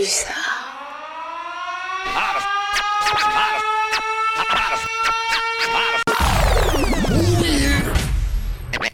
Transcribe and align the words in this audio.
ça. 0.00 0.32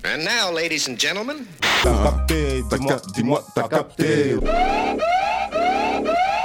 And 0.04 0.24
now, 0.24 0.50
ladies 0.50 0.88
and 0.88 0.98
gentlemen, 0.98 1.46
T'as 1.82 2.02
capté, 2.02 2.62
dis-moi, 2.70 2.96
dis-moi, 3.14 3.44
t'as 3.54 3.68
capté. 3.68 4.36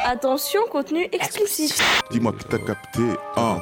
Attention, 0.05 0.61
contenu 0.71 1.07
explicite. 1.11 1.81
Dis-moi 2.11 2.33
que 2.33 2.43
t'as 2.43 2.59
capté. 2.59 3.01
Hein. 3.35 3.61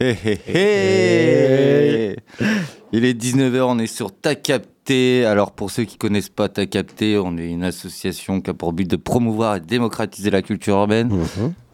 Hé 0.00 0.16
hé 0.24 0.40
hé 0.46 2.16
Il 2.92 3.04
est 3.04 3.12
19h, 3.20 3.60
on 3.62 3.78
est 3.78 3.86
sur 3.86 4.12
Ta 4.12 4.34
Capté. 4.34 5.24
Alors 5.26 5.52
pour 5.52 5.70
ceux 5.70 5.84
qui 5.84 5.98
connaissent 5.98 6.30
pas 6.30 6.48
Ta 6.48 6.64
Capté, 6.64 7.18
on 7.18 7.36
est 7.36 7.48
une 7.50 7.64
association 7.64 8.40
qui 8.40 8.48
a 8.50 8.54
pour 8.54 8.72
but 8.72 8.88
de 8.88 8.96
promouvoir 8.96 9.56
et 9.56 9.60
démocratiser 9.60 10.30
la 10.30 10.40
culture 10.40 10.76
urbaine. 10.76 11.10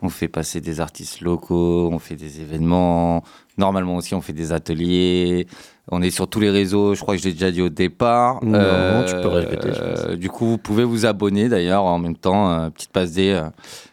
On 0.03 0.09
fait 0.09 0.27
passer 0.29 0.61
des 0.61 0.81
artistes 0.81 1.21
locaux, 1.21 1.89
on 1.93 1.99
fait 2.01 2.17
des 2.17 2.41
événements. 2.41 3.23
Normalement 3.57 3.97
aussi, 3.97 4.15
on 4.15 4.21
fait 4.21 4.33
des 4.33 4.53
ateliers. 4.53 5.47
On 5.91 6.03
est 6.03 6.11
sur 6.11 6.27
tous 6.29 6.41
les 6.41 6.51
réseaux, 6.51 6.95
je 6.95 7.01
crois 7.03 7.15
que 7.15 7.23
je 7.23 7.29
l'ai 7.29 7.33
déjà 7.35 7.51
dit 7.53 7.63
au 7.63 7.69
départ. 7.69 8.41
Euh, 8.43 9.01
Non, 9.01 9.07
tu 9.07 9.15
peux 9.15 9.29
répéter, 9.29 9.69
je 9.73 9.79
pense. 9.81 10.05
euh, 10.09 10.17
du 10.17 10.29
coup, 10.31 10.47
vous 10.47 10.59
pouvez 10.59 10.83
vous 10.83 11.07
abonner 11.07 11.49
d'ailleurs 11.49 11.85
en 11.85 11.99
même 11.99 12.17
temps. 12.17 12.51
euh, 12.51 12.71
petite 12.71 12.91
passe 12.91 13.13
D. 13.13 13.31
euh, 13.31 13.45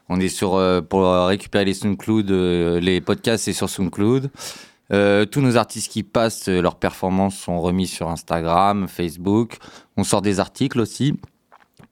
on 0.09 0.19
est 0.19 0.29
sur 0.29 0.55
euh, 0.55 0.81
pour 0.81 1.03
récupérer 1.27 1.65
les 1.65 1.73
SoundCloud, 1.75 2.31
euh, 2.31 2.79
les 2.79 2.99
podcasts, 2.99 3.43
c'est 3.45 3.53
sur 3.53 3.69
SoundCloud. 3.69 4.31
Euh, 4.91 5.25
tous 5.25 5.41
nos 5.41 5.57
artistes 5.57 5.91
qui 5.91 6.03
passent, 6.03 6.49
euh, 6.49 6.61
leurs 6.61 6.75
performances 6.75 7.35
sont 7.35 7.61
remises 7.61 7.91
sur 7.91 8.09
Instagram, 8.09 8.87
Facebook. 8.87 9.57
On 9.97 10.03
sort 10.03 10.21
des 10.21 10.39
articles 10.39 10.79
aussi. 10.79 11.17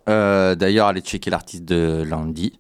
Euh, 0.09 0.55
D'ailleurs, 0.55 0.87
allez 0.87 1.01
checker 1.01 1.29
l'artiste 1.29 1.65
de 1.65 2.03
lundi. 2.03 2.59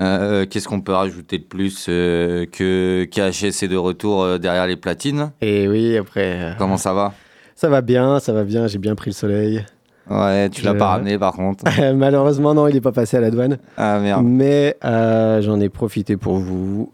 Euh, 0.00 0.44
Qu'est-ce 0.46 0.68
qu'on 0.68 0.80
peut 0.82 0.92
rajouter 0.92 1.38
de 1.38 1.44
plus 1.44 1.86
que 1.86 3.04
KHS 3.10 3.64
est 3.64 3.68
de 3.68 3.76
retour 3.76 4.38
derrière 4.38 4.66
les 4.66 4.76
platines? 4.76 5.32
Et 5.40 5.66
oui, 5.68 5.96
après, 5.96 6.54
Comment 6.58 6.76
ça 6.76 6.92
va? 6.92 7.12
ça 7.54 7.70
va 7.70 7.80
bien, 7.80 8.20
ça 8.20 8.34
va 8.34 8.44
bien, 8.44 8.66
j'ai 8.66 8.78
bien 8.78 8.94
pris 8.94 9.10
le 9.10 9.14
soleil. 9.14 9.64
Ouais, 10.08 10.48
tu 10.50 10.62
l'as 10.62 10.74
pas 10.74 10.88
ramené 10.88 11.18
par 11.18 11.32
contre. 11.32 11.64
Malheureusement, 11.94 12.54
non, 12.54 12.68
il 12.68 12.74
n'est 12.74 12.80
pas 12.80 12.92
passé 12.92 13.16
à 13.16 13.20
la 13.20 13.30
douane. 13.30 13.58
Ah 13.76 13.98
merde. 13.98 14.22
Mais 14.24 14.76
euh, 14.84 15.40
j'en 15.42 15.58
ai 15.60 15.68
profité 15.70 16.16
pour 16.16 16.36
vous, 16.36 16.92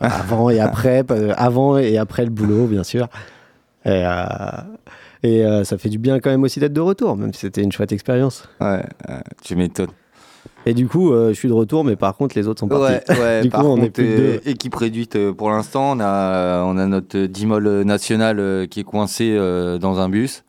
avant 0.00 0.50
et 0.50 0.60
après, 0.60 1.02
euh, 1.10 1.32
avant 1.36 1.76
et 1.78 1.98
après 1.98 2.24
le 2.24 2.30
boulot, 2.30 2.66
bien 2.66 2.84
sûr. 2.84 3.08
Et, 3.84 4.04
euh, 4.04 4.12
et 5.22 5.44
euh, 5.44 5.64
ça 5.64 5.78
fait 5.78 5.88
du 5.88 5.98
bien 5.98 6.20
quand 6.20 6.30
même 6.30 6.42
aussi 6.42 6.60
d'être 6.60 6.72
de 6.72 6.80
retour, 6.80 7.16
même 7.16 7.32
si 7.32 7.40
c'était 7.40 7.62
une 7.62 7.72
chouette 7.72 7.92
expérience. 7.92 8.48
Ouais, 8.60 8.82
tu 9.42 9.56
m'étonnes. 9.56 9.88
Et 10.66 10.74
du 10.74 10.86
coup, 10.88 11.12
euh, 11.12 11.28
je 11.30 11.34
suis 11.34 11.48
de 11.48 11.54
retour, 11.54 11.84
mais 11.84 11.96
par 11.96 12.16
contre, 12.16 12.36
les 12.36 12.46
autres 12.48 12.60
sont 12.60 12.68
partis. 12.68 12.94
Ouais, 13.10 13.18
ouais, 13.18 13.40
Du 13.42 13.50
par 13.50 13.62
coup, 13.62 13.66
on 13.68 13.82
est 13.82 13.90
plus 13.90 14.06
euh, 14.08 14.16
deux. 14.16 14.50
équipe 14.50 14.74
réduite 14.74 15.16
euh, 15.16 15.32
pour 15.32 15.50
l'instant. 15.50 15.96
On 15.96 16.00
a, 16.00 16.62
on 16.64 16.76
a 16.78 16.86
notre 16.86 17.18
dimol 17.26 17.82
national 17.82 18.38
euh, 18.40 18.66
qui 18.66 18.80
est 18.80 18.84
coincé 18.84 19.34
euh, 19.36 19.78
dans 19.78 20.00
un 20.00 20.08
bus. 20.08 20.44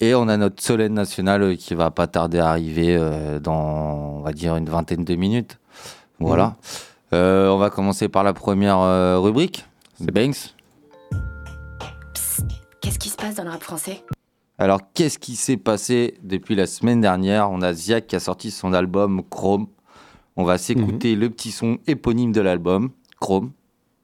Et 0.00 0.14
on 0.14 0.28
a 0.28 0.36
notre 0.36 0.62
Solène 0.62 0.94
national 0.94 1.42
euh, 1.42 1.54
qui 1.54 1.74
va 1.74 1.90
pas 1.90 2.06
tarder 2.06 2.38
à 2.40 2.48
arriver 2.48 2.96
euh, 2.98 3.38
dans, 3.38 4.16
on 4.18 4.20
va 4.20 4.32
dire, 4.32 4.56
une 4.56 4.68
vingtaine 4.68 5.04
de 5.04 5.14
minutes. 5.14 5.58
Voilà. 6.20 6.44
Mhm. 6.46 6.52
Euh, 7.14 7.48
on 7.48 7.58
va 7.58 7.70
commencer 7.70 8.08
par 8.08 8.24
la 8.24 8.32
première 8.32 8.78
euh, 8.78 9.18
rubrique. 9.18 9.66
C'est 9.94 10.10
Banks. 10.10 10.54
Qu'est-ce 12.80 12.98
qui 12.98 13.10
se 13.10 13.16
passe 13.16 13.34
dans 13.34 13.44
le 13.44 13.50
rap 13.50 13.62
français? 13.62 14.02
Alors, 14.58 14.80
qu'est-ce 14.94 15.18
qui 15.18 15.36
s'est 15.36 15.56
passé 15.56 16.18
depuis 16.22 16.54
la 16.54 16.66
semaine 16.66 17.00
dernière? 17.00 17.50
On 17.50 17.62
a 17.62 17.72
Ziak 17.72 18.06
qui 18.06 18.16
a 18.16 18.20
sorti 18.20 18.50
son 18.50 18.72
album 18.72 19.22
Chrome. 19.28 19.66
On 20.36 20.44
va 20.44 20.56
s'écouter 20.56 21.14
le 21.14 21.28
petit 21.28 21.50
son 21.50 21.78
éponyme 21.86 22.32
de 22.32 22.40
l'album, 22.40 22.90
Chrome. 23.20 23.52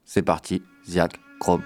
C'est 0.05 0.23
parti, 0.23 0.63
Ziak, 0.87 1.19
Chrome. 1.41 1.63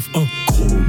Chrome. 0.00 0.86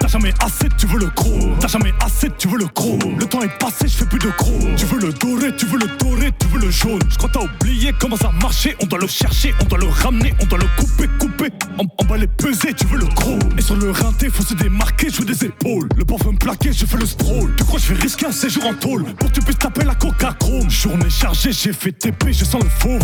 T'as 0.00 0.08
jamais 0.08 0.32
assez, 0.40 0.68
tu 0.78 0.86
veux 0.86 0.98
le 0.98 1.08
chrome. 1.10 1.56
T'as 1.60 1.68
jamais 1.68 1.92
assez, 2.00 2.28
tu 2.38 2.48
veux 2.48 2.58
le 2.58 2.66
chrome. 2.66 3.18
Le 3.18 3.26
temps 3.26 3.42
est 3.42 3.58
passé, 3.58 3.88
je 3.88 3.96
fais 3.96 4.04
plus 4.04 4.18
de 4.18 4.30
chrome. 4.30 4.74
Tu 4.76 4.84
veux 4.86 5.00
le 5.00 5.12
doré, 5.12 5.54
tu 5.56 5.66
veux 5.66 5.78
le 5.78 5.86
doré, 5.98 6.30
tu 6.38 6.46
veux 6.48 6.60
le 6.60 6.70
jaune. 6.70 7.00
Je 7.10 7.16
crois 7.16 7.30
t'as 7.32 7.42
oublié 7.42 7.92
comment 7.98 8.16
ça 8.16 8.30
marchait. 8.40 8.76
On 8.82 8.86
doit 8.86 8.98
le 8.98 9.06
chercher, 9.06 9.54
on 9.60 9.64
doit 9.64 9.78
le 9.78 9.88
ramener, 9.88 10.34
on 10.40 10.46
doit 10.46 10.58
le 10.58 10.66
couper, 10.76 11.08
couper. 11.18 11.52
En, 11.78 11.84
emballer, 12.02 12.26
peser, 12.26 12.72
tu 12.74 12.86
veux 12.86 12.98
le 12.98 13.06
chrome. 13.06 13.40
Et 13.58 13.62
sur 13.62 13.76
le 13.76 13.90
rinté, 13.90 14.28
faut 14.28 14.44
se 14.44 14.54
démarquer, 14.54 15.08
je 15.10 15.18
veux 15.18 15.24
des 15.24 15.44
épaules. 15.44 15.88
Le 15.96 16.04
parfum 16.04 16.34
plaqué, 16.34 16.72
je 16.72 16.86
fais 16.86 16.98
le 16.98 17.06
stroll. 17.06 17.54
Tu 17.56 17.64
crois 17.64 17.80
je 17.80 17.92
vais 17.92 18.00
risquer 18.00 18.26
un 18.26 18.32
séjour 18.32 18.66
en 18.66 18.74
tôle? 18.74 19.04
Pour 19.14 19.28
que 19.28 19.34
tu 19.34 19.40
puisses 19.40 19.58
taper 19.58 19.84
la 19.84 19.94
coca 19.94 20.34
chrome. 20.38 20.70
Journée 20.70 21.10
chargée, 21.10 21.52
j'ai 21.52 21.72
fait 21.72 21.92
TP, 21.92 22.32
je 22.32 22.44
sens 22.44 22.62
le 22.62 22.70
faux. 22.70 22.98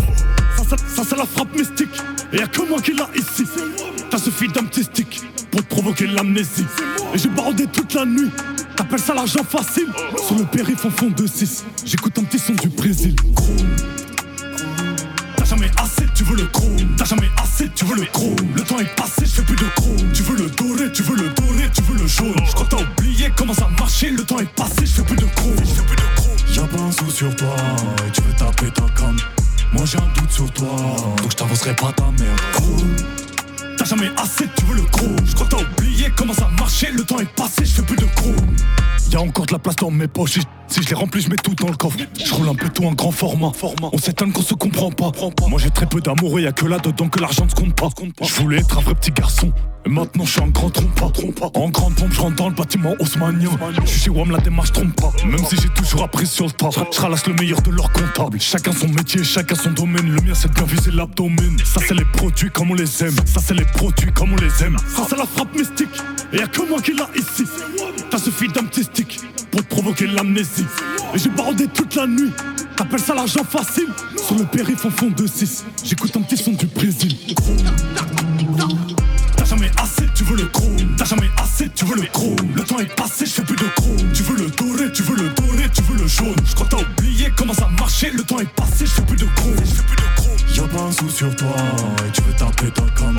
Ça, 0.55 1.03
c'est 1.07 1.17
la 1.17 1.25
frappe 1.25 1.53
mystique. 1.55 1.89
Et 2.31 2.37
y'a 2.37 2.47
que 2.47 2.67
moi 2.67 2.81
qui 2.81 2.93
l'a 2.93 3.09
ici. 3.15 3.43
T'as 3.45 3.92
d'un 4.47 4.65
petit 4.65 4.83
stick 4.83 5.21
pour 5.51 5.61
te 5.61 5.67
provoquer 5.67 6.07
l'amnésie. 6.07 6.65
Et 7.13 7.17
j'ai 7.17 7.29
barodé 7.29 7.65
toute 7.67 7.93
la 7.93 8.05
nuit. 8.05 8.29
T'appelles 8.75 8.99
ça 8.99 9.13
l'argent 9.13 9.43
facile. 9.43 9.87
Sur 10.25 10.37
le 10.37 10.45
périph' 10.45 10.85
en 10.85 10.89
fond 10.89 11.09
de 11.09 11.27
6 11.27 11.63
J'écoute 11.85 12.17
un 12.17 12.23
petit 12.23 12.39
son 12.39 12.53
du 12.53 12.69
Brésil. 12.69 13.15
T'as 15.37 15.45
jamais 15.45 15.71
assez, 15.77 16.05
tu 16.15 16.23
veux 16.23 16.35
le 16.35 16.45
chrome. 16.47 16.95
T'as 16.97 17.05
jamais 17.05 17.29
assez, 17.37 17.69
tu 17.75 17.85
veux 17.85 17.95
le 17.95 18.05
chrome. 18.05 18.35
Le 18.55 18.61
temps 18.63 18.79
est 18.79 18.95
passé, 18.95 19.25
je 19.25 19.31
fais 19.31 19.43
plus 19.43 19.55
de 19.55 19.69
chrome. 19.75 20.11
Tu 20.13 20.23
veux 20.23 20.37
le 20.37 20.49
doré, 20.49 20.91
tu 20.91 21.03
veux 21.03 21.15
le 21.15 21.29
doré, 21.29 21.69
tu 21.73 21.81
veux 21.83 21.97
le 21.97 22.07
jaune. 22.07 22.33
Je 22.45 22.51
crois 22.53 22.65
que 22.65 22.75
t'as 22.75 22.83
oublié 22.83 23.31
comment 23.35 23.53
ça 23.53 23.69
marchait. 23.79 24.09
Le 24.09 24.23
temps 24.23 24.39
est 24.39 24.55
passé, 24.55 24.81
je 24.81 24.91
fais 24.91 25.03
plus 25.03 25.15
de 25.17 25.25
chrome. 25.35 25.55
Y'a 26.53 26.63
pas 26.63 26.81
un 26.81 26.91
sou 26.91 27.09
sur 27.09 27.35
toi 27.35 27.55
Et 28.07 28.11
tu 28.11 28.21
veux 28.21 28.33
taper 28.33 28.71
ta 28.71 28.83
cam. 28.99 29.15
Moi 29.73 29.85
j'ai 29.85 29.97
un 29.97 30.07
doute 30.15 30.31
sur 30.31 30.51
toi 30.51 30.75
Donc 31.17 31.31
je 31.31 31.35
t'avancerai 31.35 31.75
pas 31.75 31.91
ta 31.91 32.03
merde 32.19 32.39
Jamais 34.03 34.19
assez, 34.19 34.45
tu 34.57 34.65
veux 34.65 34.75
le 34.75 34.83
chrome 34.83 35.15
Je 35.25 35.33
crois 35.33 35.47
que 35.47 35.55
t'as 35.55 35.63
oublié 35.63 36.07
comment 36.15 36.33
ça 36.33 36.49
marchait 36.59 36.91
Le 36.91 37.03
temps 37.03 37.19
est 37.19 37.35
passé, 37.35 37.63
je 37.63 37.71
fais 37.71 37.81
plus 37.83 37.95
de 37.95 38.05
chrome 38.15 38.55
Y'a 39.11 39.21
encore 39.21 39.45
de 39.45 39.53
la 39.53 39.59
place 39.59 39.75
dans 39.77 39.91
mes 39.91 40.07
poches 40.07 40.39
Si 40.73 40.81
je 40.81 40.89
les 40.89 40.95
remplis, 40.95 41.21
je 41.21 41.29
mets 41.29 41.35
tout 41.35 41.53
dans 41.53 41.67
le 41.67 41.75
coffre. 41.75 41.99
Je 42.17 42.33
roule 42.33 42.49
un 42.49 42.55
peu 42.55 42.67
tout 42.67 42.83
en 42.85 42.93
grand 42.93 43.11
format. 43.11 43.51
On 43.91 43.97
s'étonne 43.99 44.33
qu'on 44.33 44.41
se 44.41 44.55
comprend 44.55 44.89
pas. 44.89 45.11
Moi 45.47 45.59
j'ai 45.61 45.69
très 45.69 45.85
peu 45.85 46.01
d'amour 46.01 46.39
et 46.39 46.41
y'a 46.41 46.51
que 46.51 46.65
là-dedans 46.65 47.09
que 47.09 47.19
l'argent 47.19 47.45
ne 47.45 47.51
compte 47.51 47.75
pas. 47.75 47.89
Je 48.23 48.33
voulais 48.41 48.57
être 48.57 48.79
un 48.79 48.81
vrai 48.81 48.95
petit 48.95 49.11
garçon. 49.11 49.53
Et 49.85 49.89
maintenant 49.89 50.25
je 50.25 50.31
suis 50.31 50.41
un 50.41 50.47
grand 50.47 50.71
trompa 50.71 51.11
En 51.53 51.69
grande 51.69 51.93
pompe, 51.93 52.11
je 52.11 52.19
rentre 52.21 52.37
dans 52.37 52.49
le 52.49 52.55
bâtiment 52.55 52.95
haussmanien 52.99 53.51
Je 53.83 53.87
suis 53.87 53.99
chez 53.99 54.09
WAM, 54.09 54.31
la 54.31 54.39
démarche 54.39 54.71
trompe 54.71 54.95
pas. 54.95 55.11
Même 55.23 55.45
si 55.45 55.57
j'ai 55.57 55.69
toujours 55.69 56.05
appris 56.05 56.25
sur 56.25 56.45
le 56.45 56.51
tas 56.51 56.69
Je 56.91 56.99
ralasse 56.99 57.27
le 57.27 57.35
meilleur 57.35 57.61
de 57.61 57.69
leur 57.69 57.91
comptable 57.91 58.39
Chacun 58.41 58.71
son 58.71 58.87
métier, 58.87 59.23
chacun 59.23 59.53
son 59.53 59.73
domaine. 59.73 60.09
Le 60.09 60.21
mien 60.21 60.33
c'est 60.33 60.47
de 60.47 60.55
bien 60.55 60.65
viser 60.65 60.89
l'abdomen. 60.89 61.55
Ça 61.65 61.81
c'est 61.87 61.93
les 61.93 62.05
produits 62.05 62.49
comme 62.49 62.71
on 62.71 62.75
les 62.75 63.03
aime. 63.03 63.15
Ça 63.27 63.41
c'est 63.45 63.53
les 63.53 63.65
produits 63.65 64.11
comme 64.11 64.33
on 64.33 64.37
les 64.37 64.63
aime. 64.63 64.77
Ça 64.87 65.05
c'est 65.07 65.17
la 65.17 65.27
frappe 65.27 65.55
mystique. 65.55 66.01
Et 66.31 66.37
y'a 66.37 66.47
que 66.47 66.67
moi 66.67 66.81
qui 66.81 66.95
l'a 66.95 67.09
ici. 67.15 67.43
T'as 68.09 68.17
suffi 68.17 68.47
d'un 68.47 68.63
petit 68.63 68.85
stick 68.85 69.19
Pour 69.53 69.63
provoquer 69.65 70.07
l'amnésie. 70.07 70.65
Et 71.13 71.19
j'ai 71.19 71.29
barodé 71.29 71.67
toute 71.67 71.93
la 71.93 72.07
nuit. 72.07 72.31
T'appelles 72.75 72.99
ça 72.99 73.13
l'argent 73.13 73.43
facile. 73.43 73.87
Sur 74.17 74.35
le 74.35 74.45
périph' 74.45 74.83
en 74.83 74.89
fond 74.89 75.11
de 75.15 75.27
6 75.27 75.63
J'écoute 75.83 76.17
un 76.17 76.21
petit 76.21 76.37
son 76.37 76.53
du 76.53 76.65
Brésil. 76.65 77.15
T'as 79.37 79.45
jamais 79.45 79.69
assez, 79.77 80.07
tu 80.15 80.23
veux 80.23 80.37
le 80.37 80.45
chrome. 80.45 80.95
T'as 80.97 81.05
jamais 81.05 81.29
assez, 81.37 81.69
tu 81.69 81.85
veux 81.85 81.97
le 81.97 82.07
chrome. 82.07 82.35
Le 82.55 82.63
temps 82.63 82.79
est 82.79 82.95
passé, 82.95 83.27
je 83.27 83.31
fais 83.31 83.43
plus 83.43 83.55
de 83.55 83.67
chrome. 83.75 84.11
Tu 84.11 84.23
veux 84.23 84.37
le 84.37 84.49
doré, 84.49 84.91
tu 84.91 85.03
veux 85.03 85.17
le 85.17 85.29
doré, 85.29 85.69
tu 85.71 85.83
veux 85.83 86.01
le 86.01 86.07
jaune. 86.07 86.35
Je 86.47 86.55
crois 86.55 86.67
t'as 86.67 86.77
oublié 86.77 87.31
comment 87.37 87.53
ça 87.53 87.69
marchait. 87.79 88.09
Le 88.09 88.23
temps 88.23 88.39
est 88.39 88.51
passé, 88.55 88.87
je 88.87 88.91
fais 88.91 89.03
plus 89.03 89.17
de 89.17 89.27
chrome. 89.35 89.53
Je 89.59 89.75
fais 89.75 89.83
plus 89.83 89.97
de 89.97 90.15
chrome. 90.15 90.33
Y'a 90.55 90.63
pas 90.63 90.81
un 90.81 90.91
sou 90.91 91.09
sur 91.09 91.35
toi 91.35 91.55
Et 92.07 92.11
tu 92.11 92.21
veux 92.21 92.33
taper 92.33 92.71
ta 92.71 92.81
cam. 92.97 93.15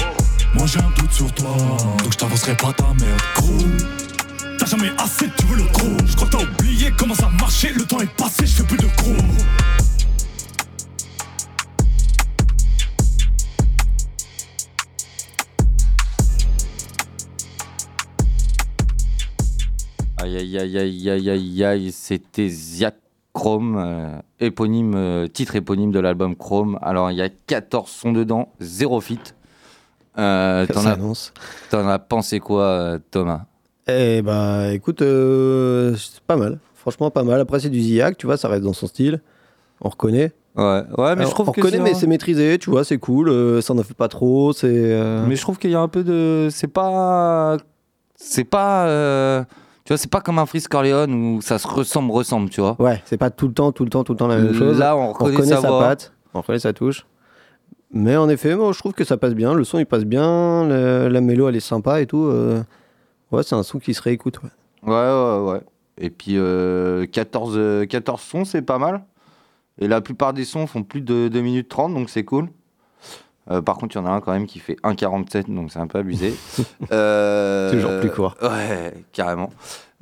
Moi 0.55 0.67
j'ai 0.67 0.81
un 0.81 0.91
doute 0.99 1.13
sur 1.13 1.33
toi 1.33 1.57
Donc 2.03 2.13
je 2.13 2.19
t'avancerai 2.19 2.57
pas 2.57 2.73
ta 2.73 2.85
merde. 2.99 3.21
Chrome 3.35 4.04
T'as 4.65 4.71
jamais 4.79 4.93
assez, 4.97 5.27
tu 5.37 5.45
veux 5.45 5.57
le 5.57 5.65
chrome 5.75 5.99
Je 6.07 6.17
crois 6.17 6.27
que 6.27 6.37
t'as 6.39 6.43
oublié 6.43 6.91
comment 6.99 7.15
ça 7.15 7.29
marchait 7.39 7.71
Le 7.75 7.85
temps 7.85 8.01
est 8.01 8.17
passé, 8.17 8.47
je 8.47 8.63
fais 8.63 8.63
plus 8.63 8.79
de 8.79 8.87
chrome 8.97 9.19
Aïe 20.23 20.39
aïe 20.39 20.59
aïe 20.59 20.79
aïe 20.79 21.11
aïe 21.11 21.31
aïe 21.31 21.65
aïe, 21.65 21.93
c'était 21.93 22.49
Ziak 22.49 22.95
Chrome, 23.35 23.77
euh, 23.77 24.19
éponyme, 24.41 24.95
euh, 24.95 25.27
titre 25.27 25.57
éponyme 25.57 25.93
de 25.93 26.01
l'album 26.01 26.35
Chrome. 26.37 26.79
Alors 26.81 27.11
il 27.11 27.19
y 27.19 27.23
a 27.23 27.29
14 27.29 27.91
sons 27.91 28.13
dedans, 28.13 28.49
zéro 28.61 29.03
fit. 29.03 29.19
Euh, 30.17 30.65
T'en 30.67 30.81
as, 30.81 30.83
s'annonce. 30.83 31.35
t'en 31.69 31.87
as 31.87 31.99
pensé 31.99 32.41
quoi, 32.41 32.97
Thomas? 33.11 33.45
Eh 33.87 34.23
bah, 34.23 34.73
écoute, 34.73 35.03
euh, 35.03 35.95
c'est 35.97 36.21
pas 36.23 36.37
mal. 36.37 36.59
Franchement, 36.75 37.11
pas 37.11 37.23
mal. 37.23 37.41
Après, 37.41 37.61
c'est 37.61 37.69
du 37.71 37.81
Ziak, 37.81 38.17
tu 38.17 38.27
vois, 38.27 38.37
ça 38.37 38.49
reste 38.49 38.63
dans 38.65 38.73
son 38.73 38.87
style. 38.87 39.21
On 39.81 39.89
reconnaît. 39.89 40.33
Ouais, 40.57 40.65
ouais, 40.65 40.85
mais 40.97 41.03
Alors, 41.05 41.27
je 41.27 41.31
trouve 41.35 41.49
on 41.49 41.53
que 41.53 41.61
reconnaît, 41.61 41.79
c'est- 41.79 41.83
mais 41.83 41.95
c'est 41.95 42.07
maîtrisé, 42.07 42.59
tu 42.59 42.71
vois, 42.71 42.85
c'est 42.85 42.99
cool. 42.99 43.29
euh, 43.29 43.61
ça 43.61 43.75
n'en 43.75 43.83
fait 43.83 43.95
pas 43.95 44.09
trop. 44.09 44.53
C'est. 44.53 44.69
euh, 44.73 45.27
Mais 45.27 45.37
je 45.37 45.41
trouve 45.43 45.59
qu'il 45.59 45.71
y 45.71 45.75
a 45.75 45.81
un 45.81 45.89
peu 45.89 46.05
de. 46.05 46.49
C'est 46.51 46.69
pas. 46.69 47.57
C'est 48.15 48.45
pas. 48.45 48.87
euh, 48.87 49.43
Tu 49.85 49.93
vois, 49.93 49.99
c'est 49.99 50.11
pas 50.11 50.21
comme 50.23 50.39
un 50.39 50.47
Freeze 50.47 50.67
Corleone 50.69 51.13
où 51.13 51.43
ça 51.43 51.59
se 51.59 51.67
ressemble, 51.69 52.11
ressemble, 52.11 52.49
tu 52.49 52.63
vois. 52.63 52.75
Ouais, 52.79 53.03
c'est 53.05 53.19
pas 53.19 53.29
tout 53.29 53.49
le 53.49 53.53
temps, 53.53 53.71
tout 53.73 53.85
le 53.85 53.91
temps, 53.91 54.03
tout 54.03 54.13
le 54.13 54.17
temps 54.19 54.29
la 54.29 54.39
même 54.39 54.55
chose. 54.55 54.79
Là, 54.79 54.97
on 54.97 55.11
on 55.11 55.13
reconnaît, 55.13 55.45
sa, 55.57 55.61
sa 55.61 55.69
voix. 55.69 55.81
patte, 55.81 56.13
on 56.33 56.41
reconnaît 56.41 56.59
sa 56.61 56.73
touche. 56.73 57.05
Mais 57.93 58.17
en 58.17 58.29
effet, 58.31 58.57
moi, 58.57 58.73
je 58.73 58.79
trouve 58.79 58.93
que 58.95 59.05
ça 59.05 59.19
passe 59.19 59.35
bien. 59.35 59.53
Le 59.53 59.63
son, 59.65 59.79
il 59.79 59.85
passe 59.87 60.05
bien. 60.07 60.67
le- 60.67 61.09
la 61.09 61.21
mélo, 61.21 61.49
elle 61.51 61.57
est 61.57 61.61
sympa 61.61 62.01
et 62.01 62.07
tout. 62.07 62.25
euh, 62.25 62.63
Ouais, 63.35 63.43
c'est 63.43 63.55
un 63.55 63.63
son 63.63 63.79
qui 63.79 63.95
se 63.95 64.03
réécoute. 64.03 64.41
Ouais. 64.43 64.51
Ouais, 64.83 64.93
ouais, 64.93 65.53
ouais. 65.53 65.61
Et 65.99 66.11
puis, 66.11 66.37
euh, 66.37 67.07
14, 67.07 67.55
euh, 67.57 67.87
14 67.87 68.21
sons, 68.21 68.45
c'est 68.45 68.63
pas 68.63 68.79
mal. 68.79 69.05
Et 69.81 69.89
la 69.89 70.01
plupart 70.01 70.33
des 70.33 70.45
sons 70.45 70.67
font 70.67 70.83
plus 70.83 71.01
de 71.01 71.29
2 71.29 71.41
minutes 71.41 71.69
30, 71.69 71.95
donc 71.95 72.11
c'est 72.11 72.25
cool. 72.25 72.49
Euh, 73.51 73.61
par 73.61 73.77
contre, 73.77 73.97
il 73.97 73.99
y 73.99 74.01
en 74.01 74.07
a 74.07 74.11
un 74.11 74.21
quand 74.21 74.33
même 74.33 74.47
qui 74.47 74.59
fait 74.59 74.77
1,47, 74.83 75.55
donc 75.55 75.71
c'est 75.71 75.79
un 75.79 75.87
peu 75.87 75.99
abusé. 75.99 76.35
Euh, 76.93 77.73
Toujours 77.73 78.01
plus 78.01 78.11
court. 78.11 78.37
Ouais, 78.43 78.95
carrément. 79.13 79.51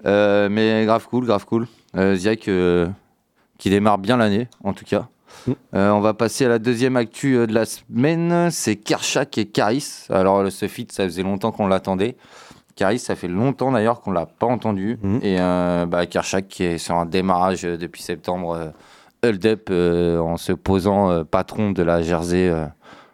Euh, 0.05 0.49
mais 0.51 0.85
grave 0.85 1.07
cool, 1.09 1.27
grave 1.27 1.47
cool. 1.47 1.67
Euh, 1.97 2.15
Ziak 2.15 2.49
euh, 2.49 2.89
qui 3.59 3.71
démarre 3.71 3.99
bien 3.99 4.17
l'année, 4.17 4.49
en 4.65 4.73
tout 4.73 4.85
cas. 4.85 5.09
Mm. 5.47 5.53
Euh, 5.75 5.91
on 5.91 6.01
va 6.01 6.15
passer 6.15 6.45
à 6.45 6.49
la 6.49 6.59
deuxième 6.59 6.97
actu 6.97 7.37
euh, 7.37 7.47
de 7.47 7.55
la 7.55 7.65
semaine. 7.65 8.51
C'est 8.51 8.77
Kershak 8.77 9.39
et 9.39 9.47
Caris. 9.47 10.07
Alors, 10.11 10.51
ce 10.51 10.69
feat, 10.69 10.93
ça 10.93 11.05
faisait 11.05 11.23
longtemps 11.23 11.53
qu'on 11.53 11.67
l'attendait. 11.67 12.17
Caris, 12.77 12.99
ça 12.99 13.15
fait 13.17 13.29
longtemps 13.29 13.73
d'ailleurs 13.73 14.01
qu'on 14.01 14.13
l'a 14.13 14.27
pas 14.27 14.47
entendu. 14.47 14.99
Mm. 15.03 15.19
Et 15.23 15.41
euh, 15.41 15.87
bah, 15.87 16.07
Kershak 16.07 16.49
qui 16.49 16.65
est 16.65 16.79
sur 16.79 16.97
un 16.97 17.07
démarrage 17.07 17.65
euh, 17.65 17.77
depuis 17.77 18.03
septembre, 18.03 18.55
euh, 18.55 18.71
hold 19.29 19.45
up 19.47 19.69
euh, 19.71 20.19
en 20.19 20.37
se 20.37 20.53
posant 20.53 21.11
euh, 21.11 21.25
patron 21.25 21.71
de 21.71 21.83
la 21.83 22.03
Jersey 22.03 22.49
euh, 22.49 22.67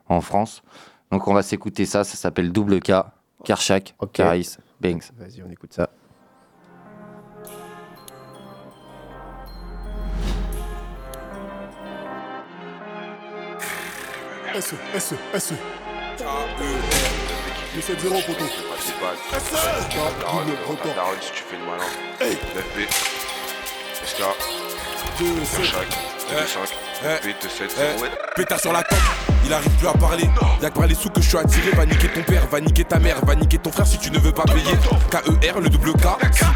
en 0.08 0.20
France. 0.20 0.62
Donc, 1.10 1.26
on 1.28 1.34
va 1.34 1.42
s'écouter 1.42 1.86
ça. 1.86 2.04
Ça 2.04 2.16
s'appelle 2.16 2.52
Double 2.52 2.80
K. 2.80 2.92
Kershak, 3.44 3.94
Ok. 3.98 4.12
Caris, 4.12 4.56
Banks. 4.80 5.10
Vas-y, 5.18 5.42
on 5.46 5.50
écoute 5.50 5.72
ça. 5.72 5.88
S, 14.54 14.74
S, 14.94 15.14
S. 15.34 15.52
Le 17.74 17.82
7-0, 17.82 18.24
poteau. 18.24 18.44
S, 18.44 19.44
double 19.90 20.56
record. 20.66 21.14
si 21.20 21.32
tu 21.32 21.42
fais 21.42 21.56
le 21.56 21.64
malin. 21.64 21.84
Hey. 22.20 22.38
9B. 22.56 22.88
SK. 24.04 24.22
2, 25.18 25.44
7. 25.44 25.64
Chaque. 25.64 25.88
2-5. 26.30 27.22
B, 27.22 27.26
2-7. 27.26 27.70
Eh. 27.76 28.02
Ouais. 28.02 28.10
Pétard 28.36 28.60
sur 28.60 28.72
la 28.72 28.82
tente, 28.82 28.98
il 29.48 29.54
arrive 29.54 29.70
plus 29.70 29.88
à 29.88 29.92
parler. 29.92 30.28
Y'a 30.62 30.70
que 30.70 30.78
par 30.78 30.86
les 30.86 30.94
sous 30.94 31.08
que 31.08 31.22
je 31.22 31.28
suis 31.28 31.38
attiré. 31.38 31.70
Va 31.72 31.86
niquer 31.86 32.08
ton 32.08 32.22
père, 32.22 32.46
va 32.50 32.60
niquer 32.60 32.84
ta 32.84 32.98
mère, 32.98 33.16
va 33.24 33.34
niquer 33.34 33.58
ton 33.58 33.72
frère 33.72 33.86
si 33.86 33.98
tu 33.98 34.10
ne 34.10 34.18
veux 34.18 34.32
pas 34.32 34.44
payer. 34.44 34.76
KER, 35.10 35.60
le 35.60 35.70
double 35.70 35.92
K. 35.92 36.06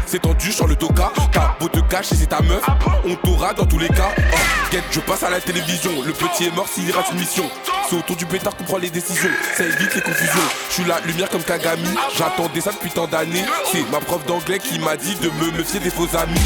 C'est 0.05 0.21
tendu 0.21 0.51
sur 0.51 0.67
le 0.67 0.75
toka. 0.75 1.11
T'as 1.31 1.55
beau 1.59 1.67
te 1.67 1.79
cacher, 1.79 2.15
c'est 2.15 2.27
ta 2.27 2.41
meuf. 2.41 2.63
On 3.05 3.15
t'aura 3.15 3.53
dans 3.53 3.65
tous 3.65 3.79
les 3.79 3.87
cas. 3.87 4.11
Oh, 4.17 4.35
guette, 4.71 4.83
je 4.91 4.99
passe 4.99 5.23
à 5.23 5.29
la 5.29 5.41
télévision. 5.41 5.91
Le 6.05 6.13
petit 6.13 6.45
est 6.45 6.55
mort 6.55 6.67
s'il 6.67 6.91
rate 6.91 7.07
une 7.11 7.19
mission. 7.19 7.49
C'est 7.89 7.97
autour 7.97 8.15
du 8.15 8.25
pétard 8.25 8.55
qu'on 8.55 8.63
prend 8.63 8.77
les 8.77 8.89
décisions. 8.89 9.29
Ça 9.57 9.65
évite 9.65 9.95
les 9.95 10.01
confusions. 10.01 10.47
Je 10.69 10.73
suis 10.73 10.85
la 10.85 10.99
lumière 11.01 11.29
comme 11.29 11.43
Kagami. 11.43 11.89
J'attendais 12.15 12.61
ça 12.61 12.71
depuis 12.71 12.91
tant 12.91 13.07
d'années. 13.07 13.45
C'est 13.71 13.89
ma 13.91 13.99
prof 13.99 14.23
d'anglais 14.25 14.59
qui 14.59 14.77
m'a 14.79 14.95
dit 14.95 15.15
de 15.15 15.29
me 15.29 15.57
méfier 15.57 15.79
des 15.79 15.89
faux 15.89 16.07
amis. 16.15 16.39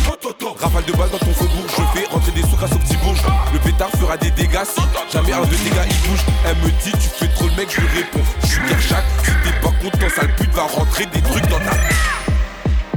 Rafale 0.59 0.85
de 0.85 0.93
balles 0.93 1.09
dans 1.11 1.19
ton 1.19 1.33
faubourg. 1.33 1.65
Je 1.67 1.99
fais 1.99 2.07
rentrer 2.07 2.31
des 2.31 2.41
sous 2.41 2.55
grâce 2.55 2.71
au 2.71 2.77
petit 2.77 2.95
bourge. 2.97 3.19
Le 3.53 3.59
pétard 3.59 3.89
fera 3.99 4.17
des 4.17 4.31
dégâts 4.31 4.63
si 4.65 4.81
jamais 5.11 5.33
un 5.33 5.41
de 5.41 5.75
gars 5.75 5.85
il 5.85 6.09
bouge. 6.09 6.36
Elle 6.45 6.55
me 6.57 6.69
dit 6.83 6.91
tu 6.91 7.09
fais 7.09 7.27
trop 7.27 7.45
le 7.45 7.55
mec, 7.55 7.69
je 7.69 7.81
lui 7.81 7.87
réponds. 7.87 8.23
Je 8.41 8.47
suis 8.47 8.61
Kershak. 8.61 9.03
Si 9.23 9.31
t'es 9.43 9.59
pas 9.61 9.73
content, 9.81 10.09
sale 10.15 10.35
pute 10.35 10.53
va 10.53 10.63
rentrer 10.63 11.05
des 11.07 11.21
trucs 11.21 11.47
dans 11.47 11.59
ta. 11.59 11.71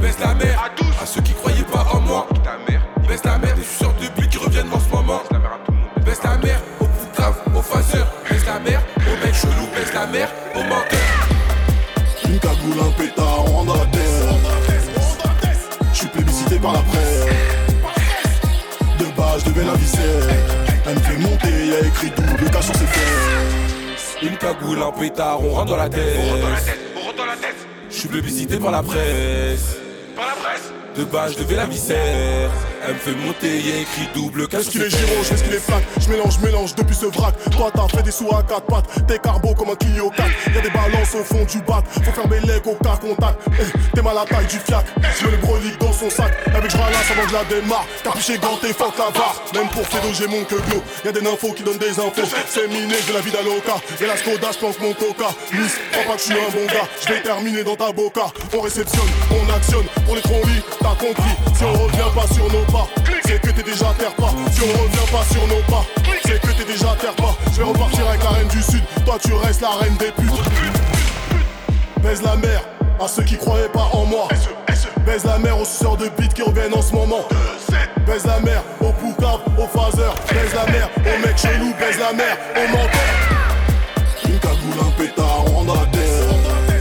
Baisse 0.01 0.19
la 0.21 0.35
mère 0.35 0.71
à 1.03 1.07
ceux 1.07 1.21
qui 1.23 1.33
croyaient 1.33 1.63
pas 1.65 1.87
en 1.93 2.01
moi. 2.01 2.27
Ta 2.45 2.59
mère. 2.71 2.83
Baisse 3.09 3.25
la 3.25 3.39
mère 3.39 3.55
des 3.55 3.63
suceurs 3.63 3.95
de 3.95 4.21
but 4.21 4.29
qui 4.29 4.39
reviennent 4.39 4.73
en 4.73 4.81
ce 4.81 4.89
moment. 4.95 5.23
La 5.31 5.39
mère 5.39 5.53
à 5.53 5.59
tout 5.65 5.73
le 5.73 5.79
monde. 5.79 6.05
Baisse 6.05 6.23
la 6.23 6.37
mère 6.39 6.61
au 6.81 6.85
poucave, 6.85 7.37
aux 7.57 7.63
phaseurs. 7.63 8.13
Baisse 8.31 8.47
la 8.47 8.59
mère 8.61 8.83
aux 8.99 9.27
mecs 9.27 9.35
chelous. 9.35 9.69
Baisse 9.75 9.93
la 9.95 10.07
mère 10.07 10.29
aux 10.55 10.63
menteurs. 10.63 11.29
Une 12.25 12.39
cagoule, 12.39 12.81
un 12.87 12.91
pétard, 12.93 13.45
on 13.53 13.65
tête. 13.65 14.01
Je 15.93 15.99
suis 15.99 16.07
plébiscité 16.07 16.59
par 16.59 16.73
la 16.73 16.81
presse. 16.81 17.27
De 18.99 19.05
bas, 19.17 19.37
je 19.39 19.51
devais 19.51 19.65
la 19.65 19.75
visser. 19.75 20.70
Elle 20.87 20.95
me 20.95 21.01
fait 21.01 21.19
monter, 21.19 21.67
y'a 21.67 21.81
écrit 21.87 22.11
double 22.11 22.51
K 22.51 22.63
sur 22.63 22.75
ses 22.75 22.87
fesses. 22.87 24.17
Une 24.23 24.37
cagoule, 24.37 24.83
un 24.83 24.93
pétard, 24.93 25.43
on 25.43 25.51
rentre 25.51 25.71
dans 25.71 25.77
la 25.77 25.89
tête. 25.89 26.17
On 26.19 26.31
rentre 26.31 26.43
dans 26.43 26.49
la 26.51 26.61
tête. 26.61 26.79
On 26.97 27.01
rentre 27.01 27.17
dans 27.17 27.27
la 27.27 27.37
tête. 27.37 27.57
Je 27.91 27.97
suis 27.97 28.09
plébiscité 28.09 28.59
par 28.59 28.71
la 28.71 28.83
presse. 28.83 29.77
Par 30.17 30.27
la 30.27 30.33
presse. 30.33 30.73
De 31.01 31.05
bas, 31.07 31.29
je 31.29 31.39
devais 31.39 31.57
la 31.57 31.65
viscère. 31.65 32.51
Elle 32.87 32.93
me 32.93 32.99
fait 32.99 33.15
monter, 33.15 33.59
y'a 33.61 33.77
écrit 33.81 34.07
double 34.15 34.43
Est-ce 34.53 34.65
sur 34.65 34.73
qu'il 34.73 34.83
est 34.83 34.91
fesses. 34.91 35.33
est-ce 35.33 35.45
qu'il 35.45 35.55
est 35.55 35.59
flac 35.59 35.83
Je 35.99 36.11
mélange, 36.11 36.39
mélange 36.41 36.75
depuis 36.75 36.95
ce 36.95 37.07
vrac. 37.07 37.35
Toi 37.53 37.71
t'as 37.75 37.89
fait 37.89 38.03
des 38.03 38.11
sous 38.11 38.29
à 38.29 38.43
quatre 38.43 38.67
pattes. 38.67 38.85
T'es 39.09 39.19
carbo 39.19 39.55
comme 39.55 39.71
un 39.71 39.77
Clio 39.77 40.11
4 40.11 40.29
Y'a 40.55 40.61
des 40.61 40.69
balances 40.69 41.15
au 41.15 41.25
fond 41.25 41.43
du 41.51 41.59
bac. 41.63 41.85
Faut 42.05 42.13
faire 42.13 42.29
mes 42.29 42.41
au 42.67 42.75
cas 42.85 42.97
contact. 43.01 43.39
Eh, 43.49 43.95
T'es 43.95 44.03
mal 44.03 44.15
à 44.19 44.21
la 44.21 44.27
taille 44.27 44.47
du 44.47 44.59
fiac. 44.59 44.85
Je 45.19 45.25
mets 45.25 45.31
le 45.31 45.37
brolique 45.39 45.81
dans 45.81 45.93
son 45.93 46.11
sac. 46.11 46.37
Avec 46.55 46.71
je 46.71 46.77
avant 46.77 47.23
que 47.23 47.29
je 47.29 47.33
la 47.33 47.45
démarre. 47.45 47.87
Capuché 48.05 48.37
ganté, 48.37 48.69
fuck 48.75 48.93
la 48.99 49.11
barre 49.11 49.43
Même 49.55 49.69
pour 49.69 49.87
Fedo 49.89 50.13
j'ai 50.13 50.27
mon 50.27 50.45
que 50.45 50.57
glow 50.57 50.83
Y'a 51.07 51.13
des 51.13 51.23
nymphos 51.23 51.53
qui 51.53 51.63
donnent 51.63 51.79
des 51.79 51.99
infos. 51.99 52.29
C'est 52.47 52.69
miné, 52.69 52.97
j'ai 53.07 53.15
la 53.15 53.21
vie 53.21 53.33
d'Aloca. 53.33 53.81
Et 54.03 54.07
la 54.07 54.19
Skoda, 54.19 54.51
j'pense 54.53 54.79
mon 54.81 54.93
coca. 54.93 55.33
Miss, 55.55 55.77
crois 55.93 56.05
pas 56.05 56.13
que 56.17 56.19
je 56.19 56.25
suis 56.25 56.35
un 56.35 56.51
bon 56.53 56.67
gars. 56.67 56.89
Je 57.01 57.09
vais 57.09 57.23
terminer 57.23 57.65
dans 57.65 57.77
ta 57.77 57.91
boca. 57.91 58.27
On 58.55 58.61
réceptionne, 58.61 59.09
on 59.33 59.51
actionne. 59.55 59.87
Pour 60.05 60.15
les 60.15 60.23
t'as 60.91 61.07
compris. 61.07 61.31
Si 61.55 61.65
on 61.65 61.73
revient 61.73 62.15
pas 62.15 62.35
sur 62.35 62.45
nos 62.45 62.65
pas. 62.73 62.89
C'est 63.25 63.41
que 63.41 63.51
t'es 63.51 63.63
déjà 63.63 63.93
terre 63.99 64.15
pas. 64.15 64.31
Si 64.51 64.61
on 64.63 64.83
revient 64.83 65.11
pas 65.11 65.25
sur 65.33 65.47
nos 65.47 65.63
pas. 65.69 65.85
C'est 66.25 66.41
que 66.41 66.53
t'es 66.53 66.65
déjà 66.65 66.97
terre 67.01 67.15
pas. 67.15 67.37
Je 67.53 67.59
vais 67.59 67.65
repartir 67.65 68.09
avec 68.09 68.23
la 68.23 68.31
reine 68.31 68.49
du 68.49 68.63
sud. 68.63 68.83
Toi 69.05 69.19
tu 69.23 69.33
restes 69.35 69.61
la 69.61 69.71
reine 69.71 69.97
des 69.97 70.13
putes. 70.13 70.31
Baise 72.03 72.23
la 72.23 72.37
mer 72.37 72.63
à 73.01 73.09
ceux 73.09 73.23
qui 73.23 73.37
croyaient 73.37 73.69
pas 73.69 73.89
en 73.93 74.05
moi. 74.05 74.29
Baise 75.05 75.25
la 75.25 75.39
mer 75.39 75.59
aux 75.59 75.65
suceurs 75.65 75.97
de 75.97 76.09
beat 76.19 76.35
qui 76.35 76.43
reviennent 76.43 76.75
en 76.75 76.83
ce 76.83 76.93
moment. 76.93 77.25
Baise 78.07 78.27
la 78.27 78.41
mer 78.41 78.63
aux 78.81 78.93
poucaves, 78.93 79.41
aux 79.59 79.67
phaseurs 79.67 80.15
Baise 80.33 80.55
la 80.55 80.73
mer 80.73 80.89
aux 80.97 81.27
mecs 81.27 81.39
chelous 81.39 81.75
Baise 81.79 81.99
la 81.99 82.13
mer 82.13 82.37
aux 82.57 82.69
menteurs 82.69 83.01
Une 84.25 84.39
cagoule, 84.39 84.87
un 84.87 84.91
pétard, 85.01 85.45
on 85.55 85.65
la 85.65 85.87
tête 85.93 86.81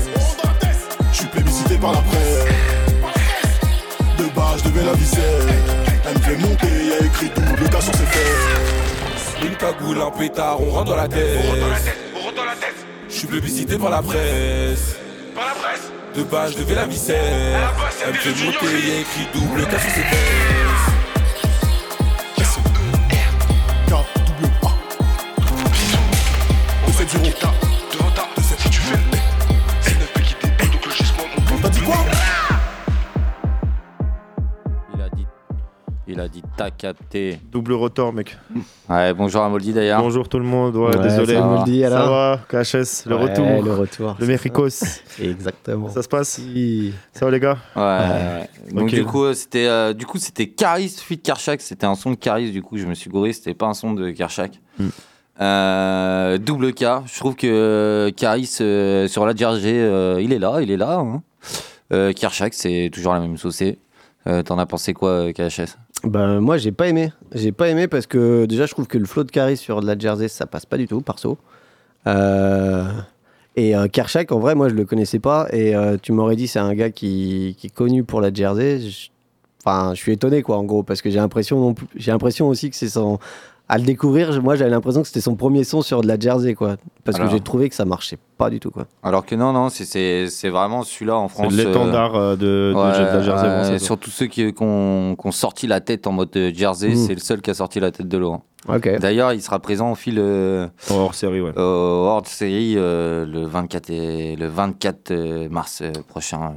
Je 1.12 1.18
suis 1.18 1.28
plébiscité 1.28 1.78
par 1.78 1.92
la 1.92 2.00
presse 2.00 2.59
Bas, 4.50 4.58
je 4.58 4.70
devais 4.70 4.84
la 4.84 4.94
visser 4.94 5.20
Elle 6.08 6.14
me 6.16 6.20
fait 6.20 6.38
monter, 6.38 6.86
y'a 6.88 7.06
écrit 7.06 7.30
double 7.36 7.70
K 7.70 7.82
sur 7.82 7.94
ses 7.94 8.06
fesses 8.06 9.46
Une 9.46 9.56
cagoule, 9.56 10.02
un 10.02 10.10
pétard, 10.10 10.60
on 10.62 10.72
rentre 10.72 10.92
dans 10.92 10.96
la 10.96 11.08
tête. 11.08 11.40
On 11.44 11.50
rentre 11.50 11.60
dans 11.60 11.68
la 11.68 11.80
tête. 11.80 11.98
On 12.16 12.20
rentre 12.24 12.36
dans 12.36 12.46
la 12.46 12.56
tête. 12.56 12.76
Je 13.10 13.14
suis 13.14 13.28
plébiscité 13.28 13.78
par 13.78 13.92
la 13.92 14.02
presse. 14.02 14.96
Par 15.36 15.46
la 15.46 15.54
presse. 15.54 15.92
De 16.16 16.24
bas, 16.24 16.48
je 16.50 16.58
devais 16.58 16.76
la 16.76 16.88
c'est 16.92 17.14
Elle 17.14 18.14
me 18.14 18.18
fait 18.18 18.46
monter, 18.46 18.88
y'a 18.88 19.00
écrit 19.02 19.28
double 19.34 19.68
K 19.68 19.70
sur 19.70 19.80
ses 19.82 20.02
fesses. 20.02 20.69
Capté. 36.70 37.40
Double 37.52 37.74
rotor, 37.74 38.12
mec. 38.14 38.38
Ouais, 38.90 39.14
bonjour 39.14 39.42
à 39.42 39.50
Moldy 39.50 39.72
d'ailleurs. 39.74 40.02
Bonjour 40.02 40.28
tout 40.28 40.40
le 40.40 40.46
monde. 40.46 40.76
Ouais, 40.76 40.96
Ouais, 40.96 41.04
désolé. 41.04 41.36
ça 41.36 41.42
va. 41.42 41.48
Moldy, 41.48 41.82
Ça 41.82 41.88
alors 41.88 42.10
va, 42.10 42.40
KHS, 42.50 43.06
le 43.08 43.16
Ouais, 43.16 43.22
retour. 43.24 43.64
Le 43.64 43.74
retour. 43.74 44.16
Le 44.20 44.28
Méricos. 44.28 44.84
Exactement. 45.22 45.90
Ça 45.90 46.02
se 46.04 46.08
passe 46.10 46.30
Si. 46.30 46.94
Ça 47.14 47.26
va 47.26 47.32
les 47.32 47.40
gars 47.40 47.58
Ouais. 47.76 47.82
ouais. 47.82 48.50
Donc 48.74 48.84
Ok. 48.90 48.94
du 48.94 49.06
coup, 49.06 49.24
euh, 49.24 49.34
c'était 49.34 49.68
euh, 49.68 49.94
du 49.94 50.06
coup 50.06 50.18
c'était 50.18 50.48
Caris 50.48 50.90
feat 50.90 51.24
Kershak. 51.24 51.62
C'était 51.62 51.86
un 51.86 51.96
son 51.96 52.12
de 52.12 52.16
Caris. 52.16 52.52
Du 52.52 52.62
coup, 52.62 52.78
je 52.78 52.86
me 52.86 52.94
suis 52.94 53.10
gouré. 53.10 53.32
C'était 53.34 53.54
pas 53.54 53.68
un 53.68 53.74
son 53.74 53.94
de 53.94 54.12
Kershak. 54.12 54.60
Hmm. 54.78 54.90
Euh, 55.42 56.38
double 56.38 56.74
K. 56.74 56.84
Je 57.06 57.20
trouve 57.20 57.36
que 57.36 57.48
euh, 57.48 58.12
Caris 58.12 58.58
euh, 58.62 59.08
sur 59.08 59.26
la 59.26 59.34
Jersey, 59.36 59.74
euh, 59.74 60.20
il 60.22 60.34
est 60.34 60.40
là, 60.40 60.60
il 60.62 60.70
est 60.72 60.78
là. 60.78 60.98
Hein. 61.00 61.22
Euh, 61.94 62.12
Kershak, 62.14 62.54
c'est 62.54 62.90
toujours 62.94 63.14
la 63.14 63.20
même 63.22 63.38
saucée. 63.38 63.80
Euh, 64.28 64.44
T'en 64.44 64.60
as 64.60 64.66
pensé 64.66 64.94
quoi, 64.94 65.10
euh, 65.12 65.32
KHS 65.32 65.78
Ben, 66.04 66.40
moi, 66.40 66.58
j'ai 66.58 66.72
pas 66.72 66.88
aimé. 66.88 67.12
J'ai 67.34 67.52
pas 67.52 67.70
aimé 67.70 67.88
parce 67.88 68.08
que 68.08 68.46
déjà, 68.46 68.66
je 68.66 68.72
trouve 68.72 68.88
que 68.88 68.98
le 68.98 69.06
flow 69.06 69.24
de 69.24 69.32
Caris 69.32 69.58
sur 69.58 69.82
de 69.82 69.86
la 69.88 69.98
Jersey, 69.98 70.28
ça 70.28 70.46
passe 70.46 70.66
pas 70.66 70.78
du 70.78 70.88
tout, 70.88 71.02
perso. 71.02 71.38
Euh, 72.08 72.86
Et 73.56 73.76
euh, 73.76 73.88
Kershak, 73.88 74.32
en 74.32 74.40
vrai, 74.40 74.56
moi, 74.56 74.70
je 74.70 74.76
le 74.76 74.86
connaissais 74.86 75.20
pas. 75.20 75.48
Et 75.52 75.76
euh, 75.76 75.98
tu 76.02 76.12
m'aurais 76.14 76.36
dit, 76.38 76.48
c'est 76.48 76.60
un 76.60 76.74
gars 76.74 76.90
qui, 76.92 77.56
qui 77.60 77.68
est 77.68 77.74
connu 77.74 78.04
pour 78.04 78.22
la 78.22 78.34
Jersey. 78.34 78.80
Je- 78.80 79.10
Enfin, 79.66 79.94
je 79.94 80.00
suis 80.00 80.14
étonné, 80.14 80.42
quoi, 80.42 80.58
en 80.58 80.64
gros, 80.64 80.84
parce 80.84 81.02
que 81.02 81.10
j'ai 81.10 81.20
l'impression, 81.20 81.76
j'ai 81.94 82.12
l'impression 82.12 82.48
aussi 82.48 82.70
que 82.70 82.78
c'est 82.78 82.88
son. 82.88 83.20
À 83.72 83.78
le 83.78 83.84
découvrir, 83.84 84.42
moi, 84.42 84.56
j'avais 84.56 84.72
l'impression 84.72 85.02
que 85.04 85.08
c'était 85.08 85.22
son 85.22 85.36
premier 85.36 85.64
son 85.64 85.84
sur 85.84 86.02
de 86.02 86.08
la 86.08 86.20
Jersey, 86.20 86.56
quoi. 86.56 86.78
Parce 87.04 87.18
Alors. 87.18 87.30
que 87.30 87.36
j'ai 87.36 87.40
trouvé 87.40 87.70
que 87.70 87.76
ça 87.76 87.86
marchait 87.86 88.18
pas 88.38 88.50
du 88.50 88.60
tout, 88.60 88.72
quoi. 88.72 88.88
Alors 89.04 89.26
que 89.28 89.36
non, 89.36 89.54
non, 89.54 89.70
c'est- 89.70 89.86
c'est 89.86 90.28
c'est 90.28 90.50
vraiment 90.50 90.82
celui-là 90.82 91.16
en 91.18 91.28
C'est 91.28 91.34
France. 91.36 91.54
l'étendard 91.54 92.16
euh, 92.16 92.36
de, 92.36 92.72
de, 92.72 92.74
Ouais, 92.76 92.92
de 92.98 93.04
la 93.18 93.22
Jersey. 93.22 93.46
ça, 93.48 93.64
ça. 93.66 93.80
surtout 93.80 94.10
ceux 94.10 94.26
qui, 94.26 94.52
qui 94.54 94.64
ont, 94.64 95.16
qui 95.16 95.28
ont 95.28 95.32
sorti 95.32 95.68
la 95.68 95.82
tête 95.82 96.08
en 96.08 96.12
mode 96.14 96.36
euh, 96.36 96.52
Jersey, 96.54 96.90
Mm. 96.90 96.96
c'est 96.96 97.14
le 97.14 97.20
seul 97.20 97.42
qui 97.42 97.52
a 97.52 97.54
sorti 97.54 97.80
la 97.80 97.92
tête 97.92 98.08
de 98.08 98.18
l'eau. 98.18 98.34
hein. 98.34 98.42
Ok. 98.68 98.90
D'ailleurs, 99.00 99.34
il 99.34 99.42
sera 99.42 99.60
présent 99.60 99.92
au 99.92 99.96
fil 99.96 100.16
euh, 100.18 100.68
En 100.90 100.96
hors 100.96 101.14
série, 101.14 101.40
ouais. 101.40 101.54
hors 101.56 102.26
série 102.28 102.74
euh, 102.76 103.26
le 103.26 103.46
24, 103.46 103.90
et- 103.92 104.36
le 104.36 104.48
24 104.48 105.12
euh, 105.12 105.48
mars 105.50 105.80
euh, 105.84 105.92
prochain. 106.08 106.56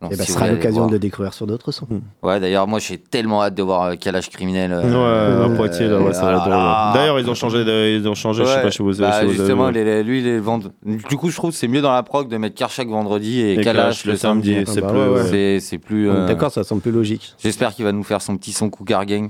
Donc, 0.00 0.12
Et 0.12 0.16
bah, 0.16 0.22
si 0.24 0.28
ce 0.32 0.38
sera 0.38 0.48
l'occasion 0.48 0.86
de 0.86 0.92
le 0.92 0.98
découvrir 1.00 1.34
sur 1.34 1.46
d'autres 1.46 1.72
sons. 1.72 1.86
Ouais, 2.22 2.38
d'ailleurs, 2.38 2.68
moi 2.68 2.78
j'ai 2.78 2.98
tellement 2.98 3.42
hâte 3.42 3.54
de 3.56 3.62
voir 3.64 3.82
euh, 3.82 3.94
Calage 3.96 4.30
criminel. 4.30 4.72
euh, 4.72 4.82
Ouais, 4.82 4.94
à 4.94 5.50
euh, 5.50 5.56
Poitiers, 5.56 5.88
là, 5.88 6.00
ouais, 6.00 6.12
ça 6.12 6.22
va 6.30 6.44
ah. 6.46 6.92
D'ailleurs, 6.94 7.18
ils 7.18 7.28
ont 7.28 7.34
changé, 7.34 7.64
de- 7.64 7.96
ils 7.98 8.06
ont 8.08 8.14
changé, 8.14 8.44
je 8.44 8.48
sais 8.48 8.62
pas 8.62 8.70
si 8.70 8.78
vous, 8.78 8.90
bah, 8.90 8.94
si 8.94 9.24
vous 9.24 9.30
avez 9.30 9.34
justement, 9.34 9.66
vu. 9.68 9.72
les- 9.74 9.84
les- 9.84 10.02
lui, 10.04 10.22
les 10.22 10.38
vendent. 10.38 10.72
Du 10.84 11.16
coup, 11.16 11.30
je 11.30 11.36
trouve 11.36 11.50
que 11.50 11.56
c'est 11.56 11.66
mieux 11.68 11.80
dans 11.82 11.92
la 11.92 12.02
prog 12.04 12.28
de 12.28 12.36
mettre 12.36 12.54
Karchak 12.54 12.88
vendredi 12.88 13.40
et, 13.40 13.54
Et 13.54 13.60
Kalash 13.60 14.04
le 14.04 14.12
le 14.12 14.18
samedi, 14.18 14.54
samedi. 14.54 14.70
c'est 14.72 14.80
bah 14.82 14.88
plus. 14.88 14.98
ouais, 15.00 15.30
ouais. 15.32 15.58
C'est 15.60 15.78
plus. 15.78 16.08
Euh, 16.08 16.26
D'accord, 16.26 16.52
ça 16.52 16.62
semble 16.62 16.80
plus 16.80 16.92
logique. 16.92 17.34
J'espère 17.42 17.74
qu'il 17.74 17.84
va 17.84 17.92
nous 17.92 18.04
faire 18.04 18.22
son 18.22 18.36
petit 18.36 18.52
son 18.52 18.70
Cougar 18.70 19.04
Gang. 19.04 19.28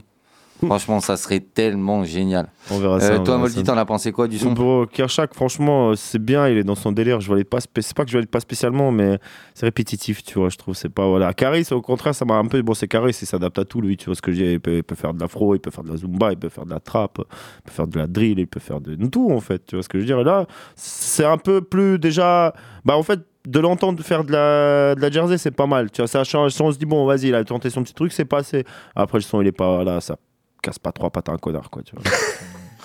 Franchement, 0.67 1.01
ça 1.01 1.17
serait 1.17 1.41
tellement 1.41 2.03
génial. 2.05 2.49
On 2.71 2.79
verra 2.79 3.01
ça. 3.01 3.13
Euh, 3.13 3.19
on 3.21 3.25
toi, 3.25 3.39
Moldy, 3.39 3.55
ça. 3.55 3.63
t'en 3.63 3.77
as 3.77 3.85
pensé 3.85 4.11
quoi 4.11 4.27
du 4.27 4.39
son? 4.39 4.53
Bon, 4.53 4.87
Kershak, 4.87 5.33
franchement, 5.35 5.91
euh, 5.91 5.95
c'est 5.95 6.19
bien, 6.19 6.49
il 6.49 6.59
est 6.59 6.65
dans 6.65 6.75
son 6.75 6.91
délire. 6.91 7.21
Je 7.21 7.31
valide 7.31 7.47
pas, 7.47 7.61
c'est 7.61 7.95
pas 7.95 8.05
que 8.05 8.11
je 8.11 8.17
valide 8.17 8.31
pas 8.31 8.41
spécialement, 8.41 8.91
mais 8.91 9.19
c'est 9.55 9.67
répétitif, 9.67 10.25
tu 10.25 10.39
vois. 10.39 10.49
Je 10.49 10.57
trouve, 10.57 10.75
c'est 10.75 10.89
pas 10.89 11.07
voilà. 11.07 11.33
Caris, 11.33 11.67
au 11.71 11.81
contraire, 11.81 12.15
ça 12.15 12.25
m'a 12.25 12.35
un 12.35 12.47
peu. 12.47 12.61
Bon, 12.63 12.75
c'est 12.75 12.89
Caris, 12.89 13.17
il 13.23 13.27
s'adapte 13.27 13.59
à 13.59 13.65
tout, 13.65 13.81
lui. 13.81 13.97
Tu 13.97 14.07
vois 14.07 14.17
ce 14.17 14.23
que 14.23 14.33
je 14.33 14.43
dis 14.43 14.53
il 14.53 14.61
peut, 14.61 14.77
il 14.79 14.83
peut 14.83 14.97
faire 14.97 15.15
de 15.15 15.21
l'afro, 15.21 15.55
il 15.55 15.61
peut 15.61 15.71
faire 15.71 15.85
de 15.85 15.91
la 15.91 15.97
zumba, 15.97 16.33
il 16.33 16.39
peut 16.39 16.49
faire 16.49 16.67
de 16.67 16.71
la 16.71 16.81
trap, 16.81 17.19
il 17.19 17.63
peut 17.63 17.73
faire 17.73 17.87
de 17.87 17.99
la 17.99 18.07
drill, 18.09 18.39
il 18.41 18.47
peut 18.49 18.61
faire 18.61 18.81
de 18.81 18.97
tout 19.09 19.31
en 19.31 19.41
fait. 19.41 19.65
Tu 19.65 19.77
vois 19.77 19.83
ce 19.85 19.89
que 19.89 19.99
je 19.99 20.03
veux 20.03 20.07
dire 20.07 20.21
Et 20.21 20.25
là, 20.25 20.47
c'est 20.75 21.25
un 21.25 21.39
peu 21.39 21.61
plus 21.61 21.99
déjà. 21.99 22.53
Bah 22.85 22.97
en 22.97 23.03
fait. 23.03 23.21
De 23.47 23.61
l'entendre 23.61 24.03
faire 24.03 24.25
de 24.25 24.33
la, 24.33 24.95
de 24.95 25.01
la 25.01 25.11
jersey, 25.11 25.39
c'est 25.39 25.53
pas 25.53 25.65
mal. 25.65 25.91
Tu 25.91 26.03
vois, 26.03 26.09
ça 26.09 26.23
change. 26.23 26.53
Si 26.53 26.61
on 26.61 26.71
se 26.71 26.77
dit, 26.77 26.85
bon, 26.85 27.07
vas-y, 27.07 27.29
il 27.29 27.35
a 27.35 27.43
tenté 27.45 27.71
son 27.71 27.83
petit 27.83 27.95
truc, 27.95 28.13
c'est 28.13 28.27
passé. 28.27 28.65
Après, 28.95 29.17
le 29.17 29.23
son, 29.23 29.41
il 29.41 29.47
est 29.47 29.53
pas 29.53 29.85
là, 29.85 30.03
ça 30.03 30.19
casse 30.63 30.79
pas 30.79 30.93
trois 30.93 31.11
pattes 31.11 31.29
à 31.29 31.33
un 31.33 31.39
connard, 31.39 31.71
quoi. 31.71 31.83
Tu 31.83 31.95
vois. 31.95 32.05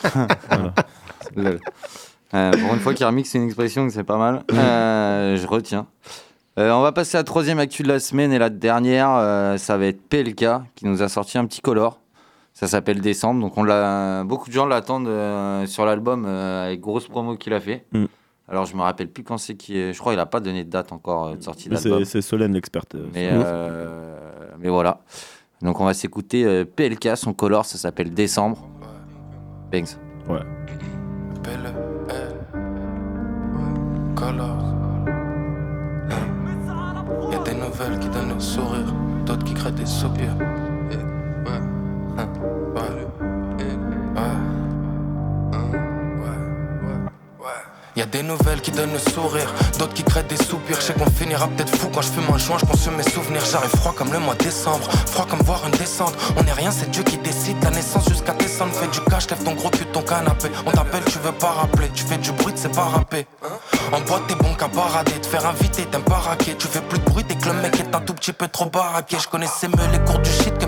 Voilà. 1.36 1.58
Euh, 2.34 2.51
pour 2.51 2.74
une 2.74 2.80
fois 2.80 2.94
qu'il 2.94 3.06
remixe 3.06 3.34
une 3.36 3.44
expression, 3.44 3.88
c'est 3.89 4.03
pas 4.03 4.18
mal. 4.18 4.44
Euh, 4.51 5.38
je 5.38 5.48
retiens. 5.48 5.88
Euh, 6.60 6.72
on 6.72 6.82
va 6.82 6.92
passer 6.92 7.18
à 7.18 7.20
la 7.20 7.24
troisième 7.24 7.60
actu 7.60 7.84
de 7.84 7.88
la 7.88 8.00
semaine 8.00 8.32
et 8.32 8.39
la 8.39 8.50
dernière, 8.50 9.12
euh, 9.12 9.58
ça 9.58 9.77
va 9.77 9.86
être 9.86 10.01
PLK 10.01 10.46
qui 10.75 10.86
nous 10.86 11.01
a 11.01 11.10
sorti 11.10 11.38
un 11.38 11.46
petit 11.46 11.62
color. 11.62 12.00
Ça 12.53 12.68
s'appelle 12.68 13.01
Décembre. 13.01 13.42
Donc 13.42 13.58
on 13.58 13.63
l'a, 13.63 14.24
beaucoup 14.24 14.50
de 14.50 14.53
gens 14.53 14.65
l'attendent 14.65 15.10
sur 15.68 15.86
l'album 15.86 16.25
avec 16.25 16.80
grosse 16.80 17.08
promo 17.08 17.36
qu'il 17.36 17.53
a 17.53 17.60
fait. 17.60 17.86
Mm. 17.92 18.06
Alors 18.48 18.65
je 18.65 18.75
me 18.75 18.82
rappelle 18.82 19.08
plus 19.08 19.24
quand 19.24 19.38
c'est 19.38 19.56
qui 19.56 19.77
est. 19.77 19.94
Je 19.94 20.00
crois 20.00 20.13
qu'il 20.13 20.20
a 20.20 20.25
pas 20.25 20.39
donné 20.39 20.63
de 20.63 20.70
date 20.70 20.92
encore 20.92 21.36
de 21.36 21.42
sortie 21.42 21.70
d'album. 21.70 22.00
C'est 22.00 22.06
c'est 22.06 22.22
Solène 22.22 22.53
l'experte. 22.53 22.96
Mais, 23.13 23.32
mais 24.60 24.70
voilà. 24.70 25.00
Donc 25.63 25.79
on 25.79 25.86
va 25.86 25.93
s'écouter 25.93 26.43
euh, 26.43 26.65
PLK, 26.65 27.15
son 27.15 27.34
color, 27.34 27.65
ça 27.65 27.77
s'appelle 27.77 28.13
Décembre. 28.13 28.67
Banks. 29.72 29.98
Belle, 31.43 31.74
eh, 32.10 32.34
colors. 34.15 34.75
Eh. 36.10 37.32
Y 37.32 37.36
a 37.36 37.43
des 37.43 37.55
nouvelles 37.55 38.00
qui 38.00 38.10
donnent 38.10 38.34
le 38.34 38.39
sourire, 38.39 38.93
d'autres 39.25 39.43
qui 39.46 39.53
créent 39.53 39.72
des 39.72 39.86
soupirs. 39.86 40.36
Des 48.13 48.22
nouvelles 48.22 48.62
qui 48.62 48.72
donnent 48.72 48.93
le 48.93 49.00
sourire, 49.00 49.51
d'autres 49.79 49.93
qui 49.93 50.03
créent 50.03 50.24
des 50.24 50.38
soupirs. 50.38 50.77
Je 50.79 50.86
sais 50.86 50.93
qu'on 50.93 51.10
finira 51.10 51.48
peut-être 51.48 51.75
fou 51.75 51.89
quand 51.93 52.03
je 52.03 52.10
fume 52.10 52.32
un 52.32 52.38
joint, 52.38 52.58
je 52.60 52.65
consomme 52.65 52.96
mes 52.96 53.10
souvenirs. 53.10 53.43
J'arrive 53.51 53.75
froid 53.75 53.93
comme 53.98 54.13
le 54.13 54.20
mois 54.20 54.36
de 54.36 54.43
décembre, 54.43 54.88
froid 55.08 55.25
comme 55.27 55.41
voir 55.41 55.62
une 55.65 55.72
descente. 55.72 56.13
On 56.38 56.46
est 56.46 56.51
rien, 56.51 56.70
c'est 56.70 56.89
Dieu 56.91 57.03
qui 57.03 57.17
décide. 57.17 57.58
La 57.63 57.72
naissance 57.72 58.08
jusqu'à 58.08 58.34
descendre, 58.34 58.72
fais 58.74 58.88
du 58.88 59.01
cash, 59.10 59.29
lève 59.32 59.43
ton 59.43 59.53
gros 59.53 59.72
cul 59.72 59.86
ton 59.88 60.03
canapé. 60.03 60.50
On 60.65 60.72
t'appelle, 60.72 61.03
tu 61.05 61.17
veux 61.20 61.32
pas 61.32 61.51
rappeler, 61.51 61.89
tu 61.93 62.03
fais 62.03 62.17
du 62.17 62.32
bruit, 62.34 62.53
c'est 62.55 62.74
pas 62.74 62.84
rapper. 62.84 63.25
En 63.91 64.00
boîte, 64.01 64.27
t'es 64.27 64.36
bon 64.36 64.53
qu'à 64.53 64.70
parader, 64.70 65.13
te 65.13 65.25
faire 65.25 65.46
inviter, 65.48 65.86
t'aimes 65.86 66.03
pas 66.03 66.17
raquer. 66.17 66.55
Tu 66.55 66.67
fais 66.67 66.82
plus 66.82 67.00
de 67.00 67.05
bruit 67.05 67.24
dès 67.27 67.36
que 67.36 67.48
le 67.48 67.53
mec 67.53 67.79
est 67.79 67.96
un 67.96 68.01
tout 68.01 68.13
petit 68.13 68.34
peu 68.34 68.48
trop 68.48 68.67
baraqué. 68.67 69.17
Je 69.20 69.27
connaissais 69.27 69.67
mieux 69.67 69.88
les 69.91 70.00
cours 70.00 70.20
du 70.20 70.29
shit 70.29 70.62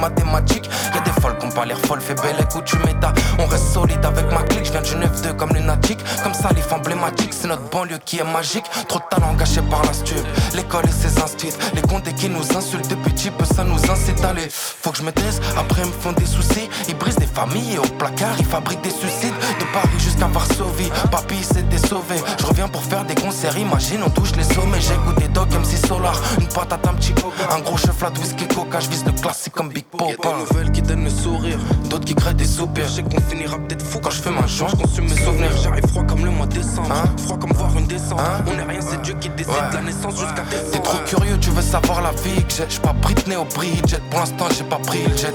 mathématiques. 0.00 0.68
Y'a 0.94 1.00
des 1.00 1.20
folles 1.20 1.36
qui 1.38 1.46
ont 1.46 1.50
pas 1.50 1.64
l'air 1.64 1.78
folles, 1.78 2.00
fais 2.00 2.14
belle 2.14 2.40
écoute, 2.40 2.64
tu 2.64 2.76
m'étas. 2.78 3.12
On 3.38 3.46
reste 3.46 3.72
solide 3.72 4.04
avec 4.04 4.30
ma 4.32 4.42
clique, 4.42 4.64
je 4.64 4.72
viens 4.72 4.82
du 4.82 4.94
9-2 4.94 5.36
comme 5.36 5.50
lunatique. 5.50 6.00
Comme 6.22 6.34
salif 6.34 6.72
emblématique, 6.72 7.32
c'est 7.32 7.48
notre 7.48 7.68
banlieue 7.70 7.98
qui 8.04 8.18
est 8.18 8.32
magique. 8.32 8.64
Trop 8.88 8.98
de 8.98 9.04
talent 9.10 9.34
gâché 9.34 9.60
par 9.62 9.84
la 9.84 9.92
stup. 9.92 10.16
L'école 10.54 10.86
et 10.86 10.92
ses 10.92 11.20
instits, 11.20 11.54
les 11.74 11.82
condés 11.82 12.14
qui 12.14 12.28
nous 12.28 12.56
insultent 12.56 12.88
depuis 12.88 13.10
petit 13.12 13.30
peu, 13.30 13.44
ça 13.44 13.64
nous 13.64 13.78
incite 13.90 14.24
à 14.24 14.30
aller. 14.30 14.48
Faut 14.50 14.90
que 14.90 14.98
je 14.98 15.02
me 15.02 15.10
après 15.56 15.82
ils 15.82 15.88
me 15.88 15.92
font 15.92 16.12
des 16.12 16.26
soucis. 16.26 16.68
Ils 16.88 16.96
brisent 16.96 17.16
des 17.16 17.26
familles 17.26 17.74
et 17.74 17.78
au 17.78 17.90
placard, 17.98 18.34
ils 18.38 18.44
fabriquent 18.44 18.82
des 18.82 18.90
suicides. 18.90 19.34
De 19.58 19.64
Paris 19.72 19.98
jusqu'à 19.98 20.26
Varsovie, 20.26 20.90
papy 21.10 21.42
s'était 21.42 21.86
sauvé. 21.86 22.16
Je 22.38 22.46
reviens 22.46 22.68
pour 22.68 22.82
faire 22.82 23.04
des 23.04 23.14
concerts, 23.14 23.56
imagine, 23.58 24.02
on 24.04 24.10
touche 24.10 24.32
les 24.36 24.44
sommets. 24.44 24.80
J'ai 24.80 24.96
goûté 25.06 25.28
Dog 25.28 25.48
MC 25.52 25.76
Solar, 25.86 26.18
une 26.38 26.48
patate, 26.48 26.86
un 26.86 26.94
petit 26.94 27.12
coca. 27.12 27.54
Un 27.54 27.60
gros 27.60 27.76
chef 27.76 27.96
flat, 27.96 28.12
whisky, 28.20 28.46
coca, 28.48 28.80
je 28.80 28.88
vise 28.88 29.04
le 29.04 29.12
classique 29.12 29.52
comme 29.52 29.68
Big. 29.68 29.84
Y'a 29.98 30.06
des 30.06 30.38
nouvelles 30.38 30.70
qui 30.70 30.82
donnent 30.82 31.04
le 31.04 31.10
sourire, 31.10 31.58
d'autres 31.88 32.04
qui 32.04 32.14
créent 32.14 32.34
des 32.34 32.44
soupirs. 32.44 32.86
Je 32.86 32.92
sais 32.94 33.02
qu'on 33.02 33.20
finira 33.20 33.58
peut-être 33.58 33.84
fou 33.84 33.98
quand 34.00 34.10
je 34.10 34.22
fais 34.22 34.30
ma 34.30 34.46
joint, 34.46 34.68
je 34.68 34.76
consume 34.76 35.04
mes 35.08 35.16
souvenirs. 35.16 35.50
J'arrive 35.62 35.86
froid 35.88 36.04
comme 36.04 36.24
le 36.24 36.30
mois 36.30 36.46
de 36.46 36.54
décembre, 36.54 36.94
froid 37.18 37.38
comme 37.38 37.52
voir 37.52 37.76
une 37.76 37.86
descente. 37.86 38.20
On 38.46 38.58
est 38.58 38.62
rien, 38.62 38.80
c'est 38.80 39.02
Dieu 39.02 39.14
qui 39.20 39.28
décide 39.30 39.52
de 39.70 39.74
la 39.74 39.82
naissance 39.82 40.14
jusqu'à 40.14 40.44
décembre. 40.48 40.70
T'es 40.72 40.78
trop 40.78 40.98
curieux, 41.06 41.38
tu 41.40 41.50
veux 41.50 41.62
savoir 41.62 42.02
la 42.02 42.12
vie 42.12 42.44
que 42.44 42.52
j'ai. 42.56 42.64
J'suis 42.68 42.80
pas 42.80 42.92
Britney 42.92 43.36
au 43.36 43.44
Bridget, 43.44 44.00
pour 44.10 44.20
l'instant 44.20 44.46
j'ai 44.56 44.64
pas 44.64 44.78
pris 44.78 45.02
le 45.02 45.16
jet. 45.16 45.34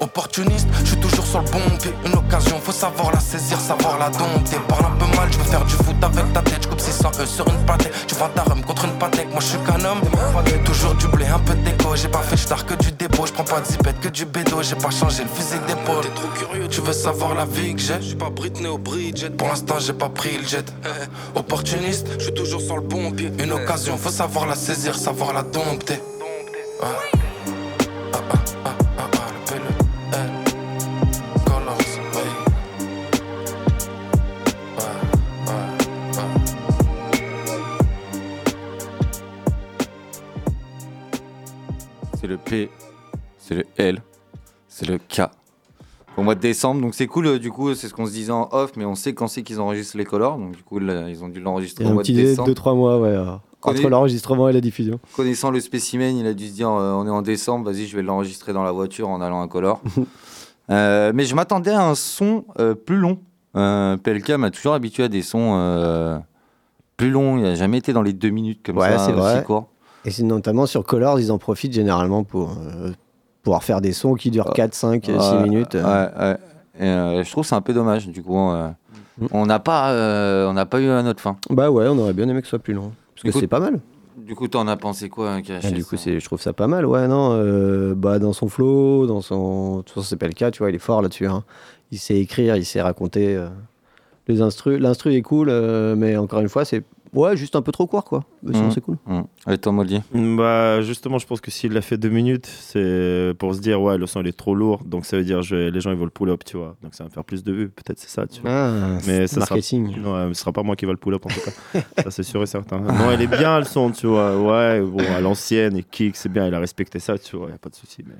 Opportuniste, 0.00 0.68
je 0.80 0.86
suis 0.86 0.96
toujours 0.96 1.26
sur 1.26 1.40
le 1.40 1.50
bon 1.50 1.76
pied. 1.80 1.92
Une 2.04 2.14
occasion, 2.14 2.60
faut 2.62 2.72
savoir 2.72 3.12
la 3.12 3.20
saisir, 3.20 3.58
savoir 3.58 3.98
la 3.98 4.10
dompter. 4.10 4.56
Parle 4.68 4.86
un 4.86 4.96
peu 4.96 5.16
mal, 5.16 5.28
je 5.30 5.38
veux 5.38 5.44
faire 5.44 5.64
du 5.64 5.74
foot 5.74 5.96
avec 6.02 6.32
ta 6.32 6.42
tête. 6.42 6.62
Je 6.62 6.68
coupe 6.68 6.80
600 6.80 7.10
E 7.20 7.26
sur 7.26 7.48
une 7.48 7.64
pâtée. 7.66 7.90
Tu 8.06 8.14
vends 8.14 8.28
ta 8.34 8.42
rhum 8.42 8.62
contre 8.62 8.84
une 8.84 8.98
pâtée. 8.98 9.26
Moi 9.30 9.40
je 9.40 9.46
suis 9.46 9.58
qu'un 9.58 9.84
homme. 9.84 10.00
Toujours 10.64 10.94
du 10.94 11.06
blé, 11.08 11.26
un 11.26 11.38
peu 11.38 11.54
de 11.54 11.62
déco. 11.62 11.94
J'ai 11.96 12.08
pas 12.08 12.22
fait 12.22 12.36
star 12.36 12.66
que 12.66 12.74
du 12.74 12.92
dépôt. 12.92 13.26
Je 13.26 13.32
prends 13.32 13.44
pas 13.44 13.60
de 13.60 13.66
zipette 13.66 14.00
que 14.00 14.08
du 14.08 14.24
bédo. 14.24 14.62
J'ai 14.62 14.76
pas 14.76 14.90
changé 14.90 15.22
le 15.22 15.28
physique 15.28 15.64
d'épaule. 15.66 16.02
T'es 16.02 16.08
trop 16.10 16.28
curieux, 16.28 16.68
tu 16.68 16.80
veux 16.80 16.92
savoir 16.92 17.34
la 17.34 17.44
vie 17.44 17.74
que 17.74 17.80
j'ai? 17.80 17.96
Je 18.00 18.08
suis 18.08 18.16
pas 18.16 18.30
Britney 18.30 18.68
au 18.68 18.78
Bridget. 18.78 19.30
Pour 19.30 19.48
l'instant, 19.48 19.76
j'ai 19.78 19.92
pas 19.92 20.08
pris 20.08 20.36
le 20.38 20.46
jet. 20.46 20.66
Opportuniste, 21.34 22.06
je 22.18 22.24
suis 22.24 22.34
toujours 22.34 22.60
sur 22.60 22.76
le 22.76 22.82
bon 22.82 23.10
pied. 23.12 23.32
Une 23.38 23.52
occasion, 23.52 23.96
faut 23.96 24.10
savoir 24.10 24.46
la 24.46 24.54
saisir, 24.54 24.94
savoir 24.96 25.32
la 25.32 25.42
dompter. 25.42 26.00
Ah, 26.82 26.86
ah, 28.12 28.18
ah, 28.64 28.75
C'est 42.26 42.32
le 42.32 42.38
P, 42.38 42.70
c'est 43.38 43.54
le 43.54 43.64
L, 43.76 44.02
c'est 44.66 44.88
le 44.88 44.98
K. 44.98 45.30
Au 46.16 46.22
mois 46.22 46.34
de 46.34 46.40
décembre, 46.40 46.80
donc 46.80 46.96
c'est 46.96 47.06
cool, 47.06 47.28
euh, 47.28 47.38
du 47.38 47.52
coup, 47.52 47.72
c'est 47.74 47.86
ce 47.86 47.94
qu'on 47.94 48.04
se 48.04 48.10
disait 48.10 48.32
en 48.32 48.48
off, 48.50 48.72
mais 48.76 48.84
on 48.84 48.96
sait 48.96 49.14
quand 49.14 49.28
c'est 49.28 49.44
qu'ils 49.44 49.60
enregistrent 49.60 49.96
les 49.96 50.04
colors, 50.04 50.36
donc 50.36 50.56
du 50.56 50.62
coup, 50.64 50.80
là, 50.80 51.08
ils 51.08 51.22
ont 51.22 51.28
dû 51.28 51.38
l'enregistrer 51.38 51.84
au 51.84 51.92
mois 51.92 52.02
de 52.02 52.12
décembre. 52.12 52.50
2-3 52.50 52.74
mois, 52.74 52.98
ouais. 52.98 53.10
euh, 53.10 53.36
entre 53.62 53.88
l'enregistrement 53.88 54.48
et 54.48 54.52
la 54.52 54.60
diffusion. 54.60 54.98
Connaissant 55.14 55.52
le 55.52 55.60
spécimen, 55.60 56.16
il 56.16 56.26
a 56.26 56.34
dû 56.34 56.48
se 56.48 56.52
dire 56.52 56.68
euh, 56.68 56.94
on 56.94 57.06
est 57.06 57.10
en 57.10 57.22
décembre, 57.22 57.70
vas-y, 57.70 57.86
je 57.86 57.94
vais 57.94 58.02
l'enregistrer 58.02 58.52
dans 58.52 58.64
la 58.64 58.72
voiture 58.72 59.08
en 59.08 59.20
allant 59.20 59.40
à 59.40 59.46
color. 59.46 59.80
Euh, 60.68 61.12
mais 61.14 61.26
je 61.26 61.36
m'attendais 61.36 61.70
à 61.70 61.86
un 61.86 61.94
son 61.94 62.44
plus 62.86 62.96
long. 62.96 63.20
PLK 63.54 64.30
m'a 64.30 64.50
toujours 64.50 64.74
habitué 64.74 65.04
à 65.04 65.08
des 65.08 65.22
sons 65.22 66.20
plus 66.96 67.10
longs, 67.10 67.36
il 67.36 67.44
n'a 67.44 67.54
jamais 67.54 67.78
été 67.78 67.92
dans 67.92 68.02
les 68.02 68.12
deux 68.12 68.30
minutes 68.30 68.66
comme 68.66 68.78
Ouais, 68.78 68.88
ça, 68.88 69.06
c'est 69.06 69.12
vrai. 69.12 69.44
court. 69.44 69.68
Et 70.06 70.10
c'est 70.10 70.22
notamment 70.22 70.64
sur 70.66 70.84
Colors, 70.84 71.20
ils 71.20 71.30
en 71.32 71.38
profitent 71.38 71.72
généralement 71.74 72.24
pour 72.24 72.52
euh, 72.52 72.92
pouvoir 73.42 73.62
faire 73.64 73.80
des 73.80 73.92
sons 73.92 74.14
qui 74.14 74.30
durent 74.30 74.52
4, 74.54 74.74
5, 74.74 75.04
6 75.04 75.10
Ouais, 75.12 75.42
minutes. 75.42 75.74
Ouais, 75.74 75.80
ouais. 76.18 76.36
Et, 76.78 76.84
euh, 76.84 77.22
je 77.24 77.30
trouve 77.30 77.42
que 77.44 77.48
c'est 77.48 77.54
un 77.54 77.60
peu 77.60 77.74
dommage, 77.74 78.08
du 78.08 78.22
coup. 78.22 78.38
euh, 78.50 78.68
Mm. 79.18 79.26
on 79.32 79.46
n'a 79.46 79.58
pas, 79.58 79.92
on 80.46 80.52
n'a 80.52 80.66
pas 80.66 80.78
eu 80.78 80.90
à 80.90 81.02
notre 81.02 81.20
fin. 81.22 81.38
Bah 81.48 81.70
ouais, 81.70 81.86
on 81.88 81.96
aurait 81.98 82.12
bien 82.12 82.28
aimé 82.28 82.40
que 82.42 82.46
ce 82.46 82.50
soit 82.50 82.58
plus 82.58 82.74
long. 82.74 82.92
Parce 83.14 83.22
que 83.34 83.40
c'est 83.40 83.46
pas 83.46 83.60
mal. 83.60 83.80
Du 84.18 84.34
coup, 84.34 84.46
t'en 84.46 84.68
as 84.68 84.76
pensé 84.76 85.08
quoi, 85.08 85.30
hein, 85.32 85.42
Ah, 85.62 85.70
du 85.70 85.86
coup, 85.86 85.96
je 85.96 86.22
trouve 86.22 86.38
ça 86.40 86.52
pas 86.52 86.66
mal, 86.66 86.84
ouais, 86.84 87.08
non. 87.08 87.30
euh, 87.32 87.94
bah, 87.96 88.18
dans 88.18 88.34
son 88.34 88.48
flow, 88.48 89.06
dans 89.06 89.22
son. 89.22 89.78
De 89.78 89.82
toute 89.84 89.90
façon, 89.94 90.02
c'est 90.06 90.16
pas 90.16 90.26
le 90.26 90.34
cas, 90.34 90.50
tu 90.50 90.58
vois, 90.58 90.68
il 90.68 90.74
est 90.74 90.78
fort 90.78 91.00
là-dessus. 91.00 91.26
hein. 91.26 91.44
Il 91.92 91.98
sait 91.98 92.18
écrire, 92.18 92.56
il 92.56 92.66
sait 92.66 92.82
raconter. 92.82 93.34
euh, 93.36 93.48
Les 94.28 94.42
instru, 94.42 94.78
l'instru 94.78 95.14
est 95.14 95.22
cool, 95.22 95.48
euh, 95.48 95.94
mais 95.96 96.18
encore 96.18 96.40
une 96.40 96.50
fois, 96.50 96.66
c'est 96.66 96.82
ouais, 97.16 97.36
juste 97.36 97.56
un 97.56 97.62
peu 97.62 97.72
trop 97.72 97.86
court, 97.86 98.04
quoi. 98.04 98.24
Mais 98.42 98.52
sinon, 98.52 98.66
Mhm. 98.66 98.70
c'est 98.72 98.80
cool. 98.80 98.98
Mmh. 99.06 99.22
Et 99.50 99.58
toi, 99.58 99.72
Moldy 99.72 100.00
Bah, 100.12 100.80
justement, 100.82 101.18
je 101.18 101.26
pense 101.26 101.40
que 101.40 101.50
s'il 101.50 101.72
l'a 101.72 101.80
fait 101.80 101.96
deux 101.96 102.08
minutes, 102.10 102.46
c'est 102.46 103.32
pour 103.38 103.54
se 103.54 103.60
dire, 103.60 103.80
ouais, 103.82 103.98
le 103.98 104.06
son 104.06 104.20
il 104.20 104.28
est 104.28 104.36
trop 104.36 104.54
lourd, 104.54 104.84
donc 104.84 105.04
ça 105.06 105.16
veut 105.16 105.24
dire 105.24 105.42
je 105.42 105.56
vais- 105.56 105.70
les 105.70 105.80
gens 105.80 105.90
ils 105.90 105.96
vont 105.96 106.04
le 106.04 106.10
pull-up, 106.10 106.44
tu 106.44 106.56
vois. 106.56 106.76
Donc 106.82 106.94
ça 106.94 107.02
va 107.04 107.08
me 107.08 107.14
faire 107.14 107.24
plus 107.24 107.42
de 107.42 107.52
vues, 107.52 107.68
peut-être 107.70 107.98
c'est 107.98 108.08
ça, 108.10 108.26
tu 108.26 108.40
vois. 108.42 108.50
Ah, 108.50 108.98
Mais 109.06 109.26
ça 109.26 109.40
sera-. 109.46 109.54
Non, 109.56 110.28
ce 110.34 110.40
sera 110.40 110.52
pas 110.52 110.62
moi 110.62 110.76
qui 110.76 110.84
va 110.86 110.92
le 110.92 110.98
pull-up 110.98 111.24
en 111.26 111.28
tout 111.30 111.40
cas. 111.40 111.80
ça 112.04 112.10
c'est 112.10 112.22
sûr 112.22 112.42
et 112.42 112.46
certain. 112.46 112.78
Non, 112.80 113.10
elle 113.10 113.22
est 113.22 113.26
bien 113.26 113.58
le 113.58 113.64
son, 113.64 113.90
tu 113.90 114.06
vois. 114.06 114.36
Ouais, 114.40 114.80
bon, 114.80 114.98
à 115.14 115.20
l'ancienne, 115.20 115.76
et 115.76 115.82
kick, 115.82 116.16
c'est 116.16 116.28
bien, 116.28 116.46
il 116.46 116.54
a 116.54 116.58
respecté 116.60 116.98
ça, 116.98 117.18
tu 117.18 117.36
vois, 117.36 117.48
y 117.50 117.52
a 117.52 117.58
pas 117.58 117.70
de 117.70 117.74
souci. 117.74 118.02
Mais 118.06 118.14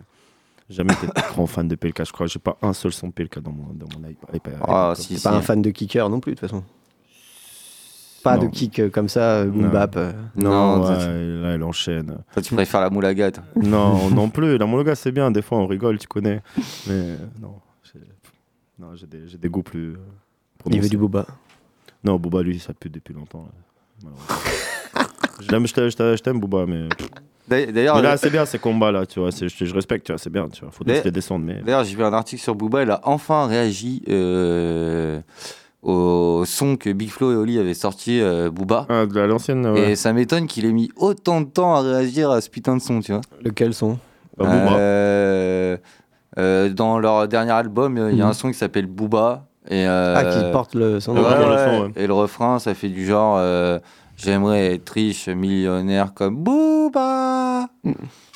jamais 0.71 0.93
été 0.95 1.07
grand 1.35 1.47
fan 1.47 1.69
de 1.69 1.75
PLK, 1.77 2.05
je 2.07 2.13
crois. 2.13 2.27
J'ai 2.27 2.39
pas 2.39 2.57
un 2.63 2.73
seul 2.73 2.93
son 2.93 3.09
de 3.09 3.13
PLK 3.13 3.39
dans 3.41 3.53
mon, 3.53 3.73
dans 3.75 3.87
mon 3.97 4.09
iPad. 4.09 4.55
Ah, 4.67 4.95
si, 4.97 5.21
pas 5.21 5.33
un 5.33 5.43
fan 5.43 5.63
de 5.63 5.71
kicker 5.71 6.09
non 6.09 6.21
plus, 6.21 6.33
de 6.35 6.41
toute 6.41 6.49
façon. 6.49 6.63
Pas 8.27 8.37
Non. 8.37 8.43
de 8.45 8.49
kick 8.49 8.79
euh, 8.81 8.91
comme 8.91 9.09
ça, 9.09 9.37
euh, 9.37 9.47
boom 9.47 9.63
Non. 9.63 9.69
bap. 9.71 9.97
euh. 9.97 10.13
Non, 10.37 10.77
Non, 10.79 10.83
ouais, 10.85 11.43
là, 11.43 11.49
elle 11.55 11.63
enchaîne. 11.63 12.19
Toi, 12.33 12.43
tu 12.43 12.55
préfères 12.55 12.81
la 12.81 12.91
moulaga, 12.91 13.31
toi. 13.31 13.45
Non, 13.63 14.11
non 14.11 14.29
plus. 14.29 14.59
La 14.59 14.67
monoga, 14.67 14.95
c'est 14.95 15.13
bien. 15.13 15.31
Des 15.31 15.43
fois, 15.43 15.59
on 15.59 15.67
rigole, 15.67 15.99
tu 15.99 16.07
connais. 16.09 16.43
Mais 16.89 17.17
non, 17.41 17.55
j'ai 17.85 18.01
non, 18.79 18.89
j'ai 18.95 19.07
des, 19.39 19.49
goûts 19.49 19.63
plus. 19.63 19.93
euh, 19.93 19.97
Il 20.71 20.81
veut 20.83 20.89
du 20.89 20.97
booba. 20.99 21.25
Non, 22.05 22.17
Booba, 22.17 22.43
lui, 22.43 22.59
ça 22.59 22.73
pue 22.75 22.91
depuis 22.91 23.15
longtemps. 23.15 23.49
je 25.41 26.23
t'aime, 26.23 26.41
Booba, 26.41 26.67
mais. 26.67 26.89
D'ailleurs, 27.49 28.03
là, 28.03 28.17
c'est 28.17 28.31
bien 28.31 28.45
ces 28.45 28.59
combats-là, 28.59 29.07
tu 29.07 29.21
vois. 29.21 29.31
c'est- 29.31 29.49
Je, 29.49 29.65
je 29.65 29.75
respecte, 29.75 30.07
tu 30.07 30.13
vois, 30.13 30.19
c'est 30.19 30.31
bien, 30.31 30.49
tu 30.49 30.63
vois. 30.63 30.71
Faut 30.73 30.85
les 30.85 31.11
descendre, 31.11 31.45
mais. 31.45 31.63
D'ailleurs, 31.63 31.85
j'ai 31.85 31.95
vu 31.97 32.03
un 32.03 32.13
article 32.13 32.43
sur 32.43 32.55
Booba, 32.55 32.83
il 32.83 32.91
a 32.91 33.01
enfin 33.05 33.47
réagi 33.47 34.03
euh, 34.09 35.21
au 35.87 36.43
son 36.45 36.77
que 36.77 36.91
Big 36.91 37.11
Flo 37.11 37.33
et 37.33 37.37
Oli 37.37 37.59
avaient 37.59 37.73
sorti, 37.75 38.21
euh, 38.21 38.51
Booba. 38.51 38.87
Ah, 38.89 39.07
de 39.07 39.21
l'ancienne, 39.21 39.67
ouais. 39.67 39.93
Et 39.93 39.97
ça 39.97 40.13
m'étonne 40.13 40.47
qu'il 40.47 40.65
ait 40.67 40.73
mis 40.73 40.91
autant 40.97 41.41
de 41.41 41.47
temps 41.47 41.75
à 41.77 41.81
réagir 41.81 42.31
à 42.31 42.41
ce 42.41 42.51
putain 42.51 42.77
de 42.77 42.83
son, 42.83 43.01
tu 43.01 43.13
vois. 43.13 43.21
Lequel 43.43 43.73
son? 43.73 43.99
Bah, 44.37 44.45
Booba. 44.47 44.77
Euh, 44.79 45.77
euh, 46.39 46.69
dans 46.71 46.99
leur 46.99 47.29
dernier 47.29 47.53
album, 47.53 47.97
il 48.11 48.17
y 48.17 48.21
a 48.21 48.25
Mhm. 48.25 48.31
un 48.31 48.33
son 48.35 48.49
qui 48.51 48.59
s'appelle 48.59 48.87
Booba. 48.87 49.47
Et, 49.69 49.87
euh, 49.87 50.15
Ah, 50.17 50.25
qui 50.25 50.53
porte 50.53 50.75
le 50.75 51.01
son. 51.01 51.13
ouais, 51.15 51.21
Ouais, 51.23 51.29
ouais, 51.39 51.51
le 51.51 51.57
son, 51.59 51.83
ouais. 51.85 51.91
Et 51.97 52.07
le 52.07 52.13
refrain, 52.15 52.59
ça 52.59 52.75
fait 52.75 52.89
du 52.89 53.07
genre 53.07 53.37
euh, 53.39 53.79
J'aimerais 54.17 54.75
être 54.75 54.89
riche, 54.91 55.29
millionnaire 55.29 56.15
comme 56.15 56.37
Booba. 56.37 57.69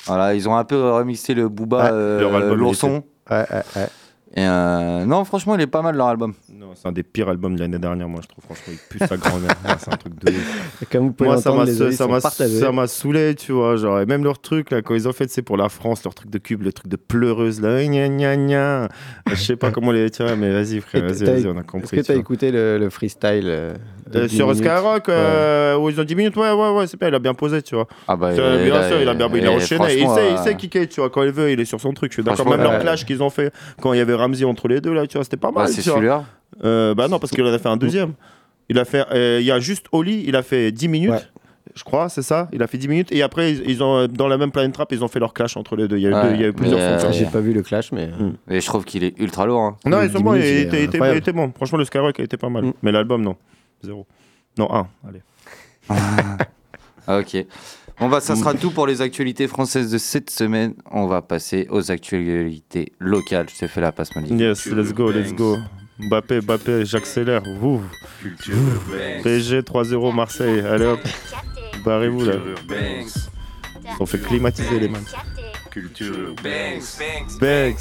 Voilà, 0.05 0.35
ils 0.35 0.47
ont 0.47 0.55
un 0.55 0.63
peu 0.63 0.91
remixé 0.91 1.33
le 1.33 1.49
Booba, 1.49 1.91
euh, 1.91 2.53
l'ourson. 2.55 3.03
Ouais, 3.29 3.45
ouais, 3.51 3.63
ouais. 3.75 3.87
Et 4.33 4.41
euh, 4.45 5.03
non, 5.05 5.25
franchement, 5.25 5.55
il 5.55 5.61
est 5.61 5.67
pas 5.67 5.81
mal 5.81 5.97
leur 5.97 6.07
album. 6.07 6.33
Non, 6.53 6.67
c'est 6.73 6.87
un 6.87 6.93
des 6.93 7.03
pires 7.03 7.27
albums 7.27 7.53
de 7.55 7.59
l'année 7.59 7.79
dernière, 7.79 8.07
moi, 8.07 8.21
je 8.23 8.27
trouve. 8.29 8.45
Franchement, 8.45 8.71
il 8.71 8.77
pue 8.89 9.05
sa 9.05 9.17
grand-mère. 9.17 9.51
C'est 9.79 9.93
un 9.93 9.97
truc 9.97 10.23
de 10.23 10.31
ouf. 10.31 10.83
Comme 10.89 11.07
vous 11.07 11.11
pouvez 11.11 11.29
Moi, 11.31 11.41
ça 11.41 11.51
m'a 11.51 11.65
ça 11.65 12.07
m'a 12.07 12.21
partagées. 12.21 12.59
ça 12.59 12.71
m'a 12.71 12.87
saoulé, 12.87 13.35
tu 13.35 13.51
vois. 13.51 13.75
Genre, 13.75 13.99
et 13.99 14.05
même 14.05 14.23
leur 14.23 14.39
truc, 14.39 14.71
là, 14.71 14.81
quand 14.81 14.95
ils 14.95 15.07
ont 15.07 15.11
fait, 15.11 15.29
c'est 15.29 15.41
pour 15.41 15.57
la 15.57 15.67
France, 15.67 16.03
leur 16.05 16.13
truc 16.13 16.29
de 16.29 16.37
cube, 16.37 16.61
le 16.61 16.71
truc 16.71 16.87
de 16.87 16.95
pleureuse, 16.95 17.59
là. 17.59 17.83
Gna, 17.83 18.07
gna, 18.07 18.37
gna. 18.37 18.87
Je 19.27 19.35
sais 19.35 19.55
pas 19.57 19.71
comment 19.71 19.91
les 19.91 20.09
tirer, 20.09 20.37
mais 20.37 20.51
vas-y, 20.51 20.79
frère, 20.79 21.03
vas-y, 21.03 21.47
on 21.47 21.57
a 21.57 21.59
Est-ce 21.59 21.67
compris. 21.67 21.97
que 21.97 22.01
tu 22.01 22.07
t'as 22.07 22.15
écouté 22.15 22.51
le, 22.51 22.77
le 22.77 22.89
freestyle 22.89 23.47
euh, 23.47 23.73
Euh, 24.15 24.27
10 24.27 24.35
sur 24.35 24.55
Skyrock, 24.55 25.09
euh, 25.09 25.77
où 25.77 25.89
ils 25.89 25.99
ont 25.99 26.03
10 26.03 26.15
minutes, 26.15 26.35
ouais, 26.37 26.51
ouais, 26.51 26.69
ouais, 26.71 26.87
c'est 26.87 26.99
bien, 26.99 27.09
il 27.09 27.15
a 27.15 27.19
bien 27.19 27.33
posé, 27.33 27.61
tu 27.61 27.75
vois. 27.75 27.87
Ah 28.07 28.15
bah, 28.15 28.31
bien 28.33 28.87
sûr, 28.87 29.01
il 29.01 29.09
a 29.09 29.13
bien 29.13 29.29
il 29.33 29.45
a 29.47 29.51
enchaîné. 29.51 29.97
Il 29.99 30.07
sait, 30.09 30.31
il 30.31 30.37
sait 30.37 30.55
kicker, 30.55 30.87
tu 30.87 31.01
vois, 31.01 31.09
quand 31.09 31.23
il 31.23 31.31
veut, 31.31 31.51
il 31.51 31.59
est 31.59 31.65
sur 31.65 31.79
son 31.81 31.93
truc. 31.93 32.11
Je 32.11 32.15
suis 32.15 32.23
d'accord. 32.23 32.49
Même 32.49 32.61
leur 32.61 32.79
clash 32.79 33.05
qu'ils 33.05 33.21
ont 33.23 33.29
fait 33.29 33.53
quand 33.81 33.93
il 33.93 33.97
y 33.97 34.01
avait 34.01 34.15
Ramsey 34.21 34.45
entre 34.45 34.67
les 34.67 34.79
deux, 34.81 34.93
là, 34.93 35.05
tu 35.07 35.17
vois, 35.17 35.23
c'était 35.23 35.37
pas 35.37 35.51
bah, 35.51 35.61
mal. 35.63 35.69
c'est 35.69 35.81
tu 35.81 35.89
vois. 35.89 35.97
celui-là. 35.97 36.23
Euh, 36.63 36.93
bah 36.95 37.07
non, 37.07 37.19
parce 37.19 37.31
qu'il 37.31 37.43
en 37.43 37.53
a 37.53 37.59
fait 37.59 37.69
un 37.69 37.77
deuxième. 37.77 38.13
Il 38.69 38.79
a 38.79 38.85
fait, 38.85 39.05
euh, 39.11 39.39
il 39.41 39.45
y 39.45 39.51
a 39.51 39.59
juste 39.59 39.87
Oli, 39.91 40.23
il 40.25 40.35
a 40.35 40.43
fait 40.43 40.71
10 40.71 40.87
minutes. 40.87 41.11
Ouais. 41.11 41.21
Je 41.75 41.83
crois, 41.83 42.09
c'est 42.09 42.21
ça. 42.21 42.49
Il 42.51 42.61
a 42.63 42.67
fait 42.67 42.77
10 42.77 42.87
minutes. 42.87 43.11
Et 43.11 43.21
après, 43.21 43.51
ils, 43.53 43.69
ils 43.69 43.83
ont, 43.83 43.95
euh, 43.97 44.07
dans 44.07 44.27
la 44.27 44.37
même 44.37 44.51
Planet 44.51 44.73
Trap, 44.73 44.91
ils 44.91 45.03
ont 45.03 45.07
fait 45.07 45.19
leur 45.19 45.33
clash 45.33 45.55
entre 45.57 45.75
les 45.75 45.87
deux. 45.87 45.97
Il 45.97 46.03
y 46.03 46.07
a 46.07 46.09
eu, 46.09 46.13
Ouais, 46.13 46.23
deux- 46.23 46.35
il 46.35 46.41
y 46.41 46.43
a 46.43 46.47
eu 46.47 46.53
plusieurs 46.53 46.79
euh, 46.79 47.11
J'ai 47.11 47.25
pas 47.25 47.39
vu 47.39 47.53
le 47.53 47.61
clash, 47.61 47.91
mais. 47.91 48.09
Et 48.49 48.59
je 48.59 48.65
trouve 48.65 48.83
qu'il 48.85 49.03
est 49.03 49.17
ultra 49.19 49.45
lourd. 49.45 49.61
hein. 49.61 49.77
Non, 49.85 50.01
ils 50.01 50.11
sont 50.11 50.17
10 50.17 50.23
bons. 50.23 50.31
Minutes, 50.33 50.47
était, 50.47 50.83
était- 50.83 50.97
il 50.97 51.17
était 51.17 51.31
bon. 51.33 51.51
Franchement, 51.55 51.77
le 51.77 51.85
Skyrock 51.85 52.19
a 52.19 52.23
été 52.23 52.37
pas 52.37 52.49
mal. 52.49 52.65
Mm. 52.65 52.73
Mais 52.81 52.91
l'album, 52.91 53.21
non. 53.21 53.35
Zéro. 53.83 54.05
Non, 54.57 54.73
un. 54.73 54.87
Allez. 55.07 55.21
Ah, 57.07 57.17
ok. 57.19 57.45
Bon 58.01 58.09
bah 58.09 58.19
ça 58.19 58.35
sera 58.35 58.55
tout 58.55 58.71
pour 58.71 58.87
les 58.87 59.03
actualités 59.03 59.47
françaises 59.47 59.91
de 59.91 59.99
cette 59.99 60.31
semaine. 60.31 60.73
On 60.89 61.05
va 61.05 61.21
passer 61.21 61.67
aux 61.69 61.91
actualités 61.91 62.93
locales. 62.97 63.47
Je 63.47 63.59
t'ai 63.59 63.67
fait 63.67 63.79
la 63.79 63.91
passe, 63.91 64.15
Malik. 64.15 64.31
Yes, 64.31 64.65
let's 64.65 64.91
go, 64.91 65.11
let's 65.11 65.31
go. 65.31 65.57
Mbappé, 65.99 66.41
Mbappé, 66.41 66.83
j'accélère. 66.83 67.43
Vous. 67.59 67.79
PSG 69.21 69.61
3-0 69.61 70.15
Marseille. 70.15 70.61
Allez 70.61 70.85
hop. 70.85 70.99
Barrez-vous 71.85 72.25
là. 72.25 72.37
On 73.99 74.07
fait 74.07 74.17
climatiser 74.17 74.79
les 74.79 74.87
man. 74.87 75.03
Banks. 77.39 77.77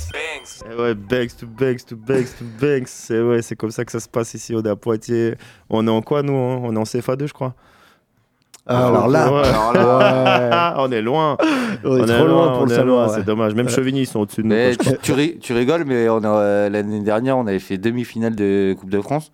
Eh 0.71 0.75
ouais, 0.75 0.95
Banks 0.95 1.37
to 1.39 1.47
Banks 1.47 1.87
to 1.87 1.97
Banks 1.97 2.37
to 2.39 2.45
Banks. 2.61 2.89
C'est 2.89 3.23
ouais, 3.23 3.41
c'est 3.41 3.57
comme 3.57 3.71
ça 3.71 3.87
que 3.87 3.93
ça 3.93 4.01
se 4.01 4.09
passe 4.09 4.35
ici. 4.35 4.55
On 4.55 4.63
est 4.63 4.69
à 4.69 4.77
Poitiers. 4.77 5.37
On 5.71 5.87
est 5.87 5.91
en 5.91 6.03
quoi 6.03 6.23
nous 6.23 6.37
hein? 6.37 6.61
On 6.63 6.77
est 6.77 6.79
en 6.79 6.83
CFA2 6.83 7.27
je 7.27 7.33
crois. 7.33 7.55
Ah, 8.67 8.87
alors 8.89 9.09
là, 9.09 9.33
Ouais. 9.33 9.49
Alors 9.49 9.73
là, 9.73 10.75
on 10.79 10.93
est 10.93 11.03
loin. 11.03 11.37
on 11.85 11.97
est 11.97 12.03
On 12.03 12.07
trop 12.07 12.27
loin 12.27 12.53
pour 12.53 12.67
le 12.67 12.75
savoir. 12.75 13.09
ouais. 13.09 13.15
C'est 13.17 13.25
dommage. 13.25 13.55
Même 13.55 13.69
Chevigny 13.69 14.03
ils 14.03 14.07
sont 14.07 14.21
au-dessus 14.21 14.43
de 14.43 14.47
nous. 14.47 14.55
mais 14.55 14.77
tu, 14.77 14.91
tu 15.03 15.13
ri- 15.13 15.39
tu 15.41 15.53
rigoles, 15.53 15.85
mais 15.87 16.07
euh, 16.09 16.69
l'année 16.69 17.01
dernière, 17.01 17.37
on 17.39 17.47
avait 17.47 17.59
fait 17.59 17.79
demi-finale 17.79 18.37
de 18.37 18.75
Coupe 18.79 18.91
de 18.91 19.01
France. 19.01 19.33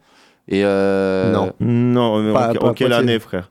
Et 0.49 0.63
euh, 0.65 1.33
Non. 1.33 1.53
Non, 1.61 2.19
mais 2.23 2.33
Pas- 2.33 2.51
en, 2.51 2.55
pas 2.55 2.67
en 2.69 2.73
quelle 2.75 2.93
année, 2.93 3.19
frère? 3.19 3.51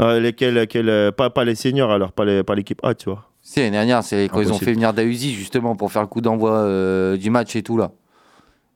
Euh, 0.00 0.20
lesquels, 0.20 0.56
euh, 0.88 1.10
pas, 1.10 1.30
pas 1.30 1.44
les 1.44 1.54
seniors 1.54 1.90
alors, 1.90 2.12
pas 2.12 2.24
l'équipe 2.54 2.80
A, 2.84 2.94
tu 2.94 3.08
vois. 3.10 3.24
Si, 3.42 3.60
l'année 3.60 3.70
dernière, 3.72 4.02
c'est 4.02 4.28
quand 4.28 4.40
ils 4.40 4.52
ont 4.52 4.58
fait 4.58 4.72
venir 4.72 4.92
Dahuzi 4.92 5.32
justement 5.32 5.74
pour 5.76 5.90
faire 5.92 6.02
le 6.02 6.08
coup 6.08 6.20
d'envoi 6.20 6.50
euh, 6.52 7.16
du 7.16 7.30
match 7.30 7.54
et 7.56 7.62
tout 7.62 7.76
là. 7.76 7.90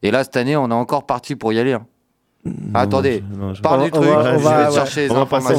Et 0.03 0.11
là, 0.11 0.25
cette 0.25 0.37
année, 0.37 0.57
on 0.57 0.71
est 0.71 0.75
encore 0.75 1.05
parti 1.07 1.37
pour 1.37 1.53
y 1.53 1.59
aller. 1.59 1.75
hein. 1.75 1.87
Attendez, 2.75 3.23
Non, 3.39 3.53
je- 3.55 3.61
parle 3.61 3.81
On- 3.81 3.85
du 3.85 3.91
on 3.93 4.01
truc, 4.01 4.11
va- 4.11 4.19
on 4.35 4.39
je 4.39 4.45
va- 4.45 4.59
vais 4.59 4.65
te 4.65 4.71
ouais. 4.71 4.75
chercher 4.77 5.01
les 5.09 5.11
On 5.11 5.25
va 5.25 5.41
chercher 5.41 5.55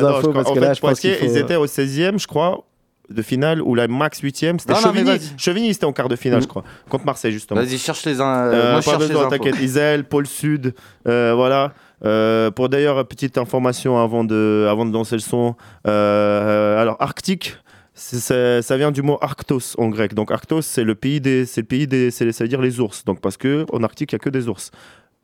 non, 0.00 0.08
infos, 0.08 0.32
parce 0.32 0.46
en 0.48 0.54
que 0.54 0.60
fait, 0.60 0.66
là, 0.66 0.74
je 0.74 0.80
pense 0.80 0.90
Poitiers, 0.90 1.16
qu'il 1.16 1.28
faut- 1.28 1.34
ils 1.34 1.38
étaient 1.38 1.56
au 1.56 1.66
16e, 1.66 2.18
je 2.20 2.26
crois, 2.28 2.62
de 3.08 3.22
finale, 3.22 3.60
ou 3.62 3.74
la 3.74 3.88
max 3.88 4.20
8e. 4.20 4.60
C'était 4.60 4.76
Chevigny. 4.76 5.18
Chevigny, 5.36 5.74
c'était 5.74 5.86
en 5.86 5.92
quart 5.92 6.08
de 6.08 6.14
finale, 6.14 6.38
Mm. 6.38 6.42
je 6.42 6.46
crois, 6.46 6.62
contre 6.88 7.04
Marseille, 7.04 7.32
justement. 7.32 7.60
Vas-y, 7.60 7.76
cherche 7.78 8.04
les 8.06 8.20
uns. 8.20 8.24
euh, 8.46 8.52
Euh, 8.52 8.70
moi, 8.72 8.80
je 8.80 8.84
cherche 8.84 9.00
les 9.02 9.06
besoin, 9.08 9.22
infos. 9.26 9.30
t'inquiète. 9.30 9.60
Isel, 9.60 10.04
Pôle 10.04 10.26
Sud, 10.28 10.74
euh, 11.08 11.32
voilà. 11.34 11.72
Euh, 12.04 12.52
pour 12.52 12.68
d'ailleurs, 12.68 13.04
petite 13.08 13.36
information 13.36 13.98
avant 13.98 14.22
de, 14.22 14.66
avant 14.70 14.86
de 14.86 14.92
lancer 14.92 15.16
le 15.16 15.20
son. 15.20 15.56
Euh, 15.88 16.80
alors, 16.80 16.96
Arctique, 17.00 17.56
c'est- 17.94 18.20
c'est- 18.20 18.62
ça 18.62 18.76
vient 18.76 18.92
du 18.92 19.02
mot 19.02 19.18
Arctos 19.20 19.74
en 19.78 19.88
grec. 19.88 20.14
Donc, 20.14 20.30
Arctos, 20.30 20.62
c'est 20.62 20.84
le 20.84 20.94
pays 20.94 21.20
des, 21.20 21.44
c'est 21.44 21.62
le 21.62 21.66
pays 21.66 21.86
des, 21.88 22.10
c'est- 22.12 22.30
ça 22.32 22.44
veut 22.44 22.48
dire 22.48 22.60
les 22.60 22.78
ours. 22.80 23.04
Donc, 23.04 23.20
parce 23.20 23.36
que 23.36 23.66
en 23.72 23.82
Arctique, 23.82 24.12
il 24.12 24.14
n'y 24.14 24.20
a 24.20 24.24
que 24.24 24.30
des 24.30 24.48
ours. 24.48 24.70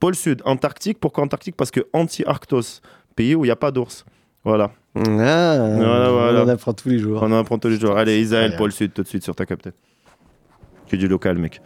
Pôle 0.00 0.14
Sud, 0.14 0.42
Antarctique. 0.44 0.98
Pourquoi 1.00 1.24
Antarctique? 1.24 1.56
Parce 1.56 1.70
que 1.70 1.80
anti-Arctos, 1.92 2.80
pays 3.14 3.34
où 3.34 3.44
il 3.44 3.48
n'y 3.48 3.52
a 3.52 3.56
pas 3.56 3.70
d'ours. 3.70 4.04
Voilà. 4.44 4.70
Ah, 4.94 5.02
Voilà, 5.04 6.10
voilà. 6.10 6.44
On 6.44 6.48
apprend 6.48 6.72
tous 6.72 6.88
les 6.88 6.98
jours. 6.98 7.20
On 7.22 7.32
en 7.32 7.38
apprend 7.40 7.58
tous 7.58 7.68
les 7.68 7.78
jours. 7.80 7.96
Allez, 7.96 8.32
Allez. 8.34 8.56
Pôle 8.56 8.72
Sud, 8.72 8.92
tout 8.92 9.02
de 9.02 9.08
suite 9.08 9.24
sur 9.24 9.34
ta 9.34 9.44
captée. 9.46 9.70
Que 10.88 10.96
du 10.96 11.08
local, 11.08 11.36
mec. 11.38 11.60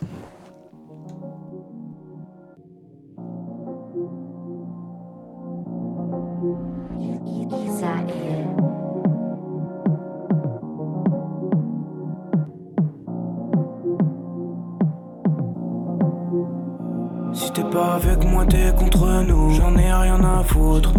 T'es 17.52 17.64
pas 17.64 17.94
avec 17.94 18.24
moi, 18.24 18.46
t'es 18.46 18.72
contre 18.76 19.24
nous. 19.26 19.50
J'en 19.50 19.76
ai 19.76 19.92
rien 19.92 20.22
à 20.22 20.42
foutre. 20.44 20.92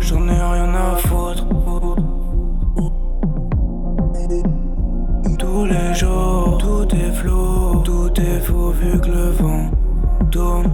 J'en 0.00 0.28
ai 0.28 0.40
rien 0.40 0.72
à 0.72 0.96
foutre. 0.96 1.44
Tous 5.38 5.64
les 5.64 5.94
jours, 5.94 6.58
tout 6.58 6.94
est 6.94 7.12
flou, 7.12 7.80
tout 7.84 8.20
est 8.20 8.40
faux 8.40 8.70
vu 8.70 9.00
que 9.00 9.08
le 9.08 9.30
vent 9.30 9.70
tourne. 10.30 10.70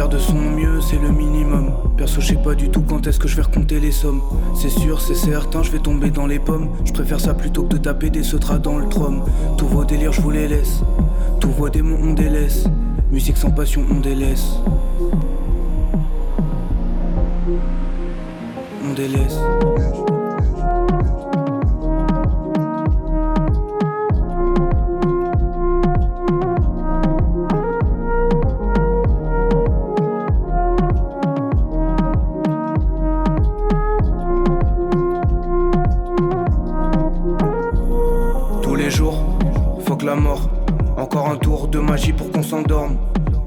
Faire 0.00 0.08
de 0.08 0.16
son 0.16 0.32
mieux, 0.32 0.80
c'est 0.80 0.96
le 0.96 1.10
minimum. 1.10 1.74
Perso, 1.98 2.22
je 2.22 2.28
sais 2.28 2.42
pas 2.42 2.54
du 2.54 2.70
tout 2.70 2.80
quand 2.80 3.06
est-ce 3.06 3.20
que 3.20 3.28
je 3.28 3.36
vais 3.36 3.42
recompter 3.42 3.80
les 3.80 3.92
sommes. 3.92 4.22
C'est 4.54 4.70
sûr, 4.70 4.98
c'est 4.98 5.14
certain, 5.14 5.62
je 5.62 5.70
vais 5.70 5.78
tomber 5.78 6.08
dans 6.08 6.26
les 6.26 6.38
pommes. 6.38 6.70
Je 6.86 6.92
préfère 6.94 7.20
ça 7.20 7.34
plutôt 7.34 7.64
que 7.64 7.74
de 7.74 7.76
taper 7.76 8.08
des 8.08 8.22
sautras 8.22 8.56
dans 8.56 8.78
le 8.78 8.88
trom. 8.88 9.22
Tous 9.58 9.66
vos 9.66 9.84
délires, 9.84 10.12
je 10.12 10.22
vous 10.22 10.30
les 10.30 10.48
laisse. 10.48 10.80
Tous 11.38 11.50
vos 11.50 11.68
démons, 11.68 11.98
on 12.02 12.14
délaisse. 12.14 12.64
Musique 13.12 13.36
sans 13.36 13.50
passion, 13.50 13.84
on 13.90 14.00
délaisse. 14.00 14.54
On 18.88 18.94
délaisse. 18.94 19.38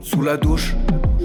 Sous 0.01 0.21
la 0.21 0.37
douche, 0.37 0.75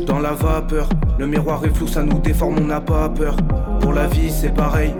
dans 0.07 0.19
la 0.19 0.33
vapeur. 0.33 0.89
Le 1.19 1.27
miroir 1.27 1.65
est 1.65 1.75
flou, 1.75 1.87
ça 1.87 2.03
nous 2.03 2.19
déforme, 2.19 2.57
on 2.59 2.65
n'a 2.65 2.81
pas 2.81 3.09
peur. 3.09 3.37
Pour 3.81 3.93
la 3.93 4.07
vie, 4.07 4.31
c'est 4.31 4.55
pareil. 4.55 4.95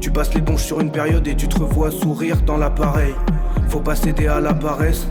Tu 0.00 0.10
passes 0.10 0.32
l'éponge 0.34 0.62
sur 0.62 0.80
une 0.80 0.90
période 0.90 1.26
et 1.28 1.36
tu 1.36 1.46
te 1.46 1.58
revois 1.58 1.90
sourire 1.90 2.40
dans 2.46 2.56
l'appareil. 2.56 3.14
Faut 3.68 3.80
pas 3.80 3.94
céder 3.94 4.26
à 4.26 4.40
la 4.40 4.54
paresse. 4.54 5.06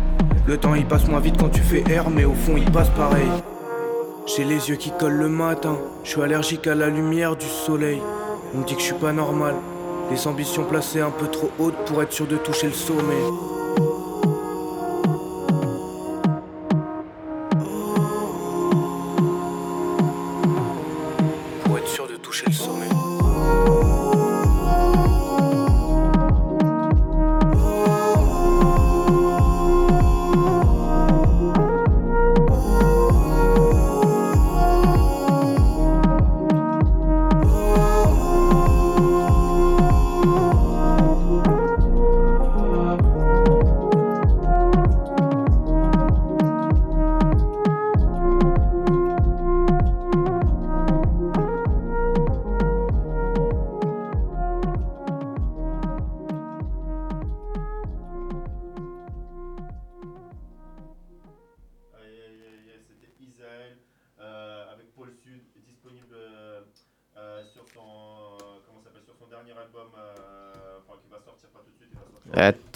Le 0.48 0.58
temps 0.58 0.74
il 0.76 0.86
passe 0.86 1.08
moins 1.08 1.20
vite 1.20 1.38
quand 1.40 1.50
tu 1.50 1.62
fais 1.62 1.84
R, 1.84 2.10
mais 2.10 2.26
au 2.26 2.34
fond 2.34 2.56
il 2.58 2.70
passe 2.72 2.90
pareil. 2.90 3.30
J'ai 4.26 4.44
les 4.44 4.70
yeux 4.70 4.76
qui 4.76 4.92
collent 4.92 5.18
le 5.18 5.30
matin. 5.30 5.78
Je 6.04 6.10
suis 6.10 6.22
allergique 6.22 6.68
à 6.68 6.76
la 6.76 6.90
lumière 6.90 7.36
du 7.36 7.46
soleil. 7.46 8.02
On 8.56 8.60
me 8.60 8.66
dit 8.66 8.74
que 8.74 8.82
je 8.82 8.86
suis 8.86 8.96
pas 8.96 9.14
normal. 9.14 9.56
Les 10.12 10.28
ambitions 10.28 10.64
placées 10.64 11.02
un 11.02 11.12
peu 11.12 11.28
trop 11.28 11.52
hautes 11.60 11.86
pour 11.86 12.02
être 12.02 12.14
sûr 12.14 12.28
de 12.28 12.38
toucher 12.38 12.68
le 12.68 12.74
sommet. 12.74 13.57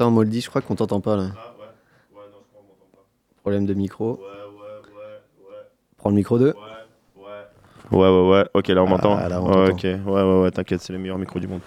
Attends, 0.02 0.10
Moldy, 0.10 0.42
je 0.42 0.50
crois 0.50 0.62
qu'on 0.62 0.74
t'entend 0.74 1.00
pas 1.00 1.16
là. 1.16 1.26
Ah 1.36 1.54
ouais, 1.60 2.18
ouais 2.18 2.24
non 2.32 2.40
je 2.42 2.48
crois 2.50 2.62
qu'on 2.62 2.68
m'entend 2.70 2.88
pas. 2.92 3.06
Problème 3.42 3.68
de 3.68 3.76
micro. 3.76 4.14
Ouais 4.14 4.18
ouais 4.18 4.24
ouais 4.24 5.48
ouais. 5.48 5.56
Prends 5.98 6.10
le 6.10 6.16
micro 6.16 6.40
2. 6.40 6.56
Ouais, 7.92 8.00
ouais, 8.10 8.30
ouais. 8.32 8.46
Ok, 8.56 8.70
là 8.70 8.84
on 8.84 8.88
m'entend. 8.88 9.16
Ah, 9.16 9.30
là, 9.30 9.40
on 9.40 9.48
ouais, 9.48 9.54
t'entend. 9.54 9.74
ok, 9.74 9.84
ouais, 9.84 10.00
ouais, 10.24 10.42
ouais. 10.42 10.50
T'inquiète, 10.52 10.82
c'est 10.82 10.92
le 10.94 10.98
meilleur 10.98 11.20
micro 11.20 11.40
du 11.40 11.48
monde. 11.48 11.60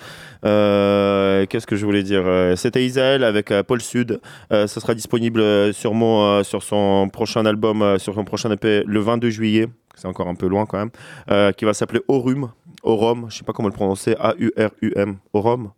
Euh, 0.45 1.47
Qu'est-ce 1.47 1.67
que 1.69 1.77
je 1.77 1.85
voulais 1.87 2.03
dire 2.03 2.23
Euh, 2.27 2.57
C'était 2.57 2.85
Isaël 2.85 3.23
avec 3.23 3.53
euh, 3.53 3.63
Paul 3.63 3.81
Sud. 3.81 4.21
Euh, 4.53 4.67
ça 4.67 4.81
sera 4.81 4.95
disponible 4.95 5.73
sûrement 5.73 6.25
euh, 6.27 6.43
sur 6.43 6.65
son 6.65 7.09
prochain 7.13 7.47
album, 7.47 7.83
euh, 7.83 7.99
sur 7.99 8.15
son 8.15 8.25
prochain 8.25 8.51
EP, 8.51 8.83
le 8.85 8.99
22 9.01 9.31
juillet. 9.31 9.69
C'est 9.95 10.09
encore 10.09 10.27
un 10.27 10.35
peu 10.35 10.49
loin 10.49 10.67
quand 10.67 10.79
même. 10.79 10.91
euh, 11.31 11.53
qui 11.53 11.67
va 11.67 11.73
s'appeler 11.73 12.01
Aurum. 12.09 12.51
Aurum. 12.83 13.27
Je 13.29 13.37
sais 13.37 13.45
pas 13.45 13.53
comment 13.53 13.69
le 13.69 13.75
prononcer. 13.75 14.17
A-U-R-U-M. 14.19 15.19
Aurum. 15.35 15.71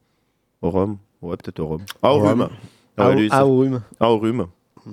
Aurum. 0.62 0.96
Ouais, 1.22 1.36
peut-être 1.36 1.60
Aurum. 1.60 1.82
Aurum. 2.02 2.40
Aurum. 2.40 2.48
Ouais, 2.98 3.16
lui, 3.16 3.28
c'est- 3.30 3.36
Aurum. 3.40 3.80
Aurum. 4.00 4.46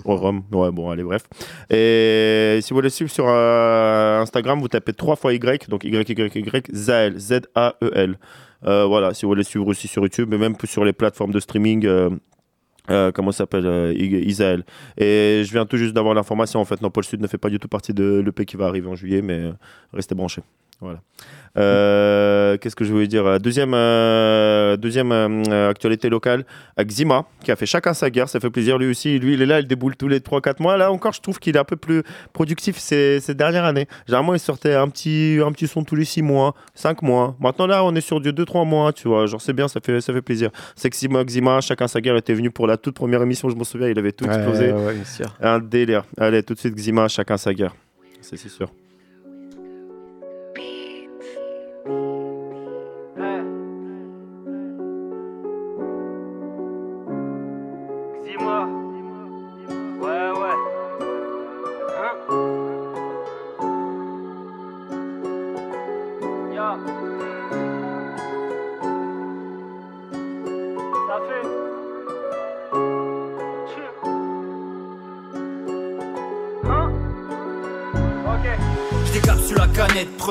Aurum. 0.06 0.44
Ouais, 0.52 0.72
bon, 0.72 0.90
allez, 0.90 1.04
bref. 1.04 1.24
Et 1.70 2.60
si 2.62 2.72
vous 2.72 2.78
voulez 2.78 2.90
suivre 2.90 3.12
sur 3.12 3.26
euh, 3.28 4.22
Instagram, 4.22 4.60
vous 4.60 4.68
tapez 4.68 4.94
3 4.94 5.16
fois 5.16 5.34
Y, 5.34 5.70
donc 5.70 5.84
Y, 5.84 6.10
Y, 6.10 6.36
Y, 6.36 6.68
Zael, 6.74 7.18
Z-A-E-L. 7.20 8.18
Euh, 8.66 8.86
voilà, 8.86 9.14
si 9.14 9.26
vous 9.26 9.30
voulez 9.32 9.44
suivre 9.44 9.68
aussi 9.68 9.88
sur 9.88 10.02
YouTube, 10.04 10.30
mais 10.32 10.38
même 10.38 10.56
sur 10.66 10.84
les 10.86 10.94
plateformes 10.94 11.32
de 11.32 11.40
streaming. 11.40 11.86
euh, 11.86 12.10
euh, 12.90 13.12
comment 13.14 13.32
ça 13.32 13.40
s'appelle 13.40 13.66
euh, 13.66 13.94
I- 13.94 14.26
Isaël. 14.28 14.66
Et 14.98 15.44
je 15.46 15.52
viens 15.54 15.66
tout 15.66 15.78
juste 15.78 15.94
d'avoir 15.94 16.14
l'information. 16.16 16.60
En 16.60 16.66
fait, 16.66 16.82
non, 16.82 16.90
Sud 17.04 17.22
ne 17.22 17.28
fait 17.28 17.38
pas 17.38 17.50
du 17.50 17.58
tout 17.60 17.70
partie 17.70 17.94
de 17.94 18.22
l'EP 18.26 18.46
qui 18.46 18.58
va 18.58 18.66
arriver 18.66 18.90
en 18.90 18.96
juillet, 18.96 19.22
mais 19.22 19.36
euh, 19.40 19.52
restez 19.94 20.16
branchés. 20.16 20.42
Voilà. 20.84 21.00
Euh, 21.58 22.58
Qu'est-ce 22.58 22.76
que 22.76 22.84
je 22.84 22.92
voulais 22.92 23.08
dire 23.08 23.40
Deuxième, 23.40 23.74
euh, 23.74 24.76
deuxième 24.76 25.12
euh, 25.14 25.70
actualité 25.70 26.10
locale, 26.10 26.46
Xima, 26.78 27.26
qui 27.42 27.52
a 27.52 27.56
fait 27.56 27.66
chacun 27.66 27.94
sa 27.94 28.10
guerre. 28.10 28.28
Ça 28.28 28.42
fait 28.42 28.50
plaisir. 28.50 28.78
Lui 28.78 28.90
aussi, 28.90 29.18
lui, 29.18 29.36
il 29.36 29.42
est 29.42 29.46
là, 29.46 29.60
il 29.62 29.68
déboule 29.68 29.96
tous 29.96 30.10
les 30.10 30.20
3-4 30.20 30.62
mois. 30.62 30.76
Là 30.76 30.92
encore, 30.92 31.14
je 31.14 31.22
trouve 31.22 31.40
qu'il 31.40 31.56
est 31.56 31.60
un 31.60 31.64
peu 31.64 31.78
plus 31.78 32.04
productif 32.34 32.78
ces, 32.80 33.20
ces 33.22 33.34
dernières 33.34 33.64
années. 33.64 33.88
Généralement, 34.08 34.34
il 34.34 34.40
sortait 34.40 34.74
un 34.74 34.90
petit, 34.90 35.40
un 35.46 35.52
petit 35.54 35.68
son 35.68 35.84
tous 35.86 35.96
les 35.96 36.06
6 36.06 36.22
mois, 36.22 36.54
5 36.76 37.02
mois. 37.02 37.36
Maintenant, 37.40 37.68
là, 37.68 37.86
on 37.86 37.96
est 37.96 38.02
sur 38.02 38.20
du 38.20 38.32
2-3 38.34 38.68
mois, 38.68 38.92
tu 38.92 39.08
vois. 39.08 39.26
Genre, 39.26 39.42
c'est 39.42 39.54
bien, 39.54 39.70
ça 39.70 39.80
fait, 39.80 40.02
ça 40.02 40.12
fait 40.12 40.22
plaisir. 40.22 40.50
C'est 40.76 40.90
que 40.90 40.96
Xima, 40.96 41.24
Xima, 41.24 41.62
chacun 41.62 41.88
sa 41.88 42.02
guerre 42.02 42.18
était 42.18 42.34
venu 42.34 42.52
pour 42.52 42.68
la 42.68 42.76
toute 42.76 42.96
première 42.96 43.22
émission, 43.22 43.48
je 43.50 43.56
m'en 43.56 43.64
souviens, 43.64 43.88
il 43.88 43.98
avait 43.98 44.12
tout 44.12 44.26
explosé. 44.26 44.74
ouais. 44.74 44.96
Un 45.42 45.60
délire. 45.60 46.04
Allez, 46.18 46.44
tout 46.44 46.56
de 46.56 46.60
suite, 46.60 46.76
Xima, 46.76 47.08
chacun 47.08 47.38
sa 47.38 47.54
guerre. 47.54 47.74
C'est 48.22 48.38
c'est 48.38 48.50
sûr. 48.50 48.70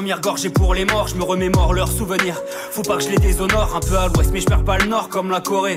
Première 0.03 0.21
gorgée 0.21 0.51
pour 0.51 0.75
les 0.75 0.85
morts, 0.85 1.07
je 1.07 1.15
me 1.15 1.23
remémore 1.23 1.75
leurs 1.75 1.93
souvenirs. 1.93 2.35
Faut 2.73 2.83
pas 2.83 2.97
que 2.97 3.05
je 3.05 3.11
les 3.11 3.19
déshonore, 3.19 3.77
un 3.77 3.79
peu 3.79 3.97
à 3.97 4.09
l'ouest, 4.09 4.31
mais 4.33 4.41
je 4.41 4.47
perds 4.47 4.65
pas 4.65 4.77
le 4.77 4.87
nord 4.87 5.09
comme 5.09 5.31
la 5.31 5.41
Corée. 5.41 5.77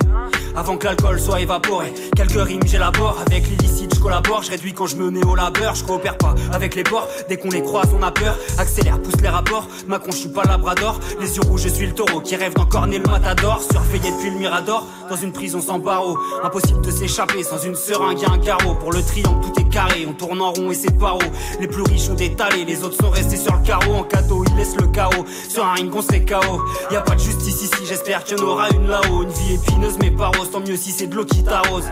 Avant 0.55 0.77
que 0.77 0.85
l'alcool 0.85 1.19
soit 1.19 1.41
évaporé, 1.41 1.93
quelques 2.15 2.31
rimes 2.31 2.65
j'élabore. 2.65 3.21
Avec 3.27 3.47
l'illicite, 3.47 3.93
je 3.93 3.99
collabore, 3.99 4.41
je 4.41 4.49
réduis 4.49 4.73
quand 4.73 4.87
je 4.87 4.95
me 4.95 5.11
mets 5.11 5.23
au 5.23 5.35
labeur. 5.35 5.75
Je 5.75 5.83
coopère 5.83 6.17
pas 6.17 6.33
avec 6.51 6.73
les 6.73 6.81
porcs, 6.81 7.07
dès 7.29 7.37
qu'on 7.37 7.51
les 7.51 7.61
croise, 7.61 7.89
on 7.95 8.01
a 8.01 8.09
peur. 8.09 8.35
Accélère, 8.57 8.99
pousse 8.99 9.21
les 9.21 9.29
rapports. 9.29 9.67
Macron, 9.87 10.09
je 10.11 10.17
suis 10.17 10.29
pas 10.29 10.43
labrador. 10.43 10.99
Les 11.21 11.35
yeux 11.35 11.43
rouges, 11.43 11.61
je 11.61 11.69
suis 11.69 11.85
le 11.85 11.93
taureau 11.93 12.19
qui 12.19 12.35
rêve 12.35 12.55
d'encorner 12.55 12.97
le 12.97 13.07
matador. 13.07 13.61
Surveillé 13.61 14.09
depuis 14.09 14.31
le 14.31 14.39
mirador, 14.39 14.87
dans 15.07 15.17
une 15.17 15.33
prison 15.33 15.61
sans 15.61 15.77
barreaux. 15.77 16.17
Impossible 16.41 16.81
de 16.81 16.89
s'échapper 16.89 17.43
sans 17.43 17.59
une 17.59 17.75
seringue 17.75 18.23
et 18.23 18.25
un 18.25 18.39
carreau. 18.39 18.73
Pour 18.73 18.91
le 18.91 19.03
triangle, 19.03 19.41
tout 19.41 19.61
est 19.61 19.64
on 20.07 20.13
tourne 20.13 20.41
en 20.41 20.51
rond 20.51 20.71
et 20.71 20.75
c'est 20.75 20.93
haut. 21.01 21.19
Les 21.59 21.67
plus 21.67 21.83
riches 21.83 22.09
ont 22.09 22.15
détalé, 22.15 22.65
les 22.65 22.83
autres 22.83 22.95
sont 22.95 23.09
restés 23.09 23.37
sur 23.37 23.53
le 23.53 23.61
carreau. 23.61 23.93
En 23.95 24.03
cadeau, 24.03 24.43
ils 24.47 24.55
laissent 24.55 24.75
le 24.75 24.87
chaos. 24.87 25.25
Sur 25.49 25.65
un 25.65 25.73
ring, 25.73 25.91
on 25.93 26.01
serait 26.01 26.23
KO. 26.23 26.61
Y 26.91 26.95
a 26.95 27.01
pas 27.01 27.15
de 27.15 27.19
justice 27.19 27.63
ici, 27.63 27.85
j'espère 27.87 28.23
qu'il 28.23 28.37
y 28.37 28.41
en 28.41 28.45
aura 28.45 28.69
une 28.69 28.87
là-haut. 28.87 29.23
Une 29.23 29.29
vie 29.29 29.55
épineuse, 29.55 29.97
mais 29.99 30.11
pas 30.11 30.27
rose, 30.27 30.51
tant 30.51 30.61
mieux 30.61 30.77
si 30.77 30.91
c'est 30.91 31.07
de 31.07 31.15
l'eau 31.15 31.25
qui 31.25 31.43
t'arrose. 31.43 31.85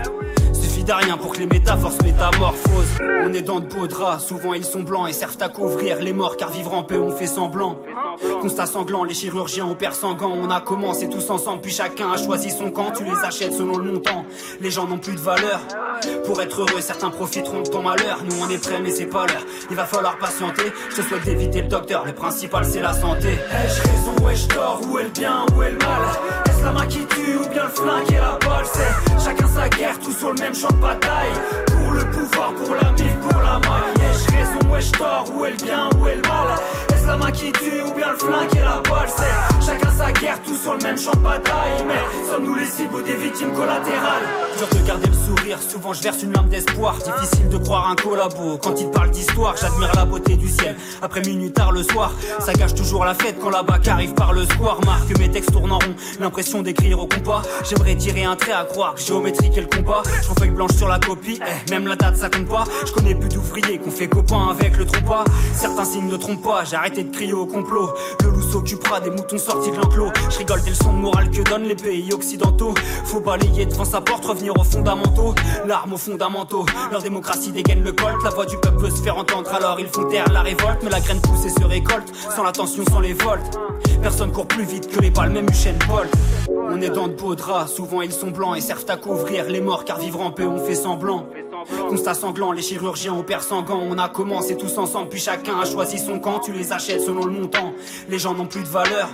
Suffit 0.54 0.86
rien 0.92 1.18
pour 1.18 1.34
que 1.34 1.40
les 1.40 1.46
métaphores 1.46 1.92
se 1.92 2.04
métamorphosent. 2.04 3.00
On 3.26 3.34
est 3.34 3.42
dans 3.42 3.60
de 3.60 3.68
beaux 3.68 3.88
draps, 3.88 4.26
souvent 4.26 4.54
ils 4.54 4.66
sont 4.66 4.82
blancs 4.82 5.10
et 5.10 5.14
servent 5.14 5.38
à 5.42 5.50
couvrir 5.50 6.00
les 6.00 6.14
morts 6.14 6.38
car 6.38 6.52
vivre 6.52 6.74
en 6.74 6.84
paix 6.84 6.98
on 6.98 7.12
fait 7.12 7.28
semblant. 7.28 7.78
Constat 8.42 8.66
sanglant, 8.66 9.04
les 9.04 9.14
chirurgiens 9.14 9.68
sans 9.92 10.14
gants. 10.14 10.34
On 10.36 10.50
a 10.50 10.62
commencé 10.62 11.10
tous 11.10 11.30
ensemble, 11.30 11.62
puis 11.62 11.72
chacun 11.72 12.12
a 12.12 12.18
choisi 12.18 12.52
son 12.52 12.72
camp. 12.72 12.92
Tu 12.92 13.04
les 13.04 13.16
achètes 13.24 13.54
selon 13.54 13.78
le 13.78 13.92
montant. 13.92 14.26
Les 14.62 14.72
gens 14.72 14.88
n'ont 14.88 14.98
plus 14.98 15.14
de 15.14 15.20
valeur. 15.20 15.60
Pour 16.26 16.42
être 16.42 16.62
heureux, 16.62 16.82
certains 16.82 17.10
profiteront 17.10 17.62
de 17.62 17.70
ton 17.70 17.82
malheur. 17.82 18.20
Nous 18.26 18.36
on 18.42 18.50
est 18.50 18.58
prêts, 18.58 18.80
mais 18.82 18.92
c'est 18.92 19.06
pas 19.06 19.26
l'heure. 19.26 19.46
Il 19.70 19.76
va 19.76 19.86
falloir 19.86 20.18
patienter. 20.18 20.72
Je 20.90 20.98
te 20.98 21.02
souhaite 21.02 21.24
d'éviter 21.24 21.62
le 21.62 21.68
docteur. 21.68 22.06
Le 22.06 22.14
principal 22.14 22.66
c'est 22.66 22.82
la 22.82 22.94
santé. 22.94 23.30
Ai-je 23.30 23.82
raison, 23.82 24.30
ai-je 24.30 24.48
tort, 24.48 24.82
où 24.90 25.00
est 25.00 25.04
le 25.04 25.10
bien, 25.10 25.46
où 25.56 25.64
est 25.64 25.72
le 25.72 25.78
mal? 25.78 26.02
Est-ce 26.46 26.64
la 26.64 26.72
main 26.72 26.86
qui 26.88 27.06
tue 27.06 27.38
ou 27.38 27.48
bien 27.50 27.64
le 27.64 27.70
flingue 27.70 28.12
et 28.12 28.16
la 28.16 28.38
balle? 28.46 28.66
C'est 28.66 29.24
chacun 29.24 29.48
sa 29.48 29.70
guerre, 29.70 30.00
tous 30.00 30.14
sur 30.14 30.34
le 30.34 30.40
même 30.40 30.56
champ 30.56 30.70
de 30.70 30.82
bataille 30.82 31.34
Pour 31.68 31.92
le 31.92 32.12
pouvoir, 32.12 32.54
pour 32.54 32.76
la 32.76 32.92
mif, 32.92 33.16
pour 33.22 33.42
la 33.42 33.60
maille 33.60 33.94
Ai-je 33.96 34.38
raison, 34.38 34.76
ai-je 34.76 34.92
tort, 34.92 35.26
où 35.36 35.46
est 35.46 35.52
le 35.52 35.58
bien, 35.58 35.90
où 36.00 36.08
est 36.08 36.16
le 36.16 36.22
mal? 36.22 36.93
Est-ce 37.04 37.12
la 37.12 37.18
main 37.18 37.32
qui 37.32 37.52
tue 37.52 37.82
ou 37.86 37.94
bien 37.94 38.12
le 38.12 38.18
flingue 38.18 38.56
et 38.56 38.62
la 38.62 38.82
balle 38.90 39.10
C'est 39.10 39.66
chacun 39.66 39.92
sa 39.92 40.10
guerre, 40.14 40.42
tout 40.42 40.56
sur 40.56 40.72
le 40.72 40.84
même 40.84 40.98
champ 40.98 41.12
de 41.12 41.18
bataille 41.18 41.84
Mais 41.86 42.32
sommes-nous 42.32 42.56
les 42.56 42.66
cibles 42.66 42.96
ou 42.96 43.02
des 43.02 43.16
victimes 43.16 43.52
collatérales? 43.52 44.24
Dur 44.58 44.68
de 44.70 44.88
garder 44.88 45.08
le 45.08 45.14
sourire, 45.14 45.60
souvent 45.62 45.92
je 45.92 46.02
verse 46.02 46.24
une 46.24 46.32
larme 46.32 46.48
d'espoir. 46.48 46.96
Difficile 47.00 47.50
de 47.50 47.58
croire 47.58 47.90
un 47.90 47.96
collabo 47.96 48.58
quand 48.58 48.80
il 48.80 48.90
parle 48.90 49.12
d'histoire. 49.12 49.58
J'admire 49.58 49.92
la 49.96 50.06
beauté 50.06 50.38
du 50.38 50.48
ciel 50.48 50.78
après 51.02 51.20
minuit 51.24 51.52
tard 51.52 51.74
le 51.74 51.84
soir. 51.84 52.14
Ça 52.40 52.54
gâche 52.54 52.74
toujours 52.74 53.04
la 53.04 53.16
fête 53.16 53.36
quand 53.42 53.50
la 53.50 53.64
bac 53.64 53.86
arrive 53.86 54.14
par 54.14 54.32
le 54.32 54.46
square. 54.46 54.80
Marque 54.86 55.20
mes 55.20 55.30
textes 55.30 55.52
tournent 55.52 55.74
en 55.74 55.80
rond, 55.80 55.96
l'impression 56.22 56.62
d'écrire 56.62 57.00
au 57.02 57.08
compas. 57.08 57.42
J'aimerais 57.70 57.96
tirer 57.96 58.24
un 58.24 58.38
trait 58.38 58.54
à 58.54 58.64
croire 58.64 58.96
que 58.96 59.02
géométrique 59.02 59.58
et 59.58 59.62
le 59.62 59.68
compas. 59.68 60.04
Je 60.22 60.40
feuille 60.40 60.52
blanche 60.52 60.76
sur 60.78 60.88
la 60.88 61.00
copie, 61.00 61.38
eh, 61.42 61.70
même 61.70 61.86
la 61.86 61.98
date 61.98 62.16
ça 62.16 62.30
compte 62.30 62.48
pas. 62.48 62.64
Je 62.86 62.94
connais 62.94 63.16
plus 63.16 63.28
d'ouvriers 63.28 63.78
qu'on 63.80 63.92
fait 63.92 64.08
copain 64.08 64.48
avec 64.50 64.78
le 64.78 64.86
trompas. 64.86 65.26
Certains 65.54 65.84
signes 65.84 66.08
ne 66.08 66.16
trompent 66.16 66.44
pas, 66.44 66.64
j'ai 66.64 66.78
de 67.02 67.10
crier 67.10 67.34
au 67.34 67.48
complot. 67.48 67.90
Le 68.24 68.30
loup 68.30 68.42
s'occupera 68.42 69.00
des 69.00 69.10
moutons 69.10 69.40
sortis 69.40 69.72
de 69.72 69.78
l'enclos. 69.78 70.12
Je 70.30 70.38
rigole 70.38 70.62
des 70.62 70.70
leçons 70.70 70.94
de 70.94 71.00
morale 71.00 71.32
que 71.32 71.42
donnent 71.42 71.64
les 71.64 71.76
pays 71.76 72.14
occidentaux. 72.14 72.76
Faut 73.06 73.20
balayer 73.20 73.66
devant 73.66 73.86
sa 73.86 74.02
porte, 74.02 74.26
revenir 74.26 74.56
aux 74.58 74.64
fondamentaux. 74.64 75.34
L'arme 75.66 75.94
aux 75.94 75.98
fondamentaux. 75.98 76.66
Leur 76.92 77.02
démocratie 77.02 77.52
dégaine 77.52 77.84
le 77.84 77.94
colt. 77.94 78.18
La 78.24 78.30
voix 78.30 78.46
du 78.46 78.58
peuple 78.58 78.78
peut 78.78 78.92
se 78.92 79.02
faire 79.02 79.18
entendre, 79.18 79.52
alors 79.52 79.80
ils 79.80 79.88
font 79.88 80.08
taire 80.10 80.32
la 80.32 80.42
révolte. 80.42 80.84
Mais 80.84 80.92
la 80.92 81.00
graine 81.00 81.22
pousse 81.22 81.46
et 81.46 81.50
se 81.50 81.66
récolte. 81.66 82.14
Sans 82.36 82.44
l'attention, 82.44 82.84
sans 82.92 83.00
les 83.00 83.14
volts. 83.14 83.58
Personne 84.04 84.32
court 84.32 84.48
plus 84.48 84.66
vite 84.66 84.88
que 84.94 85.00
les 85.00 85.10
balles, 85.10 85.32
même 85.32 85.50
Usain 85.50 85.74
Bolt. 85.88 86.12
On 86.70 86.82
est 86.82 86.90
dans 86.90 87.08
de 87.08 87.14
beaux 87.14 87.36
draps, 87.36 87.72
souvent 87.72 88.02
ils 88.02 88.12
sont 88.12 88.32
blancs 88.32 88.58
et 88.58 88.62
servent 88.62 88.90
à 88.90 88.98
couvrir 88.98 89.46
les 89.46 89.62
morts 89.62 89.86
car 89.86 90.00
vivre 90.00 90.22
en 90.22 90.32
paix 90.32 90.46
on 90.46 90.58
fait 90.58 90.76
semblant. 90.76 91.28
Constat 91.90 92.14
sanglant, 92.14 92.52
les 92.52 92.62
chirurgiens 92.62 93.14
opèrent 93.14 93.44
sans 93.44 93.62
gants. 93.62 93.82
On 93.82 93.98
a 93.98 94.10
commencé 94.10 94.58
tous 94.58 94.78
ensemble, 94.78 95.10
puis 95.10 95.20
chacun 95.20 95.60
a 95.60 95.66
choisi 95.66 95.98
son 96.00 96.20
camp. 96.20 96.40
Tu 96.40 96.52
les 96.54 96.72
achètes 96.74 97.02
selon 97.02 97.26
le 97.26 97.32
montant. 97.32 97.74
Les 98.10 98.20
gens 98.20 98.34
n'ont 98.34 98.46
plus 98.48 98.64
de 98.64 98.68
valeur. 98.68 99.10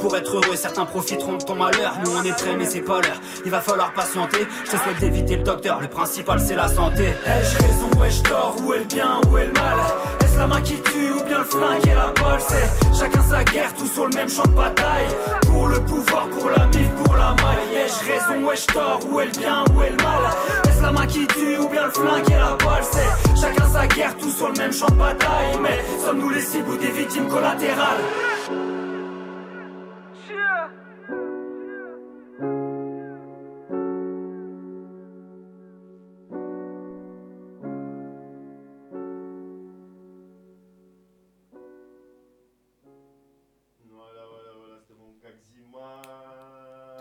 Pour 0.00 0.16
être 0.16 0.36
heureux, 0.36 0.56
certains 0.56 0.86
profiteront 0.86 1.36
de 1.36 1.44
ton 1.44 1.54
malheur. 1.54 1.98
Nous 2.04 2.12
on 2.16 2.22
est 2.22 2.32
prêts, 2.32 2.56
mais 2.56 2.66
c'est 2.66 2.80
pas 2.80 3.00
l'heure. 3.00 3.20
Il 3.44 3.50
va 3.50 3.60
falloir 3.60 3.92
patienter. 3.92 4.46
Je 4.64 4.70
te 4.72 4.76
souhaite 4.76 4.98
d'éviter 5.00 5.36
le 5.36 5.42
docteur. 5.42 5.80
Le 5.80 5.88
principal 5.88 6.40
c'est 6.40 6.56
la 6.56 6.68
santé. 6.68 7.04
Ai-je 7.26 7.56
raison, 7.56 8.04
ai-je 8.04 8.22
tort? 8.22 8.56
Où 8.64 8.74
est 8.74 8.78
le 8.78 8.84
bien, 8.84 9.20
où 9.30 9.38
est 9.38 9.46
le 9.46 9.52
mal? 9.52 9.78
Est-ce 10.22 10.38
la 10.38 10.46
main 10.46 10.60
qui 10.60 10.74
tue 10.80 11.12
ou 11.18 11.24
bien 11.24 11.38
le 11.38 11.44
flingue 11.44 11.86
et 11.86 11.94
la 11.94 12.12
balle? 12.20 12.40
C'est 12.46 12.98
chacun 12.98 13.22
sa 13.22 13.44
guerre, 13.44 13.74
tout 13.74 13.86
sur 13.86 14.06
le 14.06 14.14
même 14.14 14.28
champ 14.28 14.42
de 14.44 14.48
bataille 14.52 15.08
Pour 15.42 15.68
le 15.68 15.80
pouvoir, 15.84 16.28
pour 16.28 16.50
la 16.50 16.66
mif, 16.66 16.88
pour 17.04 17.14
la 17.14 17.34
maille 17.42 17.84
Ai-je 17.84 18.10
raison, 18.10 18.50
ai-je 18.50 18.66
tort? 18.66 19.00
Où 19.10 19.20
est 19.20 19.26
le 19.26 19.32
bien, 19.32 19.64
où 19.74 19.82
est 19.82 19.90
le 19.90 19.96
mal? 19.96 20.69
Est-ce 20.80 20.86
la 20.86 20.92
main 20.92 21.06
qui 21.06 21.26
tue 21.26 21.58
ou 21.58 21.68
bien 21.68 21.84
le 21.84 21.90
flingue 21.90 22.30
et 22.30 22.36
la 22.36 22.56
balle 22.56 22.82
C'est 22.82 23.38
chacun 23.38 23.66
sa 23.66 23.86
guerre, 23.86 24.16
tout 24.16 24.30
sur 24.30 24.48
le 24.48 24.54
même 24.54 24.72
champ 24.72 24.86
de 24.86 24.94
bataille. 24.94 25.58
Mais 25.60 25.78
sommes-nous 26.02 26.30
les 26.30 26.40
cibles 26.40 26.70
ou 26.70 26.78
des 26.78 26.90
victimes 26.90 27.28
collatérales? 27.28 28.00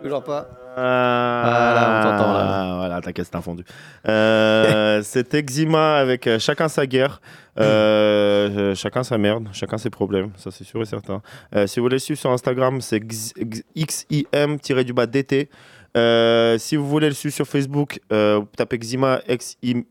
Toujours 0.01 0.23
pas. 0.23 0.68
Voilà, 1.43 1.99
on 1.99 2.03
t'entend, 2.17 2.33
là. 2.33 2.75
Voilà, 2.77 3.01
t'inquiète, 3.01 3.27
c'est 3.29 3.35
un 3.37 3.41
fondu. 3.41 3.63
Euh, 4.07 5.01
c'est 5.03 5.33
avec 5.97 6.27
euh, 6.27 6.39
chacun 6.39 6.67
sa 6.67 6.85
guerre, 6.85 7.21
euh, 7.59 8.49
euh, 8.71 8.75
chacun 8.75 9.03
sa 9.03 9.17
merde, 9.17 9.47
chacun 9.51 9.77
ses 9.77 9.89
problèmes, 9.89 10.31
ça 10.37 10.49
c'est 10.51 10.63
sûr 10.63 10.81
et 10.81 10.85
certain. 10.85 11.21
Euh, 11.55 11.67
si 11.67 11.79
vous 11.79 11.85
voulez 11.85 11.95
le 11.95 11.99
suivre 11.99 12.19
sur 12.19 12.31
Instagram, 12.31 12.81
c'est 12.81 12.97
x- 12.97 13.33
x- 13.75 14.05
xim-du-bas 14.13 15.05
dt. 15.05 15.49
Euh, 15.97 16.57
si 16.59 16.75
vous 16.75 16.87
voulez 16.87 17.07
le 17.07 17.15
suivre 17.15 17.33
sur 17.35 17.47
Facebook, 17.47 17.99
euh, 18.13 18.41
tapez 18.55 18.77
Xima, 18.77 19.21
X-I- 19.27 19.85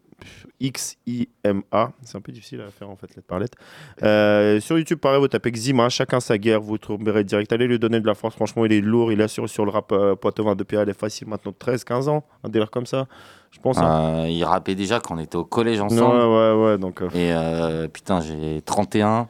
X-I-M-A. 0.60 1.90
C'est 2.02 2.16
un 2.16 2.20
peu 2.20 2.32
difficile 2.32 2.60
à 2.60 2.70
faire 2.70 2.90
en 2.90 2.96
fait, 2.96 3.14
lettre 3.14 3.26
par 3.26 3.38
lettre. 3.38 3.56
Euh, 4.02 4.60
sur 4.60 4.78
YouTube, 4.78 4.98
pareil, 4.98 5.20
vous 5.20 5.28
tapez 5.28 5.50
Xima, 5.52 5.88
chacun 5.88 6.20
sa 6.20 6.38
guerre, 6.38 6.60
vous 6.60 6.78
trouverez 6.78 7.24
direct. 7.24 7.52
Allez 7.52 7.66
lui 7.66 7.78
donner 7.78 8.00
de 8.00 8.06
la 8.06 8.14
force, 8.14 8.34
franchement, 8.34 8.64
il 8.64 8.72
est 8.72 8.80
lourd, 8.80 9.12
il 9.12 9.22
assure 9.22 9.48
sur 9.48 9.64
le 9.64 9.70
rap 9.70 9.92
euh, 9.92 10.14
poitevin 10.16 10.54
depuis, 10.54 10.76
elle 10.76 10.88
est 10.88 10.98
facile 10.98 11.28
maintenant, 11.28 11.52
13-15 11.58 12.08
ans, 12.08 12.24
un 12.44 12.48
délire 12.48 12.70
comme 12.70 12.86
ça, 12.86 13.06
je 13.50 13.58
pense. 13.60 13.78
hein. 13.78 14.24
Euh, 14.24 14.28
il 14.28 14.42
rappait 14.44 14.74
déjà 14.74 15.00
quand 15.00 15.14
on 15.14 15.18
était 15.18 15.36
au 15.36 15.44
collège 15.44 15.78
Ouais, 15.78 15.84
ensemble. 15.86 16.16
ouais, 16.16 16.52
ouais, 16.70 16.78
donc. 16.78 17.02
euh, 17.02 17.84
Et 17.84 17.88
putain, 17.88 18.20
j'ai 18.20 18.60
31. 18.62 19.28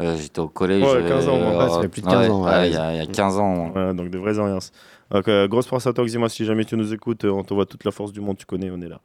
euh, 0.00 0.16
J'étais 0.16 0.40
au 0.40 0.48
collège. 0.48 0.82
Ouais, 0.82 1.04
15 1.08 1.28
ans, 1.28 1.38
moi. 1.38 1.64
Ouais, 1.64 1.70
ça 1.70 1.80
fait 1.82 1.88
plus 1.88 2.02
de 2.02 2.06
15 2.08 2.30
ans, 2.30 2.44
ouais, 2.44 2.50
ouais. 2.50 2.68
il 2.70 2.74
y, 2.74 2.76
a- 2.76 2.92
il 2.94 2.98
y 2.98 3.00
a 3.00 3.06
15 3.06 3.38
ans. 3.38 3.70
Ouais, 3.74 3.94
donc 3.94 4.08
des 4.10 4.18
vrais 4.18 4.38
alliances. 4.38 4.72
Donc, 5.10 5.28
euh, 5.28 5.46
grosse 5.48 5.66
force 5.66 5.86
à 5.86 5.92
toi, 5.92 6.04
Xima, 6.04 6.28
si 6.28 6.44
jamais 6.44 6.64
tu 6.64 6.76
nous 6.76 6.92
écoutes, 6.92 7.24
euh, 7.24 7.30
on 7.30 7.44
t'envoie 7.44 7.66
toute 7.66 7.84
la 7.84 7.90
force 7.90 8.12
du 8.12 8.20
monde, 8.20 8.36
tu 8.38 8.46
connais, 8.46 8.70
on 8.70 8.80
est 8.80 8.88
là. 8.88 9.00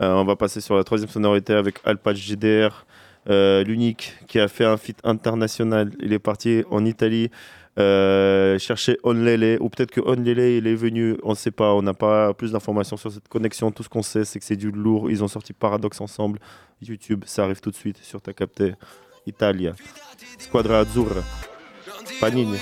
Euh, 0.00 0.12
on 0.14 0.24
va 0.24 0.36
passer 0.36 0.60
sur 0.60 0.76
la 0.76 0.84
troisième 0.84 1.08
sonorité 1.08 1.54
avec 1.54 1.80
Alpage 1.84 2.26
GDR, 2.26 2.86
euh, 3.28 3.64
l'unique 3.64 4.14
qui 4.26 4.38
a 4.38 4.48
fait 4.48 4.64
un 4.64 4.76
feat 4.76 4.98
international. 5.04 5.90
Il 6.00 6.12
est 6.12 6.18
parti 6.18 6.64
en 6.70 6.84
Italie 6.84 7.30
chercher 7.76 8.98
Onlele, 9.04 9.56
ou 9.60 9.68
peut-être 9.68 9.92
que 9.92 10.00
Onlele 10.00 10.58
il 10.58 10.66
est 10.66 10.74
venu, 10.74 11.16
on 11.22 11.30
ne 11.30 11.34
sait 11.36 11.52
pas, 11.52 11.74
on 11.74 11.82
n'a 11.82 11.94
pas 11.94 12.34
plus 12.34 12.50
d'informations 12.50 12.96
sur 12.96 13.12
cette 13.12 13.28
connexion. 13.28 13.70
Tout 13.70 13.84
ce 13.84 13.88
qu'on 13.88 14.02
sait, 14.02 14.24
c'est 14.24 14.40
que 14.40 14.44
c'est 14.44 14.56
du 14.56 14.72
lourd. 14.72 15.08
Ils 15.12 15.22
ont 15.22 15.28
sorti 15.28 15.52
Paradox 15.52 16.00
ensemble. 16.00 16.40
YouTube, 16.82 17.22
ça 17.24 17.44
arrive 17.44 17.60
tout 17.60 17.70
de 17.70 17.76
suite 17.76 17.98
sur 17.98 18.20
ta 18.20 18.32
capté. 18.32 18.74
Italia, 19.26 19.74
Squadra 20.38 20.80
Azzurra, 20.80 21.22
Panini. 22.20 22.58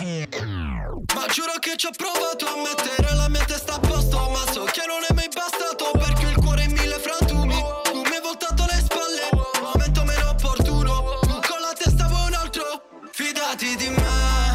Ma 0.00 1.26
giuro 1.28 1.52
che 1.60 1.76
ci 1.76 1.86
ho 1.86 1.90
provato 1.96 2.46
a 2.46 2.56
mettere 2.56 3.14
la 3.14 3.28
mia 3.28 3.44
testa 3.44 3.74
a 3.74 3.78
posto 3.78 4.18
Ma 4.30 4.52
so 4.52 4.64
che 4.64 4.82
non 4.86 5.04
è 5.08 5.12
mai 5.14 5.28
bastato 5.32 5.92
perché 5.92 6.26
il 6.26 6.36
cuore 6.36 6.64
è 6.64 6.66
mille 6.66 6.98
frantumi 6.98 7.54
Tu 7.84 8.00
mi 8.00 8.14
hai 8.14 8.20
voltato 8.20 8.64
le 8.64 8.82
spalle, 8.82 9.30
momento 9.62 10.02
meno 10.02 10.30
opportuno 10.30 11.20
Tu 11.20 11.38
con 11.46 11.60
la 11.60 11.72
testa 11.78 12.08
vuoi 12.08 12.26
un 12.26 12.34
altro, 12.34 12.82
fidati 13.12 13.76
di 13.76 13.88
me 13.88 14.54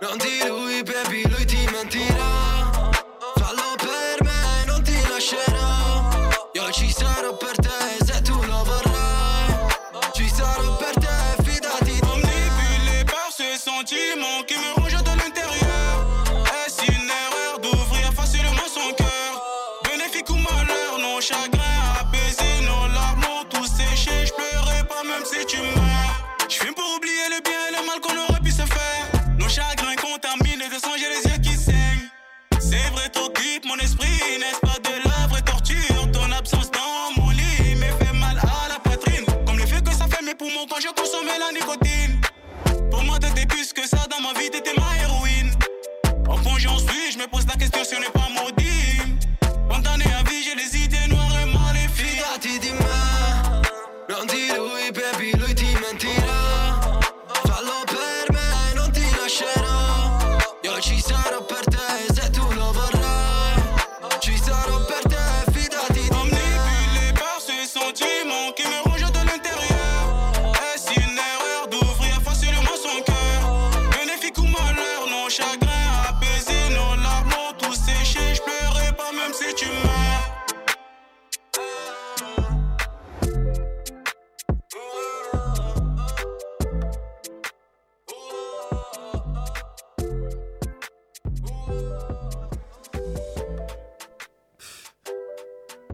non 0.00 0.16
di 0.18 0.46
lui, 0.46 0.82
baby, 0.84 1.22
T'occupes 33.12 33.64
mon 33.64 33.76
esprit, 33.76 34.20
n'est-ce 34.38 34.60
pas 34.60 34.78
de 34.82 35.08
la 35.08 35.26
vraie 35.28 35.42
torture 35.42 36.10
Ton 36.12 36.30
absence 36.32 36.70
dans 36.70 37.22
mon 37.22 37.30
lit 37.30 37.74
me 37.76 38.04
fait 38.04 38.12
mal 38.12 38.38
à 38.38 38.68
la 38.68 38.78
poitrine. 38.80 39.24
Comme 39.46 39.58
l'effet 39.58 39.80
que 39.82 39.92
ça 39.92 40.06
fait 40.06 40.24
mes 40.24 40.34
poumons 40.34 40.66
quand 40.68 40.80
je 40.80 40.88
consomme 40.88 41.26
la 41.26 41.52
nicotine. 41.52 42.20
Pour 42.90 43.02
moi, 43.04 43.18
t'étais 43.18 43.46
plus 43.46 43.72
que 43.72 43.86
ça 43.86 43.98
dans 44.10 44.20
ma 44.20 44.38
vie, 44.38 44.50
t'étais 44.50 44.74
ma 44.74 44.96
héroïne. 45.02 45.52
Enfant, 46.28 46.58
j'en 46.58 46.78
suis, 46.78 47.12
je 47.12 47.18
me 47.18 47.26
pose 47.26 47.46
la 47.46 47.54
question 47.54 47.84
si 47.84 47.94
on 47.96 48.00
n'est 48.00 48.10
pas 48.10 48.28
maudit. 48.28 49.00
Condamné 49.68 50.04
à 50.18 50.22
vie, 50.28 50.42
j'ai 50.42 50.54
les 50.54 50.84
idées 50.84 51.06
noires 51.08 51.38
et 51.40 51.46
maléfiques. 51.46 52.18
Baby. 54.92 55.32
Fallo 57.46 57.84
per 57.86 58.26
non 61.54 61.57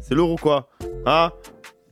C'est 0.06 0.14
lourd 0.14 0.32
ou 0.32 0.36
quoi 0.36 0.68
Hein 1.06 1.32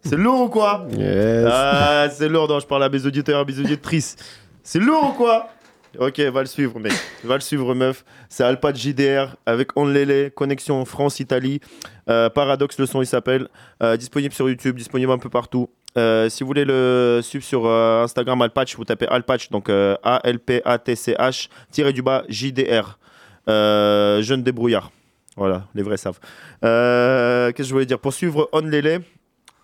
C'est 0.05 0.17
lourd 0.17 0.43
ou 0.43 0.49
quoi 0.51 0.87
Yes. 0.99 1.49
Ah, 1.51 2.09
c'est 2.11 2.29
lourd. 2.29 2.47
Non, 2.47 2.61
je 2.61 2.67
parle 2.67 2.85
à 2.85 2.91
mes 2.91 3.07
auditeurs, 3.07 3.41
à 3.41 3.45
mes 3.47 3.59
auditrices. 3.59 4.17
C'est 4.63 4.81
lourd 4.81 5.13
ou 5.13 5.13
quoi 5.15 5.49
Ok, 5.99 6.21
va 6.21 6.41
le 6.41 6.47
suivre, 6.47 6.79
mec. 6.79 6.93
Va 7.25 7.37
le 7.37 7.41
suivre, 7.41 7.75
meuf. 7.75 8.05
C'est 8.29 8.45
Alpad 8.45 8.77
JDR 8.77 9.35
avec 9.47 9.75
Onlele, 9.79 10.31
connexion 10.31 10.85
France-Italie. 10.85 11.61
Euh, 12.11 12.29
Paradoxe, 12.29 12.79
le 12.79 12.85
son, 12.85 13.01
il 13.01 13.07
s'appelle. 13.07 13.49
Euh, 13.83 13.97
disponible 13.97 14.35
sur 14.35 14.47
YouTube, 14.47 14.77
disponible 14.77 15.11
un 15.13 15.19
peu 15.19 15.31
partout. 15.31 15.71
Euh, 15.97 16.29
si 16.29 16.43
vous 16.43 16.49
voulez 16.49 16.67
le 16.67 17.21
suivre 17.23 17.45
sur 17.47 17.67
Instagram 17.67 18.43
Alpatch, 18.43 18.77
vous 18.77 18.85
tapez 18.85 19.07
Alpatch, 19.09 19.49
donc 19.49 19.71
A-L-P-A-T-C-H, 19.71 21.49
tiré 21.71 21.95
du 21.95 22.03
bas 22.03 22.25
JDR. 22.29 22.99
Jeune 23.47 24.43
débrouillard. 24.43 24.91
Voilà, 25.37 25.67
les 25.75 25.83
vrais 25.83 25.97
savent. 25.97 26.21
Euh, 26.65 27.49
Qu'est-ce 27.49 27.59
que 27.59 27.65
je 27.69 27.73
voulais 27.73 27.87
dire? 27.87 27.99
Pour 27.99 28.13
suivre 28.13 28.49
Onlele, 28.53 29.01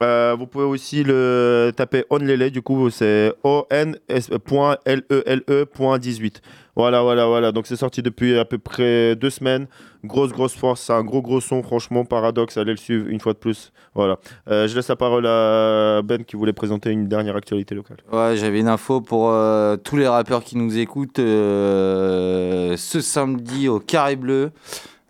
euh, 0.02 0.36
vous 0.38 0.46
pouvez 0.46 0.64
aussi 0.64 1.02
le 1.02 1.72
taper 1.74 2.04
Onlele, 2.10 2.50
du 2.50 2.62
coup, 2.62 2.88
c'est 2.90 3.32
O-N-L-E-L-E.18. 3.42 6.34
Voilà, 6.76 7.02
voilà, 7.02 7.26
voilà. 7.26 7.50
Donc, 7.50 7.66
c'est 7.66 7.74
sorti 7.74 8.02
depuis 8.02 8.38
à 8.38 8.44
peu 8.44 8.58
près 8.58 9.16
deux 9.16 9.30
semaines. 9.30 9.66
Grosse, 10.04 10.30
grosse 10.30 10.54
force. 10.54 10.82
C'est 10.82 10.92
un 10.92 11.02
gros, 11.02 11.20
gros 11.20 11.40
son, 11.40 11.64
franchement. 11.64 12.04
Paradoxe, 12.04 12.56
allez 12.56 12.70
le 12.70 12.76
suivre 12.76 13.08
une 13.08 13.18
fois 13.18 13.32
de 13.32 13.38
plus. 13.38 13.72
Voilà. 13.96 14.18
Euh, 14.48 14.68
je 14.68 14.76
laisse 14.76 14.86
la 14.86 14.94
parole 14.94 15.26
à 15.26 16.02
Ben 16.04 16.24
qui 16.24 16.36
voulait 16.36 16.52
présenter 16.52 16.92
une 16.92 17.08
dernière 17.08 17.34
actualité 17.34 17.74
locale. 17.74 17.96
Ouais, 18.12 18.36
j'avais 18.36 18.60
une 18.60 18.68
info 18.68 19.00
pour 19.00 19.30
euh, 19.30 19.76
tous 19.76 19.96
les 19.96 20.06
rappeurs 20.06 20.44
qui 20.44 20.56
nous 20.56 20.78
écoutent. 20.78 21.18
ce 21.18 22.76
samedi 23.00 23.68
au 23.68 23.80
Carré 23.80 24.14
Bleu, 24.14 24.52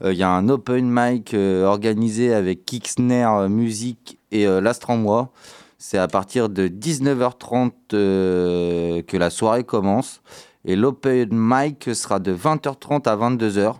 il 0.04 0.12
y 0.12 0.22
a 0.22 0.30
un 0.30 0.48
open 0.48 0.88
mic 0.90 1.34
euh, 1.34 1.64
organisé 1.64 2.32
avec 2.32 2.64
Kixner 2.64 3.28
Musique 3.48 4.18
et 4.30 4.46
euh, 4.46 4.60
l'Astranmois. 4.60 5.30
C'est 5.78 5.98
à 5.98 6.08
partir 6.08 6.48
de 6.48 6.68
19h30 6.68 7.72
euh, 7.94 9.02
que 9.02 9.16
la 9.16 9.30
soirée 9.30 9.64
commence. 9.64 10.22
Et 10.64 10.76
l'open 10.76 11.28
mic 11.32 11.94
sera 11.94 12.18
de 12.18 12.34
20h30 12.34 13.08
à 13.08 13.16
22h. 13.16 13.74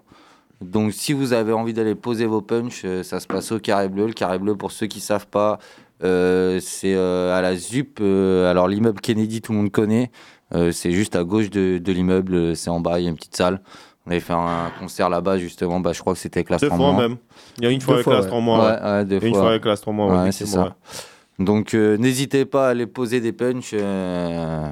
Donc 0.60 0.92
si 0.92 1.12
vous 1.12 1.32
avez 1.32 1.52
envie 1.52 1.72
d'aller 1.72 1.94
poser 1.94 2.26
vos 2.26 2.40
punchs, 2.40 2.82
euh, 2.84 3.02
ça 3.02 3.20
se 3.20 3.26
passe 3.26 3.52
au 3.52 3.58
Carré 3.58 3.88
Bleu. 3.88 4.06
Le 4.06 4.12
Carré 4.12 4.38
Bleu, 4.38 4.56
pour 4.56 4.72
ceux 4.72 4.86
qui 4.86 5.00
savent 5.00 5.26
pas, 5.28 5.58
euh, 6.04 6.58
c'est 6.60 6.94
euh, 6.94 7.36
à 7.36 7.42
la 7.42 7.56
ZUP. 7.56 8.00
euh, 8.00 8.50
alors 8.50 8.68
l'immeuble 8.68 9.00
Kennedy, 9.00 9.40
tout 9.40 9.52
le 9.52 9.58
monde 9.58 9.70
connaît. 9.70 10.10
Euh, 10.54 10.72
c'est 10.72 10.92
juste 10.92 11.14
à 11.14 11.24
gauche 11.24 11.50
de, 11.50 11.78
de 11.78 11.92
l'immeuble. 11.92 12.34
euh, 12.34 12.54
C'est 12.54 12.70
en 12.70 12.80
bas, 12.80 12.98
il 13.00 13.04
y 13.04 13.06
a 13.06 13.10
une 13.10 13.16
petite 13.16 13.36
salle. 13.36 13.60
On 14.08 14.10
avait 14.10 14.20
fait 14.20 14.32
un 14.32 14.70
concert 14.80 15.10
là-bas 15.10 15.36
justement. 15.36 15.80
Bah, 15.80 15.92
je 15.92 16.00
crois 16.00 16.14
que 16.14 16.18
c'était 16.18 16.38
avec 16.40 16.58
Deux 16.60 16.70
fois 16.70 16.92
même. 16.94 17.16
Il 17.58 17.64
y 17.64 17.66
a 17.66 17.70
une 17.70 17.80
fois 17.82 17.92
Deux 17.92 17.96
avec 17.96 18.04
fois, 18.04 18.14
l'Astranmois, 18.14 18.58
Ouais, 18.58 18.64
ouais. 18.82 18.90
ouais, 18.92 19.04
deux 19.04 19.16
Et 19.22 19.28
une 19.28 19.34
fois. 19.34 19.50
avec 19.50 19.64
l'Astranmois, 19.66 20.06
ouais, 20.06 20.22
Ouais, 20.22 20.32
c'est 20.32 20.46
ça. 20.46 20.74
Donc 21.38 21.74
euh, 21.74 21.98
n'hésitez 21.98 22.46
pas 22.46 22.68
à 22.68 22.70
aller 22.70 22.86
poser 22.86 23.20
des 23.20 23.32
punchs. 23.32 23.72
euh, 23.74 24.66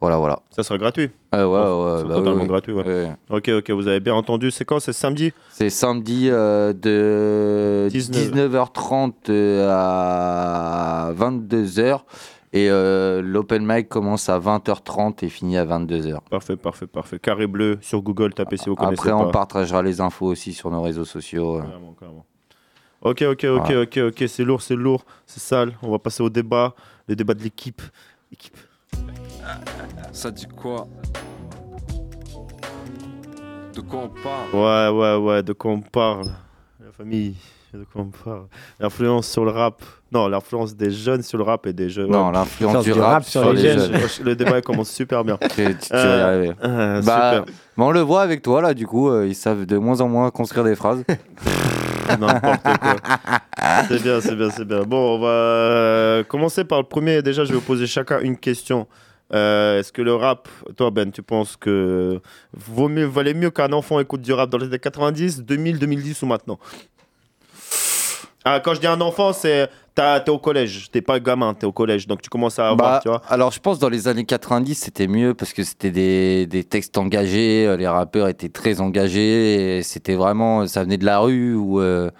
Voilà, 0.00 0.16
voilà. 0.16 0.40
Ça 0.50 0.62
sera 0.62 0.78
gratuit. 0.78 1.10
Euh, 1.34 1.44
ouais, 1.46 1.92
ouais, 1.94 1.98
C'est 2.02 2.08
bah 2.08 2.14
totalement 2.16 2.40
oui, 2.42 2.48
gratuit, 2.48 2.72
ouais. 2.72 3.10
Ok, 3.30 3.48
ok, 3.50 3.70
vous 3.70 3.86
avez 3.86 4.00
bien 4.00 4.14
entendu. 4.14 4.50
C'est 4.50 4.64
quand? 4.64 4.80
C'est 4.80 4.92
samedi? 4.94 5.32
C'est 5.50 5.68
samedi 5.70 6.28
euh, 6.30 6.72
de 6.72 7.88
19. 7.90 8.50
19h30 8.50 9.12
euh, 9.28 9.68
à 9.70 11.12
22h. 11.12 12.00
Et 12.56 12.70
euh, 12.70 13.20
l'open 13.20 13.66
mic 13.66 13.88
commence 13.88 14.28
à 14.28 14.38
20h30 14.38 15.24
et 15.24 15.28
finit 15.28 15.58
à 15.58 15.64
22h. 15.66 16.20
Parfait, 16.30 16.56
parfait, 16.56 16.86
parfait. 16.86 17.18
Carré 17.18 17.48
bleu 17.48 17.78
sur 17.80 18.00
Google, 18.00 18.32
tapez 18.32 18.56
si 18.56 18.68
vous 18.68 18.76
connaissez 18.76 19.00
Après, 19.00 19.12
on 19.12 19.24
pas. 19.24 19.30
partagera 19.32 19.82
les 19.82 20.00
infos 20.00 20.26
aussi 20.26 20.52
sur 20.52 20.70
nos 20.70 20.80
réseaux 20.80 21.04
sociaux. 21.04 21.58
Carrément, 21.60 21.94
carrément. 21.98 22.24
Ok, 23.02 23.22
ok, 23.22 23.44
ok, 23.44 23.44
Voilà. 23.64 23.80
ok, 23.82 23.98
ok. 24.06 24.24
C'est 24.28 24.44
lourd, 24.44 24.62
c'est 24.62 24.76
lourd, 24.76 25.04
c'est 25.26 25.40
sale. 25.40 25.72
On 25.82 25.90
va 25.90 25.98
passer 25.98 26.22
au 26.22 26.30
débat, 26.30 26.74
le 27.08 27.16
débat 27.16 27.34
de 27.34 27.42
l'équipe. 27.42 27.82
Équipe. 28.32 28.56
Ça 30.12 30.30
dit 30.30 30.46
quoi? 30.46 30.86
De 33.74 33.80
quoi 33.80 33.98
on 34.04 34.08
parle? 34.22 34.54
Ouais, 34.54 35.00
ouais, 35.00 35.16
ouais. 35.16 35.42
De 35.42 35.52
quoi 35.52 35.72
on 35.72 35.80
parle? 35.80 36.26
La 36.78 36.92
famille. 36.92 37.34
De 37.74 37.84
quoi 37.92 38.02
on 38.02 38.24
parle 38.24 38.46
L'influence 38.78 39.28
sur 39.28 39.44
le 39.44 39.50
rap. 39.50 39.82
Non, 40.12 40.28
l'influence 40.28 40.76
des 40.76 40.92
jeunes 40.92 41.22
sur 41.22 41.38
le 41.38 41.44
rap 41.44 41.66
et 41.66 41.72
des 41.72 41.90
jeunes. 41.90 42.10
Non, 42.10 42.30
l'influence 42.30 42.84
du 42.84 42.92
rap 42.92 43.24
sur 43.24 43.52
les 43.52 43.60
jeunes. 43.74 43.92
Le 44.24 44.36
débat 44.36 44.60
commence 44.62 44.90
super 44.90 45.24
bien. 45.24 45.36
Tu, 45.42 45.48
tu- 45.48 45.88
tu 45.88 45.92
vas 45.92 45.98
y 45.98 46.06
Euh, 46.06 46.26
arriver. 46.26 46.52
euh, 46.62 47.02
Bah, 47.02 47.32
super. 47.40 47.54
mais 47.76 47.84
on 47.84 47.90
le 47.90 48.00
voit 48.00 48.22
avec 48.22 48.42
toi 48.42 48.62
là, 48.62 48.74
du 48.74 48.86
coup, 48.86 49.08
euh, 49.10 49.26
ils 49.26 49.34
savent 49.34 49.66
de 49.66 49.76
moins 49.76 50.00
en 50.00 50.08
moins 50.08 50.30
construire 50.30 50.64
des 50.64 50.76
phrases. 50.76 51.02
N'importe 52.20 52.62
quoi. 52.62 52.96
C'est 53.88 54.02
bien, 54.02 54.20
c'est 54.20 54.36
bien, 54.36 54.50
c'est 54.50 54.64
bien. 54.64 54.82
Bon, 54.82 55.16
on 55.16 55.18
va 55.18 55.28
euh, 55.28 56.22
commencer 56.24 56.64
par 56.64 56.78
le 56.80 56.86
premier. 56.86 57.22
Déjà, 57.22 57.44
je 57.44 57.48
vais 57.50 57.54
vous 57.56 57.60
poser 57.64 57.86
chacun 57.86 58.20
une 58.20 58.36
question. 58.36 58.86
Euh, 59.32 59.80
Est-ce 59.80 59.90
que 59.92 60.02
le 60.02 60.14
rap, 60.14 60.48
toi 60.76 60.90
Ben, 60.90 61.10
tu 61.10 61.22
penses 61.22 61.56
que 61.56 62.20
vaut 62.52 62.88
mieux, 62.88 63.06
valait 63.06 63.32
mieux 63.34 63.50
qu'un 63.50 63.72
enfant 63.72 63.98
écoute 63.98 64.20
du 64.20 64.32
rap 64.32 64.50
dans 64.50 64.58
les 64.58 64.66
années 64.66 64.78
90, 64.78 65.42
2000, 65.44 65.78
2010 65.78 66.22
ou 66.22 66.26
maintenant? 66.26 66.58
Ah, 68.44 68.60
Quand 68.60 68.74
je 68.74 68.80
dis 68.80 68.86
un 68.86 69.00
enfant, 69.00 69.32
c'est 69.32 69.68
t'es 69.94 70.28
au 70.30 70.38
collège, 70.38 70.90
t'es 70.90 71.02
pas 71.02 71.20
gamin, 71.20 71.54
t'es 71.54 71.66
au 71.66 71.72
collège, 71.72 72.06
donc 72.08 72.20
tu 72.20 72.28
commences 72.28 72.58
à 72.58 72.70
avoir, 72.70 72.94
Bah, 72.94 73.00
tu 73.02 73.08
vois. 73.08 73.22
alors 73.28 73.52
je 73.52 73.60
pense 73.60 73.78
dans 73.78 73.88
les 73.88 74.08
années 74.08 74.24
90 74.24 74.74
c'était 74.74 75.06
mieux 75.06 75.34
parce 75.34 75.52
que 75.52 75.62
c'était 75.62 75.92
des, 75.92 76.46
des 76.46 76.64
textes 76.64 76.98
engagés, 76.98 77.64
euh, 77.64 77.76
les 77.76 77.86
rappeurs 77.86 78.26
étaient 78.28 78.48
très 78.48 78.80
engagés, 78.80 79.82
c'était 79.84 80.16
vraiment, 80.16 80.66
ça 80.66 80.82
venait 80.82 80.96
de 80.96 81.04
la 81.04 81.20
rue 81.20 81.54
où, 81.54 81.80
euh, 81.80 82.10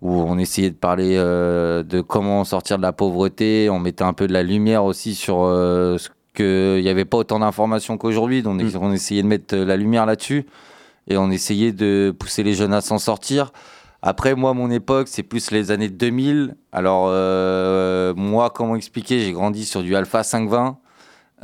où 0.00 0.22
on 0.22 0.38
essayait 0.38 0.70
de 0.70 0.74
parler 0.74 1.16
euh, 1.18 1.82
de 1.82 2.00
comment 2.00 2.44
sortir 2.44 2.78
de 2.78 2.82
la 2.82 2.92
pauvreté, 2.92 3.68
on 3.70 3.78
mettait 3.78 4.04
un 4.04 4.14
peu 4.14 4.26
de 4.26 4.32
la 4.32 4.42
lumière 4.42 4.84
aussi 4.84 5.14
sur 5.14 5.42
euh, 5.42 5.98
ce 5.98 6.08
que 6.32 6.76
il 6.78 6.82
n'y 6.82 6.88
avait 6.88 7.04
pas 7.04 7.18
autant 7.18 7.40
d'informations 7.40 7.98
qu'aujourd'hui, 7.98 8.42
donc 8.42 8.58
on 8.80 8.90
essayait 8.90 9.22
de 9.22 9.28
mettre 9.28 9.54
la 9.54 9.76
lumière 9.76 10.06
là-dessus 10.06 10.46
et 11.08 11.18
on 11.18 11.30
essayait 11.30 11.72
de 11.72 12.14
pousser 12.18 12.42
les 12.42 12.54
jeunes 12.54 12.72
à 12.72 12.80
s'en 12.80 12.98
sortir. 12.98 13.52
Après, 14.02 14.34
moi, 14.34 14.52
mon 14.52 14.68
époque, 14.70 15.06
c'est 15.08 15.22
plus 15.22 15.52
les 15.52 15.70
années 15.70 15.88
2000. 15.88 16.56
Alors, 16.72 17.06
euh, 17.08 18.12
moi, 18.16 18.50
comment 18.50 18.74
expliquer? 18.74 19.20
J'ai 19.20 19.30
grandi 19.32 19.64
sur 19.64 19.82
du 19.82 19.94
Alpha 19.94 20.24
520. 20.24 20.76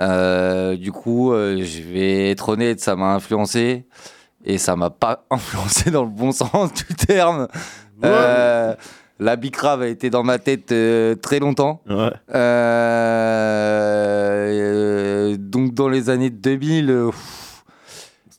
Euh, 0.01 0.77
du 0.77 0.91
coup, 0.91 1.33
euh, 1.33 1.63
je 1.63 1.83
vais 1.83 2.31
être 2.31 2.49
honnête, 2.49 2.81
ça 2.81 2.97
m'a 2.97 3.15
influencé. 3.15 3.87
Et 4.45 4.59
ça 4.59 4.75
m'a 4.75 4.91
pas 4.91 5.25
influencé 5.31 5.93
dans 5.93 6.03
le 6.03 6.11
bon 6.11 6.33
sens 6.33 6.73
du 6.75 6.95
terme. 6.95 7.47
La 9.21 9.35
bicrave 9.37 9.83
a 9.83 9.89
été 9.89 10.11
dans 10.11 10.23
ma 10.23 10.39
tête 10.39 10.75
très 11.23 11.39
longtemps. 11.39 11.83
Donc, 15.39 15.75
dans 15.75 15.89
les 15.89 16.11
années 16.11 16.31
2000. 16.31 16.91
euh, 16.91 17.11
pff, 17.11 17.48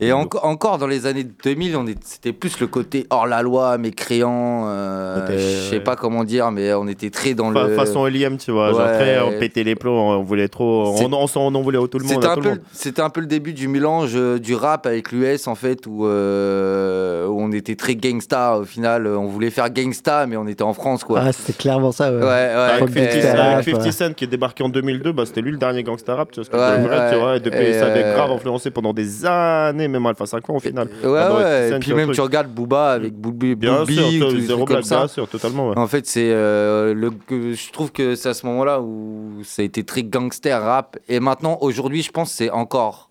et 0.02 0.12
enco- 0.14 0.40
encore 0.44 0.78
dans 0.78 0.88
les 0.88 1.06
années 1.06 1.26
2000, 1.44 1.76
on 1.76 1.86
est- 1.88 1.98
c'était 2.04 2.32
plus 2.34 2.60
le 2.62 2.68
côté 2.68 3.06
hors 3.10 3.28
la 3.28 3.42
loi, 3.42 3.78
mécréant. 3.78 4.66
euh, 4.68 5.28
je 5.38 5.70
sais 5.70 5.80
pas 5.82 5.96
comment 5.96 6.24
dire, 6.24 6.52
mais 6.52 6.74
on 6.74 6.88
était 6.88 7.10
très 7.10 7.34
dans 7.34 7.52
Fa- 7.52 7.68
le. 7.68 7.76
façon 7.76 8.06
Eliam, 8.08 8.38
tu 8.38 8.52
vois. 8.52 8.70
Genre, 8.72 8.80
Ouais. 8.80 8.94
très, 8.98 9.20
on 9.22 9.38
pétait 9.40 9.64
les 9.64 9.76
plombs, 9.76 10.18
on 10.18 10.24
voulait 10.24 10.48
trop. 10.48 10.96
On, 10.98 11.14
on, 11.14 11.28
s'en- 11.28 11.42
on 11.48 11.56
en 11.56 11.62
voulait 11.62 11.78
à 11.78 11.88
tout 11.88 12.00
le 12.00 12.06
monde. 12.06 12.14
C'était 12.72 13.02
un, 13.02 13.06
un 13.06 13.10
peu 13.10 13.20
le 13.22 13.28
début 13.28 13.54
du 13.54 13.68
mélange 13.68 14.12
euh, 14.16 14.40
du 14.40 14.56
rap 14.56 14.86
avec 14.86 15.12
l'US 15.12 15.48
en 15.48 15.56
fait 15.56 15.86
où, 15.88 16.06
euh, 16.06 17.28
où 17.28 17.42
on 17.42 17.52
était 17.52 17.76
très 17.76 17.96
gangsta 17.96 18.58
au 18.58 18.64
final 18.64 19.08
on 19.08 19.26
voulait 19.28 19.50
faire 19.50 19.70
gangsta 19.70 20.26
mais 20.28 20.38
on 20.38 20.48
était 20.48 20.64
en 20.64 20.74
France 20.74 21.04
quoi. 21.04 21.22
Ah, 21.26 21.32
c'était 21.34 21.54
clairement 21.54 21.92
ça. 21.92 22.12
Ouais, 22.12 22.20
Ouais, 22.20 22.26
ouais, 22.26 22.30
Avec 22.30 22.96
ouais. 22.96 23.06
50 23.12 23.22
Cent, 23.22 23.28
Euh, 23.38 23.54
avec 23.54 23.66
50 23.66 23.82
ouais. 23.86 23.92
Cent 23.92 24.14
qui 24.14 24.24
est 24.24 24.28
débarqué 24.28 24.64
en 24.64 24.70
2002, 24.70 25.12
bah, 25.12 25.24
c'était 25.26 25.42
lui 25.42 25.52
le 25.52 25.58
dernier 25.58 25.84
gangsta 25.84 26.16
rap, 26.16 26.32
tu 26.32 26.36
vois, 26.40 26.46
ce 26.46 26.50
que 26.50 26.56
tu 27.14 27.20
vois, 27.20 27.36
et 27.36 27.40
depuis 27.40 27.60
Et 27.60 27.74
ça 27.74 27.88
avait 27.88 28.04
euh, 28.04 28.16
grave 28.16 28.32
influencé 28.32 28.72
pendant 28.72 28.94
des 28.94 29.26
années, 29.26 29.88
même 29.90 30.06
Alpha 30.06 30.26
5 30.26 30.50
ans 30.50 30.56
au 30.56 30.60
final. 30.60 30.88
Ouais, 31.04 31.10
ouais, 31.10 31.70
50 31.70 31.74
et 31.74 31.80
puis 31.80 31.94
même 31.94 32.12
tu 32.12 32.22
regardes 32.22 32.48
Booba 32.48 32.92
avec 32.92 33.14
Booby, 33.14 33.56
Bien 33.56 33.80
Booby, 33.80 34.18
sûr, 34.18 34.32
les 34.32 34.42
zéro 34.42 34.66
blague, 34.66 34.84
bien 34.86 35.08
sûr, 35.08 35.28
totalement. 35.28 35.70
ouais. 35.70 35.78
En 35.78 35.88
fait, 35.88 36.06
c'est 36.08 36.32
euh, 36.32 36.94
le 36.94 37.12
je 37.30 37.72
trouve 37.72 37.92
que 37.92 38.16
c'est 38.16 38.30
à 38.30 38.34
ce 38.34 38.46
moment-là 38.46 38.82
où 38.82 39.42
ça 39.44 39.62
a 39.62 39.66
été 39.66 39.84
très 39.84 40.04
gangster 40.04 40.62
rap 40.62 40.98
et 41.10 41.20
maintenant 41.20 41.58
aujourd'hui, 41.62 42.02
je 42.04 42.12
pense 42.12 42.30
que 42.30 42.36
c'est 42.38 42.50
encore 42.52 43.10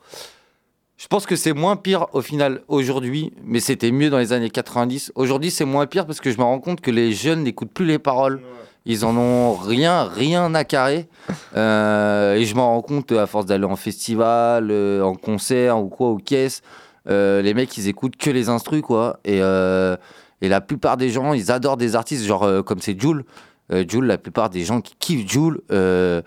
je 0.97 1.07
pense 1.07 1.27
que 1.27 1.37
c'est 1.37 1.53
moins 1.53 1.77
pire 1.77 2.07
au 2.13 2.23
final 2.23 2.63
aujourd'hui, 2.67 3.33
mais 3.45 3.61
c'était 3.61 3.93
mieux 3.93 4.11
dans 4.11 4.19
les 4.19 4.33
années 4.33 4.51
90. 4.51 5.13
Aujourd'hui, 5.15 5.53
c'est 5.53 5.65
moins 5.65 5.87
pire 5.87 6.07
parce 6.07 6.21
que 6.21 6.33
je 6.33 6.39
me 6.39 6.43
rends 6.43 6.59
compte 6.59 6.81
que 6.81 6.91
les 6.91 7.13
jeunes 7.13 7.45
n'écoutent 7.45 7.71
plus 7.73 7.85
les 7.87 8.01
paroles. 8.01 8.41
Ils 8.87 9.05
en 9.05 9.17
ont 9.17 9.55
rien, 9.55 10.05
rien 10.05 10.55
à 10.55 10.65
carrer. 10.65 11.09
Euh, 11.57 12.35
et 12.35 12.45
je 12.45 12.55
m'en 12.55 12.71
rends 12.75 12.83
compte 12.83 13.13
à 13.13 13.27
force 13.27 13.47
d'aller 13.47 13.65
en 13.65 13.77
festival, 13.77 14.69
euh, 14.71 15.03
en 15.03 15.15
concert 15.15 15.79
ou 15.79 15.89
quoi, 15.89 16.09
aux 16.09 16.17
caisses. 16.19 16.63
Euh, 17.09 17.43
les 17.43 17.55
mecs, 17.55 17.77
ils 17.77 17.89
écoutent 17.89 18.17
que 18.17 18.31
les 18.31 18.49
instrus, 18.49 18.83
quoi. 18.83 19.19
Et, 19.25 19.41
euh, 19.43 19.97
et 20.41 20.49
la 20.49 20.61
plupart 20.61 20.97
des 20.97 21.11
gens, 21.11 21.33
ils 21.33 21.51
adorent 21.51 21.77
des 21.77 21.97
artistes, 21.97 22.25
genre 22.25 22.65
comme 22.65 22.81
c'est 22.81 22.99
Joule. 23.01 23.25
Euh, 23.73 23.85
Joule, 23.87 24.07
la 24.07 24.19
plupart 24.19 24.51
des 24.51 24.65
gens 24.65 24.81
qui 24.81 24.95
kiffent 24.99 25.31
Joule, 25.31 25.61
euh, 25.71 26.23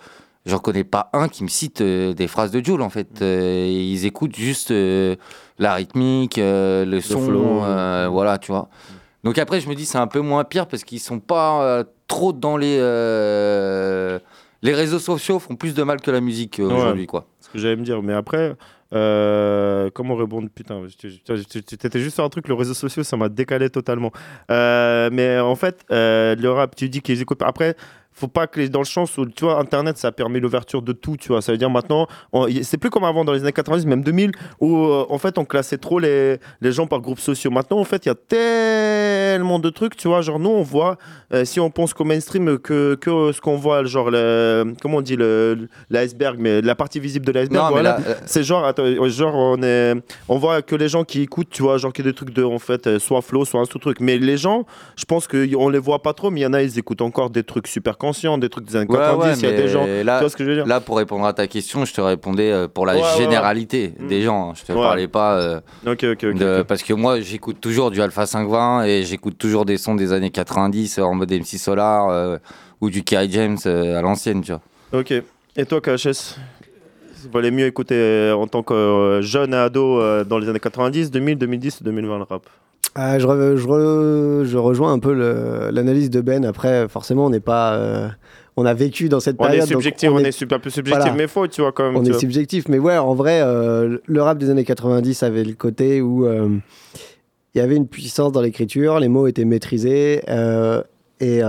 j'en 0.46 0.60
connais 0.60 0.84
pas 0.84 1.10
un 1.14 1.28
qui 1.28 1.44
me 1.44 1.50
cite 1.50 1.82
des 1.82 2.28
phrases 2.28 2.52
de 2.52 2.64
Jules 2.64 2.82
en 2.82 2.90
fait. 2.90 3.22
Ils 3.22 4.06
écoutent 4.06 4.36
juste 4.36 4.72
la 4.72 5.74
rythmique, 5.74 6.38
le 6.38 7.00
son, 7.00 7.22
flow. 7.22 8.12
voilà, 8.12 8.38
tu 8.38 8.52
vois. 8.52 8.70
Donc 9.24 9.38
après, 9.38 9.60
je 9.62 9.70
me 9.70 9.76
dis 9.76 9.86
c'est 9.86 9.98
un 10.00 10.08
peu 10.08 10.20
moins 10.22 10.44
pire 10.44 10.68
parce 10.68 10.84
qu'ils 10.84 11.00
sont 11.00 11.20
pas 11.20 11.64
euh, 11.64 11.84
trop 12.08 12.34
dans 12.34 12.58
les 12.58 12.78
euh, 12.80 14.20
les 14.64 14.74
réseaux 14.74 15.00
sociaux 15.00 15.40
font 15.40 15.56
plus 15.56 15.74
de 15.74 15.84
mal 15.84 16.02
que 16.02 16.12
la 16.12 16.22
musique 16.22 16.60
euh, 16.60 16.68
Ouais. 16.68 16.74
aujourd'hui 16.74 17.08
quoi. 17.08 17.28
ce 17.40 17.50
que 17.50 17.58
j'allais 17.60 17.76
me 17.76 17.84
dire. 17.84 18.02
Mais 18.02 18.14
après, 18.14 18.56
euh, 18.94 19.90
comment 19.94 20.16
répondre? 20.16 20.50
Putain, 20.54 20.82
tu- 20.98 21.20
t'étais 21.64 22.00
juste 22.00 22.16
sur 22.16 22.24
un 22.24 22.30
truc, 22.30 22.48
le 22.48 22.54
réseau 22.56 22.74
social, 22.74 23.06
ça 23.06 23.18
m'a 23.18 23.30
décalé 23.30 23.70
totalement. 23.70 24.12
Euh, 24.50 25.10
mais 25.12 25.40
en 25.40 25.56
fait, 25.56 25.84
euh, 25.92 26.36
le 26.36 26.52
rap, 26.52 26.76
tu 26.76 26.90
dis 26.90 27.02
qu'ils 27.02 27.22
écoutent. 27.22 27.42
Après, 27.44 27.76
faut 28.14 28.28
pas 28.28 28.48
que 28.48 28.60
les, 28.60 28.70
dans 28.70 28.80
le 28.80 28.86
sens 28.86 29.18
où, 29.18 29.26
tu 29.26 29.46
vois, 29.46 29.60
Internet, 29.60 29.98
ça 29.98 30.12
permet 30.12 30.40
l'ouverture 30.40 30.82
de 30.82 30.92
tout, 30.92 31.18
tu 31.18 31.30
vois. 31.30 31.42
Ça 31.42 31.52
veut 31.52 31.58
dire 31.58 31.70
maintenant, 31.70 32.08
c'est 32.64 32.78
plus 32.78 32.90
comme 32.90 33.04
avant 33.04 33.26
dans 33.26 33.34
les 33.34 33.42
années 33.42 33.52
90, 33.52 33.86
même 33.86 34.04
2000, 34.04 34.32
où 34.60 34.76
euh, 34.76 35.06
en 35.10 35.18
fait, 35.18 35.38
on 35.38 35.46
classait 35.46 35.78
trop 35.78 36.00
les, 36.00 36.38
les 36.62 36.72
gens 36.72 36.88
par 36.88 37.00
groupes 37.02 37.20
sociaux. 37.20 37.52
Maintenant, 37.52 37.80
en 37.80 37.86
fait, 37.86 38.06
il 38.06 38.10
y 38.10 38.12
a 38.12 38.16
tellement 38.16 39.60
de 39.60 39.70
trucs, 39.70 39.96
tu 39.96 40.08
vois. 40.08 40.22
Genre, 40.22 40.40
nous, 40.40 40.50
on 40.50 40.62
voit, 40.62 40.98
euh, 41.34 41.46
si 41.46 41.60
on 41.60 41.70
pense 41.70 41.94
qu'au 41.94 42.04
mainstream, 42.04 42.58
que, 42.60 42.96
que 42.96 43.32
ce 43.32 43.42
qu'on 43.42 43.58
voit, 43.58 43.84
genre, 43.86 44.12
le, 44.12 44.74
comment 44.82 44.98
on 44.98 45.02
dit, 45.02 45.18
l'iceberg, 45.90 46.38
mais 46.40 46.62
la 46.62 46.76
partie 46.76 47.00
visible 47.00 47.26
de 47.26 47.32
l'iceberg, 47.32 47.72
voilà. 47.72 47.98
là, 47.98 48.06
euh, 48.08 48.16
C'est 48.26 48.44
genre, 48.44 48.66
attends, 48.66 48.84
euh, 48.84 49.10
genre 49.10 49.36
on, 49.36 49.62
est, 49.64 49.94
on 50.28 50.38
voit 50.38 50.62
que 50.62 50.76
les 50.76 50.90
gens 50.90 51.04
qui 51.04 51.22
écoutent, 51.22 51.50
tu 51.50 51.64
vois, 51.64 51.78
genre 51.78 51.94
qu'il 51.94 52.06
y 52.06 52.08
a 52.08 52.12
des 52.12 52.16
trucs 52.16 52.34
de, 52.34 52.44
en 52.44 52.60
fait, 52.60 52.88
euh, 52.88 53.00
soit 53.00 53.22
flow, 53.22 53.46
soit 53.46 53.62
un 53.62 53.66
sous-truc. 53.66 54.00
Mais 54.00 54.18
les 54.18 54.38
gens, 54.38 54.66
je 54.96 55.06
pense 55.06 55.28
qu'on 55.28 55.70
les 55.70 55.80
voit 55.80 56.02
pas 56.02 56.14
trop, 56.14 56.30
mais 56.30 56.42
il 56.42 56.44
y 56.44 56.48
en 56.48 56.54
a, 56.54 56.62
ils 56.62 56.78
écoutent 56.78 57.02
encore 57.02 57.30
des 57.30 57.44
trucs 57.44 57.68
super 57.68 57.98
conscients, 57.98 58.11
des 58.40 58.50
trucs 58.50 58.66
des 58.66 58.76
années 58.76 58.88
Ouais, 58.90 58.98
90. 58.98 59.40
Il 59.42 59.50
y 59.50 59.54
a 59.54 59.56
des 59.56 59.68
gens. 59.68 59.86
Là, 59.86 60.18
tu 60.18 60.24
vois 60.24 60.30
ce 60.30 60.36
que 60.38 60.44
je 60.44 60.50
veux 60.50 60.56
dire? 60.56 60.66
Là, 60.66 60.80
pour 60.80 60.98
répondre 60.98 61.26
à 61.26 61.34
ta 61.34 61.48
question, 61.48 61.86
je 61.86 61.94
te 61.94 62.02
répondais 62.02 62.52
euh, 62.52 62.68
pour 62.68 62.86
la 62.86 62.96
Ouais, 62.96 63.02
généralité 63.18 63.94
Mm. 64.00 64.08
des 64.08 64.22
gens. 64.22 64.54
Je 64.56 64.64
te 64.64 64.74
parlais 64.74 65.08
pas 65.08 65.34
euh, 65.40 65.60
de- 65.86 66.62
parce 66.64 66.84
que 66.84 66.94
moi, 66.94 67.20
j'écoute 67.22 67.60
toujours 67.62 67.92
du 67.92 68.02
Alpha 68.02 68.26
520 68.26 68.84
et 68.86 69.04
j'écoute 69.04 69.38
toujours 69.38 69.66
des 69.66 69.78
sons 69.78 69.96
des 69.96 70.14
années 70.14 70.30
90 70.32 71.00
en 71.00 71.14
mode 71.14 71.32
MC 71.32 71.58
Solar 71.58 72.10
euh, 72.10 72.38
ou 72.82 72.90
du 72.90 73.04
Kerry 73.04 73.30
James 73.32 73.58
euh, 73.66 73.98
à 73.98 74.02
l'ancienne, 74.02 74.42
tu 74.42 74.52
vois. 74.52 74.62
Ok. 75.00 75.14
Et 75.58 75.66
toi, 75.66 75.82
KHS 75.82 76.38
Il 77.24 77.30
valait 77.32 77.52
mieux 77.52 77.66
écouter 77.68 77.96
euh, 77.96 78.34
en 78.36 78.48
tant 78.48 78.64
que 78.64 78.74
euh, 78.74 79.22
jeune 79.22 79.54
et 79.54 79.58
ado 79.58 80.00
euh, 80.00 80.24
dans 80.24 80.40
les 80.40 80.50
années 80.50 80.60
90, 80.60 81.12
2000, 81.12 81.38
2010 81.38 81.84
2020 81.84 82.18
le 82.18 82.24
rap? 82.24 82.44
Ah, 82.96 83.20
je, 83.20 83.26
re- 83.26 83.56
je, 83.56 83.66
re- 83.68 84.44
je 84.44 84.58
rejoins 84.58 84.92
un 84.92 85.00
peu 85.00 85.14
l'analyse 85.72 86.10
de 86.10 86.20
Ben. 86.22 86.44
Après, 86.46 86.88
forcément, 86.90 87.26
on 87.26 87.30
n'est 87.30 87.40
pas. 87.40 87.74
euh, 87.76 88.10
on 88.58 88.66
a 88.66 88.74
vécu 88.74 89.08
dans 89.08 89.22
cette 89.22 89.38
On 89.40 89.46
période. 89.46 89.64
est 89.64 89.68
subjectif, 89.68 90.10
on, 90.12 90.20
est 90.20 90.32
super 90.34 90.60
plus 90.60 90.72
subjectif, 90.72 91.02
Voilà. 91.04 91.16
mais 91.18 91.28
faux, 91.28 91.48
tu 91.48 91.62
vois, 91.62 91.72
quand 91.72 91.86
même. 91.86 91.96
on 91.96 92.04
est 92.04 92.10
vois. 92.12 92.20
subjectif, 92.20 92.68
mais 92.68 92.80
ouais, 92.80 92.98
en 92.98 93.14
vrai, 93.14 93.42
euh, 93.42 93.98
le 94.06 94.22
rap 94.22 94.38
des 94.38 94.50
années 94.50 94.66
90 94.66 95.24
avait 95.24 95.46
le 95.46 95.54
côté 95.54 96.02
où 96.02 96.26
euh, 96.26 96.50
il 97.56 97.58
y 97.60 97.62
avait 97.62 97.78
une 97.78 97.88
puissance 97.88 98.34
dans 98.34 98.42
l'écriture, 98.42 99.00
les 99.00 99.08
mots 99.08 99.26
étaient 99.28 99.46
maîtrisés, 99.46 100.22
et 101.22 101.42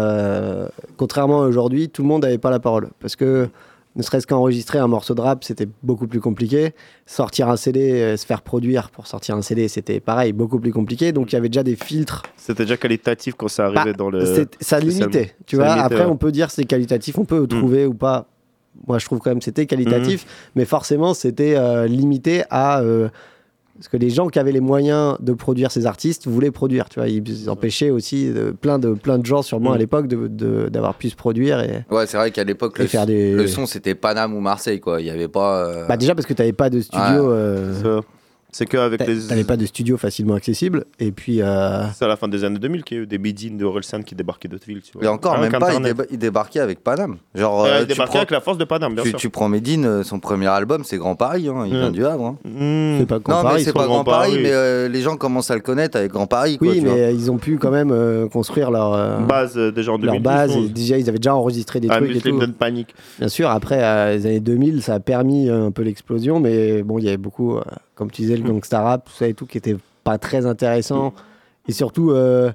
contrairement 0.97 1.43
à 1.43 1.47
aujourd'hui, 1.49 1.89
tout 1.89 2.03
le 2.03 2.09
monde 2.09 2.23
n'avait 2.23 2.39
pas 2.39 2.51
la 2.51 2.61
parole. 2.61 2.89
Parce 3.01 3.17
que 3.17 3.49
ne 3.95 4.03
serait-ce 4.03 4.27
qu'enregistrer 4.27 4.79
un 4.79 4.87
morceau 4.87 5.15
de 5.15 5.21
rap, 5.21 5.45
c'était 5.45 5.69
beaucoup 5.83 6.07
plus 6.07 6.21
compliqué. 6.21 6.73
Sortir 7.07 7.49
un 7.49 7.57
CD, 7.57 7.93
euh, 7.93 8.17
se 8.17 8.25
faire 8.25 8.43
produire 8.43 8.91
pour 8.91 9.07
sortir 9.07 9.37
un 9.37 9.43
CD, 9.43 9.69
c'était 9.69 10.01
pareil, 10.01 10.33
beaucoup 10.33 10.59
plus 10.59 10.73
compliqué. 10.73 11.13
Donc 11.13 11.33
il 11.33 11.35
y 11.35 11.39
avait 11.39 11.49
déjà 11.49 11.63
des 11.63 11.77
filtres 11.77 12.23
C'était 12.37 12.65
déjà 12.65 12.77
qualitatif 12.77 13.35
quand 13.37 13.49
ça 13.49 13.67
arrivait 13.67 13.93
bah, 13.93 13.99
dans 13.99 14.11
le. 14.11 14.47
ça 14.61 14.81
limitait, 14.81 15.35
tu 15.47 15.57
Ça 15.57 15.63
vois. 15.63 15.75
limitait, 15.75 15.85
Après, 15.95 16.05
ouais. 16.07 16.11
on 16.11 16.17
peut 16.17 16.33
dire 16.33 16.51
c'est 16.51 16.65
qualitatif, 16.65 17.19
on 17.19 17.25
peut 17.25 17.47
trouver 17.47 17.87
ou 17.87 17.95
pas. 17.95 18.27
Moi, 18.87 18.99
je 18.99 19.05
trouve 19.05 19.19
quand 19.19 19.31
même 19.31 19.39
que 19.39 19.45
c'était 19.45 19.67
qualitatif, 19.67 20.25
mais 20.55 20.65
forcément, 20.65 21.13
c'était 21.13 21.57
euh, 21.57 21.87
limité 21.87 22.43
à 22.49 22.81
euh, 22.81 23.11
ce 23.81 23.89
que 23.89 23.97
les 23.97 24.11
gens 24.11 24.29
qui 24.29 24.39
avaient 24.39 24.53
les 24.53 24.61
moyens 24.61 25.17
de 25.21 25.33
produire 25.33 25.71
ces 25.71 25.87
artistes 25.87 26.27
voulaient 26.29 26.51
produire. 26.51 26.89
Tu 26.89 26.99
vois, 27.01 27.09
ils 27.09 27.49
empêchaient 27.51 27.91
aussi 27.91 28.31
de- 28.31 28.51
plein 28.51 28.79
de 28.79 28.93
plein 28.93 29.19
de 29.19 29.27
gens, 29.27 29.43
sûrement 29.43 29.71
Mm. 29.71 29.75
à 29.75 29.79
l'époque, 29.79 30.07
de- 30.09 30.29
de- 30.29 30.69
d'avoir 30.69 30.95
pu 30.95 31.09
se 31.11 31.17
produire. 31.17 31.61
Et... 31.61 31.85
Ouais, 31.91 32.07
c'est 32.07 32.17
vrai 32.17 32.31
qu'à 32.31 32.45
l'époque, 32.45 32.79
le, 32.79 32.87
faire 32.87 33.07
des- 33.07 33.33
le 33.33 33.47
son, 33.47 33.67
c'était 33.67 33.95
Paname 33.95 34.35
ou 34.35 34.41
Marseille, 34.41 34.81
quoi. 34.81 35.01
Il 35.01 35.07
y 35.07 35.11
avait 35.11 35.29
pas. 35.29 35.65
euh, 35.67 35.87
Bah 35.87 35.97
déjà 35.97 36.15
parce 36.15 36.27
que 36.27 36.35
tu 36.35 36.43
n'avais 36.43 36.53
pas 36.53 36.71
de 36.71 36.81
studio. 36.81 37.03
Ouais. 37.05 37.35
euh, 37.37 38.01
C'est 38.55 38.67
qu'avec 38.67 39.07
les. 39.07 39.19
T'avais 39.29 39.45
pas 39.45 39.57
de 39.57 39.65
studio 39.65 39.97
facilement 39.97 40.35
accessible. 40.35 40.85
Et 41.01 41.11
puis. 41.11 41.41
euh, 41.41 41.85
C'est 41.95 42.05
à 42.05 42.09
la 42.09 42.17
fin 42.17 42.29
des 42.29 42.45
années 42.45 42.59
2000 42.59 42.85
qu'il 42.85 42.97
y 42.99 43.01
a 43.01 43.03
eu 43.05 43.07
des 43.07 43.17
bidines 43.19 43.57
de 43.57 43.65
Orelsan 43.65 44.03
qui 44.03 44.15
débarquaient 44.15 44.49
d'autres 44.49 44.67
villes. 44.67 44.83
Tu 44.83 44.93
vois. 44.93 45.05
Et 45.05 45.09
encore, 45.09 45.35
Avec 45.37 45.51
même 45.53 45.59
pas, 45.61 45.73
il, 45.73 45.77
Internet. 45.79 45.97
déba- 45.97 46.07
il 46.11 46.19
débarquait 46.19 46.61
avec 46.61 46.85
Paname. 46.85 47.17
Genre, 47.35 47.65
euh, 47.65 47.79
il 47.81 47.87
tu 47.87 47.87
débarquait 47.95 48.11
prends- 48.11 48.19
avec 48.19 48.31
la 48.31 48.41
force 48.43 48.59
de 48.59 48.65
Paname, 48.65 48.95
bien 48.95 49.03
tu, 49.05 49.09
sûr. 49.11 49.19
tu 49.19 49.31
prends 49.31 49.49
Medine, 49.49 49.87
euh, 49.87 50.03
son 50.03 50.21
premier 50.21 50.49
album, 50.49 50.85
c'est 50.85 50.99
Grand 50.99 51.15
Paris, 51.17 51.49
hein, 51.49 51.65
il 51.67 51.73
Mm. 51.75 51.79
vient 51.79 51.91
du 51.91 52.05
Havre. 52.05 52.27
hein. 52.27 52.37
Mmh. 52.45 52.99
C'est 53.01 53.07
pas 53.07 53.19
Grand 53.21 53.37
non, 53.39 53.43
Paris, 53.43 53.55
mais 53.59 53.65
c'est 53.65 53.73
pas 53.73 53.87
Grand 53.87 54.05
Paris, 54.05 54.31
Paris. 54.33 54.41
mais 54.43 54.53
euh, 54.53 54.89
les 54.89 55.01
gens 55.01 55.17
commencent 55.17 55.51
à 55.51 55.55
le 55.55 55.61
connaître 55.63 55.97
avec 55.97 56.13
Grand 56.13 56.27
Paris. 56.27 56.59
Quoi, 56.59 56.69
oui, 56.69 56.81
tu 56.81 56.87
vois. 56.87 56.95
mais 56.95 57.15
ils 57.15 57.31
ont 57.31 57.39
pu 57.39 57.57
quand 57.57 57.71
même 57.71 57.91
euh, 57.91 58.29
construire 58.29 58.71
leur. 58.71 58.93
euh, 58.93 59.19
Base 59.21 59.57
euh, 59.57 59.71
déjà 59.73 59.93
en 59.93 59.97
leur 59.97 60.13
2010. 60.15 60.23
base, 60.23 60.53
et 60.53 60.59
11. 60.59 60.73
déjà 60.73 60.99
ils 60.99 61.09
avaient 61.09 61.19
déjà 61.19 61.35
enregistré 61.35 61.81
des 61.81 61.89
Ah, 61.91 61.97
trucs 61.97 62.17
et 62.17 62.21
tout. 62.21 62.39
Panic. 62.59 62.95
Bien 63.19 63.29
sûr, 63.29 63.49
après 63.49 63.79
les 64.15 64.27
années 64.27 64.41
2000, 64.41 64.83
ça 64.83 64.95
a 64.95 65.01
permis 65.01 65.49
un 65.49 65.71
peu 65.71 65.81
l'explosion, 65.83 66.39
mais 66.39 66.83
bon, 66.83 66.99
il 66.99 67.05
y 67.07 67.09
avait 67.09 67.17
beaucoup, 67.17 67.57
comme 68.03 68.11
tu 68.11 68.23
disais, 68.23 68.37
le 68.37 68.43
gangsta 68.43 68.81
rap, 68.83 69.05
tout 69.07 69.13
ça 69.13 69.27
et 69.29 69.35
tout, 69.35 69.47
qui 69.47 69.59
était 69.59 69.77
pas 70.05 70.19
très 70.19 70.47
intéressant. 70.47 71.15
Et 71.69 71.73
surtout, 71.73 72.11
euh, 72.11 72.51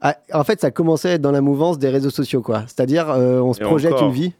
ah, 0.00 0.16
en 0.32 0.44
fait, 0.44 0.60
ça 0.60 0.70
commençait 0.70 1.10
à 1.10 1.12
être 1.12 1.22
dans 1.22 1.30
la 1.30 1.40
mouvance 1.42 1.78
des 1.78 1.88
réseaux 1.88 2.10
sociaux, 2.10 2.40
quoi. 2.42 2.62
C'est-à-dire, 2.66 3.10
euh, 3.10 3.40
on 3.40 3.52
se 3.52 3.60
Et 3.60 3.64
projette 3.64 3.92
encore. 3.94 4.08
une 4.08 4.12
vie. 4.14 4.32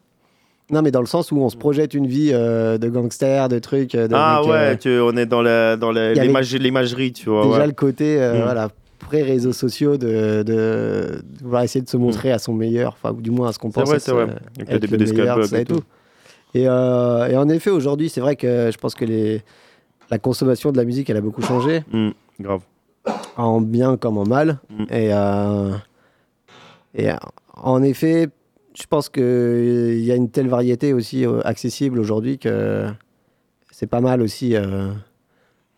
Non, 0.70 0.82
mais 0.82 0.90
dans 0.90 1.00
le 1.00 1.07
sens 1.07 1.30
où 1.30 1.36
on 1.38 1.48
se 1.48 1.57
projette 1.57 1.94
une 1.94 2.07
vie 2.09 2.30
euh, 2.32 2.76
de 2.78 2.88
gangster, 2.88 3.48
de 3.48 3.59
trucs. 3.61 3.94
euh, 3.94 4.09
de 4.09 4.14
Ah 4.16 4.40
euh, 4.42 4.48
ouais, 4.72 4.76
tu- 4.78 4.98
on 5.00 5.16
est 5.16 5.26
dans 5.26 5.42
la- 5.42 5.76
dans 5.76 5.92
l'imagerie, 5.92 7.12
tu 7.12 7.28
vois. 7.30 7.44
déjà 7.46 7.61
ouais. 7.61 7.66
le 7.68 7.72
côté 7.72 8.20
euh, 8.20 8.40
Mm. 8.40 8.42
voilà 8.42 8.68
pré-réseaux 8.98 9.52
sociaux 9.52 9.96
de, 9.98 10.42
de, 10.42 11.20
de 11.40 11.62
essayer 11.62 11.82
de 11.84 11.88
se 11.88 11.96
montrer 11.96 12.32
à 12.32 12.38
son 12.40 12.52
meilleur 12.54 12.96
enfin 13.00 13.14
ou 13.16 13.20
du 13.20 13.30
moins 13.30 13.50
à 13.50 13.52
ce 13.52 13.59
qu'on 13.61 13.70
C'est 13.70 13.80
pense 13.80 13.88
vrai, 13.90 13.98
c'est 14.00 14.11
vrai. 14.11 14.22
euh, 14.24 14.62
Avec 14.66 14.90
le 14.90 14.96
début 14.96 15.20
et 15.61 15.64
tout. 15.64 15.74
tout 15.76 15.82
et, 16.54 16.66
euh, 16.66 17.28
et 17.28 17.36
en 17.36 17.48
effet 17.48 17.70
aujourd'hui 17.70 18.09
c'est 18.09 18.20
vrai 18.20 18.34
que 18.34 18.70
je 18.72 18.78
pense 18.78 18.94
que 18.96 19.04
les 19.04 19.42
la 20.11 20.18
consommation 20.18 20.72
de 20.72 20.76
la 20.76 20.84
musique 20.84 21.11
elle 21.11 21.16
a 21.16 21.20
beaucoup 21.20 21.42
changé 21.42 21.84
Mm, 21.92 22.11
grave. 22.40 22.62
en 23.36 23.61
bien 23.61 23.96
comme 23.96 24.18
en 24.18 24.24
mal 24.26 24.59
Mm. 24.70 24.82
et 24.90 25.12
euh, 25.12 25.72
et 26.94 27.11
euh, 27.11 27.14
en 27.54 27.82
effet 27.82 28.28
je 28.74 28.84
pense 28.86 29.09
que 29.09 29.94
il 29.96 30.04
y 30.04 30.12
a 30.12 30.14
une 30.16 30.30
telle 30.30 30.48
variété 30.48 30.92
aussi 30.92 31.24
euh, 31.26 31.40
accessible 31.44 31.98
aujourd'hui 31.98 32.38
que 32.38 32.86
c'est 33.70 33.86
pas 33.86 34.00
mal 34.00 34.22
aussi 34.22 34.54
euh, 34.57 34.92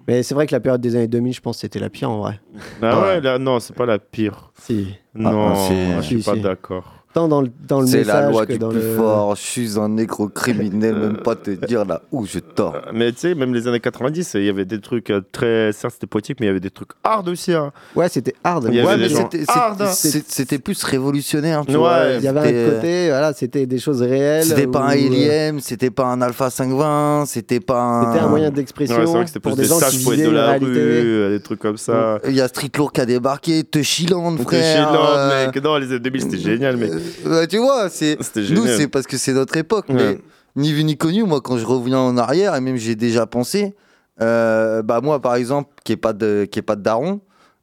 mais 0.07 0.23
c'est 0.23 0.35
vrai 0.35 0.47
que 0.47 0.55
la 0.55 0.61
période 0.61 0.81
des 0.81 0.97
années 0.97 1.09
2000 1.09 1.33
je 1.35 1.41
pense 1.41 1.57
que 1.57 1.61
c'était 1.63 1.81
la 1.81 1.91
pire 1.91 2.11
en 2.11 2.19
vrai 2.21 2.41
Ah 2.83 3.01
Ouais. 3.01 3.21
là, 3.21 3.39
non, 3.39 3.59
c'est 3.61 3.75
pas 3.75 3.87
la 3.87 3.99
pire. 3.99 4.51
si 4.61 4.95
Non, 5.15 5.49
Ah, 5.49 5.55
c'est- 5.55 5.97
je 5.97 6.01
suis 6.03 6.23
si, 6.23 6.25
pas 6.31 6.35
si. 6.37 6.41
d'accord. 6.43 6.98
Tant 7.13 7.29
dans 7.29 7.41
le, 7.41 7.49
dans 7.67 7.81
le 7.81 7.87
C'est 7.87 7.99
message 7.99 8.25
la 8.25 8.31
loi 8.31 8.47
que 8.47 8.53
du 8.53 8.59
dans 8.59 8.69
plus 8.71 8.81
le... 8.81 8.97
fort. 8.97 9.35
Je 9.37 9.41
suis 9.43 9.79
un 9.79 9.89
négro 9.89 10.29
criminel, 10.29 10.95
même 11.01 11.17
pas 11.19 11.35
te 11.35 11.51
dire 11.51 11.85
là 11.85 12.03
où 12.13 12.27
je 12.27 12.39
dors. 12.57 12.75
Euh, 12.77 12.81
Mais 12.93 13.13
tu 13.13 13.19
sais, 13.21 13.35
même 13.35 13.55
les 13.55 13.67
années 13.69 13.81
90, 13.81 14.35
il 14.35 14.45
y 14.45 14.49
avait 14.49 14.65
des 14.65 14.81
trucs 14.81 15.11
euh, 15.11 15.21
très. 15.33 15.73
Certes, 15.73 15.95
c'était 15.95 16.07
poétique, 16.07 16.39
mais 16.41 16.47
il 16.47 16.49
y 16.49 16.51
avait 16.51 16.61
des 16.61 16.71
trucs 16.71 16.91
hard 17.05 17.29
aussi. 17.29 17.53
hein. 17.53 17.73
Ouais, 17.97 18.09
c'était 18.09 18.35
hard. 18.45 18.67
Il 18.69 18.75
y 18.75 18.81
avait 18.81 18.89
Ouais, 18.89 18.97
mais 18.97 19.09
c'était- 19.09 19.45
hein. 19.49 19.75
c'était 19.93 20.59
plus 20.59 20.83
révolutionnaire. 20.85 21.63
Tu 21.67 21.73
Ouais, 21.73 21.79
vois. 21.79 21.99
Il 22.19 22.23
y 22.25 22.29
avait 22.29 22.41
C'était- 22.43 22.67
un 22.67 22.71
côté, 22.75 23.09
voilà, 23.09 23.33
c'était 23.33 23.67
des 23.67 23.79
choses 23.79 24.03
réelles. 24.03 24.45
C'était 24.45 24.67
pas 24.67 24.81
un 24.81 24.89
où, 24.89 24.91
euh, 24.91 24.95
Héliem, 24.95 25.61
c'était 25.61 25.91
pas 25.91 26.07
un 26.07 26.21
Alpha 26.23 26.51
520, 26.51 27.25
c'était 27.27 27.61
pas 27.61 27.81
un. 27.81 28.13
C'était 28.13 28.25
un 28.25 28.29
moyen 28.29 28.47
Ouais, 28.47 28.51
d'expression 28.53 28.97
c'est 28.97 29.05
vrai 29.13 29.23
que 29.23 29.29
c'était 29.29 29.41
pour 29.41 29.53
plus 29.53 29.57
des 29.57 29.63
des 29.63 29.69
gens 29.69 29.79
sages 29.79 29.99
qui 29.99 30.05
poètes 30.05 30.19
vivaient 30.19 30.31
de 30.31 30.35
la 30.37 30.47
réalité. 30.47 30.67
rue, 30.73 30.77
euh, 31.19 31.31
des 31.37 31.43
trucs 31.43 31.59
comme 31.61 31.77
ça. 31.77 32.19
Il 32.27 32.35
y 32.35 32.41
a 32.41 32.49
Street 32.49 32.71
Lourd 32.77 32.93
qui 32.93 33.01
a 33.01 33.07
débarqué, 33.07 33.65
Teshiland, 33.65 34.37
T'es 34.37 34.43
frère. 34.45 34.93
euh, 34.95 35.47
mec. 35.47 35.63
Non, 35.63 35.77
les 35.77 35.87
années 35.89 35.99
2000, 36.01 36.23
c'était 36.23 36.39
génial, 36.39 36.77
mec. 36.77 36.91
Euh, 37.27 37.47
tu 37.47 37.59
vois, 37.59 37.89
c'est 37.89 38.19
nous, 38.51 38.67
c'est 38.67 38.89
parce 38.89 39.07
que 39.07 39.17
c'est 39.17 39.33
notre 39.33 39.57
époque. 39.57 39.89
Ouais. 39.89 39.95
Mais 39.95 40.19
ni 40.57 40.73
vu 40.73 40.85
ni 40.85 40.97
connu, 40.97 41.25
moi, 41.25 41.41
quand 41.41 41.59
je 41.59 41.65
reviens 41.65 41.99
en 41.99 42.17
arrière, 42.17 42.55
et 42.55 42.61
même 42.61 42.77
j'ai 42.77 42.95
déjà 42.95 43.27
pensé, 43.27 43.75
euh, 44.21 44.83
bah 44.83 45.01
moi, 45.01 45.21
par 45.21 45.35
exemple, 45.35 45.71
qui 45.85 45.93
est 45.93 45.97
pas 45.97 46.13
de, 46.13 46.47
qui 46.51 46.59
est 46.59 46.63
pas 46.63 46.77
de 46.77 46.83
daron, 46.83 47.21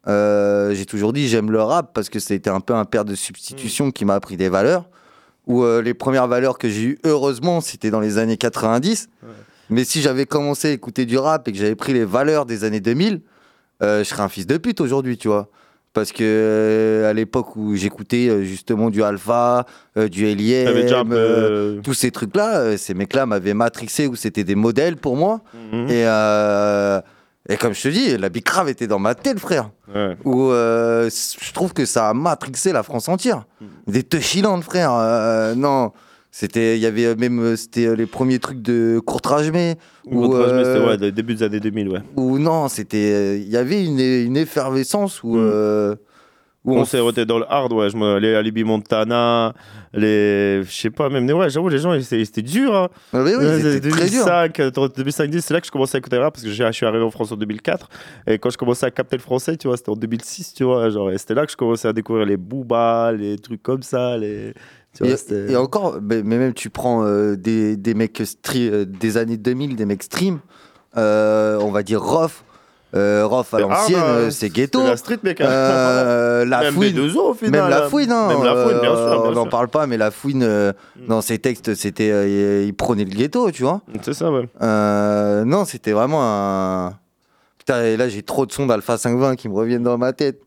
euh, 0.07 0.73
j'ai 0.73 0.85
toujours 0.85 1.13
dit 1.13 1.27
j'aime 1.27 1.51
le 1.51 1.61
rap 1.61 1.91
parce 1.93 2.09
que 2.09 2.19
c'était 2.19 2.49
un 2.49 2.59
peu 2.59 2.75
un 2.75 2.85
père 2.85 3.05
de 3.05 3.15
substitution 3.15 3.91
qui 3.91 4.05
m'a 4.05 4.15
appris 4.15 4.37
des 4.37 4.49
valeurs. 4.49 4.87
Où 5.47 5.63
euh, 5.63 5.81
les 5.81 5.93
premières 5.93 6.27
valeurs 6.27 6.57
que 6.57 6.67
j'ai 6.69 6.83
eues, 6.83 6.99
heureusement, 7.03 7.61
c'était 7.61 7.91
dans 7.91 7.99
les 7.99 8.17
années 8.17 8.37
90. 8.37 9.09
Mais 9.69 9.83
si 9.83 10.01
j'avais 10.01 10.25
commencé 10.25 10.69
à 10.69 10.71
écouter 10.71 11.05
du 11.05 11.17
rap 11.17 11.47
et 11.47 11.51
que 11.51 11.57
j'avais 11.57 11.75
pris 11.75 11.93
les 11.93 12.05
valeurs 12.05 12.47
des 12.47 12.63
années 12.63 12.79
2000, 12.79 13.21
euh, 13.83 13.99
je 13.99 14.09
serais 14.09 14.23
un 14.23 14.29
fils 14.29 14.47
de 14.47 14.57
pute 14.57 14.81
aujourd'hui, 14.81 15.17
tu 15.17 15.27
vois. 15.27 15.49
Parce 15.95 16.11
que 16.11 16.23
euh, 16.23 17.09
à 17.09 17.13
l'époque 17.13 17.55
où 17.55 17.73
j'écoutais 17.73 18.27
euh, 18.27 18.43
justement 18.43 18.89
du 18.89 19.01
Alpha, 19.01 19.65
euh, 19.97 20.09
du 20.09 20.25
peu, 21.05 21.15
euh, 21.15 21.79
tous 21.81 21.93
ces 21.93 22.11
trucs-là, 22.11 22.77
ces 22.77 22.93
mecs-là 22.93 23.25
m'avaient 23.25 23.53
matrixé 23.53 24.05
où 24.05 24.17
c'était 24.17 24.43
des 24.43 24.55
modèles 24.55 24.97
pour 24.97 25.15
moi. 25.15 25.39
Mhm. 25.71 25.87
Et, 25.89 26.01
et 27.47 27.57
comme 27.57 27.73
je 27.73 27.81
te 27.81 27.87
dis, 27.87 28.17
la 28.17 28.27
bicrave 28.27 28.67
était 28.67 28.87
dans 28.87 28.99
ma 28.99 29.15
tête, 29.15 29.39
frère. 29.39 29.69
Ouais. 29.87 30.17
Où 30.25 30.49
je 30.51 31.53
trouve 31.53 31.71
que 31.71 31.85
ça 31.85 32.09
a 32.09 32.13
matrixé 32.13 32.73
la 32.73 32.83
France 32.83 33.07
entière. 33.07 33.45
Mhm. 33.61 33.67
Des 33.87 34.03
Touchiland, 34.03 34.61
frère. 34.61 34.91
non, 35.55 35.93
C'était, 36.37 36.75
il 36.75 36.81
y 36.81 36.85
avait 36.85 37.15
même, 37.15 37.39
euh, 37.39 37.55
c'était 37.55 37.85
euh, 37.85 37.95
les 37.95 38.05
premiers 38.05 38.39
trucs 38.39 38.61
de 38.61 38.99
Courtrajmé. 38.99 39.75
Ou 40.05 40.25
où, 40.25 40.31
c'était 40.33 40.43
euh, 40.43 40.85
ouais, 40.97 41.11
début 41.13 41.33
des 41.33 41.43
années 41.43 41.61
2000, 41.61 41.87
ouais. 41.87 42.01
Ou 42.17 42.39
non, 42.39 42.67
c'était, 42.67 43.13
euh, 43.13 43.37
il 43.37 43.47
y 43.47 43.55
avait 43.55 43.85
une, 43.85 44.01
une 44.01 44.35
effervescence 44.35 45.23
où, 45.23 45.37
Mm. 45.37 45.39
euh, 45.39 45.95
où 46.65 46.73
on 46.73 46.83
s'est 46.83 46.99
été 47.07 47.25
dans 47.25 47.39
le 47.39 47.45
hard, 47.47 47.71
ouais. 47.71 47.89
Je 47.89 47.95
me, 47.95 48.17
les 48.19 48.35
Alibi 48.35 48.65
Montana, 48.65 49.53
les. 49.93 50.61
Je 50.63 50.71
sais 50.71 50.89
pas, 50.89 51.07
même. 51.07 51.29
Ouais, 51.31 51.49
j'avoue, 51.49 51.69
les 51.69 51.77
gens, 51.77 51.93
ils 51.93 52.01
étaient, 52.01 52.17
ils 52.19 52.23
étaient 52.23 52.41
durs. 52.41 52.75
Hein. 52.75 52.89
Ah 53.13 53.23
oui, 53.23 53.31
oui, 53.39 53.45
c'était 53.61 53.89
très 53.89 54.09
dur. 54.09 54.25
2005, 54.25 54.59
euh, 54.59 54.71
2005, 54.93 55.31
c'est 55.39 55.53
là 55.53 55.61
que 55.61 55.67
je 55.67 55.71
commençais 55.71 55.95
à 55.95 55.99
écouter 55.99 56.17
rap 56.17 56.33
parce 56.33 56.43
que 56.43 56.51
je 56.51 56.71
suis 56.73 56.85
arrivé 56.85 57.03
en 57.05 57.11
France 57.11 57.31
en 57.31 57.37
2004. 57.37 57.87
Et 58.27 58.39
quand 58.39 58.49
je 58.49 58.57
commençais 58.57 58.87
à 58.87 58.91
capter 58.91 59.15
le 59.15 59.21
français, 59.21 59.55
tu 59.55 59.67
vois, 59.69 59.77
c'était 59.77 59.91
en 59.91 59.95
2006, 59.95 60.53
tu 60.53 60.65
vois. 60.65 60.89
Genre, 60.89 61.11
et 61.11 61.17
c'était 61.17 61.35
là 61.35 61.45
que 61.45 61.51
je 61.53 61.55
commençais 61.55 61.87
à 61.87 61.93
découvrir 61.93 62.25
les 62.25 62.35
Booba, 62.35 63.13
les 63.13 63.37
trucs 63.37 63.63
comme 63.63 63.83
ça. 63.83 64.17
Les... 64.17 64.53
Tu 64.95 65.03
vois, 65.03 65.15
Et, 65.49 65.55
encore, 65.57 65.99
mais 66.01 66.23
mais 66.23 66.37
même 66.37 66.53
tu 66.53 66.69
prends 66.69 67.03
euh, 67.03 67.35
des, 67.35 67.75
des 67.75 67.93
mecs 67.93 68.21
euh, 68.55 68.85
des 68.85 69.17
années 69.17 69.37
2000, 69.37 69.75
des 69.75 69.85
mecs 69.85 70.03
stream, 70.03 70.39
euh, 70.97 71.59
on 71.59 71.71
va 71.71 71.83
dire 71.83 72.01
Rof. 72.01 72.43
Euh, 72.95 73.25
Rof 73.25 73.53
à 73.53 73.57
C'est 73.57 73.63
l'ancienne, 73.63 73.99
euh, 73.99 74.29
c'est 74.31 74.49
ghetto. 74.49 74.81
La 74.81 74.95
street, 74.95 75.19
mec, 75.23 75.41
hein. 75.41 75.47
Euh, 75.49 76.45
la 76.45 76.61
Même 76.61 76.75
fouine. 76.75 76.95
B2O, 76.95 77.17
au 77.17 77.33
final, 77.33 77.51
Même 77.51 77.69
la 77.69 77.85
hein. 77.85 77.89
fouine, 77.89 78.11
hein. 78.11 78.27
Même 78.29 78.43
la 78.43 78.63
fouine, 78.63 78.79
bien 78.79 78.95
sûr, 78.95 79.21
bien 79.21 79.31
on 79.31 79.31
n'en. 79.33 79.45
Mm. 79.47 79.49
parle 79.49 79.67
pas, 79.67 79.85
mais 79.85 79.97
la 79.97 80.11
fouine, 80.11 80.43
euh, 80.43 80.71
dans 81.09 81.19
ses 81.19 81.37
textes, 81.39 81.75
c'était, 81.75 82.11
euh, 82.11 82.63
il 82.65 82.73
prenait 82.73 83.03
le 83.03 83.09
ghetto, 83.09 83.51
tu 83.51 83.63
vois. 83.63 83.81
C'est 84.01 84.13
ça, 84.13 84.31
ouais. 84.31 84.47
Euh, 84.61 85.43
non, 85.43 85.65
c'était 85.65 85.91
vraiment 85.91 86.21
un. 86.21 86.93
Putain, 87.57 87.83
et 87.83 87.97
là, 87.97 88.07
j'ai 88.07 88.23
trop 88.23 88.45
de 88.45 88.53
sons 88.53 88.65
d'Alpha 88.65 88.97
520 88.97 89.35
qui 89.35 89.49
me 89.49 89.55
reviennent 89.55 89.83
dans 89.83 89.97
ma 89.97 90.13
tête. 90.13 90.39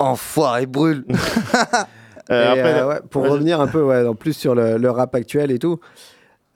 Enfoiré 0.00 0.66
brûle. 0.66 1.04
Et, 2.30 2.34
après, 2.34 2.80
euh, 2.80 2.88
ouais, 2.88 3.00
pour 3.10 3.28
revenir 3.28 3.60
un 3.60 3.66
peu 3.66 3.82
ouais, 3.82 4.06
en 4.06 4.14
plus 4.14 4.32
sur 4.34 4.54
le, 4.54 4.78
le 4.78 4.90
rap 4.90 5.14
actuel 5.14 5.50
et 5.50 5.58
tout, 5.58 5.80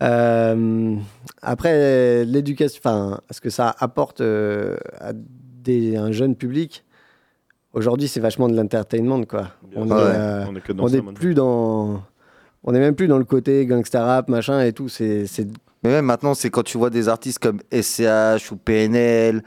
euh, 0.02 0.96
après 1.42 2.24
l'éducation, 2.24 2.80
enfin, 2.84 3.20
ce 3.30 3.40
que 3.40 3.50
ça 3.50 3.74
apporte 3.78 4.20
euh, 4.20 4.76
à 5.00 5.12
des, 5.14 5.96
un 5.96 6.12
jeune 6.12 6.36
public, 6.36 6.84
aujourd'hui 7.72 8.06
c'est 8.08 8.20
vachement 8.20 8.48
de 8.48 8.56
l'entertainment 8.56 9.24
quoi. 9.24 9.48
On, 9.74 9.86
sûr. 9.86 9.96
est, 9.98 10.02
Ouais. 10.02 10.14
euh, 10.14 10.44
On 10.48 10.56
est 10.56 10.60
que 10.60 10.72
dans 10.72 10.84
on 10.84 10.88
ça 10.88 10.96
est 10.96 11.00
maintenant. 11.00 11.12
plus 11.14 11.34
dans, 11.34 12.02
on 12.64 12.74
est 12.74 12.78
même 12.78 12.94
plus 12.94 13.08
dans 13.08 13.18
le 13.18 13.24
côté 13.24 13.64
gangsta 13.66 14.04
rap 14.04 14.28
machin 14.28 14.60
et 14.62 14.72
tout. 14.72 14.88
C'est, 14.88 15.26
c'est 15.26 15.46
Mais 15.82 15.90
même 15.90 16.04
maintenant, 16.04 16.34
c'est 16.34 16.50
quand 16.50 16.62
tu 16.64 16.76
vois 16.78 16.90
des 16.90 17.08
artistes 17.08 17.38
comme 17.38 17.60
SCH 17.72 18.50
ou 18.52 18.56
PNL, 18.56 19.42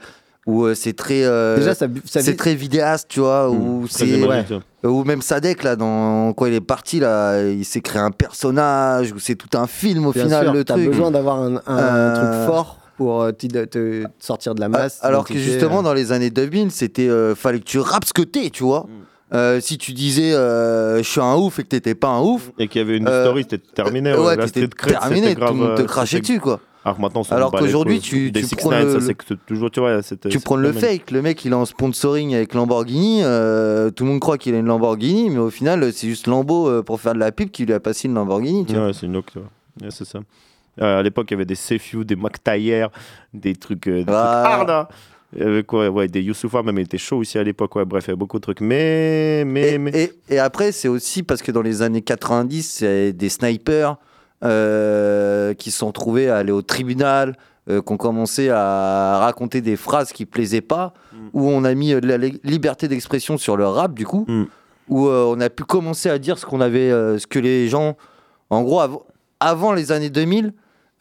où 0.46 0.64
euh, 0.64 0.74
c'est 0.74 0.94
très. 0.94 1.22
euh, 1.24 1.56
Déjà, 1.56 1.74
ça- 1.74 1.86
ça 2.06 2.20
c'est 2.22 2.36
très 2.36 2.54
vidéaste, 2.54 3.06
tu 3.08 3.20
vois. 3.20 3.48
Mmh, 3.48 3.52
Ou 3.82 3.88
très 3.88 4.06
c'est. 4.06 4.26
ouais. 4.26 4.44
Ou 4.84 5.04
même 5.04 5.20
Sadek, 5.22 5.62
là, 5.62 5.76
dans 5.76 6.32
quoi 6.32 6.48
il 6.48 6.54
est 6.54 6.60
parti, 6.62 7.00
là, 7.00 7.42
il 7.42 7.64
s'est 7.64 7.82
créé 7.82 8.00
un 8.00 8.10
personnage, 8.10 9.12
ou 9.12 9.18
c'est 9.18 9.34
tout 9.34 9.56
un 9.58 9.66
film 9.66 10.06
au 10.06 10.12
bien 10.12 10.24
final, 10.24 10.44
sûr, 10.46 10.52
le 10.54 10.64
t'as 10.64 10.74
truc. 10.74 10.86
besoin 10.88 11.10
d'avoir 11.10 11.38
un, 11.40 11.56
un 11.66 11.78
Euh, 11.78 12.14
truc 12.16 12.46
fort 12.46 12.78
pour 12.96 13.26
te, 13.36 13.64
te 13.66 14.04
sortir 14.18 14.54
de 14.54 14.60
la 14.60 14.68
masse. 14.68 14.98
Alors 15.02 15.26
que 15.26 15.34
justement, 15.34 15.80
euh, 15.80 15.82
dans 15.82 15.94
les 15.94 16.12
années 16.12 16.30
2000, 16.30 16.70
c'était 16.70 17.08
euh, 17.08 17.34
fallait 17.34 17.58
que 17.60 17.64
tu 17.64 17.78
rappes 17.78 18.04
ce 18.06 18.12
que 18.14 18.22
t'es, 18.22 18.50
tu 18.50 18.62
vois. 18.64 18.86
Euh, 19.32 19.60
si 19.60 19.78
tu 19.78 19.92
disais 19.92 20.32
euh, 20.34 20.98
je 20.98 21.08
suis 21.08 21.20
un 21.20 21.36
ouf 21.36 21.60
et 21.60 21.62
que 21.62 21.68
t'étais 21.68 21.94
pas 21.94 22.08
un 22.08 22.20
ouf, 22.20 22.50
Et 22.58 22.66
qu'il 22.66 22.80
y 22.80 22.84
avait 22.84 22.96
une 22.96 23.06
Euh, 23.06 23.22
story, 23.24 23.42
c'était 23.48 23.58
terminé. 23.74 24.12
ouais, 24.12 24.34
La 24.36 24.46
t'étais 24.46 24.66
terminé, 24.66 25.34
tout 25.36 25.40
le 25.44 25.52
monde 25.52 25.76
te 25.76 25.82
crachait 25.82 26.20
dessus, 26.20 26.40
quoi. 26.40 26.58
Alors 26.84 26.98
maintenant, 26.98 27.22
Alors 27.30 27.50
qu'aujourd'hui, 27.52 28.00
tu- 28.00 28.30
Des 28.30 28.40
tu 28.40 28.46
6 28.48 28.56
prends 28.56 28.70
9 28.70 28.84
le- 28.84 29.00
ça 29.00 29.06
c'est 29.06 29.14
que 29.14 29.24
c'est 29.28 29.46
toujours, 29.46 29.70
tu 29.70 29.80
vois, 29.80 30.00
c'était- 30.02 30.30
Tu 30.30 30.38
c'est 30.38 30.44
prends 30.44 30.56
le 30.56 30.68
phénoménal. 30.72 30.98
fake, 30.98 31.10
le 31.10 31.22
mec 31.22 31.44
il 31.44 31.52
est 31.52 31.54
en 31.54 31.66
sponsoring 31.66 32.34
avec 32.34 32.54
Lamborghini, 32.54 33.20
euh, 33.22 33.90
tout 33.90 34.04
le 34.04 34.10
monde 34.10 34.20
croit 34.20 34.38
qu'il 34.38 34.54
a 34.54 34.58
une 34.58 34.66
Lamborghini, 34.66 35.28
mais 35.28 35.38
au 35.38 35.50
final 35.50 35.92
c'est 35.92 36.08
juste 36.08 36.26
Lambo 36.26 36.68
euh, 36.70 36.82
pour 36.82 37.00
faire 37.00 37.12
de 37.14 37.18
la 37.18 37.32
pub 37.32 37.50
qui 37.50 37.66
lui 37.66 37.74
a 37.74 37.80
passé 37.80 38.08
une 38.08 38.14
Lamborghini. 38.14 38.64
Tu. 38.64 38.74
Ouais, 38.76 38.92
c'est 38.94 39.04
une 39.06 39.16
vois. 39.40 39.48
Ouais, 39.82 39.88
c'est 39.90 40.06
ça. 40.06 40.20
Euh, 40.80 41.00
à 41.00 41.02
l'époque, 41.02 41.26
il 41.30 41.34
y 41.34 41.36
avait 41.36 41.44
des 41.44 41.54
Sefiu, 41.54 42.04
des 42.06 42.16
Mac 42.16 42.42
des 43.34 43.54
trucs, 43.54 43.86
euh, 43.86 43.98
des 43.98 44.04
trucs 44.04 44.14
Ah. 44.16 44.54
hard. 44.60 44.70
hein. 44.70 44.88
Il 45.36 45.42
y 45.42 45.46
avait 45.46 45.62
quoi? 45.62 45.88
Ouais, 45.90 46.08
des 46.08 46.22
Youssoufa, 46.22 46.62
même 46.62 46.78
il 46.78 46.82
était 46.82 46.96
chaud 46.98 47.18
aussi 47.18 47.38
à 47.38 47.42
l'époque. 47.44 47.76
Ouais, 47.76 47.84
bref, 47.84 48.04
il 48.04 48.08
y 48.08 48.10
avait 48.12 48.16
beaucoup 48.18 48.38
de 48.38 48.42
trucs. 48.42 48.60
Mais, 48.62 49.44
mais, 49.46 49.74
Et, 49.74 49.78
mais. 49.78 49.90
et- 49.94 50.34
et 50.34 50.38
après, 50.38 50.72
c'est 50.72 50.88
aussi 50.88 51.22
parce 51.22 51.42
que 51.42 51.52
dans 51.52 51.62
les 51.62 51.82
années 51.82 52.02
90, 52.02 52.62
c'est 52.78 53.12
des 53.12 53.28
snipers 53.28 53.96
euh, 54.44 55.54
qui 55.54 55.70
se 55.70 55.78
sont 55.78 55.92
trouvés 55.92 56.28
à 56.30 56.36
aller 56.38 56.52
au 56.52 56.62
tribunal, 56.62 57.36
euh, 57.68 57.82
qui 57.82 57.92
ont 57.92 57.96
commencé 57.96 58.48
à 58.50 59.18
raconter 59.20 59.60
des 59.60 59.76
phrases 59.76 60.12
qui 60.12 60.26
plaisaient 60.26 60.60
pas, 60.60 60.94
Mm. 61.12 61.16
où 61.34 61.48
on 61.48 61.64
a 61.64 61.74
mis 61.74 61.92
euh, 61.92 62.00
de 62.00 62.06
la 62.08 62.16
li- 62.18 62.40
liberté 62.44 62.88
d'expression 62.88 63.36
sur 63.38 63.56
le 63.56 63.66
rap, 63.66 63.94
du 63.94 64.06
coup, 64.06 64.24
où 64.88 65.06
euh, 65.08 65.24
on 65.28 65.40
a 65.40 65.50
pu 65.50 65.64
commencer 65.64 66.08
à 66.08 66.18
dire 66.18 66.38
ce 66.38 66.46
qu'on 66.46 66.60
avait, 66.60 66.90
ce 66.90 67.26
que 67.26 67.38
les 67.38 67.68
gens, 67.68 67.96
en 68.48 68.62
gros, 68.62 68.80
av- 68.80 68.98
avant 69.40 69.72
les 69.72 69.92
années 69.92 70.10
2000, 70.10 70.52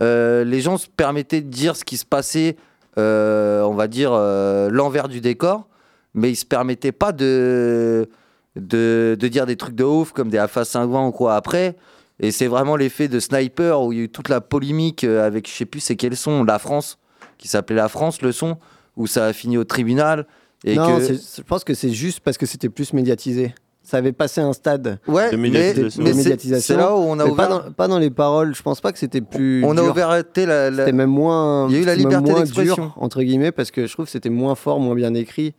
euh, 0.02 0.44
les 0.44 0.62
gens 0.62 0.78
se 0.78 0.88
permettaient 0.88 1.42
de 1.42 1.50
dire 1.50 1.76
ce 1.76 1.84
qui 1.86 1.98
se 1.98 2.06
passait, 2.06 2.56
on 2.98 3.74
va 3.76 3.88
dire, 3.88 4.12
l'envers 4.12 5.08
du 5.08 5.22
décor, 5.22 5.68
mais 6.14 6.30
ils 6.32 6.36
se 6.36 6.46
permettaient 6.46 6.92
pas 6.92 7.12
de, 7.14 8.10
de, 8.58 9.16
de 9.18 9.28
dire 9.30 9.46
des 9.46 9.56
trucs 9.56 9.76
de 9.76 9.84
ouf 9.86 10.12
comme 10.12 10.30
des 10.30 10.38
AFA 10.38 10.66
520 10.66 11.08
ou 11.08 11.12
quoi 11.12 11.36
après. 11.36 11.76
Et 12.20 12.32
c'est 12.32 12.48
vraiment 12.48 12.76
l'effet 12.76 13.08
de 13.08 13.20
Sniper 13.20 13.82
où 13.82 13.92
il 13.94 13.98
y 13.98 14.02
a 14.02 14.04
eu 14.06 14.10
toute 14.10 14.30
la 14.30 14.42
polémique 14.42 15.04
euh, 15.04 15.26
avec, 15.26 15.48
je 15.50 15.54
sais 15.54 15.66
plus 15.66 15.80
c'est 15.80 15.96
quel 15.96 16.16
son, 16.18 16.44
La 16.44 16.60
France, 16.60 16.98
qui 17.38 17.48
s'appelait 17.48 17.76
La 17.78 17.88
France, 17.90 18.22
le 18.22 18.32
son, 18.32 18.58
où 18.98 19.08
ça 19.08 19.26
a 19.28 19.34
fini 19.34 19.58
au 19.58 19.64
tribunal. 19.64 20.26
Et 20.66 20.76
non, 20.76 20.98
que... 20.98 21.04
je 21.14 21.42
pense 21.44 21.64
que 21.64 21.74
c'est 21.74 21.92
juste 21.92 22.20
parce 22.20 22.38
que 22.38 22.46
c'était 22.46 22.68
plus 22.70 22.92
médiatisé. 22.94 23.54
Ça 23.82 23.98
avait 23.98 24.12
passé 24.12 24.42
un 24.42 24.52
stade 24.54 25.00
Ouais, 25.08 25.32
De 25.32 25.38
médiatisation. 25.38 26.04
mais 26.04 26.10
de 26.10 26.16
c'est- 26.16 26.24
médiatisation. 26.24 26.76
c'est 26.76 26.80
là 26.80 26.94
où 26.94 27.00
on 27.00 27.18
a 27.20 27.24
mais 27.24 27.32
ouvert. 27.32 27.48
pas, 27.48 27.60
dans, 27.64 27.72
pas 27.72 27.88
dans 27.88 27.98
les 27.98 28.10
paroles. 28.12 28.54
Je 28.54 28.62
pense 28.62 28.82
pas 28.82 28.92
que 28.92 29.00
c'était 29.00 29.22
plus. 29.22 29.64
on 29.66 29.78
a 29.78 29.82
ouvert 29.82 30.10
la, 30.10 30.18
la- 30.70 30.72
C'était 30.76 30.92
même 30.92 31.10
moins. 31.10 31.68
Il 31.70 31.76
y 31.76 31.80
a 31.80 31.82
eu 31.82 31.86
la 31.86 31.96
liberté 31.96 32.34
d'expression. 32.34 32.92
entre 32.98 33.24
guillemets, 33.24 33.52
parce 33.54 33.72
que 33.72 33.88
je 33.88 33.94
trouve 33.94 34.06
que 34.06 34.12
c'était 34.12 34.30
moins 34.30 34.54
fort, 34.56 34.80
moins 34.80 34.94
bien 34.96 35.14
écrit 35.14 35.56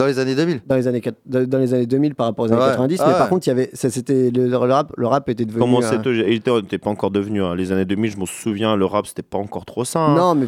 dans 0.00 0.06
les 0.06 0.18
années 0.18 0.34
2000. 0.34 0.60
dans 0.66 0.76
les 0.76 0.88
années, 0.88 1.00
quat- 1.00 1.14
dans 1.26 1.46
dans 1.46 1.58
les 1.58 1.72
années 1.74 1.86
2000 1.86 2.14
par 2.14 2.26
rapport 2.26 2.46
aux 2.46 2.52
années 2.52 2.60
Ouais. 2.60 2.68
90. 2.68 2.96
Ah 3.00 3.04
mais 3.06 3.12
ouais. 3.12 3.18
par 3.18 3.28
contre, 3.28 3.46
il 3.46 3.50
y 3.50 3.52
avait, 3.52 3.70
ça, 3.72 3.88
c'était 3.90 4.30
le, 4.30 4.48
le 4.48 4.56
rap, 4.56 4.92
le 4.96 5.06
rap 5.06 5.28
était 5.28 5.44
devenu. 5.44 5.60
Comment 5.60 5.80
c'était 5.82 6.10
Il 6.10 6.32
était, 6.34 6.50
il 6.50 6.58
était 6.64 6.78
pas 6.78 6.90
encore 6.90 7.10
devenu. 7.10 7.42
hein. 7.42 7.54
Les 7.54 7.70
années 7.72 7.84
2000, 7.84 8.10
je 8.12 8.16
me 8.18 8.26
souviens, 8.26 8.76
le 8.76 8.84
rap, 8.84 9.06
c'était 9.06 9.22
pas 9.22 9.38
encore 9.38 9.64
trop 9.64 9.84
ça. 9.84 10.00
hein. 10.00 10.14
Non, 10.16 10.34
mais 10.34 10.46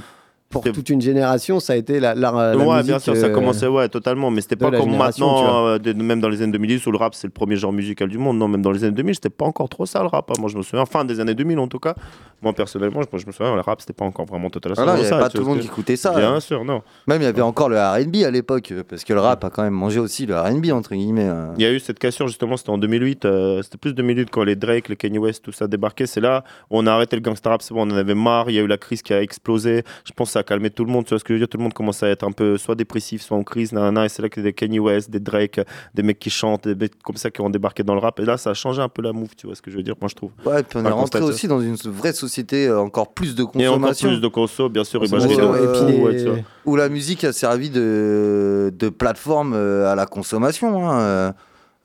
pour 0.50 0.62
toute 0.64 0.90
une 0.90 1.00
génération, 1.00 1.60
ça 1.60 1.72
a 1.72 1.76
été 1.76 1.98
la, 1.98 2.14
la, 2.14 2.30
la 2.30 2.56
ouais, 2.58 2.66
musique, 2.66 2.86
bien 2.88 2.98
sûr, 2.98 3.16
ça 3.16 3.26
euh, 3.28 3.30
commençait, 3.32 3.66
ouais, 3.68 3.88
totalement. 3.88 4.30
Mais 4.30 4.42
c'était 4.42 4.56
pas 4.56 4.70
comme 4.70 4.94
maintenant, 4.96 5.66
euh, 5.66 5.78
de- 5.78 5.94
même 5.94 6.20
dans 6.20 6.28
les 6.28 6.42
années 6.42 6.52
2010 6.52 6.86
où 6.86 6.90
le 6.92 6.98
rap 6.98 7.14
c'est 7.14 7.26
le 7.26 7.32
premier 7.32 7.56
genre 7.56 7.72
musical 7.72 8.06
du 8.10 8.18
monde. 8.18 8.36
Non, 8.36 8.48
même 8.48 8.60
dans 8.60 8.70
les 8.70 8.84
années 8.84 8.92
2000, 8.94 9.14
c'était 9.14 9.30
pas 9.30 9.46
encore 9.46 9.70
trop 9.70 9.86
ça 9.86 10.02
le 10.02 10.08
rap. 10.08 10.30
hein. 10.30 10.34
Moi, 10.38 10.50
je 10.50 10.58
me 10.58 10.62
souviens, 10.62 10.84
fin 10.84 11.06
des 11.06 11.20
années 11.20 11.34
2000 11.34 11.58
en 11.58 11.68
tout 11.68 11.78
cas. 11.78 11.94
Moi, 12.42 12.52
personnellement, 12.52 13.00
je, 13.02 13.18
je 13.18 13.26
me 13.26 13.32
souviens, 13.32 13.54
le 13.54 13.60
rap 13.60 13.80
c'était 13.80 13.92
pas 13.92 14.04
encore 14.04 14.26
vraiment 14.26 14.50
totalement 14.50 14.74
Voilà, 14.76 14.98
il 14.98 15.04
y 15.04 15.08
ça. 15.08 15.14
avait 15.16 15.24
pas 15.24 15.30
tout 15.30 15.38
le 15.38 15.44
monde 15.44 15.60
qui 15.60 15.66
écoutait 15.66 15.96
ça. 15.96 16.14
Bien 16.14 16.34
hein. 16.34 16.40
sûr, 16.40 16.64
non. 16.64 16.82
Même 17.06 17.20
il 17.22 17.24
y 17.24 17.28
avait 17.28 17.42
encore 17.42 17.68
le 17.68 17.76
RB 17.78 18.16
à 18.26 18.30
l'époque, 18.30 18.72
euh, 18.72 18.82
parce 18.88 19.04
que 19.04 19.12
le 19.12 19.20
rap 19.20 19.44
a 19.44 19.50
quand 19.50 19.62
même 19.62 19.72
mangé 19.74 20.00
aussi 20.00 20.26
le 20.26 20.38
RB, 20.38 20.66
entre 20.72 20.94
guillemets. 20.94 21.28
euh. 21.28 21.52
Il 21.56 21.62
y 21.62 21.66
a 21.66 21.72
eu 21.72 21.78
cette 21.80 21.98
cassure 21.98 22.26
justement, 22.28 22.56
c'était 22.56 22.70
en 22.70 22.78
2008. 22.78 23.24
euh, 23.24 23.62
c'était 23.62 23.78
plus 23.78 23.94
2008 23.94 24.30
quand 24.30 24.42
les 24.44 24.56
Drake, 24.56 24.88
les 24.88 24.96
Kanye 24.96 25.18
West, 25.18 25.44
tout 25.44 25.52
ça 25.52 25.66
débarquait. 25.68 26.06
C'est 26.06 26.20
là 26.20 26.44
où 26.70 26.78
on 26.78 26.86
a 26.86 26.92
arrêté 26.92 27.16
le 27.16 27.22
gangsta 27.22 27.50
rap. 27.50 27.62
C'est 27.62 27.74
bon, 27.74 27.86
on 27.88 27.92
en 27.92 27.96
avait 27.96 28.14
marre. 28.14 28.50
Il 28.50 28.54
y 28.54 28.58
a 28.58 28.62
eu 28.62 28.66
la 28.66 28.78
crise 28.78 29.02
qui 29.02 29.12
a 29.14 29.22
explosé. 29.22 29.84
Je 30.04 30.12
pense 30.12 30.28
que 30.28 30.32
ça 30.32 30.40
a 30.40 30.42
calmé 30.42 30.70
tout 30.70 30.84
le 30.84 30.90
monde. 30.90 31.04
Tu 31.04 31.10
vois 31.10 31.18
ce 31.18 31.24
que 31.24 31.28
je 31.28 31.34
veux 31.34 31.40
dire? 31.40 31.48
Tout 31.48 31.58
le 31.58 31.62
monde 31.62 31.74
commence 31.74 32.02
à 32.02 32.08
être 32.08 32.24
un 32.24 32.32
peu 32.32 32.56
soit 32.58 32.74
dépressif, 32.74 33.22
soit 33.22 33.36
en 33.36 33.42
crise. 33.44 33.72
nanana, 33.72 34.04
et 34.04 34.08
c'est 34.08 34.22
là 34.22 34.28
que 34.28 34.40
des 34.40 34.52
Kanye 34.52 34.78
West, 34.80 35.10
des 35.10 35.20
Drake, 35.20 35.60
des 35.94 36.02
mecs 36.02 36.18
qui 36.18 36.30
chantent, 36.30 36.66
des 36.66 36.74
mecs 36.74 37.00
comme 37.02 37.16
ça 37.16 37.30
qui 37.30 37.40
ont 37.40 37.50
débarqué 37.50 37.82
dans 37.82 37.94
le 37.94 38.00
rap. 38.00 38.18
Et 38.20 38.24
là, 38.24 38.36
ça 38.36 38.50
a 38.50 38.54
changé 38.54 38.80
un 38.82 38.88
peu 38.88 39.02
la 39.02 39.12
move. 39.12 39.30
Tu 39.36 39.46
vois 39.46 39.54
ce 39.54 39.62
que 39.62 39.70
je 39.70 39.76
veux 39.76 39.82
dire 39.82 39.94
Moi, 40.00 40.08
je 40.08 40.14
trouve. 40.14 40.30
Ouais, 40.44 40.62
puis 40.62 40.78
on 40.78 40.84
est 40.84 40.90
rentré 40.90 41.20
aussi 41.20 41.46
dans 41.48 41.60
une 41.60 41.74
vraie 41.76 42.12
société, 42.12 42.31
euh, 42.68 42.78
encore 42.78 43.12
plus 43.12 43.34
de 43.34 43.42
Et 43.42 43.44
encore 43.44 43.52
consommation. 43.78 44.08
plus 44.08 44.20
de 44.20 44.28
conso, 44.28 44.68
bien 44.68 44.84
sûr. 44.84 45.00
Consommation, 45.00 45.54
et 45.54 45.58
puis 45.72 45.92
les- 45.96 46.24
ouais, 46.28 46.44
où 46.64 46.76
la 46.76 46.88
musique 46.88 47.24
a 47.24 47.32
servi 47.32 47.70
de, 47.70 48.72
de 48.76 48.88
plateforme 48.88 49.52
euh, 49.54 49.90
à 49.90 49.94
la 49.94 50.06
consommation. 50.06 50.88
hein. 50.90 51.34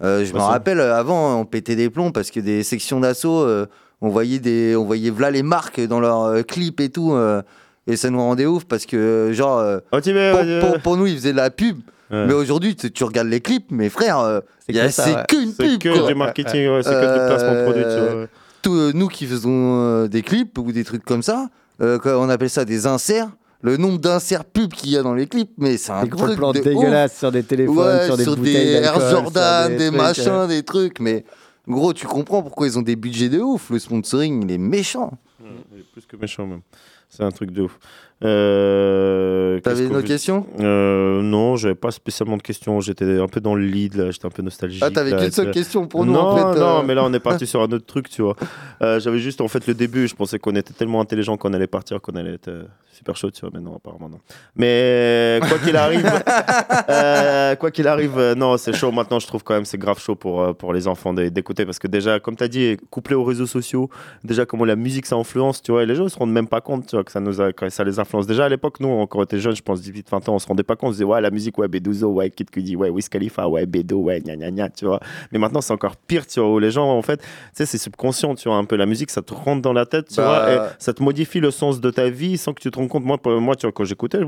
Euh, 0.04 0.24
je 0.24 0.32
me 0.32 0.38
Ouais, 0.38 0.44
c'est- 0.46 0.52
rappelle, 0.52 0.80
avant, 0.80 1.40
on 1.40 1.46
pétait 1.46 1.76
des 1.76 1.90
plombs 1.90 2.12
parce 2.12 2.30
que 2.32 2.40
des 2.40 2.62
sections 2.64 3.00
d'assaut, 3.00 3.40
euh, 3.42 3.66
on 4.02 4.10
voyait 4.10 4.40
des, 4.40 4.76
on 4.76 4.86
voyait 4.86 5.10
v'là 5.10 5.32
les 5.32 5.42
marques 5.44 5.82
dans 5.82 6.00
leurs 6.00 6.24
euh, 6.24 6.42
clips 6.44 6.80
et 6.80 6.90
tout. 6.90 7.14
euh, 7.14 7.42
et 7.90 7.96
ça 7.96 8.10
nous 8.10 8.20
rendait 8.20 8.46
ouf 8.46 8.66
parce 8.66 8.86
que, 8.86 9.30
genre, 9.34 9.60
euh, 9.60 9.80
Oh, 9.94 9.98
veux, 9.98 10.32
pour, 10.32 10.40
ouais, 10.42 10.60
pour- 10.60 10.80
pour 10.82 10.98
nous, 10.98 11.08
ils 11.08 11.16
faisaient 11.16 11.32
de 11.32 11.38
la 11.38 11.50
pub. 11.50 11.78
Ouais. 12.12 12.26
Mais 12.28 12.34
aujourd'hui, 12.34 12.76
tu, 12.76 12.92
tu 12.92 13.04
regardes 13.06 13.28
les 13.30 13.40
clips, 13.42 13.72
mes 13.72 13.90
frères, 13.90 14.20
euh, 14.20 14.40
C'est 14.70 14.90
c'est 14.92 15.16
ouais. 15.16 15.24
qu'une 15.28 15.52
C'est 15.52 15.64
pub. 15.68 15.80
que 15.82 15.98
quoi. 15.98 16.08
du 16.08 16.16
marketing, 16.16 16.68
ouais, 16.70 16.84
c'est 16.84 16.92
que 16.92 17.14
du 17.14 17.28
placement 17.28 17.54
de 17.54 17.64
produit. 17.64 17.84
Tu 17.84 17.90
vois, 18.16 18.28
Euh, 18.68 18.92
nous 18.94 19.08
qui 19.08 19.26
faisons 19.26 19.80
euh, 19.82 20.08
des 20.08 20.22
clips 20.22 20.58
ou 20.58 20.72
des 20.72 20.84
trucs 20.84 21.04
comme 21.06 21.24
ça, 21.24 21.50
euh, 21.82 22.00
on 22.06 22.30
appelle 22.30 22.50
ça 22.50 22.66
des 22.66 22.88
inserts. 22.88 23.30
Le 23.62 23.76
nombre 23.76 23.98
d'inserts 23.98 24.46
pubs 24.46 24.72
qu'il 24.72 24.92
y 24.92 24.98
a 24.98 25.02
dans 25.04 25.16
les 25.16 25.26
clips, 25.26 25.52
mais 25.58 25.78
c'est 25.78 25.92
un 25.92 26.04
Des 26.04 26.10
truc 26.12 26.38
plans 26.38 26.52
de 26.54 26.60
ouf. 26.60 26.64
dégueulasses 26.64 27.18
sur 27.18 27.32
des 27.32 27.42
téléphones, 27.42 27.78
Ouais, 27.78 28.06
sur 28.06 28.16
des 28.16 28.24
sur 28.24 28.36
bouteilles 28.38 28.54
des 28.54 28.72
Air 28.74 28.94
sur 28.94 29.10
Jordan, 29.10 29.76
des, 29.76 29.88
trucs, 29.88 29.98
machins, 29.98 30.28
euh, 30.28 30.48
des 30.48 30.62
trucs. 30.64 31.00
Mais 31.00 31.26
gros, 31.68 31.92
tu 31.92 32.06
comprends 32.06 32.44
pourquoi 32.44 32.68
ils 32.68 32.78
ont 32.78 32.84
des 32.84 32.96
budgets 32.96 33.30
de 33.30 33.40
ouf. 33.40 33.72
Le 33.72 33.80
sponsoring, 33.80 34.44
il 34.44 34.52
est 34.52 34.60
méchant. 34.60 35.18
Ouais, 35.42 35.50
il 35.74 35.80
est 35.80 35.92
plus 35.92 36.06
que 36.06 36.16
méchant 36.18 36.46
même. 36.46 36.62
C'est 37.10 37.24
un 37.24 37.32
truc 37.32 37.50
de 37.52 37.64
ouf. 37.64 37.80
Euh, 38.24 39.60
T'avais 39.60 39.76
qu'est-ce 39.82 39.90
une 39.90 39.96
autre 39.96 40.08
question 40.08 40.46
euh, 40.60 41.22
Non, 41.22 41.56
j'avais 41.56 41.76
pas 41.76 41.92
spécialement 41.92 42.38
de 42.38 42.42
questions. 42.42 42.80
J'étais 42.82 43.20
un 43.20 43.28
peu 43.28 43.40
dans 43.42 43.54
le 43.54 43.64
lead, 43.64 43.96
là. 43.96 44.10
J'étais 44.12 44.26
un 44.26 44.30
peu 44.32 44.42
nostalgique. 44.42 44.82
Ah, 44.84 44.90
t'avais 44.90 45.12
qu'une 45.16 45.32
seule 45.32 45.52
question 45.52 45.88
pour 45.88 46.06
nous, 46.06 46.14
non, 46.14 46.20
en 46.22 46.54
fait, 46.54 46.60
Non, 46.60 46.80
euh. 46.80 46.84
mais 46.84 46.96
là, 46.96 47.04
on 47.06 47.14
est 47.14 47.20
parti 47.20 47.46
sur 47.48 47.62
un 47.62 47.66
autre 47.66 47.86
truc, 47.86 48.10
tu 48.10 48.22
vois. 48.24 48.36
Euh, 48.82 49.00
j'avais 49.00 49.20
juste, 49.20 49.40
en 49.42 49.48
fait, 49.48 49.68
le 49.68 49.74
début, 49.76 50.08
je 50.08 50.16
pensais 50.16 50.40
qu'on 50.40 50.56
était 50.56 50.74
tellement 50.74 51.00
intelligent 51.02 51.38
qu'on 51.38 51.54
allait 51.54 51.68
partir, 51.68 52.02
qu'on 52.02 52.16
allait 52.16 52.34
être 52.34 52.48
euh, 52.48 52.64
super 52.92 53.16
chaud, 53.16 53.30
tu 53.30 53.42
vois. 53.42 53.52
Mais 53.54 53.60
non, 53.60 53.76
apparemment, 53.76 54.10
non. 54.10 54.20
Mais 54.56 55.40
quoi 55.48 55.60
qu'il 55.60 55.76
arrive, 55.78 56.02
quoi 57.60 57.70
qu'il 57.72 57.88
arrive, 57.88 58.20
non, 58.36 58.58
c'est 58.58 58.74
chaud. 58.74 58.92
Maintenant, 58.92 59.20
je 59.20 59.28
trouve 59.28 59.44
quand 59.44 59.54
même 59.54 59.66
c'est 59.66 59.78
grave 59.78 60.00
chaud 60.00 60.16
pour, 60.16 60.56
pour 60.56 60.74
les 60.74 60.88
enfants 60.88 61.14
d'é- 61.14 61.30
d'écouter 61.30 61.66
parce 61.66 61.78
que 61.78 61.88
déjà, 61.88 62.20
comme 62.20 62.36
tu 62.36 62.44
as 62.44 62.48
dit, 62.48 62.78
couplé 62.90 63.14
aux 63.16 63.24
réseaux 63.24 63.46
sociaux, 63.46 63.90
déjà 64.24 64.46
comment 64.48 64.66
la 64.66 64.76
musique 64.76 65.06
ça 65.06 65.16
influence, 65.16 65.62
tu 65.62 65.72
vois, 65.72 65.84
et 65.84 65.86
les 65.86 65.94
gens 65.96 66.08
se 66.10 66.18
rendent 66.18 66.32
même 66.32 66.48
pas 66.48 66.62
compte, 66.62 66.88
tu 66.88 66.96
vois, 66.96 67.04
que 67.04 67.12
ça 67.12 67.20
nous 67.20 67.40
a, 67.42 67.54
que 67.54 67.70
ça 67.70 67.84
les 67.84 68.00
influence. 68.00 68.07
Déjà 68.28 68.46
à 68.46 68.50
l'époque, 68.50 68.80
nous, 68.80 69.06
quand 69.08 69.20
on 69.20 69.24
était 69.24 69.40
jeunes, 69.40 69.56
je 69.56 69.62
pense 69.62 69.82
18-20 69.82 70.30
ans, 70.30 70.36
on 70.36 70.40
se 70.40 70.48
rendait 70.48 70.64
pas 70.64 70.76
compte, 70.76 70.90
on 70.90 70.92
se 70.92 70.98
disait, 70.98 71.04
ouais, 71.06 71.20
la 71.22 71.32
musique, 71.32 71.58
ouais, 71.58 71.68
Beduzo, 71.68 72.08
ouais, 72.10 72.30
Kid 72.30 72.50
Cudi, 72.50 72.76
ouais, 72.76 72.90
Wiz 72.90 73.10
Khalifa, 73.10 73.48
ouais, 73.48 73.66
Bedo, 73.66 73.98
ouais, 74.00 74.22
gna 74.22 74.36
gna 74.36 74.52
gna, 74.52 74.70
tu 74.70 74.86
vois. 74.86 75.00
Mais 75.32 75.40
maintenant, 75.40 75.62
c'est 75.62 75.74
encore 75.74 75.96
pire, 75.98 76.26
tu 76.26 76.40
vois, 76.40 76.52
où 76.54 76.60
les 76.60 76.72
gens, 76.72 76.90
en 76.90 77.02
fait, 77.02 77.18
tu 77.18 77.26
sais, 77.54 77.66
c'est 77.66 77.78
subconscient, 77.78 78.36
tu 78.36 78.48
vois, 78.50 78.58
un 78.58 78.66
peu 78.66 78.76
la 78.76 78.86
musique, 78.86 79.12
ça 79.12 79.22
te 79.22 79.34
rentre 79.34 79.62
dans 79.62 79.74
la 79.74 79.86
tête, 79.86 80.08
tu 80.10 80.16
Bah, 80.18 80.44
vois, 80.46 80.54
et 80.54 80.60
ça 80.80 80.94
te 80.94 81.04
modifie 81.04 81.40
le 81.40 81.52
sens 81.52 81.82
de 81.82 81.90
ta 81.92 82.10
vie 82.10 82.38
sans 82.38 82.54
que 82.54 82.62
tu 82.62 82.72
te 82.72 82.78
rendes 82.78 82.90
compte. 82.90 83.04
Moi, 83.04 83.18
pour- 83.18 83.40
moi 83.42 83.56
tu 83.56 83.66
vois, 83.66 83.72
quand 83.72 83.84
j'écoutais, 83.84 84.20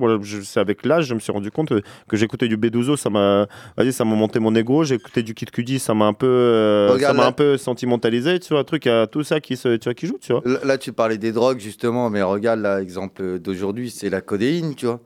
c'est 0.43 0.59
avec 0.59 0.85
l'âge, 0.85 1.05
je 1.05 1.13
me 1.13 1.19
suis 1.19 1.31
rendu 1.31 1.51
compte 1.51 1.69
que, 1.69 1.81
que 2.07 2.17
j'écoutais 2.17 2.47
du 2.47 2.57
Beduzo, 2.57 2.95
ça 2.97 3.09
m'a, 3.09 3.47
vas-y, 3.77 3.93
ça 3.93 4.03
m'a 4.05 4.15
monté 4.15 4.39
mon 4.39 4.53
ego. 4.55 4.83
Écouté 4.83 5.23
du 5.23 5.33
Kid 5.33 5.51
Cudi, 5.51 5.79
ça 5.79 5.93
m'a 5.93 6.05
un 6.05 6.13
peu, 6.13 6.25
euh, 6.27 6.99
ça 6.99 7.13
m'a 7.13 7.23
là. 7.23 7.27
un 7.27 7.31
peu 7.31 7.57
sentimentalisé, 7.57 8.39
tu 8.39 8.49
vois, 8.53 8.59
un 8.61 8.63
truc, 8.63 8.87
à 8.87 9.07
tout 9.07 9.23
ça 9.23 9.39
qui 9.39 9.55
se, 9.55 9.75
tu 9.77 9.85
vois, 9.85 9.93
qui 9.93 10.07
joue, 10.07 10.17
tu 10.21 10.33
vois. 10.33 10.41
Là, 10.45 10.59
là, 10.63 10.77
tu 10.77 10.91
parlais 10.91 11.17
des 11.17 11.31
drogues, 11.31 11.59
justement, 11.59 12.09
mais 12.09 12.21
regarde, 12.21 12.59
l'exemple 12.61 13.39
d'aujourd'hui, 13.39 13.68
c'est 13.89 14.09
la 14.09 14.21
codéine, 14.21 14.75
tu 14.75 14.85
vois. 14.85 14.99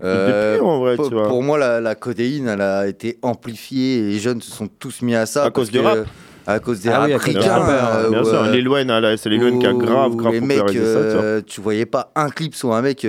Depuis, 0.00 0.60
en 0.60 0.78
vrai, 0.78 0.94
pour, 0.96 1.08
tu 1.08 1.14
vois. 1.14 1.26
pour 1.26 1.42
moi, 1.42 1.58
la, 1.58 1.80
la 1.80 1.94
codéine, 1.96 2.46
elle 2.48 2.60
a 2.60 2.86
été 2.86 3.18
amplifiée 3.22 3.98
et 3.98 4.02
les 4.02 4.18
jeunes 4.20 4.40
se 4.40 4.50
sont 4.52 4.68
tous 4.68 5.02
mis 5.02 5.16
à 5.16 5.26
ça. 5.26 5.44
À 5.44 5.50
cause 5.50 5.70
du 5.70 5.80
rap. 5.80 6.06
À 6.46 6.60
cause 6.60 6.80
des 6.80 6.88
Ah 6.88 7.04
oui, 7.04 7.12
euh, 7.12 8.10
bien 8.10 8.24
sûr. 8.24 8.42
euh, 8.42 8.52
Lil 8.52 8.68
Wayne, 8.68 8.88
là, 8.88 9.16
c'est 9.16 9.28
Lil 9.28 9.42
Wayne 9.42 9.58
qui 9.58 9.66
a 9.66 9.72
grave, 9.74 10.16
grave 10.16 10.32
Les 10.32 10.40
mecs, 10.40 10.58
popularisé 10.58 10.84
ça, 10.94 11.04
tu 11.04 11.12
vois. 11.12 11.22
euh, 11.22 11.40
tu 11.46 11.60
voyais 11.60 11.84
pas 11.84 12.10
un 12.14 12.30
clip 12.30 12.54
sur 12.54 12.72
un 12.74 12.80
mec. 12.80 13.04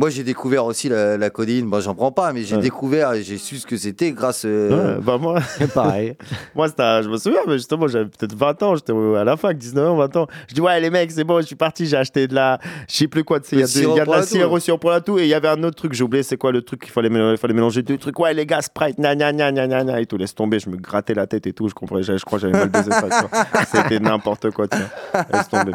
Moi, 0.00 0.08
j'ai 0.08 0.24
découvert 0.24 0.64
aussi 0.64 0.88
la, 0.88 1.18
la 1.18 1.28
codéine. 1.28 1.68
Bon, 1.68 1.78
j'en 1.80 1.94
prends 1.94 2.10
pas, 2.10 2.32
mais 2.32 2.42
j'ai 2.42 2.56
Ouais. 2.56 2.62
découvert 2.62 3.12
et 3.12 3.22
j'ai 3.22 3.36
su 3.36 3.58
ce 3.58 3.66
que 3.66 3.76
c'était 3.76 4.12
grâce. 4.12 4.44
euh, 4.46 4.96
Ouais, 4.96 5.02
bah 5.02 5.18
moi, 5.18 5.40
pareil. 5.74 6.16
moi 6.54 6.68
je 6.68 7.08
me 7.08 7.18
souviens, 7.18 7.40
mais 7.46 7.52
justement, 7.58 7.86
j'avais 7.86 8.06
peut-être 8.06 8.34
20 8.34 8.62
ans, 8.62 8.74
j'étais 8.76 8.94
à 8.94 9.24
la 9.24 9.36
fac, 9.36 9.58
19 9.58 9.90
ans, 9.90 9.96
20 9.96 10.16
ans. 10.16 10.26
Je 10.48 10.54
dis, 10.54 10.62
ouais, 10.62 10.80
les 10.80 10.88
mecs, 10.88 11.10
c'est 11.12 11.22
bon, 11.24 11.40
je 11.42 11.46
suis 11.46 11.54
parti, 11.54 11.84
j'ai 11.84 11.98
acheté 11.98 12.26
de 12.26 12.34
la. 12.34 12.58
Je 12.88 12.96
sais 12.96 13.08
plus 13.08 13.24
quoi, 13.24 13.40
tu 13.40 13.48
sais, 13.50 13.56
il 13.56 13.60
y 13.60 13.62
a, 13.62 13.66
de- 13.66 13.96
y 13.98 14.00
a 14.00 14.04
la 14.06 14.22
sirop 14.22 14.54
ouais. 14.54 14.60
sirop 14.60 14.78
pour 14.78 14.90
la 14.90 15.02
toux, 15.02 15.18
et 15.18 15.24
il 15.24 15.28
y 15.28 15.34
avait 15.34 15.48
un 15.48 15.62
autre 15.64 15.76
truc, 15.76 15.92
j'ai 15.92 16.02
oublié, 16.02 16.22
c'est 16.22 16.38
quoi 16.38 16.50
le 16.50 16.62
truc 16.62 16.80
qu'il 16.80 16.92
fallait, 16.92 17.10
mélanger, 17.10 17.36
fallait 17.36 17.52
mélanger 17.52 17.82
deux 17.82 17.98
trucs. 17.98 18.18
Ouais, 18.18 18.32
les 18.32 18.46
gars, 18.46 18.62
Sprite, 18.62 18.98
gna 18.98 19.14
gna 19.14 19.32
gna 19.34 19.52
gna 19.52 19.66
gna 19.66 19.84
gna, 19.84 20.00
et 20.00 20.06
tout, 20.06 20.16
laisse 20.16 20.34
tomber, 20.34 20.60
je 20.60 20.70
me 20.70 20.76
grattais 20.78 21.12
la 21.12 21.26
tête 21.26 21.46
et 21.46 21.52
tout, 21.52 21.68
je 21.68 21.74
comprenais, 21.74 22.02
je 22.04 22.16
crois 22.24 22.38
que 22.38 22.46
j'avais 22.46 22.58
mal 22.58 22.70
baisé 22.70 22.90
ça. 22.90 23.06
C'était 23.70 24.00
n'importe 24.00 24.50
quoi, 24.50 24.66
tu 24.66 24.78
vois. 24.78 25.26
Laisse 25.32 25.48
tomber. 25.50 25.72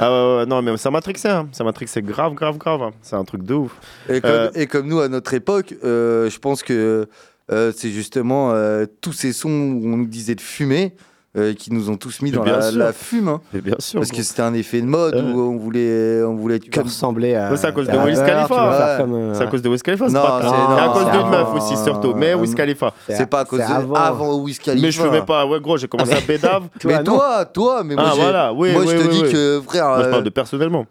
Ah 0.00 0.10
ouais, 0.10 0.36
ouais, 0.38 0.46
non, 0.46 0.62
mais 0.62 0.76
ça 0.76 0.90
m'a 0.90 1.00
trixé, 1.00 1.28
hein. 1.28 1.48
ça 1.52 1.64
m'a 1.64 1.72
trixé 1.72 2.02
grave, 2.02 2.34
grave, 2.34 2.58
grave. 2.58 2.82
hein. 2.82 2.90
C'est 3.02 3.16
un 3.16 3.24
truc 3.24 3.42
de 3.42 3.54
ouf. 3.54 3.72
Et 4.08 4.20
comme, 4.20 4.30
Euh, 4.30 4.50
et 4.54 4.66
comme 4.66 4.86
nous, 4.88 5.00
à 5.00 5.08
notre 5.08 5.34
époque, 5.34 5.74
euh, 5.84 6.28
je 6.30 6.38
pense 6.38 6.62
que 6.62 7.08
euh, 7.52 7.72
c'est 7.76 7.90
justement 7.90 8.52
euh, 8.52 8.86
tous 9.00 9.12
ces 9.12 9.32
sons 9.32 9.48
où 9.50 9.86
on 9.92 9.96
nous 9.98 10.06
disait 10.06 10.34
de 10.34 10.40
fumer 10.40 10.94
euh, 11.36 11.52
qui 11.54 11.72
nous 11.72 11.90
ont 11.90 11.96
tous 11.96 12.22
mis 12.22 12.30
dans 12.30 12.42
la, 12.44 12.70
la 12.70 12.92
fume. 12.92 13.28
hein. 13.28 13.40
Mais 13.52 13.60
bien 13.60 13.74
sûr. 13.78 14.00
Parce 14.00 14.10
que 14.10 14.22
c'était 14.22 14.42
un 14.42 14.54
effet 14.54 14.80
de 14.80 14.86
mode 14.86 15.14
où 15.16 15.38
on 15.40 15.56
voulait, 15.56 16.22
on 16.22 16.34
voulait 16.34 16.56
être 16.56 16.70
comme. 16.72 16.84
ressembler 16.84 17.34
à. 17.34 17.50
Ouais, 17.50 17.56
c'est 17.56 17.66
à 17.66 17.72
cause 17.72 17.86
de 17.86 17.92
des 17.92 17.98
Wiz 17.98 18.18
Khalifa. 18.20 19.00
euh, 19.02 19.34
C'est 19.34 19.42
à 19.42 19.46
cause 19.46 19.62
de 19.62 19.68
Wiz 19.68 19.82
Khalifa, 19.82 20.06
c'est 20.08 20.14
Non, 20.14 20.22
pas 20.22 20.40
c'est- 20.42 20.82
à 20.82 20.88
cause 20.88 21.10
d'une 21.10 21.30
meuf 21.30 21.54
aussi, 21.54 21.76
surtout. 21.82 22.14
Mais 22.14 22.34
Wiz 22.34 22.54
Khalifa. 22.54 22.92
C'est 23.08 23.26
pas 23.28 23.40
à 23.40 23.44
cause 23.44 23.58
de 23.60 23.64
avant. 23.94 24.34
Wiz 24.38 24.58
Khalifa. 24.58 24.86
Mais 24.86 24.90
je 24.92 25.00
fumais 25.02 25.22
pas. 25.22 25.46
Ouais, 25.46 25.60
gros, 25.60 25.76
j'ai 25.76 25.88
commencé 25.88 26.12
à 26.14 26.20
bédave. 26.20 26.64
mais 26.84 27.02
toi, 27.04 27.44
toi, 27.44 27.82
mais 27.84 27.94
moi, 27.94 28.04
Ah, 28.08 28.12
j'ai- 28.14 28.20
voilà, 28.22 28.52
oui, 28.52 28.72
moi 28.72 28.82
oui, 28.86 28.94
je 28.96 29.02
te 29.04 29.10
dis 29.10 29.22
que 29.32 29.60
frère. 29.66 29.86
Moi, 29.88 29.98
je 30.02 30.06
euh, 30.06 30.10
parle 30.10 30.24
de 30.24 30.30
personnellement. 30.30 30.86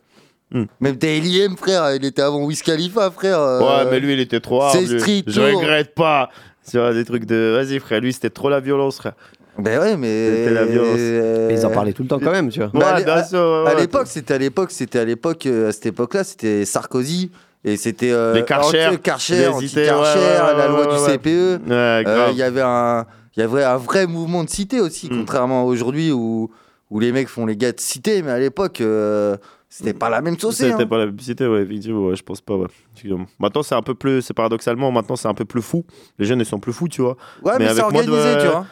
Même 0.79 0.95
Daily 0.95 1.41
M, 1.41 1.57
frère, 1.57 1.95
il 1.95 2.05
était 2.05 2.21
avant 2.21 2.43
Wiz 2.45 2.61
Khalifa, 2.61 3.11
frère. 3.11 3.39
euh, 3.39 3.59
Ouais, 3.59 3.89
mais 3.91 3.99
lui, 3.99 4.13
il 4.13 4.19
était 4.19 4.39
trop 4.39 4.61
hard. 4.61 4.73
c'est 4.77 4.99
street 4.99 5.23
Je 5.27 5.41
regrette 5.41 5.93
pas. 5.95 6.29
Tu 6.69 6.77
vois, 6.79 6.93
des 6.93 7.05
trucs 7.05 7.25
de. 7.25 7.53
Vas-y, 7.55 7.77
frère, 7.79 7.99
lui, 8.01 8.11
c'était 8.13 8.29
trop 8.31 8.49
la 8.49 8.59
violence, 8.59 8.97
frère. 8.97 9.13
Ben 9.57 9.79
ouais, 9.79 9.97
mais. 9.97 10.29
C'était 10.37 10.53
la 10.53 10.65
violence. 10.65 10.97
euh, 10.99 11.47
Mais 11.47 11.53
ils 11.59 11.65
en 11.65 11.69
parlaient 11.71 11.93
tout 11.93 12.03
le 12.03 12.09
temps 12.09 12.19
quand 12.19 12.31
même, 12.31 12.49
tu 12.49 12.59
vois. 12.59 12.69
Mais 12.73 12.83
à 12.83 12.95
Ouais, 12.95 13.03
bien 13.03 13.13
à- 13.13 13.19
à 13.21 13.63
ouais. 13.73 13.81
l'époque, 13.81 14.07
c'était 14.07 14.33
à 14.33 14.37
l'époque, 14.37 14.71
c'était 14.71 14.99
à 14.99 15.05
l'époque, 15.05 15.45
euh, 15.45 15.69
à 15.69 15.71
cette 15.71 15.85
époque-là, 15.87 16.23
c'était 16.23 16.65
Sarkozy 16.65 17.31
et 17.63 17.77
c'était 17.77 18.11
euh, 18.11 18.33
Les 18.33 18.43
Karcher, 18.43 18.87
anti- 18.87 18.99
Karcher, 18.99 19.47
anti 19.47 19.73
ouais, 19.75 19.85
Karcher, 19.85 20.19
ouais, 20.19 20.25
ouais, 20.25 20.57
la 20.57 20.67
loi 20.67 20.87
ouais, 20.87 20.97
du. 21.07 21.13
CPE. 21.13 21.61
Ouais, 21.67 22.03
Euh. 22.07 22.27
Il 22.31 22.37
y 22.37 22.43
avait 22.43 22.61
un, 22.61 23.05
il 23.35 23.39
y 23.39 23.43
avait 23.43 23.63
un 23.63 23.77
vrai 23.77 24.07
mouvement 24.07 24.43
de 24.43 24.49
cité 24.49 24.79
aussi, 24.81 25.07
Mm. 25.09 25.19
contrairement 25.19 25.61
à 25.61 25.65
aujourd'hui 25.65 26.11
où 26.11 26.49
où 26.91 26.99
les 26.99 27.11
mecs 27.11 27.27
font 27.29 27.47
les 27.47 27.57
gars 27.57 27.71
de 27.71 27.79
cité, 27.79 28.21
mais 28.21 28.29
à 28.31 28.37
l'époque, 28.39 28.79
euh, 28.79 29.35
c'était 29.69 29.93
pas 29.95 30.07
la 30.09 30.21
même 30.21 30.37
sauce. 30.37 30.57
C'était 30.57 30.71
hein. 30.83 30.85
pas 30.85 30.99
la 30.99 31.07
publicité, 31.07 31.47
ouais, 31.47 31.63
effectivement, 31.63 32.05
ouais, 32.07 32.15
je 32.15 32.21
pense 32.21 32.41
pas, 32.41 32.55
ouais. 32.55 32.67
Maintenant, 33.39 33.63
c'est 33.63 33.73
un 33.73 33.81
peu 33.81 33.95
plus, 33.95 34.21
c'est 34.21 34.35
paradoxalement, 34.35 34.91
maintenant, 34.91 35.15
c'est 35.15 35.27
un 35.27 35.33
peu 35.33 35.45
plus 35.45 35.63
fou. 35.63 35.83
Les 36.19 36.25
jeunes, 36.25 36.39
ils 36.39 36.45
sont 36.45 36.59
plus 36.59 36.73
fous, 36.73 36.87
tu 36.87 37.01
vois. 37.01 37.17
Ouais, 37.43 37.53
mais, 37.57 37.65
c'est 37.73 37.79
avec 37.81 37.91
moins 37.91 38.03
de- 38.03 38.11
organisé, 38.11 38.37
tu 38.39 38.47
vois. 38.47 38.65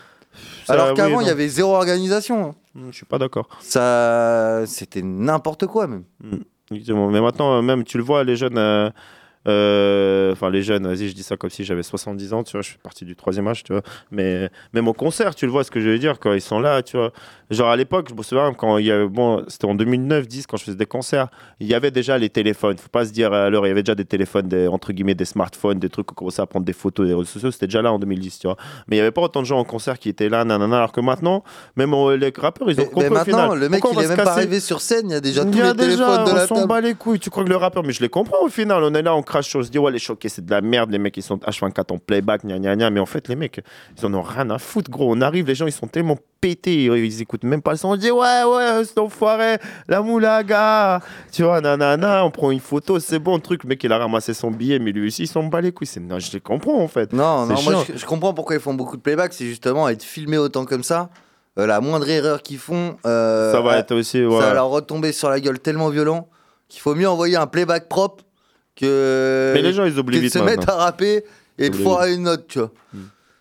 Ça, 0.66 0.74
Alors 0.74 0.94
qu'avant, 0.94 1.22
il 1.22 1.28
y 1.28 1.30
avait 1.30 1.48
zéro 1.48 1.76
organisation. 1.76 2.44
hein. 2.50 2.56
Hmm, 2.76 2.90
Je 2.92 2.96
suis 2.98 3.06
pas 3.06 3.18
d'accord. 3.20 3.48
Ça, 3.60 4.64
c'était 4.66 5.02
n'importe 5.02 5.66
quoi 5.68 5.88
même. 5.88 6.04
Effectivement. 6.72 7.10
Mais 7.10 7.22
maintenant, 7.22 7.54
euh, 7.58 7.62
même, 7.62 7.84
tu 7.84 7.98
le 7.98 8.04
vois, 8.04 8.24
les 8.24 8.36
jeunes. 8.36 8.58
euh, 8.58 8.90
Enfin, 9.46 10.50
les 10.50 10.64
jeunes, 10.64 10.88
vas-y, 10.88 11.10
je 11.10 11.14
dis 11.16 11.24
ça 11.24 11.38
comme 11.38 11.50
si 11.50 11.64
j'avais 11.64 11.84
70 11.84 12.34
ans, 12.34 12.44
tu 12.44 12.54
vois, 12.54 12.62
je 12.62 12.70
suis 12.70 12.78
parti 12.78 13.06
du 13.06 13.16
troisième 13.16 13.48
âge, 13.48 13.64
tu 13.64 13.74
vois. 13.74 13.82
Mais 14.12 14.50
même 14.74 14.88
au 14.88 14.94
concert, 14.94 15.36
tu 15.36 15.46
le 15.46 15.52
vois 15.52 15.64
ce 15.64 15.72
que 15.72 15.80
je 15.80 15.90
veux 15.90 16.00
dire, 16.00 16.20
quand 16.20 16.34
ils 16.34 16.42
sont 16.42 16.60
là, 16.60 16.82
tu 16.82 16.98
vois. 16.98 17.12
Genre 17.50 17.70
à 17.70 17.76
l'époque, 17.76 18.08
je 18.10 18.16
me 18.16 18.24
souviens, 18.24 18.54
quand 18.54 18.78
il 18.78 18.86
y 18.86 18.92
avait, 18.92 19.08
bon, 19.08 19.44
c'était 19.48 19.66
en 19.66 19.76
2009-10, 19.76 20.46
quand 20.48 20.58
je 20.58 20.64
faisais 20.66 20.78
des 20.78 20.86
concerts, 20.86 21.28
il 21.60 21.68
y 21.68 21.74
avait 21.76 21.92
déjà 21.92 22.18
les 22.18 22.30
téléphones. 22.30 22.78
Faut 22.78 22.90
pas 22.90 23.06
se 23.06 23.12
dire, 23.12 23.32
à 23.34 23.50
l'heure, 23.50 23.66
il 23.66 23.70
y 23.70 23.72
avait 23.72 23.84
déjà 23.84 23.96
des 23.96 24.06
téléphones, 24.06 24.48
des, 24.48 24.68
entre 24.68 24.92
guillemets, 24.94 25.14
des 25.16 25.26
smartphones, 25.26 25.78
des 25.80 25.90
trucs, 25.90 26.12
on 26.12 26.16
commençait 26.16 26.42
à 26.42 26.46
prendre 26.46 26.66
des 26.66 26.74
photos 26.74 27.06
des 27.08 27.14
réseaux 27.14 27.26
sociaux, 27.26 27.52
c'était 27.52 27.68
déjà 27.68 27.82
là 27.82 27.92
en 27.92 28.00
2010, 28.00 28.40
tu 28.40 28.48
vois. 28.48 28.58
Mais 28.88 28.96
il 28.96 29.00
y 29.00 29.02
avait 29.02 29.12
pas 29.12 29.22
autant 29.22 29.42
de 29.42 29.46
gens 29.46 29.60
en 29.60 29.64
concert 29.66 30.00
qui 30.00 30.10
étaient 30.10 30.30
là, 30.30 30.44
nanana, 30.46 30.78
alors 30.78 30.92
que 30.92 31.02
maintenant, 31.02 31.44
même 31.76 31.94
euh, 31.94 32.16
les 32.18 32.34
rappeurs, 32.36 32.72
ils 32.72 32.80
ont 32.80 32.86
compris 32.86 33.04
mais 33.04 33.10
maintenant, 33.10 33.44
final. 33.52 33.60
le 33.60 33.70
mec, 33.70 33.82
Pourquoi 33.82 34.02
il 34.04 34.08
on 34.08 34.12
est 34.12 34.16
même 34.16 34.26
pas 34.26 34.32
arrivé 34.32 34.60
sur 34.60 34.82
scène, 34.82 35.10
il 35.10 35.14
y 35.14 35.16
a 35.16 35.22
déjà 35.22 35.44
il 35.44 35.52
tous 35.52 35.58
y 35.58 35.62
a 35.62 35.74
les 35.74 35.74
déjà, 35.74 35.86
téléphones 36.06 36.26
de 36.26 36.32
on 36.32 36.36
la 36.36 36.48
table. 36.48 36.68
bat 36.68 36.82
les 36.82 36.94
couilles. 36.96 37.20
Tu 37.20 37.30
crois 37.30 37.44
que 37.44 37.50
le 37.50 37.58
rappeur, 37.58 37.84
mais 37.84 37.94
je 37.94 38.02
les 38.02 38.10
comprends 38.10 38.44
au 38.44 38.50
final. 38.50 38.84
On 38.84 38.94
est 38.94 39.02
là, 39.02 39.16
on 39.16 39.22
sur, 39.42 39.60
on 39.60 39.64
se 39.64 39.70
dit, 39.70 39.80
ouais, 39.80 39.92
les 39.92 40.00
choqués, 40.00 40.30
c'est 40.30 40.46
de 40.46 40.52
la 40.52 40.62
merde. 40.62 40.92
Les 40.92 41.00
mecs, 41.00 41.18
ils 41.18 41.24
sont 41.24 41.38
H24 41.38 41.94
en 41.94 41.98
playback, 41.98 42.46
gna 42.46 42.60
gna 42.60 42.76
gna. 42.76 42.90
Mais 42.90 43.00
en 43.00 43.06
fait, 43.06 43.28
les 43.28 43.36
mecs, 43.36 43.62
ils 43.98 44.06
en 44.06 44.14
ont 44.14 44.22
rien 44.22 44.50
à 44.50 44.58
foutre, 44.60 44.92
gros. 44.92 45.12
On 45.16 45.22
arrive, 45.22 45.48
les 45.48 45.56
gens, 45.56 45.66
ils 45.66 45.72
sont 45.72 45.88
tellement 45.88 46.18
pétés. 46.42 46.84
Ils 46.86 47.22
écoutent 47.22 47.44
même 47.44 47.62
pas 47.62 47.72
le 47.72 47.78
son. 47.78 47.90
On 47.90 47.96
dit, 47.96 48.12
ouais, 48.12 48.44
ouais, 48.44 48.84
c'est 48.86 49.00
enfoiré, 49.00 49.58
la 49.88 50.02
moulaga. 50.02 51.02
Tu 51.32 51.44
vois, 51.44 51.62
nanana, 51.62 52.26
on 52.26 52.32
prend 52.32 52.52
une 52.52 52.60
photo, 52.60 53.00
c'est 53.00 53.20
bon, 53.20 53.36
le 53.36 53.42
truc. 53.42 53.64
Le 53.64 53.70
mec, 53.70 53.84
il 53.84 53.92
a 53.92 53.98
ramassé 53.98 54.34
son 54.34 54.52
billet, 54.52 54.80
mais 54.80 54.92
lui 54.92 55.08
aussi, 55.08 55.24
il 55.24 55.28
s'en 55.28 55.44
bat 55.44 55.62
les 55.62 55.72
couilles. 55.72 55.88
C'est- 55.88 56.00
Non, 56.00 56.20
je 56.20 56.32
les 56.32 56.40
comprends, 56.42 56.80
en 56.82 56.88
fait. 56.88 57.14
Non, 57.14 57.46
non, 57.46 57.62
moi 57.64 57.86
je, 57.88 57.98
je 57.98 58.06
comprends 58.06 58.34
pourquoi 58.34 58.56
ils 58.56 58.62
font 58.62 58.74
beaucoup 58.74 58.98
de 58.98 59.02
playback, 59.02 59.34
c'est 59.34 59.46
justement 59.46 59.88
être 59.90 60.04
filmé 60.04 60.38
autant 60.38 60.66
comme 60.66 60.84
ça. 60.84 61.10
euh, 61.60 61.68
la 61.68 61.80
moindre 61.82 62.10
erreur 62.10 62.42
qu'ils 62.42 62.58
font, 62.58 62.98
euh, 63.06 63.52
Ça 63.52 63.62
va 63.62 63.74
euh, 63.74 63.80
être 63.80 63.94
aussi, 63.94 64.18
ça 64.24 64.28
ouais. 64.28 64.40
va 64.40 64.54
leur 64.56 64.70
retomber 64.70 65.12
sur 65.12 65.30
la 65.30 65.40
gueule 65.40 65.60
tellement 65.60 65.90
violent 65.90 66.28
qu'il 66.68 66.82
faut 66.82 66.96
mieux 66.96 67.08
envoyer 67.08 67.36
un 67.36 67.46
playback 67.46 67.88
propre 67.88 68.24
que, 68.76 69.52
Mais 69.54 69.62
les 69.62 69.74
gens, 69.74 69.86
ils 69.86 69.98
oublient 70.00 70.18
que 70.18 70.24
vite 70.24 70.34
se 70.34 70.40
mettre 70.40 70.60
maintenant. 70.68 70.74
à 70.82 70.86
rapper 70.86 71.24
et 71.58 71.70
de 71.70 71.74
oublient 71.76 71.84
foirer 71.84 72.14
une 72.14 72.24
note, 72.24 72.46
tu 72.48 72.60
vois. 72.60 72.72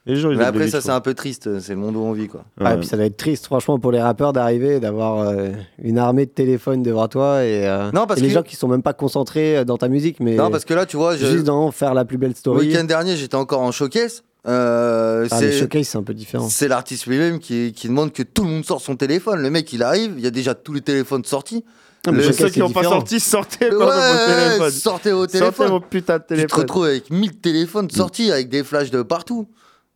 Les 0.05 0.17
gens, 0.17 0.31
ils 0.31 0.37
Mais 0.37 0.37
oublient 0.39 0.49
après, 0.49 0.65
vite, 0.65 0.73
ça, 0.73 0.81
je 0.81 0.85
c'est 0.85 0.91
un 0.91 1.01
peu 1.01 1.15
triste, 1.15 1.61
c'est 1.61 1.75
le 1.75 1.79
monde 1.79 1.95
où 1.95 2.01
on 2.01 2.13
vit, 2.13 2.27
quoi. 2.27 2.45
Ouais, 2.61 2.75
et 2.75 2.77
puis 2.77 2.87
ça 2.89 2.97
doit 2.97 3.07
être 3.07 3.17
triste, 3.17 3.47
franchement, 3.47 3.79
pour 3.79 3.93
les 3.93 4.01
rappeurs 4.03 4.33
d'arriver, 4.33 4.81
d'avoir 4.81 5.21
euh, 5.29 5.51
une 5.81 5.97
armée 5.99 6.27
de 6.27 6.31
téléphones 6.33 6.83
devant 6.83 7.07
toi 7.07 7.45
et, 7.45 7.69
euh, 7.69 7.91
Non, 7.93 8.07
parce 8.09 8.19
et 8.19 8.23
les 8.25 8.29
que- 8.29 8.35
gens 8.35 8.43
qui 8.43 8.57
sont 8.57 8.67
même 8.67 8.83
pas 8.83 8.95
concentrés 8.95 9.59
euh, 9.59 9.65
dans 9.65 9.79
ta 9.79 9.87
musique, 9.89 10.19
mais 10.19 10.35
Non, 10.35 10.51
parce 10.51 10.65
que 10.65 10.75
là, 10.75 10.87
tu 10.87 10.97
vois, 10.97 11.17
je- 11.17 11.27
juste 11.27 11.45
dans 11.45 11.71
faire 11.71 11.95
la 11.95 12.05
plus 12.05 12.19
belle 12.19 12.31
Le 12.31 12.35
story. 12.37 12.67
week-end 12.67 12.83
dernier, 12.85 13.17
j'étais 13.17 13.37
encore 13.37 13.61
en 13.61 13.71
showcase. 13.71 14.25
Euh, 14.49 15.29
Ah, 15.31 15.39
c'est- 15.39 15.47
les 15.47 15.53
showcases, 15.53 15.87
c'est 15.87 15.99
un 15.99 16.03
peu 16.03 16.15
différent. 16.15 16.49
C'est 16.49 16.67
l'artiste 16.67 17.07
lui-même 17.07 17.39
qui, 17.39 17.73
qui 17.73 17.87
demande 17.87 18.13
que 18.13 18.25
tout 18.25 18.43
le 18.43 18.51
monde 18.51 18.65
sorte 18.65 18.83
son 18.85 18.97
téléphone. 18.97 19.41
Le 19.41 19.51
mec, 19.51 19.73
il 19.73 19.85
arrive, 19.85 20.15
il 20.19 20.25
y 20.25 20.27
a 20.27 20.31
déjà 20.33 20.55
tous 20.57 20.73
les 20.73 20.81
téléphones 20.81 21.25
sortis. 21.25 21.65
Ah, 22.07 22.11
mais 22.11 22.25
Le- 22.27 22.33
ceux 22.33 22.49
qui 22.49 22.59
n'ont 22.59 22.71
pas 22.71 22.83
sorti, 22.83 23.21
sortez 23.21 23.67
Ouais, 23.67 23.71
de 23.71 23.77
ouais, 23.77 23.85
vos 23.85 24.27
téléphones. 24.27 24.71
sortez 24.71 25.13
vos 25.13 25.19
Sortez 25.21 25.39
téléphones. 25.39 25.69
vos 25.69 25.81
putains 25.81 26.19
de 26.19 26.37
Tu 26.37 26.47
te 26.47 26.55
retrouves 26.57 26.87
avec 26.87 27.11
1000 27.11 27.37
téléphones 27.37 27.89
sortis 27.91 28.33
avec 28.33 28.49
des 28.49 28.65
flashs 28.65 28.91
de 28.91 29.03
partout. 29.03 29.47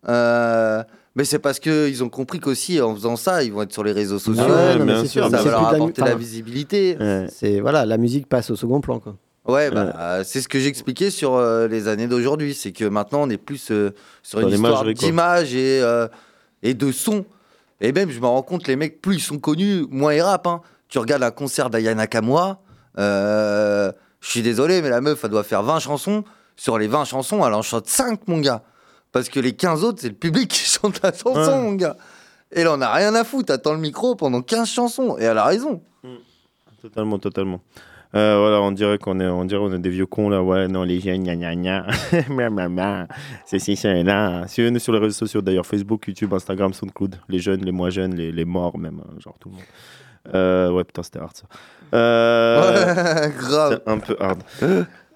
Euh, 0.09 0.83
mais 1.17 1.25
c'est 1.25 1.39
parce 1.41 1.59
qu'ils 1.59 2.05
ont 2.05 2.09
compris 2.09 2.39
qu'aussi, 2.39 2.81
en 2.81 2.95
faisant 2.95 3.17
ça, 3.17 3.43
ils 3.43 3.53
vont 3.53 3.63
être 3.63 3.73
sur 3.73 3.83
les 3.83 3.93
réseaux 3.93 4.19
sociaux. 4.21 4.45
Ah 4.47 4.53
ouais, 4.75 4.77
non, 4.79 4.85
mais 4.85 5.01
c'est 5.03 5.09
sûr, 5.09 5.25
ça 5.25 5.31
mais 5.31 5.43
va 5.43 5.51
leur 5.51 5.59
plus 5.61 5.67
de 5.67 5.71
la- 5.71 5.77
apporter 5.77 6.01
la 6.03 6.07
enfin, 6.09 6.17
visibilité. 6.17 6.97
C'est 7.33 7.61
voilà, 7.61 7.85
la 7.87 7.97
musique 7.99 8.29
passe 8.29 8.51
au 8.51 8.57
second 8.57 8.81
plan, 8.81 9.01
quoi. 9.01 9.17
Ouais, 9.49 9.71
bah, 9.71 9.93
euh, 9.99 10.23
c'est 10.25 10.41
ce 10.41 10.49
que 10.49 10.59
j'expliquais 10.59 11.11
sur 11.11 11.35
euh, 11.35 11.69
les 11.69 11.87
années 11.89 12.09
d'aujourd'hui. 12.09 12.53
C'est 12.55 12.73
que 12.73 12.85
maintenant, 12.85 13.23
on 13.23 13.31
est 13.31 13.37
plus 13.37 13.71
euh, 13.71 13.91
sur 14.23 14.41
Dans 14.41 14.49
une 14.49 14.55
histoire 14.55 14.83
quoi. 14.83 14.93
d'image 14.93 15.55
et, 15.55 15.81
euh, 15.83 16.09
et 16.65 16.75
de 16.75 16.91
son. 16.93 17.25
Et 17.81 17.93
même, 17.93 18.11
je 18.11 18.19
me 18.21 18.27
rends 18.27 18.43
compte, 18.43 18.67
les 18.67 18.75
mecs, 18.77 19.01
plus 19.01 19.17
ils 19.17 19.21
sont 19.21 19.39
connus, 19.39 19.87
moins 19.91 20.15
ils 20.15 20.21
rappent. 20.21 20.47
hein. 20.49 20.61
Tu 20.89 20.99
regardes 20.99 21.23
un 21.23 21.31
concert 21.31 21.71
d'Ayana 21.71 22.03
Nakamura, 22.03 22.61
euh, 22.99 23.93
Je 24.21 24.31
suis 24.31 24.43
désolé, 24.43 24.83
mais 24.83 24.91
la 24.91 25.01
meuf, 25.01 25.25
elle 25.25 25.31
doit 25.31 25.45
faire 25.45 25.63
20 25.63 25.79
chansons. 25.81 26.25
Sur 26.57 26.79
les 26.79 26.87
20 26.87 27.05
chansons, 27.05 27.45
elle 27.47 27.53
en 27.55 27.63
chante 27.63 27.87
5, 27.87 28.27
mon 28.29 28.39
gars. 28.39 28.63
Parce 29.13 29.29
que 29.29 29.41
les 29.41 29.55
15 29.55 29.85
autres, 29.85 29.99
c'est 30.01 30.09
le 30.09 30.15
public 30.15 30.49
qui 30.51 30.65
chante 30.81 31.01
la 31.03 31.13
chanson, 31.13 31.35
Ouais. 31.35 31.63
mon 31.63 31.73
gars. 31.75 31.97
Et 32.53 32.65
là, 32.65 32.73
on 32.75 32.77
n'a 32.79 32.93
rien 32.93 33.15
à 33.15 33.25
foutre. 33.25 33.53
Attends 33.53 33.73
le 33.75 33.81
micro 33.81 34.15
pendant 34.15 34.41
15 34.43 34.69
chansons. 34.69 35.17
Et 35.19 35.25
elle 35.25 35.39
a 35.39 35.45
raison. 35.45 35.83
Totalement, 36.81 37.19
totalement. 37.19 37.61
Euh, 38.15 38.39
voilà, 38.39 38.61
on 38.63 38.71
dirait 38.71 38.99
qu'on 38.99 39.19
est, 39.21 39.27
on 39.27 39.45
dirait 39.45 39.61
on 39.61 39.73
est 39.75 39.79
des 39.81 39.91
vieux 39.91 40.07
cons 40.07 40.29
là. 40.29 40.43
Ouais, 40.43 40.69
non, 40.69 40.85
les 40.85 41.01
jeunes, 41.01 41.25
gna 41.25 41.35
gna 41.35 41.55
gna. 41.57 41.87
C'est 43.47 43.59
si, 43.59 43.77
c'est 43.77 44.03
là. 44.05 44.47
Suivez-nous 44.47 44.79
sur 44.79 44.93
les 44.93 45.01
réseaux 45.01 45.15
sociaux 45.15 45.43
d'ailleurs 45.43 45.67
Facebook, 45.67 46.07
YouTube, 46.07 46.33
Instagram, 46.33 46.73
SoundCloud. 46.73 47.19
Les 47.29 47.41
jeunes, 47.41 47.65
les 47.65 47.73
moins 47.73 47.91
jeunes, 47.91 48.15
les, 48.15 48.31
les 48.33 48.45
morts 48.45 48.79
même, 48.79 49.01
hein, 49.05 49.15
genre 49.19 49.37
tout 49.41 49.49
le 49.49 49.57
monde. 49.57 49.65
Euh, 50.35 50.71
ouais, 50.71 50.85
putain, 50.85 51.03
c'était 51.03 51.19
hard 51.21 51.37
ça. 51.37 51.45
Euh, 51.95 53.25
Ouais, 53.27 53.33
grave. 53.39 53.81
c'est 53.85 53.91
un 53.93 53.99
peu 53.99 54.17
hard. 54.21 54.43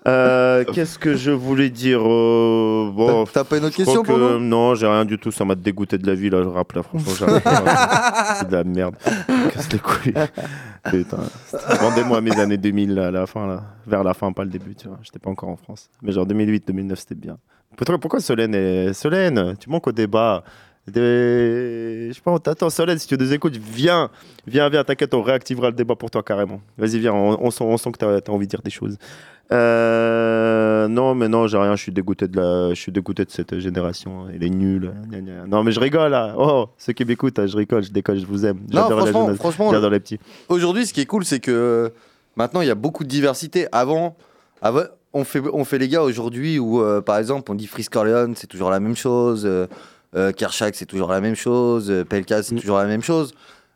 Euh, 0.08 0.64
Qu'est-ce 0.72 0.98
que 0.98 1.14
je 1.14 1.30
voulais 1.30 1.68
dire 1.68 2.00
euh, 2.00 2.90
bon, 2.92 3.24
T'as 3.26 3.44
pas 3.44 3.58
une 3.58 3.64
autre 3.66 3.74
je 3.76 3.82
crois 3.82 3.94
question 3.96 4.02
pour 4.02 4.14
que- 4.28 4.38
nous? 4.38 4.40
Non, 4.40 4.74
j'ai 4.74 4.86
rien 4.86 5.04
du 5.04 5.18
tout. 5.18 5.30
Ça 5.30 5.44
m'a 5.44 5.54
dégoûté 5.54 5.98
de 5.98 6.06
la 6.06 6.14
vie, 6.14 6.30
là, 6.30 6.42
je 6.42 6.48
rappe 6.48 6.72
là. 6.72 6.82
Franchement, 6.82 7.12
j'arrive 7.18 7.40
pas. 7.42 8.34
c'est 8.38 8.48
de 8.48 8.56
la 8.56 8.64
merde. 8.64 8.94
Casse 9.52 9.72
les 9.72 9.78
couilles. 9.78 10.14
Putain. 10.84 11.18
Rendez-moi 11.80 12.20
mes 12.22 12.38
années 12.40 12.56
2000 12.56 12.94
là, 12.94 13.08
à 13.08 13.11
la 13.11 13.26
fin, 13.26 13.46
là. 13.46 13.62
Vers 13.86 14.02
la 14.04 14.14
fin, 14.14 14.32
pas 14.32 14.44
le 14.44 14.50
début, 14.50 14.74
tu 14.74 14.88
vois. 14.88 14.98
J'étais 15.02 15.18
pas 15.18 15.28
encore 15.30 15.50
en 15.50 15.56
France. 15.56 15.90
Mais 16.02 16.12
genre 16.12 16.24
2008, 16.26 16.66
2009, 16.68 16.98
c'était 16.98 17.14
bien. 17.14 17.36
Pourquoi, 17.76 17.98
pourquoi 17.98 18.20
Solène 18.20 18.54
est... 18.54 18.92
Solène, 18.94 19.54
tu 19.58 19.68
manques 19.70 19.86
au 19.86 19.92
débat. 19.92 20.42
Des- 20.91 22.09
Je 22.09 22.14
sais 22.14 22.20
pas, 22.20 22.30
on 22.32 22.38
t'attend, 22.38 22.70
Solène, 22.70 22.99
si 22.99 23.07
tu 23.07 23.16
nous 23.16 23.32
écoutes, 23.32 23.57
viens, 23.57 24.11
viens, 24.47 24.68
viens, 24.68 24.84
t'inquiète, 24.84 25.14
on 25.14 25.22
réactivera 25.22 25.68
le 25.70 25.74
débat 25.76 25.95
pour 25.97 26.11
toi 26.11 26.22
carrément. 26.22 26.61
Vas-y, 26.78 26.99
viens, 26.99 27.12
on, 27.12 27.38
on 27.41 27.51
sent, 27.51 27.64
on 27.64 27.76
sent 27.76 27.93
que 27.93 27.99
t'as 27.99 28.16
as 28.18 28.30
envie 28.30 28.47
de 28.47 28.51
dire 28.51 28.62
des 28.62 28.70
choses. 28.70 28.97
Euh, 29.53 30.86
non, 30.88 31.14
mais 31.14 31.28
non, 31.28 31.47
j'ai 31.49 31.59
rien, 31.59 31.74
je 31.76 31.82
suis 31.82 31.93
dégoûté 31.93 32.28
de 32.28 32.36
la, 32.36 32.68
je 32.70 32.80
suis 32.80 32.93
dégoûté 32.93 33.24
de 33.24 33.30
cette 33.30 33.59
génération. 33.59 34.26
Elle 34.32 34.45
est 34.45 34.51
nulle. 34.51 34.93
Non, 35.49 35.64
mais 35.64 35.72
je 35.72 35.80
rigole 35.80 36.11
là. 36.12 36.34
Oh, 36.38 36.68
ceux 36.78 36.93
qui 36.93 37.05
m'écoutent, 37.05 37.38
hein, 37.38 37.47
je 37.47 37.57
rigole, 37.57 37.82
je 37.82 37.91
décolle, 37.91 38.18
je 38.18 38.26
vous 38.26 38.47
aime. 38.47 38.59
Non, 38.72 38.82
J'adore 38.82 38.91
la 39.01 39.07
franchement, 39.34 39.66
jeunesse, 39.70 39.72
j'adore 39.72 39.91
les 39.91 40.01
petits. 40.01 40.20
Aujourd'hui, 40.49 40.86
ce 40.86 40.93
qui 40.93 41.01
est 41.01 41.07
cool, 41.07 41.24
c'est 41.24 41.41
que 41.41 41.51
euh, 41.51 41.88
maintenant, 42.36 42.61
il 42.61 42.68
y 42.68 42.70
a 42.70 42.74
beaucoup 42.76 43.03
de 43.03 43.09
diversité. 43.09 43.66
Avant, 43.72 44.16
avant 44.62 44.82
on, 45.12 45.24
fait, 45.24 45.43
on 45.53 45.64
fait 45.64 45.78
les 45.78 45.88
gars 45.88 46.03
aujourd'hui 46.03 46.61
où, 46.61 46.80
euh, 46.80 47.01
par 47.01 47.18
exemple, 47.18 47.51
on 47.51 47.55
dit 47.57 47.66
Frisk 47.66 47.93
Corleone, 47.93 48.34
c'est 48.36 48.47
toujours 48.47 48.70
la 48.70 48.78
même 48.78 48.97
chose. 48.97 49.43
Euh, 49.45 49.66
euh, 50.16 50.32
Kershak, 50.32 50.74
c'est 50.74 50.86
toujours 50.86 51.11
la 51.11 51.20
même 51.20 51.34
chose. 51.36 51.90
Euh, 51.90 52.04
Pelka, 52.04 52.40
Mm. 52.40 52.42
c'est 52.42 52.54
toujours 52.56 52.78
la 52.78 52.86
même 52.86 53.02
chose. 53.02 53.32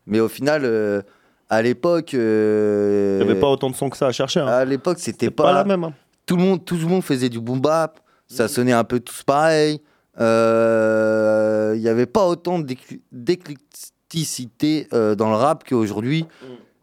Mais 0.07 0.20
au 0.20 0.28
final, 0.28 0.62
euh, 0.64 1.03
à 1.51 1.62
l'époque. 1.62 2.14
euh, 2.14 3.18
Il 3.20 3.24
n'y 3.26 3.30
avait 3.32 3.41
pas 3.41 3.49
autant 3.49 3.70
de 3.70 3.74
sons 3.76 3.89
que 3.91 3.97
ça 3.97 4.07
à 4.09 4.12
chercher. 4.12 4.41
hein. 4.41 4.47
À 4.47 4.64
l'époque, 4.64 4.99
c'était 4.99 5.30
pas 5.30 5.45
pas, 5.45 5.53
la 5.53 5.64
même, 5.64 5.85
hein. 5.85 5.93
Tout 6.26 6.37
le 6.37 6.43
monde, 6.43 6.64
tout 6.64 6.76
le 6.76 6.87
monde 6.87 7.03
faisait 7.03 7.28
du 7.28 7.39
boom 7.41 7.61
bap. 7.61 8.01
Ça 8.26 8.49
sonnait 8.49 8.72
un 8.72 8.85
peu 8.85 8.99
tous 9.01 9.22
pareil. 9.22 9.80
Euh, 10.18 11.72
Il 11.76 11.80
n'y 11.82 11.89
avait 11.89 12.07
pas 12.07 12.26
autant 12.26 12.59
d'écl- 12.59 13.01
d'éclecticité 13.12 14.89
euh, 14.93 15.14
dans 15.14 15.28
le 15.30 15.37
rap 15.37 15.64
qu'aujourd'hui. 15.68 16.26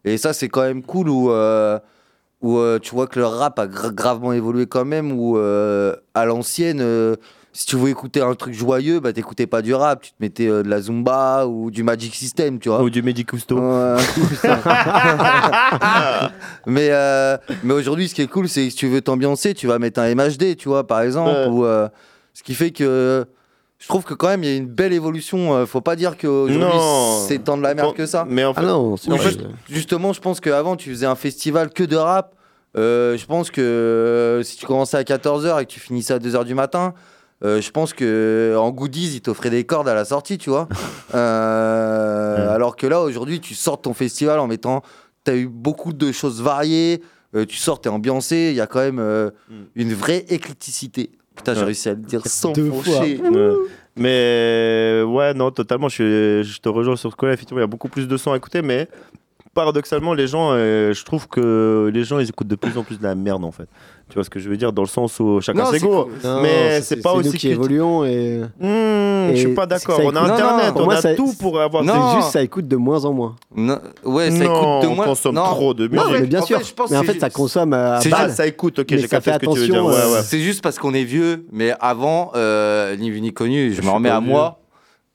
Et 0.04 0.18
ça, 0.18 0.32
c'est 0.32 0.48
quand 0.48 0.62
même 0.62 0.82
cool 0.82 1.08
où, 1.08 1.30
euh, 1.30 1.78
où 2.40 2.58
euh, 2.58 2.78
tu 2.78 2.94
vois 2.94 3.06
que 3.06 3.18
le 3.18 3.26
rap 3.26 3.58
a 3.58 3.66
gra- 3.66 3.92
gravement 3.92 4.32
évolué 4.32 4.66
quand 4.66 4.84
même. 4.84 5.12
Où 5.12 5.38
euh, 5.38 5.96
à 6.14 6.24
l'ancienne, 6.24 6.80
euh, 6.80 7.16
si 7.52 7.66
tu 7.66 7.76
voulais 7.76 7.92
écouter 7.92 8.20
un 8.22 8.34
truc 8.34 8.54
joyeux, 8.54 9.00
bah 9.00 9.12
t'écoutais 9.12 9.46
pas 9.46 9.60
du 9.62 9.74
rap, 9.74 10.02
tu 10.02 10.10
te 10.10 10.16
mettais 10.20 10.48
euh, 10.48 10.62
de 10.62 10.68
la 10.68 10.80
zumba 10.80 11.46
ou 11.46 11.70
du 11.70 11.82
Magic 11.82 12.14
System, 12.14 12.58
tu 12.58 12.68
vois. 12.70 12.82
Ou 12.82 12.90
du 12.90 13.02
Magic 13.02 13.28
Cousteau. 13.28 13.56
mais 16.66 16.88
euh, 16.90 17.36
mais 17.62 17.74
aujourd'hui, 17.74 18.08
ce 18.08 18.14
qui 18.14 18.22
est 18.22 18.26
cool, 18.26 18.48
c'est 18.48 18.64
que 18.64 18.70
si 18.70 18.76
tu 18.76 18.88
veux 18.88 19.00
t'ambiancer, 19.00 19.54
tu 19.54 19.66
vas 19.66 19.78
mettre 19.78 20.00
un 20.00 20.14
MHD, 20.14 20.56
tu 20.56 20.68
vois, 20.68 20.86
par 20.86 21.00
exemple. 21.02 21.48
Ou, 21.50 21.64
euh, 21.64 21.88
ce 22.34 22.42
qui 22.42 22.54
fait 22.54 22.70
que 22.70 23.24
je 23.78 23.88
trouve 23.88 24.04
que 24.04 24.14
quand 24.14 24.28
même, 24.28 24.44
il 24.44 24.50
y 24.50 24.54
a 24.54 24.56
une 24.56 24.68
belle 24.68 24.92
évolution. 24.92 25.54
euh, 25.54 25.66
faut 25.66 25.80
pas 25.80 25.96
dire 25.96 26.16
qu'aujourd'hui, 26.16 26.78
c'est 27.26 27.42
tant 27.42 27.56
de 27.56 27.62
la 27.62 27.74
merde 27.74 27.94
que 27.94 28.06
ça. 28.06 28.24
Mais 28.28 28.44
en 28.44 28.54
fait, 28.54 28.60
Ah 28.62 28.66
non, 28.66 28.96
c'est 28.96 29.10
en 29.10 29.18
fait, 29.18 29.38
justement, 29.68 30.12
je 30.12 30.20
pense 30.20 30.40
qu'avant, 30.40 30.76
tu 30.76 30.90
faisais 30.90 31.06
un 31.06 31.16
festival 31.16 31.70
que 31.70 31.82
de 31.82 31.96
rap. 31.96 32.34
Euh, 32.78 33.18
je 33.18 33.26
pense 33.26 33.50
que 33.50 33.60
euh, 33.60 34.42
si 34.44 34.56
tu 34.56 34.64
commençais 34.66 34.96
à 34.96 35.02
14h 35.02 35.60
et 35.60 35.66
que 35.66 35.70
tu 35.70 35.80
finissais 35.80 36.14
à 36.14 36.18
2h 36.18 36.44
du 36.44 36.54
matin, 36.54 36.94
euh, 37.44 37.60
je 37.60 37.70
pense 37.70 37.92
que 37.92 38.54
en 38.58 38.70
goodies, 38.70 39.16
ils 39.16 39.20
t'offraient 39.20 39.50
des 39.50 39.64
cordes 39.64 39.88
à 39.88 39.94
la 39.94 40.04
sortie, 40.04 40.38
tu 40.38 40.50
vois. 40.50 40.68
Euh, 41.14 42.54
Alors 42.54 42.76
que 42.76 42.86
là, 42.86 43.00
aujourd'hui, 43.02 43.40
tu 43.40 43.54
sors 43.54 43.76
de 43.76 43.82
ton 43.82 43.94
festival 43.94 44.38
en 44.38 44.46
mettant. 44.46 44.82
Tu 45.24 45.30
as 45.30 45.36
eu 45.36 45.46
beaucoup 45.48 45.92
de 45.92 46.10
choses 46.12 46.40
variées. 46.42 47.02
euh, 47.34 47.44
tu 47.46 47.56
sors, 47.56 47.80
tu 47.80 47.88
es 47.88 47.92
ambiancé. 47.92 48.48
Il 48.50 48.56
y 48.56 48.60
a 48.60 48.66
quand 48.66 48.80
même 48.80 48.98
euh, 48.98 49.30
une 49.74 49.92
vraie 49.94 50.24
éclecticité. 50.28 51.10
Putain, 51.36 51.54
j'ai 51.54 51.60
Ouais. 51.60 51.66
réussi 51.66 51.88
à 51.88 51.92
le 51.92 51.98
dire 52.00 52.22
sans 52.26 52.52
Deux 52.52 52.70
faucher. 52.70 53.16
fois. 53.16 53.30
Ouais. 53.30 53.54
Mais 53.96 55.02
ouais, 55.06 55.34
non, 55.34 55.50
totalement. 55.50 55.88
Je, 55.88 55.94
suis- 55.94 56.52
je 56.52 56.60
te 56.60 56.68
rejoins 56.68 56.96
sur 56.96 57.10
ce 57.10 57.16
coup-là. 57.16 57.32
Effectivement, 57.32 57.60
il 57.60 57.62
y 57.62 57.64
a 57.64 57.68
beaucoup 57.68 57.88
plus 57.88 58.08
de 58.08 58.16
sons 58.16 58.32
à 58.32 58.36
écouter, 58.36 58.62
mais 58.62 58.88
paradoxalement, 59.54 60.14
les 60.14 60.26
gens, 60.26 60.50
euh, 60.52 60.92
je 60.92 61.04
trouve 61.04 61.28
que 61.28 61.90
les 61.92 62.04
gens, 62.04 62.18
ils 62.18 62.28
écoutent 62.28 62.48
de 62.48 62.56
plus 62.56 62.76
en 62.78 62.84
plus 62.84 62.98
de 62.98 63.02
la 63.02 63.14
merde, 63.14 63.44
en 63.44 63.52
fait. 63.52 63.68
Tu 64.08 64.14
vois 64.16 64.24
ce 64.24 64.30
que 64.30 64.38
je 64.38 64.48
veux 64.50 64.56
dire? 64.58 64.72
Dans 64.72 64.82
le 64.82 64.88
sens 64.88 65.18
où 65.20 65.40
chacun 65.40 65.64
ses 65.66 65.78
goûts. 65.80 66.04
Mais 66.42 66.82
c'est 66.82 67.00
pas 67.02 67.12
aussi 67.14 67.28
nous 67.28 67.32
qui 67.34 67.48
évoluons 67.48 68.04
et. 68.04 68.40
Hmm, 68.60 69.30
je 69.32 69.36
suis 69.36 69.54
pas 69.54 69.64
d'accord. 69.66 70.00
On 70.04 70.14
a 70.14 70.20
Internet, 70.20 70.72
on 70.76 70.84
moi, 70.84 70.94
a 70.96 71.00
ça- 71.00 71.14
tout 71.14 71.32
pour 71.40 71.58
avoir. 71.60 71.82
Non. 71.82 71.94
C'est 72.10 72.16
juste 72.16 72.32
ça 72.32 72.42
écoute 72.42 72.68
de 72.68 72.76
moins 72.76 73.04
en 73.06 73.12
moins. 73.12 73.36
Non, 73.56 73.78
ouais, 74.04 74.30
ça 74.30 74.44
Non, 74.44 74.44
écoute 74.44 74.82
de 74.82 74.86
on 74.88 74.94
moins. 74.96 75.04
consomme 75.06 75.34
non. 75.36 75.44
trop 75.44 75.72
de 75.74 75.88
Non, 75.88 76.04
musique. 76.04 76.20
mais 76.20 76.26
bien 76.26 76.40
En 76.40 76.46
sûr. 76.46 76.58
fait, 76.58 76.64
je 76.66 76.74
pense 76.74 76.90
mais 76.90 76.98
en 76.98 77.02
fait, 77.04 77.18
ça 77.20 77.30
consomme 77.30 77.72
à 77.72 78.00
c'est 78.00 78.10
juste- 78.10 78.30
ça 78.36 78.46
écoute, 78.46 78.78
ok, 78.80 78.86
Mais 78.90 78.98
j'ai 78.98 79.08
ça 79.08 79.20
capté 79.20 79.30
fait 79.30 79.34
ce 79.34 79.38
que 79.38 79.54
tu 79.54 79.60
veux 79.60 79.66
dire. 79.68 79.76
attention, 79.76 79.88
Ouais, 79.88 80.12
euh, 80.12 80.14
ouais. 80.16 80.22
C'est 80.24 80.40
juste 80.40 80.62
parce 80.62 80.78
qu'on 80.78 80.92
est 80.94 81.04
vieux, 81.04 81.46
mais 81.50 81.72
avant, 81.80 82.32
euh, 82.34 82.94
ni 82.96 83.10
vu 83.10 83.20
ni 83.22 83.32
connu, 83.32 83.72
je, 83.72 83.80
me 83.82 83.88
remets 83.90 84.10
à 84.10 84.20
moi. 84.20 84.58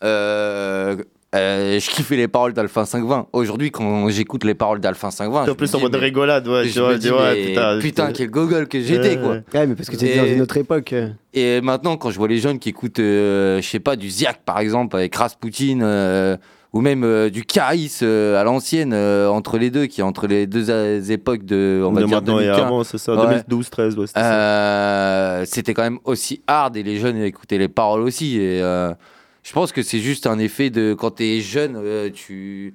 euh, 0.03 0.95
euh, 1.35 1.79
je 1.79 1.89
kiffais 1.89 2.15
les 2.15 2.27
paroles 2.27 2.53
d'Alphin 2.53 2.85
520. 2.85 3.27
Aujourd'hui, 3.33 3.69
quand 3.71 4.07
j'écoute 4.09 4.43
les 4.43 4.53
paroles 4.55 4.79
d'Alphin 4.79 5.11
520, 5.11 5.49
En 5.51 5.55
plus 5.55 5.73
en 5.75 5.79
mode 5.81 5.91
mais- 5.93 5.97
rigolade, 5.99 6.47
ouais, 6.47 6.65
je 6.65 6.73
tu 6.73 6.79
me 6.79 6.85
vois, 6.85 7.75
dis, 7.75 7.81
putain, 7.81 8.11
quel 8.13 8.29
gogol 8.29 8.67
que 8.67 8.79
j'étais, 8.81 9.17
Ouais, 9.17 9.17
quoi. 9.17 9.29
ouais. 9.59 9.67
Mais 9.67 9.75
parce 9.75 9.89
que 9.89 9.95
t'étais 9.97 10.17
dans 10.17 10.25
Et- 10.25 10.33
une 10.33 10.41
autre 10.41 10.57
époque. 10.57 10.93
Et 11.33 11.61
maintenant, 11.61 11.97
quand 11.97 12.11
je 12.11 12.17
vois 12.17 12.27
les 12.29 12.39
jeunes 12.39 12.59
qui 12.59 12.69
écoutent, 12.69 12.99
euh, 12.99 13.61
je 13.61 13.67
sais 13.67 13.79
pas, 13.79 13.95
du 13.95 14.09
Ziak 14.09 14.39
par 14.45 14.59
exemple, 14.59 14.95
avec 14.95 15.13
Rasputin, 15.15 15.81
euh, 15.81 16.37
ou 16.73 16.81
même 16.81 17.03
euh, 17.03 17.29
du 17.29 17.43
Caris 17.43 17.91
euh, 18.03 18.39
à 18.39 18.43
l'ancienne, 18.43 18.91
euh, 18.93 19.29
entre 19.29 19.57
les 19.57 19.69
deux, 19.69 19.85
qui 19.85 20.01
est 20.01 20.03
entre 20.03 20.27
les 20.27 20.47
deux 20.47 20.69
époques 21.11 21.43
de, 21.45 21.81
on 21.85 21.91
va 21.91 22.01
De 22.01 22.05
dire, 22.07 22.17
maintenant 22.17 22.39
et 22.39 22.43
2015. 22.45 22.65
avant, 22.65 22.83
c'est 22.83 22.97
ça, 22.97 23.15
Ouais. 23.15 23.21
2012, 23.27 23.69
13, 23.69 23.97
ouais, 23.97 24.07
c'était. 24.07 24.19
Euh, 24.21 25.45
c'était 25.45 25.73
quand 25.73 25.83
même 25.83 25.99
aussi 26.03 26.41
hard 26.47 26.75
et 26.77 26.83
les 26.83 26.97
jeunes 26.97 27.17
écoutaient 27.21 27.57
les 27.57 27.67
paroles 27.69 28.01
aussi. 28.01 28.37
Et 28.37 28.61
euh, 28.61 28.91
je 29.47 29.53
pense 29.53 29.71
que 29.71 29.81
c'est 29.81 29.99
juste 29.99 30.27
un 30.27 30.39
effet 30.39 30.69
de 30.69 30.93
quand 30.93 31.11
t'es 31.11 31.39
jeune, 31.41 31.75
euh, 31.77 32.09
tu. 32.13 32.73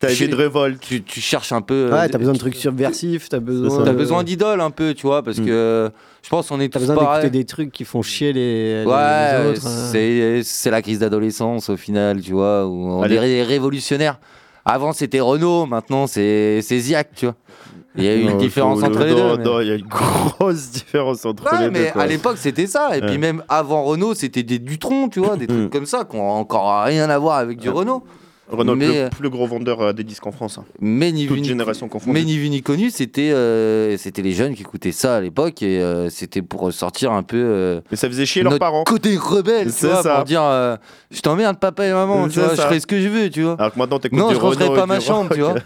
T'as 0.00 0.08
envie 0.10 0.28
de 0.28 0.34
révolte. 0.34 0.80
Tu, 0.80 1.02
tu 1.02 1.20
cherches 1.20 1.52
un 1.52 1.62
peu. 1.62 1.88
Ouais, 1.90 1.98
euh, 2.00 2.08
t'as 2.10 2.18
besoin 2.18 2.34
de 2.34 2.38
trucs 2.38 2.56
subversifs, 2.56 3.28
t'as 3.28 3.38
besoin. 3.38 3.84
T'as 3.84 3.92
besoin 3.92 4.22
d'idoles 4.22 4.60
un 4.60 4.70
peu, 4.70 4.92
tu 4.92 5.06
vois, 5.06 5.22
parce 5.22 5.38
Mm. 5.38 5.46
que 5.46 5.90
je 6.22 6.28
pense 6.28 6.48
qu'on 6.48 6.60
est 6.60 6.68
T'as 6.68 6.78
tous 6.80 6.86
besoin 6.88 7.14
d'écouter 7.14 7.30
des 7.30 7.44
trucs 7.44 7.72
qui 7.72 7.84
font 7.84 8.02
chier 8.02 8.32
les, 8.32 8.80
les- 8.82 8.86
Ouais, 8.86 9.42
les 9.44 9.50
autres. 9.50 9.66
hein. 9.66 9.88
c'est 9.92 10.42
c'est 10.42 10.70
la 10.70 10.82
crise 10.82 10.98
d'adolescence 10.98 11.70
au 11.70 11.76
final, 11.76 12.20
tu 12.20 12.32
vois, 12.32 12.66
où 12.66 12.72
on 12.90 13.02
Allez. 13.02 13.14
est 13.14 13.20
ré- 13.20 13.42
révolutionnaire. 13.44 14.18
Avant 14.66 14.92
c'était 14.92 15.20
Renault, 15.20 15.66
maintenant 15.66 16.06
c'est 16.06 16.60
c'est 16.62 16.78
Ziak, 16.78 17.10
tu 17.14 17.26
vois. 17.26 17.36
Il 17.96 18.04
y 18.04 18.08
a 18.08 18.14
eu 18.16 18.22
une 18.22 18.38
différence 18.38 18.82
entre 18.82 19.04
les 19.04 19.12
non, 19.14 19.36
deux. 19.36 19.38
mais- 19.38 19.44
non, 19.44 19.60
il 19.60 19.68
y 19.68 19.70
a 19.70 19.74
une 19.76 19.86
grosse 19.86 20.70
différence 20.70 21.24
entre 21.24 21.44
les 21.60 21.70
mais 21.70 21.86
deux. 21.86 21.90
quoi. 21.92 22.02
à 22.02 22.06
l'époque 22.06 22.38
c'était 22.38 22.66
ça. 22.66 22.96
Et 22.96 23.00
puis 23.00 23.18
même 23.18 23.42
avant 23.48 23.84
Renault, 23.84 24.14
c'était 24.14 24.42
des 24.42 24.58
Dutron, 24.58 25.08
tu 25.08 25.20
vois, 25.20 25.36
des 25.36 25.46
trucs 25.46 25.66
Mm. 25.66 25.70
comme 25.70 25.86
ça 25.86 26.04
qui 26.04 26.16
ont 26.16 26.28
encore 26.30 26.82
rien 26.84 27.08
à 27.08 27.18
voir 27.18 27.38
avec 27.38 27.58
du. 27.58 27.70
Renault. 27.70 28.02
Renault, 28.46 28.74
mais, 28.76 28.86
le 28.86 28.94
euh, 28.94 29.08
plus 29.08 29.30
gros 29.30 29.46
vendeur 29.46 29.80
euh, 29.80 29.92
des 29.94 30.04
disques 30.04 30.26
en 30.26 30.32
France. 30.32 30.58
hein. 30.58 30.64
Mais 30.78 31.12
ni 31.12 31.26
Toute 31.26 31.36
vu 31.36 31.40
ni, 31.42 31.48
génération 31.48 31.88
confondue. 31.88 32.12
mais 32.12 32.24
ni 32.24 32.36
vu 32.36 32.50
ni 32.50 32.62
connu, 32.62 32.90
c'était 32.90 33.30
euh, 33.32 33.96
c'était 33.96 34.20
les 34.20 34.32
jeunes 34.32 34.54
qui 34.54 34.60
écoutaient 34.62 34.92
ça 34.92 35.16
à 35.16 35.20
l'époque 35.22 35.62
et 35.62 35.80
euh, 35.82 36.10
c'était 36.10 36.42
pour 36.42 36.70
sortir 36.72 37.12
un 37.12 37.22
peu. 37.22 37.38
euh, 37.42 37.80
Mais 37.90 37.96
ça 37.96 38.06
faisait 38.08 38.26
chier 38.26 38.42
leurs 38.42 38.58
parents. 38.58 38.84
Côté 38.84 39.16
rebelle, 39.16 39.68
tu 39.68 39.72
C'est 39.72 39.86
vois, 39.88 40.02
ça. 40.02 40.16
pour 40.16 40.24
dire 40.24 40.42
je 41.10 41.20
t'emmerde 41.22 41.58
papa 41.58 41.86
et 41.86 41.92
maman, 41.92 42.28
tu 42.28 42.38
vois, 42.40 42.54
je 42.54 42.60
ferai 42.60 42.80
ce 42.80 42.86
que 42.86 43.00
je 43.00 43.08
veux, 43.08 43.30
tu 43.30 43.42
vois. 43.44 43.56
Alors 43.58 43.72
que 43.72 43.78
maintenant, 43.78 43.98
t'écoutes 43.98 44.18
Non, 44.18 44.28
du 44.28 44.34
je 44.34 44.40
rangerai 44.40 44.74
pas 44.74 44.86
ma 44.86 45.00
chambre, 45.00 45.34
tu 45.34 45.42
rock. 45.42 45.58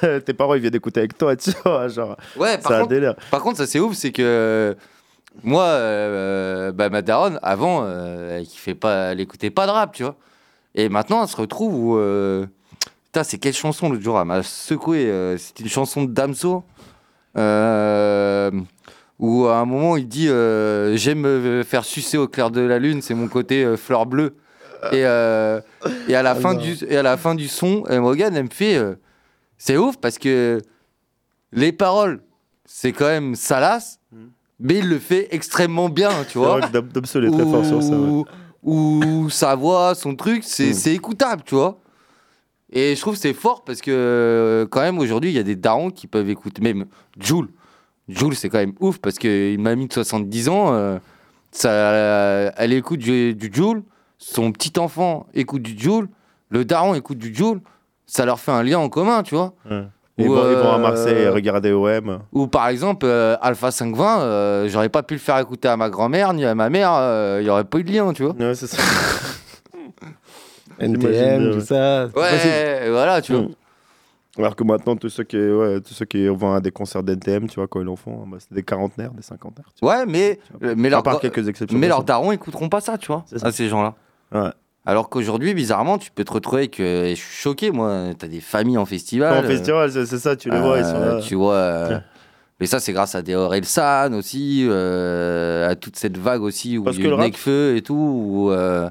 Tes 0.24 0.32
parents, 0.32 0.54
ils 0.54 0.60
viennent 0.60 0.74
écouter 0.76 1.00
avec 1.00 1.18
toi, 1.18 1.34
tu 1.36 1.50
vois. 1.64 1.88
Genre, 1.88 2.16
Ouais, 2.36 2.58
par 2.58 2.78
contre, 2.78 2.90
délire. 2.90 3.14
par 3.32 3.40
contre, 3.42 3.56
ça 3.58 3.66
c'est 3.66 3.80
ouf, 3.80 3.94
c'est 3.96 4.12
que 4.12 4.76
moi, 5.42 5.64
bah, 6.72 6.88
ma 6.90 7.02
daronne, 7.02 7.40
avant, 7.42 7.84
elle 7.88 8.46
kiffait 8.46 8.74
pas, 8.76 9.12
elle 9.12 9.20
écoutait 9.20 9.50
pas 9.50 9.66
de 9.66 9.72
rap, 9.72 9.92
tu 9.94 10.04
vois. 10.04 10.14
Et 10.74 10.88
maintenant, 10.88 11.22
elle 11.22 11.28
se 11.28 11.36
retrouve 11.36 11.74
où. 11.74 11.96
euh, 11.96 12.46
Putain, 13.06 13.24
c'est 13.24 13.38
quelle 13.38 13.54
chanson 13.54 13.88
l'autre 13.90 14.02
jour 14.04 14.20
Elle 14.20 14.26
m'a 14.26 14.42
secoué. 14.44 15.06
euh, 15.06 15.36
C'était 15.36 15.64
une 15.64 15.68
chanson 15.68 16.04
de 16.04 16.12
Damso. 16.12 16.62
euh, 17.36 18.50
où 19.18 19.46
à 19.46 19.58
un 19.58 19.64
moment, 19.64 19.96
il 19.96 20.08
dit 20.08 20.28
euh, 20.28 20.96
J'aime 20.96 21.20
me 21.20 21.62
faire 21.62 21.84
sucer 21.84 22.16
au 22.18 22.26
clair 22.28 22.50
de 22.50 22.60
la 22.60 22.78
lune, 22.78 23.02
c'est 23.02 23.14
mon 23.14 23.28
côté 23.28 23.64
euh, 23.64 23.76
fleur 23.76 24.06
bleue. 24.06 24.36
Et, 24.92 25.04
euh, 25.04 25.60
et, 26.08 26.14
à 26.14 26.22
la 26.22 26.34
fin 26.34 26.54
non. 26.54 26.60
du, 26.60 26.74
et 26.88 26.96
à 26.96 27.02
la 27.02 27.16
fin 27.18 27.34
du 27.34 27.48
son, 27.48 27.84
euh, 27.90 28.00
Morgane, 28.00 28.34
elle 28.34 28.44
me 28.44 28.48
fait 28.50 28.76
euh, 28.76 28.94
C'est 29.58 29.76
ouf 29.76 29.98
parce 29.98 30.16
que 30.18 30.58
les 31.52 31.72
paroles, 31.72 32.22
c'est 32.64 32.92
quand 32.92 33.06
même 33.08 33.34
salace, 33.34 33.98
mais 34.58 34.78
il 34.78 34.88
le 34.88 34.98
fait 34.98 35.28
extrêmement 35.32 35.90
bien, 35.90 36.10
tu 36.30 36.38
vois. 36.38 36.60
il 37.26 37.26
est 37.26 37.30
très 37.36 37.50
fort 37.50 37.64
sur 37.66 37.82
ça, 37.82 37.94
ouais. 37.98 38.08
Ou 38.62 39.28
sa 39.30 39.54
voix, 39.54 39.94
son 39.94 40.14
truc, 40.14 40.42
c'est 40.44 40.70
Mm. 40.70 40.74
c'est 40.74 40.94
écoutable, 40.94 41.42
tu 41.44 41.54
vois. 41.54 41.78
Et 42.72 42.94
je 42.94 43.00
trouve 43.00 43.14
que 43.14 43.20
c'est 43.20 43.32
fort 43.32 43.64
parce 43.64 43.80
que 43.80 43.90
euh, 43.90 44.66
quand 44.66 44.80
même 44.80 44.98
aujourd'hui, 44.98 45.30
il 45.30 45.36
y 45.36 45.38
a 45.38 45.42
des 45.42 45.56
darons 45.56 45.90
qui 45.90 46.06
peuvent 46.06 46.28
écouter. 46.30 46.62
Même 46.62 46.86
Joule. 47.18 47.48
Joule, 48.08 48.34
c'est 48.36 48.48
quand 48.48 48.58
même 48.58 48.74
ouf 48.80 48.98
parce 48.98 49.18
qu'une 49.18 49.60
mamie 49.62 49.86
de 49.88 49.92
70 49.92 50.48
ans, 50.48 50.72
euh, 50.72 50.98
ça, 51.50 52.52
elle 52.56 52.72
écoute 52.72 53.00
du, 53.00 53.34
du 53.34 53.50
Joule. 53.52 53.82
Son 54.18 54.52
petit 54.52 54.78
enfant 54.78 55.26
écoute 55.34 55.62
du 55.62 55.76
Joule. 55.78 56.08
Le 56.50 56.64
daron 56.64 56.94
écoute 56.94 57.18
du 57.18 57.34
Joule. 57.34 57.60
Ça 58.06 58.24
leur 58.24 58.38
fait 58.40 58.52
un 58.52 58.62
lien 58.62 58.78
en 58.78 58.88
commun, 58.88 59.22
tu 59.22 59.34
vois. 59.34 59.54
Ouais. 59.70 59.84
Ils, 60.18 60.28
Ou, 60.28 60.34
vont, 60.34 60.50
ils 60.50 60.56
vont 60.56 60.72
à 60.72 60.74
euh, 60.74 60.78
Marseille 60.78 61.28
regarder 61.28 61.72
OM. 61.72 62.20
Ou 62.32 62.46
par 62.46 62.68
exemple, 62.68 63.06
euh, 63.06 63.36
Alpha 63.40 63.70
520, 63.70 64.20
euh, 64.20 64.68
j'aurais 64.68 64.88
pas 64.88 65.02
pu 65.02 65.14
le 65.14 65.20
faire 65.20 65.38
écouter 65.38 65.68
à 65.68 65.76
ma 65.76 65.88
grand-mère 65.88 66.34
ni 66.34 66.44
à 66.44 66.54
ma 66.54 66.68
mère, 66.68 66.92
euh, 66.94 67.38
il 67.40 67.46
y 67.46 67.50
aurait 67.50 67.64
pas 67.64 67.78
eu 67.78 67.84
de 67.84 67.92
lien, 67.92 68.12
tu 68.12 68.24
vois. 68.24 68.34
Ouais, 68.34 68.54
c'est 68.54 68.66
ça. 68.66 68.82
NTM, 70.78 71.52
tout 71.52 71.60
ça. 71.60 72.06
Ouais, 72.06 72.90
voilà, 72.90 73.22
tu 73.22 73.32
vois. 73.32 73.42
Mm. 73.42 73.54
Alors 74.38 74.56
que 74.56 74.64
maintenant, 74.64 74.96
tous 74.96 75.08
ceux 75.08 75.24
qui, 75.24 75.36
ouais, 75.36 75.80
tous 75.80 75.92
ceux 75.92 76.04
qui 76.04 76.26
vont 76.28 76.54
à 76.54 76.60
des 76.60 76.70
concerts 76.70 77.02
d'NTM, 77.02 77.48
tu 77.48 77.56
vois, 77.56 77.66
quand 77.66 77.80
ils 77.80 77.88
en 77.88 77.96
font, 77.96 78.26
bah, 78.26 78.38
c'est 78.38 78.52
des 78.52 78.62
quarantenaires, 78.62 79.12
des 79.12 79.22
cinquantenaires. 79.22 79.68
Ouais, 79.82 80.06
mais, 80.06 80.38
mais, 80.60 80.90
quelques 81.20 81.48
exceptions 81.48 81.78
mais 81.78 81.88
leurs 81.88 82.04
darons 82.04 82.32
écouteront 82.32 82.68
pas 82.68 82.80
ça, 82.80 82.96
tu 82.96 83.08
vois, 83.08 83.24
à 83.42 83.52
ces 83.52 83.68
gens-là. 83.68 83.94
Ouais. 84.32 84.50
Alors 84.90 85.08
qu'aujourd'hui, 85.08 85.54
bizarrement, 85.54 85.98
tu 85.98 86.10
peux 86.10 86.24
te 86.24 86.32
retrouver 86.32 86.62
avec. 86.62 86.80
euh, 86.80 87.10
je 87.10 87.14
suis 87.14 87.36
choqué, 87.42 87.70
moi. 87.70 88.06
T'as 88.18 88.26
des 88.26 88.40
familles 88.40 88.76
en 88.78 88.84
festival. 88.86 89.44
En 89.44 89.46
festival, 89.48 89.92
c'est 89.92 90.04
c'est 90.06 90.18
ça, 90.18 90.34
tu 90.34 90.50
les 90.50 90.58
vois, 90.58 90.78
ils 90.78 90.84
sont 90.84 90.96
Euh, 90.96 91.14
là. 91.16 91.20
Tu 91.22 91.34
vois. 91.36 91.54
euh, 91.54 91.98
mais 92.58 92.66
ça, 92.66 92.80
c'est 92.80 92.92
grâce 92.92 93.14
à 93.14 93.22
des 93.22 93.36
Orelsan 93.36 94.12
aussi, 94.14 94.66
euh, 94.68 95.70
à 95.70 95.76
toute 95.76 95.94
cette 95.96 96.18
vague 96.18 96.42
aussi 96.42 96.76
où 96.76 96.82
Parce 96.84 96.96
il 96.96 97.04
y 97.06 97.08
a 97.08 97.76
et 97.76 97.82
tout, 97.82 97.94
où, 97.94 98.50
euh, 98.50 98.90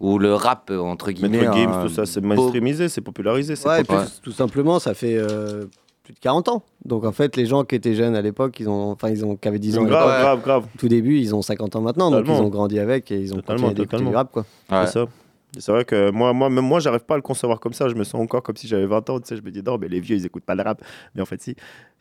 où 0.00 0.18
le 0.18 0.34
rap, 0.34 0.68
euh, 0.70 0.78
entre 0.80 1.10
guillemets. 1.12 1.38
Maître 1.40 1.54
Games, 1.54 1.70
hein, 1.72 1.82
tout 1.86 1.92
ça, 1.94 2.04
c'est 2.04 2.20
mainstreamisé, 2.20 2.88
c'est 2.90 3.00
popularisé. 3.00 3.54
Ouais, 3.64 3.80
et 3.80 3.84
puis, 3.84 3.96
tout 4.22 4.32
simplement, 4.32 4.78
ça 4.80 4.92
fait 4.94 5.16
euh, 5.16 5.64
plus 6.04 6.12
de 6.12 6.18
40 6.20 6.48
ans. 6.48 6.62
Donc 6.84 7.04
en 7.04 7.12
fait, 7.12 7.36
les 7.36 7.46
gens 7.46 7.64
qui 7.64 7.74
étaient 7.74 7.94
jeunes 7.94 8.14
à 8.16 8.20
l'époque, 8.22 8.60
ils 8.60 8.68
ont, 8.68 8.90
enfin, 8.92 9.08
ils 9.08 9.24
ont, 9.24 9.36
qui 9.36 9.48
avaient 9.48 9.58
10 9.58 9.78
ans, 9.78 9.84
à 9.84 9.86
Grave, 9.86 10.20
grave, 10.20 10.40
grave. 10.42 10.64
tout 10.78 10.88
début, 10.88 11.18
ils 11.18 11.34
ont 11.34 11.42
50 11.42 11.74
ans 11.76 11.80
maintenant, 11.80 12.10
donc 12.10 12.24
ils 12.26 12.30
ont 12.32 12.48
grandi 12.50 12.78
avec 12.78 13.10
et 13.10 13.18
ils 13.18 13.32
ont 13.32 13.36
Totalement, 13.36 13.68
continué 13.68 13.86
totalement. 13.86 14.10
du 14.10 14.16
rap, 14.16 14.30
quoi. 14.30 14.44
Ouais. 14.70 14.86
C'est 14.86 14.92
ça. 14.92 15.06
C'est 15.58 15.70
vrai 15.70 15.84
que 15.84 16.10
moi, 16.10 16.32
moi, 16.32 16.48
même 16.48 16.64
moi, 16.64 16.80
j'arrive 16.80 17.04
pas 17.04 17.14
à 17.14 17.16
le 17.18 17.22
concevoir 17.22 17.60
comme 17.60 17.72
ça. 17.74 17.88
Je 17.88 17.94
me 17.94 18.04
sens 18.04 18.20
encore 18.22 18.42
comme 18.42 18.56
si 18.56 18.66
j'avais 18.68 18.86
20 18.86 19.08
ans. 19.10 19.20
Tu 19.20 19.26
sais, 19.28 19.36
je 19.36 19.42
me 19.42 19.50
dis 19.50 19.62
non, 19.62 19.76
mais 19.78 19.88
les 19.88 20.00
vieux, 20.00 20.16
ils 20.16 20.24
écoutent 20.24 20.44
pas 20.44 20.54
le 20.54 20.62
rap. 20.62 20.82
Mais 21.14 21.20
en 21.22 21.26
fait, 21.26 21.40
si. 21.42 21.54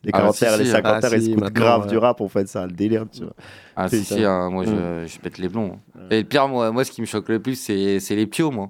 Les 0.03 0.09
Ah, 0.13 0.17
quarantaires, 0.19 0.53
si, 0.53 0.59
les 0.59 0.65
si, 0.65 0.71
cinquantaires, 0.71 1.09
ah, 1.13 1.15
ils 1.17 1.23
si, 1.23 1.31
écoutent 1.33 1.53
grave 1.53 1.81
ouais. 1.81 1.87
du 1.87 1.97
rap. 1.97 2.21
En 2.21 2.27
fait, 2.29 2.47
ça, 2.47 2.65
le 2.65 2.71
délire. 2.71 3.05
Tu 3.11 3.23
vois. 3.23 3.33
Ah, 3.75 3.87
si, 3.89 4.03
si, 4.05 4.23
hein, 4.23 4.49
moi, 4.49 4.63
je, 4.65 4.71
Mm. 5.03 5.07
je 5.07 5.19
pète 5.19 5.37
les 5.37 5.49
plombs. 5.49 5.77
Et 6.09 6.19
le 6.19 6.23
pire, 6.27 6.47
moi, 6.47 6.71
moi, 6.71 6.83
ce 6.85 6.91
qui 6.91 7.01
me 7.01 7.05
choque 7.05 7.27
le 7.29 7.39
plus, 7.41 7.55
c'est 7.55 7.99
c'est 7.99 8.15
les 8.15 8.25
pios, 8.25 8.51
moi. 8.51 8.69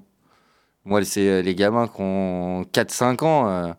Moi, 0.83 1.03
c'est 1.03 1.29
euh, 1.29 1.41
les 1.43 1.53
gamins 1.55 1.87
qui 1.87 2.01
ont 2.01 2.65
4-5 2.73 3.23
ans, 3.23 3.47
euh, 3.47 3.71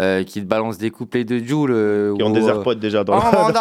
euh, 0.00 0.22
qui 0.22 0.40
te 0.40 0.46
balancent 0.46 0.78
des 0.78 0.90
couplets 0.90 1.24
de 1.24 1.38
Joule. 1.38 1.72
euh, 1.72 2.14
Qui 2.14 2.22
ont 2.22 2.30
des 2.30 2.44
euh, 2.48 2.54
AirPods 2.54 2.76
déjà 2.76 3.02
dans 3.02 3.18
Oh, 3.18 3.20
le- 3.32 3.38
monde 3.38 3.52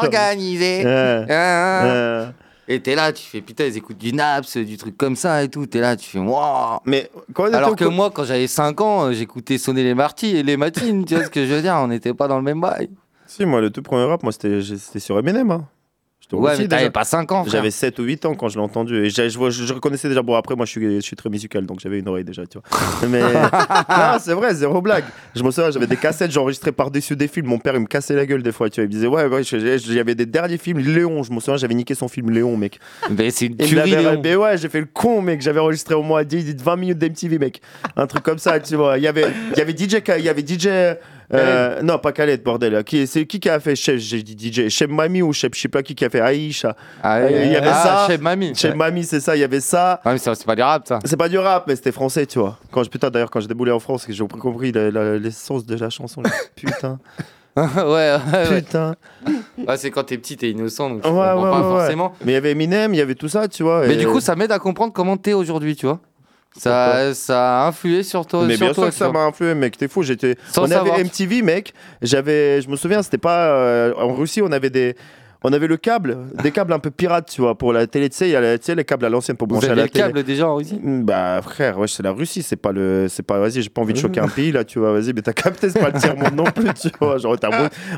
Et 2.68 2.80
t'es 2.80 2.96
là, 2.96 3.14
tu 3.14 3.24
fais 3.24 3.42
putain, 3.42 3.66
ils 3.66 3.78
écoutent 3.78 3.98
du 3.98 4.12
Naps, 4.12 4.58
du 4.58 4.78
truc 4.78 4.98
comme 4.98 5.16
ça 5.16 5.44
et 5.44 5.50
tout. 5.50 5.68
T'es 5.68 5.80
là, 5.80 5.96
tu 5.96 6.10
fais 6.10 6.20
waouh. 6.20 6.80
Mais 6.86 7.12
quand 7.34 7.54
Alors 7.54 7.76
que 7.76 7.86
moi, 7.86 8.10
quand 8.10 8.24
j'avais 8.24 8.48
5 8.48 8.82
ans, 8.82 9.06
euh, 9.06 9.12
j'écoutais 9.14 9.58
sonner 9.58 9.84
les 9.84 9.94
martis 9.94 10.36
et 10.36 10.44
les 10.44 10.58
matines. 10.58 11.06
tu 11.06 11.16
vois 11.16 11.26
ce 11.26 11.30
que 11.30 11.46
je 11.46 11.54
veux 11.54 11.62
dire 11.62 11.76
On 11.76 11.88
n'était 11.88 12.14
pas 12.14 12.28
dans 12.28 12.38
le 12.38 12.44
même 12.44 12.62
bail. 12.62 12.90
Si, 13.28 13.46
moi, 13.46 13.62
le 13.62 13.70
tout 13.70 13.82
premier 13.82 14.06
rap, 14.06 14.24
moi, 14.24 14.32
c'était 14.32 14.62
sur 15.00 15.20
Eminem. 15.20 15.52
Hein. 15.52 15.68
Ouais, 16.32 16.58
mais 16.58 16.68
t'avais 16.68 16.90
pas 16.90 17.04
5 17.04 17.32
ans. 17.32 17.46
J'avais 17.48 17.72
7 17.72 18.00
ou 18.00 18.04
8 18.04 18.26
ans 18.26 18.36
quand 18.36 18.50
je 18.50 18.56
l'ai 18.58 18.64
entendu. 18.64 19.06
Et 19.06 19.10
je, 19.10 19.30
je, 19.30 19.50
je 19.52 19.74
reconnaissais 19.74 20.10
déjà. 20.10 20.22
Bon, 20.22 20.36
après, 20.36 20.56
moi, 20.56 20.66
je 20.66 20.72
suis, 20.72 20.96
je 20.96 21.02
suis 21.02 21.16
très 21.16 21.30
musical, 21.30 21.66
donc 21.66 21.80
j'avais 21.80 22.00
une 22.00 22.08
oreille 22.08 22.24
déjà, 22.24 22.46
tu 22.46 22.58
vois. 22.58 22.80
Mais 23.08 23.22
non, 23.22 24.18
c'est 24.20 24.34
vrai, 24.34 24.54
zéro 24.54 24.82
blague. 24.82 25.06
Je 25.36 25.44
me 25.44 25.52
souviens, 25.52 25.72
j'avais 25.72 25.88
des 25.88 25.98
cassettes, 25.98 26.32
j'enregistrais 26.32 26.72
par-dessus 26.72 27.16
des 27.16 27.28
films. 27.28 27.48
Mon 27.48 27.60
père, 27.60 27.76
il 27.76 27.82
me 27.82 27.86
cassait 27.86 28.16
la 28.16 28.26
gueule 28.26 28.44
des 28.44 28.52
fois, 28.52 28.70
tu 28.70 28.82
vois. 28.82 28.86
Il 28.86 28.88
me 28.88 28.94
disait, 28.94 29.08
ouais, 29.08 29.26
ouais, 29.26 29.44
j'avais 29.44 30.16
des 30.16 30.26
derniers 30.26 30.58
films. 30.58 30.80
Léon, 30.80 31.24
je 31.24 31.32
me 31.32 31.40
souviens, 31.40 31.58
j'avais 31.58 31.76
niqué 31.76 31.96
son 31.96 32.08
film 32.08 32.32
Léon, 32.32 32.58
mec. 32.58 32.80
Mais 33.12 33.32
c'est 33.32 33.48
une 33.48 33.58
tuerie, 33.58 33.92
Léon. 33.92 34.20
Mais 34.24 34.36
ouais, 34.36 34.58
j'ai 34.58 34.70
fait 34.70 34.80
le 34.80 34.88
con, 34.92 35.22
mec. 35.22 35.42
J'avais 35.42 35.60
enregistré 35.60 35.96
au 35.96 36.04
moins 36.04 36.24
10, 36.24 36.56
20 36.56 36.76
minutes 36.76 36.98
d'MTV, 36.98 37.40
mec. 37.40 37.62
Un 37.96 38.08
truc 38.08 38.24
comme 38.24 38.40
ça, 38.40 38.60
tu 38.60 38.76
vois. 38.76 38.98
Il 38.98 39.04
y 39.04 39.08
avait, 39.08 39.28
il 39.52 39.58
y 39.58 39.62
avait 39.62 39.74
DJ, 39.74 39.98
il 40.18 40.24
y 40.24 40.30
avait 40.30 40.46
DJ. 40.46 40.68
Euh, 41.34 41.82
non, 41.82 41.98
pas 41.98 42.12
Khaled, 42.12 42.44
bordel. 42.44 42.84
Qui, 42.84 43.08
c'est 43.08 43.26
qui 43.26 43.40
qui 43.40 43.50
a 43.50 43.60
fait 43.60 43.76
Chef 43.76 43.98
J'ai 43.98 44.22
dit 44.22 44.52
DJ. 44.52 44.70
Chef 44.70 44.90
Mami 44.90 45.22
ou 45.22 45.34
Chef, 45.34 45.52
je 45.56 45.62
sais 45.62 45.68
pas 45.68 45.82
qui 45.84 45.96
qui 45.96 46.06
a 46.06 46.10
fait 46.10 46.22
Aïcha. 46.22 46.76
Ah, 47.02 47.30
il 47.30 47.52
y 47.52 47.56
avait 47.56 47.68
ah, 47.68 47.84
ça. 47.84 48.08
Chef 48.08 48.22
Mami. 48.22 48.54
Chef 48.56 48.76
Mami, 48.76 49.04
c'est 49.04 49.20
ça. 49.20 49.36
Il 49.36 49.40
y 49.40 49.44
avait 49.44 49.60
ça. 49.60 50.02
Ouais, 50.06 50.14
mais 50.14 50.18
ça, 50.18 50.36
c'est 50.36 50.46
pas 50.46 50.56
du 50.56 50.62
rap, 50.62 50.88
ça. 50.88 51.00
C'est 51.04 51.18
pas 51.18 51.30
du 51.30 51.38
rap, 51.38 51.66
mais 51.68 51.76
c'était 51.76 51.92
français, 51.92 52.26
tu 52.26 52.40
vois. 52.40 52.58
Quand 52.72 52.84
je, 52.84 52.90
putain, 52.90 53.10
d'ailleurs, 53.10 53.32
quand 53.32 53.40
j'ai 53.40 53.48
déboulé 53.48 53.72
en 53.72 53.80
France, 53.80 54.06
j'ai 54.08 54.28
compris 54.28 54.72
la- 54.72 54.92
la- 54.92 55.18
l'essence 55.18 55.66
de 55.66 55.76
la 55.76 55.90
chanson. 55.90 56.22
là. 56.22 56.30
Putain. 56.56 57.00
ouais, 57.58 57.64
ouais. 57.84 58.60
Putain. 58.62 58.96
Ouais, 59.66 59.78
c'est 59.78 59.90
quand 59.90 60.04
t'es 60.04 60.18
petit, 60.18 60.36
t'es 60.36 60.50
innocent, 60.52 60.90
donc 60.90 61.06
Ouais, 61.06 61.12
ouais, 61.12 61.42
pas 61.52 61.62
forcément. 61.62 62.14
Mais 62.26 62.34
il 62.34 62.36
y 62.36 62.38
avait 62.38 62.52
Eminem, 62.52 62.94
il 62.94 62.98
y 62.98 63.02
avait 63.02 63.16
tout 63.16 63.30
ça, 63.30 63.48
tu 63.48 63.64
vois. 63.64 63.88
Mais 63.88 63.94
et- 63.94 63.98
du 63.98 64.08
coup, 64.08 64.20
ça 64.20 64.36
m'aide 64.36 64.52
à 64.52 64.60
comprendre 64.60 64.92
comment 64.92 65.16
t'es 65.16 65.32
aujourd'hui, 65.34 65.76
tu 65.78 65.86
vois. 65.86 66.00
Ça, 66.58 67.14
ça 67.14 67.64
a 67.64 67.68
influé 67.68 68.04
sur 68.04 68.26
toi. 68.26 68.46
Mais 68.46 68.56
sur 68.56 68.66
bien 68.66 68.74
toi, 68.74 68.86
sûr 68.86 68.92
que 68.92 68.98
ça 68.98 69.12
m'a 69.12 69.26
influé, 69.26 69.54
mec. 69.56 69.78
T'es 69.78 69.88
fou. 69.88 70.04
J'étais. 70.04 70.38
On 70.58 70.68
savoir. 70.68 70.96
avait 70.96 71.04
MTV, 71.04 71.42
mec. 71.42 71.74
J'avais. 72.02 72.62
Je 72.62 72.70
me 72.70 72.76
souviens, 72.76 73.04
c'était 73.04 73.18
pas 73.18 73.48
euh, 73.50 73.94
en 73.98 74.14
Russie. 74.14 74.42
On 74.42 74.52
avait 74.52 74.70
des. 74.70 74.96
On 75.48 75.54
avait 75.54 75.68
le 75.68 75.78
câble, 75.78 76.18
des 76.34 76.52
câbles 76.52 76.74
un 76.74 76.80
peu 76.80 76.90
pirates, 76.90 77.30
tu 77.32 77.42
vois, 77.42 77.56
pour 77.56 77.72
la 77.72 77.86
télé. 77.86 78.10
Tu 78.10 78.18
sais, 78.18 78.28
il 78.28 78.32
y 78.32 78.36
a 78.36 78.42
la- 78.42 78.56
les 78.76 78.84
câbles 78.84 79.06
à 79.06 79.10
l'ancienne 79.10 79.38
pour 79.38 79.48
Vous 79.48 79.54
brancher 79.54 79.68
à 79.68 79.72
avez 79.74 79.82
la 79.82 79.84
le 79.84 79.90
télé. 79.90 80.06
câble 80.06 80.24
déjà 80.24 80.48
en 80.50 80.56
Russie? 80.56 80.80
Bah 80.84 81.40
frère, 81.44 81.78
ouais, 81.78 81.88
c'est 81.88 82.02
la 82.04 82.12
Russie, 82.12 82.42
c'est 82.42 82.56
pas 82.56 82.72
le, 82.72 83.06
c'est 83.10 83.22
pas, 83.24 83.38
vas-y, 83.40 83.62
j'ai 83.62 83.70
pas 83.70 83.82
envie 83.82 83.94
de 83.94 84.00
choquer 84.00 84.20
un 84.22 84.28
pays 84.28 84.52
là, 84.52 84.64
tu 84.64 84.80
vois, 84.80 84.92
vas-y, 84.92 85.14
mais 85.14 85.22
t'as 85.22 85.34
capté, 85.34 85.70
c'est 85.70 85.80
pas 85.80 85.90
le 85.92 86.00
tiers 86.00 86.16
monde 86.18 86.34
non 86.34 86.50
plus, 86.50 86.74
tu 86.74 86.90
vois, 87.00 87.18
genre 87.20 87.34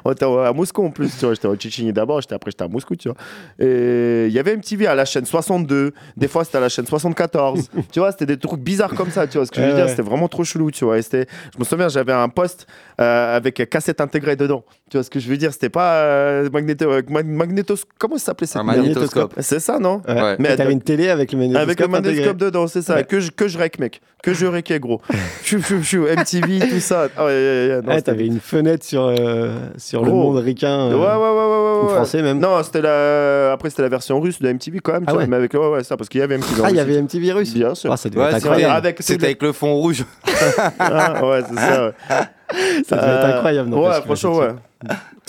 on 0.06 0.12
était 0.12 0.26
à, 0.26 0.48
à 0.48 0.54
Moscou 0.54 0.84
en 0.86 0.92
plus, 0.92 1.16
tu 1.18 1.26
vois, 1.26 1.34
j'étais 1.36 1.48
en 1.48 1.56
Tchétchénie 1.56 1.94
d'abord, 1.94 2.20
j'étais 2.22 2.36
après 2.36 2.52
j'étais 2.52 2.64
à 2.64 2.68
Moscou, 2.68 2.96
tu 2.96 3.08
vois, 3.10 3.18
et 3.60 4.26
il 4.28 4.34
y 4.34 4.40
avait 4.40 4.54
MTV 4.56 4.88
à 4.88 4.96
la 4.96 5.06
chaîne 5.06 5.26
62, 5.26 5.94
des 6.18 6.28
fois 6.28 6.44
c'était 6.44 6.58
à 6.58 6.62
la 6.62 6.70
chaîne 6.70 6.86
74, 6.86 7.70
tu 7.92 8.00
vois, 8.00 8.12
c'était 8.12 8.26
des 8.26 8.38
trucs 8.38 8.60
bizarres 8.60 8.94
comme 8.94 9.10
ça, 9.10 9.26
tu 9.28 9.38
vois, 9.38 9.46
ce 9.46 9.52
que 9.52 9.62
je 9.62 9.68
veux 9.68 9.70
Ouais, 9.70 9.76
dire, 9.76 9.90
c'était 9.90 10.02
vraiment 10.02 10.28
trop 10.28 10.44
chelou, 10.44 10.70
tu 10.72 10.84
vois, 10.86 10.98
et 10.98 11.02
c'était, 11.02 11.28
je 11.54 11.60
me 11.60 11.64
souviens, 11.64 11.88
j'avais 11.90 12.14
un 12.14 12.30
poste 12.30 12.68
euh, 13.00 13.36
avec 13.38 13.70
cassette 13.70 14.02
intégrée 14.02 14.36
dedans, 14.36 14.64
tu 14.90 14.98
vois 14.98 15.04
ce 15.04 15.10
que 15.10 15.20
je 15.20 15.30
veux 15.30 15.38
dire, 15.38 15.54
c'était 15.54 15.70
pas 15.70 16.02
euh, 16.04 16.50
magnéto, 16.52 16.90
euh, 16.92 17.02
mag- 17.10 17.26
magnétos, 17.38 17.76
comment 17.98 18.18
ça 18.18 18.26
s'appelait 18.26 18.48
cette 18.48 18.58
Un 18.58 18.64
magnétoscope. 18.64 19.34
C'est 19.40 19.60
ça, 19.60 19.80
non 19.80 20.02
Ouais. 20.08 20.36
Mais 20.40 20.56
t'avais 20.56 20.74
une 20.74 20.82
télé 20.82 21.10
avec 21.10 21.32
le 21.32 21.38
magnétoscope 21.38 21.64
avec 21.70 21.80
le 21.80 21.88
magnétoscope 21.88 22.26
intégré. 22.30 22.46
dedans, 22.48 22.68
c'est 22.68 22.82
ça. 22.82 22.96
Ouais. 22.96 23.04
Que, 23.06 23.20
je, 23.20 23.32
que 23.32 23.48
je 23.48 23.58
rec, 23.58 23.80
mec. 23.80 24.02
Que 24.24 24.34
je 24.34 24.46
requais, 24.48 24.80
gros. 24.80 25.00
Chou, 25.44 25.62
chou, 25.62 25.82
chou, 25.84 26.06
MTV, 26.08 26.68
tout 26.68 26.80
ça. 26.80 27.08
Ah 27.16 27.26
ouais, 27.26 27.32
ouais, 27.32 27.36
ouais, 27.76 27.82
non, 27.82 27.88
Ouais, 27.90 27.96
c'était- 27.98 28.02
t'avais 28.12 28.26
une 28.26 28.40
fenêtre 28.40 28.84
sur, 28.86 29.06
euh, 29.06 29.56
sur 29.78 30.04
le 30.04 30.12
monde 30.12 30.38
ricain. 30.38 30.88
Ouais, 30.90 30.94
euh, 30.94 30.98
ouais, 30.98 31.06
ouais, 31.06 31.08
ouais, 31.08 31.72
ouais, 31.74 31.80
ou 31.84 31.88
ouais. 31.88 31.94
français 31.96 32.22
même. 32.24 32.40
Non, 32.40 32.62
c'était 32.64 32.82
la. 32.82 33.52
Après, 33.54 33.70
c'était 33.70 33.84
la 33.84 33.90
version 33.90 34.20
russe 34.20 34.42
de 34.42 34.50
MTV 34.52 34.80
quand 34.80 34.94
même. 34.94 35.04
tu 35.04 35.06
Ah 35.10 35.14
vois, 35.14 35.22
ouais. 35.22 35.28
Mais 35.28 35.36
avec. 35.38 35.54
Ouais, 35.54 35.68
ouais, 35.70 35.84
ça, 35.84 35.96
parce 35.98 36.10
qu'il 36.10 36.20
y 36.20 36.24
avait 36.24 36.36
MTV. 36.38 36.62
Ah, 36.66 36.70
il 36.72 36.76
y 36.76 36.80
avait 36.80 36.98
MTV 37.02 37.32
russe 37.32 37.54
Bien 37.54 37.76
sûr. 37.76 37.92
Ah, 37.92 37.98
ça 37.98 38.10
devait 38.10 38.24
être 38.26 38.36
incroyable. 38.36 38.94
C'était 39.00 39.20
les- 39.20 39.26
avec 39.26 39.42
le 39.44 39.52
fond 39.54 39.76
rouge. 39.76 40.04
Ah, 40.80 41.24
ouais, 41.26 41.42
c'est 41.48 41.56
ça, 41.56 41.86
ouais. 41.86 41.92
Ça 42.88 42.96
devait 42.98 43.08
être 43.08 43.36
incroyable. 43.36 43.74
Ouais, 43.74 44.02
franchement, 44.04 44.38
ouais. 44.38 44.48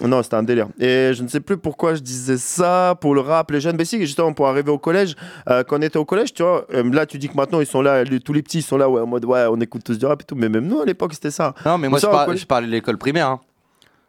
Non, 0.04 0.22
c'était 0.22 0.36
un 0.36 0.42
délire. 0.42 0.68
Et 0.78 1.12
je 1.14 1.22
ne 1.22 1.28
sais 1.28 1.40
plus 1.40 1.56
pourquoi 1.56 1.94
je 1.94 2.00
disais 2.00 2.36
ça 2.36 2.94
pour 3.00 3.14
le 3.14 3.20
rap, 3.20 3.50
les 3.50 3.60
jeunes. 3.60 3.76
Mais 3.76 3.84
si, 3.84 3.98
justement, 4.00 4.32
pour 4.32 4.46
arriver 4.48 4.70
au 4.70 4.78
collège, 4.78 5.14
euh, 5.48 5.64
quand 5.64 5.78
on 5.78 5.82
était 5.82 5.98
au 5.98 6.04
collège, 6.04 6.34
tu 6.34 6.42
vois, 6.42 6.66
euh, 6.74 6.82
là, 6.92 7.06
tu 7.06 7.18
dis 7.18 7.28
que 7.28 7.34
maintenant, 7.36 7.60
ils 7.60 7.66
sont 7.66 7.80
là, 7.82 8.04
les- 8.04 8.20
tous 8.20 8.32
les 8.32 8.42
petits, 8.42 8.58
ils 8.58 8.62
sont 8.62 8.76
là, 8.76 8.88
ouais, 8.88 9.00
en 9.00 9.06
mode, 9.06 9.24
ouais, 9.24 9.46
on 9.50 9.58
écoute 9.60 9.82
tous 9.84 9.98
du 9.98 10.06
rap 10.06 10.20
et 10.22 10.24
tout. 10.24 10.34
Mais 10.36 10.48
même 10.48 10.66
nous, 10.66 10.80
à 10.80 10.84
l'époque, 10.84 11.14
c'était 11.14 11.30
ça. 11.30 11.54
Non, 11.64 11.78
mais 11.78 11.88
moi, 11.88 11.98
Ça, 11.98 12.08
je, 12.08 12.12
par- 12.12 12.26
parlais 12.46 12.66
de 12.66 12.72
l'école 12.72 12.98
primaire. 12.98 13.28
hein. 13.28 13.40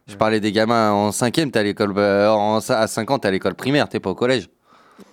Je 0.06 0.16
parlais 0.16 0.40
des 0.40 0.50
gamins 0.52 0.90
en 0.92 1.12
cinquième, 1.12 1.50
t'es 1.50 1.60
à 1.60 1.62
l'école, 1.62 1.92
euh, 1.96 2.28
en, 2.30 2.56
à 2.58 2.86
5 2.86 3.10
ans, 3.10 3.18
t'es 3.18 3.28
à 3.28 3.30
l'école 3.30 3.54
primaire, 3.54 3.88
t'es 3.88 4.00
pas 4.00 4.10
au 4.10 4.14
collège. 4.14 4.48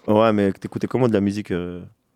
Ouais, 0.08 0.34
mais 0.34 0.52
t'écoutais 0.54 0.88
comment 0.88 1.08
de 1.08 1.14
la 1.14 1.22
musique 1.22 1.52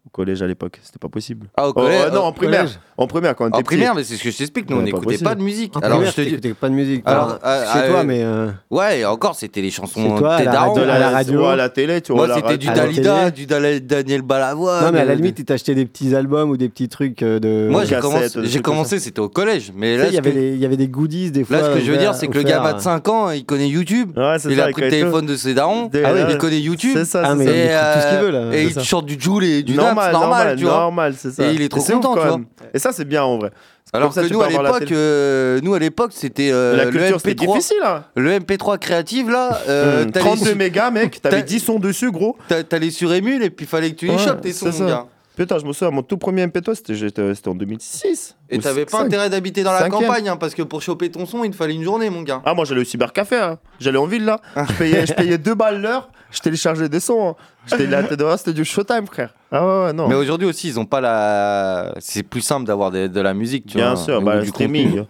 au 0.05 0.09
collège 0.09 0.41
à 0.41 0.47
l'époque 0.47 0.79
C'était 0.81 0.97
pas 0.99 1.09
possible. 1.09 1.47
Ah, 1.55 1.67
au 1.67 1.69
Oh, 1.69 1.73
collège 1.73 2.05
ouais, 2.05 2.11
non, 2.11 2.21
en 2.23 2.31
primaire. 2.31 2.61
collège. 2.61 2.79
En 2.97 3.07
primaire, 3.07 3.35
quand 3.35 3.45
on 3.45 3.47
était 3.49 3.57
En 3.57 3.61
primaire, 3.61 3.95
mais 3.95 4.03
c'est 4.03 4.15
ce 4.15 4.23
que 4.23 4.31
je 4.31 4.37
t'explique, 4.37 4.69
nous, 4.69 4.75
on 4.77 4.79
pas 4.79 4.85
n'écoutait 4.85 5.17
pas 5.19 5.35
de 5.35 5.41
musique. 5.41 5.75
En 5.77 5.79
Alors, 5.79 5.97
primaire, 5.97 6.11
je 6.11 6.15
te 6.15 6.21
dis. 6.21 6.29
t'écoutais 6.31 6.53
pas 6.53 6.69
de 6.69 6.73
musique. 6.73 7.01
Alors, 7.05 7.39
euh, 7.43 7.65
chez 7.73 7.79
euh, 7.79 7.89
toi, 7.89 8.03
mais. 8.03 8.21
euh, 8.23 8.47
Ouais, 8.69 8.99
et 8.99 9.05
encore, 9.05 9.35
c'était 9.35 9.61
les 9.61 9.69
chansons 9.71 10.17
toi, 10.17 10.35
à 10.35 10.37
tes 10.39 10.45
la 10.45 10.51
de 10.51 10.81
à 10.81 10.99
la 10.99 11.09
radio. 11.11 11.41
ou 11.41 11.45
à 11.45 11.55
la 11.55 11.69
télé, 11.69 12.01
tu 12.01 12.11
vois. 12.13 12.27
Moi, 12.27 12.27
la 12.27 12.35
c'était 12.35 12.57
du 12.57 12.67
la 12.67 12.73
Dalida, 12.73 13.31
du 13.31 13.45
Daniel 13.45 14.21
Balavoine. 14.21 14.85
Non, 14.85 14.91
mais 14.91 14.99
à 14.99 15.05
la 15.05 15.11
euh, 15.11 15.15
limite, 15.15 15.39
ils 15.39 15.45
t'achetaient 15.45 15.75
des 15.75 15.85
petits 15.85 16.15
albums 16.15 16.49
ou 16.49 16.57
des 16.57 16.69
petits 16.69 16.89
trucs 16.89 17.21
euh, 17.23 17.39
de. 17.39 17.67
Moi, 17.69 17.83
j'ai 17.85 18.59
commencé, 18.61 18.99
c'était 18.99 19.19
au 19.19 19.29
collège. 19.29 19.71
Mais 19.75 19.95
Tu 19.95 20.01
là, 20.01 20.07
il 20.09 20.13
y 20.59 20.65
avait 20.65 20.77
des- 20.77 20.87
goodies 20.87 21.31
des 21.31 21.43
fois. 21.43 21.57
là, 21.57 21.63
ce 21.65 21.79
que 21.79 21.85
je 21.85 21.91
veux 21.91 21.97
dire, 21.97 22.13
c'est 22.15 22.27
que 22.27 22.37
le 22.37 22.43
gamin 22.43 22.73
de 22.73 22.79
5 22.79 23.07
ans, 23.07 23.29
il 23.31 23.45
connaît 23.45 23.69
YouTube. 23.69 24.11
Il 24.15 24.59
a 24.59 24.67
pris 24.69 24.81
le 24.81 24.89
téléphone 24.89 25.25
de 25.25 25.35
ses 25.35 25.53
darons. 25.53 25.89
Il 25.93 26.37
connaît 26.37 26.59
YouTube. 26.59 26.91
C'est 26.95 27.05
ça, 27.05 27.23
c'est 27.29 27.35
mais 27.35 27.45
ça. 27.45 27.51
il 27.51 27.59
écoute 27.61 27.93
tout 27.93 27.99
ce 28.01 28.09
qu'il 28.09 28.25
veut, 28.25 28.31
là. 28.31 28.55
Et 28.57 28.63
il 28.63 28.79
chante 28.83 29.05
du 29.05 29.17
Joule 29.19 29.43
et 29.43 29.63
du 29.63 29.75
C'est 29.95 30.11
normal, 30.11 30.55
tu 30.57 30.63
vois. 30.63 30.73
normal, 30.73 31.13
c'est 31.17 31.31
ça. 31.31 31.43
Et 31.47 31.53
il 31.53 31.61
est 31.61 31.69
trop 31.69 31.79
ouf, 31.81 31.87
content, 31.91 32.13
quand 32.15 32.21
tu 32.21 32.27
vois. 32.27 32.37
même. 32.37 32.45
Et 32.73 32.79
ça, 32.79 32.91
c'est 32.91 33.05
bien 33.05 33.23
en 33.23 33.37
vrai. 33.37 33.51
Alors 33.93 34.13
ça, 34.13 34.21
que 34.21 34.27
tu 34.27 34.33
nous 34.33 34.41
à 34.41 34.47
l'époque, 34.47 34.91
euh, 34.91 35.59
nous 35.63 35.73
à 35.73 35.79
l'époque, 35.79 36.11
c'était 36.13 36.49
euh, 36.51 36.77
La 36.77 36.85
le 36.85 36.91
culture, 36.91 37.19
c'était 37.19 37.43
MP3. 37.43 37.47
difficile, 37.55 37.77
hein. 37.83 38.03
Le 38.15 38.39
MP3 38.39 38.77
créative 38.79 39.29
là, 39.29 39.59
euh, 39.67 40.05
t'allais 40.05 40.25
32 40.25 40.45
sur- 40.45 40.55
mégas, 40.55 40.91
mec. 40.91 41.21
T'avais 41.21 41.37
t'as- 41.37 41.41
10 41.41 41.59
sons 41.59 41.79
dessus, 41.79 42.09
gros. 42.11 42.37
t'a- 42.47 42.63
T'allais 42.63 42.89
sur 42.91 43.11
Emule 43.13 43.43
et 43.43 43.49
puis 43.49 43.65
fallait 43.65 43.91
que 43.91 43.95
tu 43.97 44.05
les 44.07 44.13
Ouais, 44.13 44.17
chopes 44.17 44.39
tes 44.41 44.53
sons, 44.53 44.71
c'est 44.71 44.79
mon 44.83 44.87
ça. 44.89 44.93
gars. 44.95 45.05
Putain, 45.35 45.57
je 45.59 45.65
me 45.65 45.73
souviens, 45.73 45.91
mon 45.91 46.03
tout 46.03 46.17
premier 46.17 46.45
MP3, 46.45 46.75
c'était 46.75 47.47
en 47.49 47.55
2006. 47.55 48.35
Et 48.49 48.59
t'avais 48.59 48.85
pas 48.85 49.01
intérêt 49.01 49.29
d'habiter 49.29 49.63
dans 49.63 49.71
la 49.73 49.89
campagne, 49.89 50.29
hein, 50.29 50.37
parce 50.37 50.53
que 50.53 50.61
pour 50.61 50.81
choper 50.81 51.09
ton 51.09 51.25
son, 51.25 51.43
il 51.43 51.51
te 51.51 51.55
fallait 51.55 51.73
une 51.73 51.83
journée, 51.83 52.09
mon 52.09 52.21
gars. 52.21 52.41
Ah, 52.45 52.53
moi 52.53 52.63
j'allais 52.65 52.81
au 52.81 52.85
cybercafé, 52.85 53.37
hein. 53.37 53.57
j'allais 53.79 53.97
en 53.97 54.05
ville 54.05 54.25
là. 54.25 54.39
Je 54.69 54.73
payais, 54.73 55.05
je 55.05 55.13
payais 55.13 55.37
2 55.37 55.53
balles 55.55 55.81
l'heure, 55.81 56.09
je 56.31 56.39
téléchargeais 56.39 56.89
des 56.89 56.99
sons. 56.99 57.29
hein. 57.29 57.35
J'étais 57.67 57.87
là, 57.87 58.03
c'était 58.37 58.53
du 58.53 58.65
showtime, 58.65 59.05
frère. 59.05 59.33
Ah 59.51 59.65
ouais, 59.65 59.85
ouais, 59.85 59.93
non. 59.93 60.07
Mais 60.07 60.15
aujourd'hui 60.15 60.47
aussi, 60.47 60.67
ils 60.69 60.79
ont 60.79 60.85
pas 60.85 61.01
la. 61.01 61.93
C'est 61.99 62.23
plus 62.23 62.41
simple 62.41 62.65
d'avoir 62.65 62.89
de 62.91 63.21
la 63.21 63.33
musique, 63.33 63.65
tu 63.67 63.77
Bien 63.77 63.93
vois. 63.93 64.03
sûr, 64.03 64.21
bah, 64.21 64.39
du 64.39 64.47
streaming. 64.47 64.85
contenu. 64.89 65.03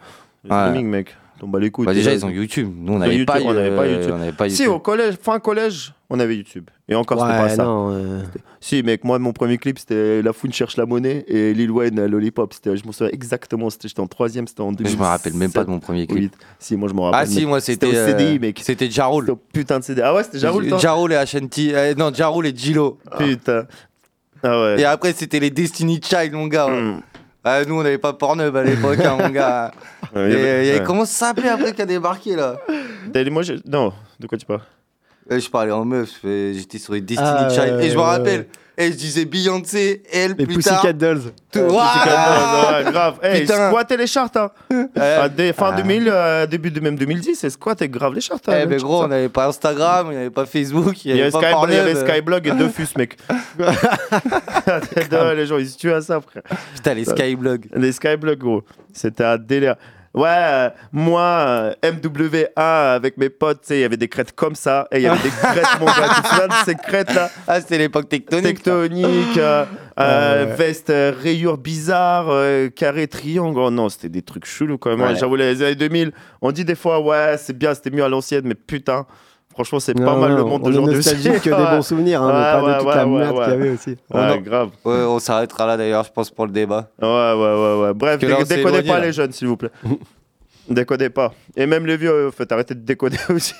Le 0.43 0.49
Ouais. 0.51 0.57
streaming, 0.67 0.87
mec. 0.87 1.15
T'en 1.39 1.47
bats 1.47 1.59
les 1.59 1.71
couilles. 1.71 1.85
Bah, 1.85 1.93
déjà, 1.93 2.11
Déjà, 2.11 2.25
ils 2.25 2.29
ont 2.29 2.33
YouTube. 2.33 2.71
Nous, 2.75 2.93
on 2.93 2.99
n'avait 2.99 3.25
pas, 3.25 3.39
on 3.43 3.53
n'avait 3.53 3.75
pas 3.75 3.83
euh, 3.83 3.97
YouTube. 3.99 4.15
on 4.19 4.31
pas 4.33 4.49
Si, 4.49 4.67
au 4.67 4.79
collège, 4.79 5.15
fin 5.21 5.39
collège, 5.39 5.93
on 6.13 6.19
avait 6.19 6.35
YouTube. 6.35 6.69
Et 6.89 6.95
encore, 6.95 7.19
c'était 7.21 7.31
Ouais, 7.31 7.37
pas 7.47 7.49
ça. 7.55 7.63
non, 7.63 7.91
euh, 7.93 8.21
Si, 8.59 8.83
mec, 8.83 9.03
moi, 9.03 9.17
mon 9.17 9.31
premier 9.31 9.57
clip, 9.57 9.79
c'était 9.79 10.21
La 10.21 10.33
Foune 10.33 10.51
cherche 10.51 10.75
la 10.77 10.85
monnaie 10.85 11.23
et 11.27 11.53
Lil 11.53 11.71
Wayne, 11.71 11.97
euh, 11.99 12.07
Lollipop. 12.07 12.53
C'était- 12.53 12.75
Je 12.75 12.85
m'en 12.85 12.91
souviens 12.91 13.11
exactement. 13.13 13.69
C'était- 13.69 13.87
J'étais 13.87 14.01
en 14.01 14.07
troisième, 14.07 14.45
c'était 14.47 14.61
en 14.61 14.71
2000. 14.73 14.91
Je 14.93 14.97
me 14.97 15.03
rappelle 15.03 15.33
même 15.33 15.51
pas 15.51 15.63
de 15.63 15.69
mon 15.69 15.79
premier 15.79 16.05
clip. 16.07 16.33
Oui. 16.37 16.45
Si, 16.59 16.75
moi, 16.75 16.89
je 16.89 16.93
m'en 16.93 17.03
rappelle. 17.09 17.21
Ah 17.23 17.25
si, 17.25 17.45
moi 17.45 17.61
c'était. 17.61 17.87
au 17.87 17.93
euh, 17.95 18.07
CDI, 18.07 18.39
mec. 18.39 18.59
C'était 18.63 18.89
Jarul. 18.91 19.23
C'était 19.23 19.31
au 19.31 19.39
putain 19.53 19.79
de 19.79 19.83
CD. 19.85 20.01
Ah 20.03 20.13
ouais, 20.13 20.23
c'était 20.23 20.39
Jarul, 20.39 20.77
Jarul 20.79 21.11
et 21.13 21.15
Ashanti. 21.15 21.71
euh, 21.73 21.95
non, 21.95 22.13
Jarul 22.13 22.45
et 22.45 22.53
Gilo. 22.55 22.99
Putain. 23.17 23.65
Ah 24.43 24.61
ouais. 24.61 24.81
Et 24.81 24.85
après, 24.85 25.13
c'était 25.13 25.39
les 25.39 25.49
Destiny 25.49 25.99
Child, 26.03 26.33
mon 26.33 26.47
gars. 26.47 26.67
ouais. 26.67 26.81
Mm. 26.81 27.01
Ah, 27.43 27.65
nous, 27.65 27.73
on 27.79 27.83
n'avait 27.83 27.97
pas 27.97 28.13
Pornhub 28.13 28.55
à 28.55 28.63
l'époque, 28.63 28.99
hein, 28.99 29.17
mon 29.19 29.29
gars. 29.29 29.71
Ouais, 30.13 30.29
Et, 30.29 30.33
il 30.33 30.67
y 30.67 30.71
avait-. 30.71 30.83
Comment 30.83 31.05
ça 31.05 31.27
s'appelait 31.27 31.47
après 31.47 31.73
qui 31.73 31.81
a 31.81 31.85
débarqué, 31.85 32.35
là? 32.35 32.57
T'as 33.13 33.23
dit, 33.23 33.29
moi, 33.29 33.43
j'ai- 33.43 33.61
Non, 33.65 33.93
de 34.19 34.27
quoi 34.27 34.37
tu 34.37 34.45
parles? 34.45 34.59
Euh, 35.29 35.39
Je 35.39 35.49
parlais 35.49 35.71
en 35.71 35.85
meuf, 35.85 36.09
euh, 36.25 36.53
j'étais 36.53 36.77
sur 36.77 36.93
les 36.93 37.01
Destiny 37.01 37.29
Ah, 37.29 37.49
Child. 37.49 37.75
ouais, 37.75 37.85
et 37.85 37.89
je 37.89 37.95
me 37.95 38.01
rappelle, 38.01 38.39
ouais. 38.77 38.85
et 38.85 38.91
je 38.91 38.97
disais 38.97 39.25
Beyoncé, 39.25 40.01
elle, 40.11 40.35
Les 40.37 40.45
plus 40.45 40.55
Pussycat 40.55 40.81
tard. 40.81 40.93
Dolls. 40.95 41.21
Tout- 41.51 41.59
Euh, 41.59 41.67
Dolls, 41.67 42.85
ouais, 42.85 42.91
grave. 42.91 43.19
Hey, 43.21 43.41
Putain. 43.41 43.69
squatter 43.69 43.97
les 43.97 44.07
charts, 44.07 44.29
hein. 44.35 44.49
Ah, 44.95 45.29
fin 45.55 45.69
Ah. 45.73 45.75
2000, 45.77 46.09
euh, 46.11 46.47
début 46.47 46.71
de 46.71 46.79
même 46.79 46.95
2010, 46.95 47.35
c'est 47.35 47.49
squatter 47.51 47.87
grave 47.87 48.13
les 48.15 48.21
charts. 48.21 48.39
hein, 48.47 48.51
Eh 48.53 48.59
même 48.61 48.69
ben 48.69 48.77
gros, 48.79 48.99
ça. 49.01 49.05
on 49.05 49.09
n'avait 49.09 49.29
pas 49.29 49.47
Instagram, 49.47 50.07
il 50.07 50.11
n'y 50.15 50.17
avait 50.21 50.29
pas 50.31 50.45
Facebook, 50.45 51.05
il 51.05 51.09
y 51.09 51.11
avait 51.13 51.21
avait, 51.23 51.31
pas 51.31 51.39
Sky- 51.39 51.67
il 51.69 51.73
y 51.75 51.77
avait. 51.79 51.95
Skyblog 51.95 52.47
et 52.47 52.51
Dofus, 52.51 52.87
mec. 52.97 53.17
Les 55.35 55.45
gens, 55.45 55.57
ils 55.57 55.69
se 55.69 55.77
tuent 55.77 55.93
à 55.93 56.01
ça, 56.01 56.19
frère. 56.21 56.43
Putain, 56.75 56.93
les 56.93 57.05
Skyblog. 57.05 57.67
Les 57.75 57.91
Skyblog, 57.91 58.37
gros. 58.39 58.63
C'était 58.93 59.23
un 59.23 59.37
délire. 59.37 59.75
Ouais, 60.13 60.27
euh, 60.29 60.69
moi, 60.91 61.21
euh, 61.47 61.73
MW1 61.83 62.49
avec 62.95 63.17
mes 63.17 63.29
potes, 63.29 63.65
il 63.69 63.79
y 63.79 63.83
avait 63.83 63.95
des 63.97 64.09
crêtes 64.09 64.33
comme 64.33 64.55
ça. 64.55 64.87
Et 64.91 64.97
il 64.97 65.03
y 65.03 65.07
avait 65.07 65.21
des 65.23 65.29
crêtes, 65.41 65.79
mon 65.79 65.85
gars. 65.85 66.09
Tu 66.15 66.21
te 66.21 66.27
souviens 66.27 66.47
de 66.47 66.53
ces 66.65 66.75
crêtes-là? 66.75 67.29
Ah, 67.47 67.61
c'était 67.61 67.77
l'époque 67.77 68.09
tectonique. 68.09 68.43
Tectonique, 68.57 69.37
euh, 69.37 69.65
euh, 69.99 70.45
Ouais. 70.45 70.55
veste 70.55 70.91
rayures 71.21 71.57
bizarres, 71.57 72.29
carré, 72.75 73.07
triangle. 73.07 73.59
Oh 73.59 73.71
non, 73.71 73.87
c'était 73.89 74.09
des 74.09 74.21
trucs 74.21 74.45
chelous 74.45 74.77
quand 74.77 74.89
même. 74.97 75.01
Ouais. 75.01 75.15
J'avoue, 75.15 75.35
les 75.37 75.61
années 75.61 75.75
2000, 75.75 76.11
on 76.41 76.51
dit 76.51 76.65
des 76.65 76.75
fois, 76.75 76.99
ouais, 76.99 77.35
c'est 77.37 77.57
bien, 77.57 77.73
c'était 77.73 77.91
mieux 77.91 78.03
à 78.03 78.09
l'ancienne, 78.09 78.43
mais 78.45 78.55
putain, 78.55 79.05
franchement, 79.53 79.79
c'est 79.79 79.93
pas 79.93 80.15
mal 80.15 80.31
non, 80.31 80.37
le 80.37 80.43
monde 80.45 80.63
d'aujourd'hui. 80.63 80.95
nostalgique 80.95 81.41
que 81.41 81.49
des 81.49 81.55
bons 81.75 81.81
souvenirs, 81.81 82.21
hein, 82.21 82.27
mais 82.27 82.61
Ouais, 82.61 82.71
pas 82.71 82.73
de 82.73 82.77
toute 82.79 82.87
ouais, 82.87 82.95
la 82.95 83.05
merde 83.05 83.37
ouais. 83.37 83.43
qu'il 83.45 83.53
y 83.53 83.55
avait 83.55 83.69
aussi. 83.69 83.97
Grave. 84.43 84.69
Ouais, 84.85 85.03
on 85.07 85.19
s'arrêtera 85.19 85.65
là 85.67 85.77
d'ailleurs, 85.77 86.03
je 86.03 86.11
pense, 86.11 86.29
pour 86.29 86.45
le 86.45 86.51
débat. 86.51 86.87
Ouais, 87.01 87.07
ouais, 87.07 87.35
ouais, 87.35 87.81
ouais. 87.87 87.93
Bref, 87.93 88.19
Que 88.19 88.25
là, 88.27 88.35
on 88.37 88.39
dé- 88.39 88.45
s'est 88.45 88.55
décodez 88.57 88.77
éloigné, 88.79 88.89
pas 88.89 88.99
là. 88.99 89.05
les 89.07 89.13
jeunes, 89.13 89.31
s'il 89.31 89.47
vous 89.47 89.57
plaît. 89.57 89.69
décodez 90.73 91.09
pas. 91.09 91.33
Et 91.55 91.65
même 91.65 91.85
les 91.85 91.97
vieux, 91.97 92.11
euh, 92.11 92.31
faites 92.31 92.51
arrêter 92.51 92.75
de 92.75 92.81
décoder 92.81 93.17
aussi. 93.29 93.53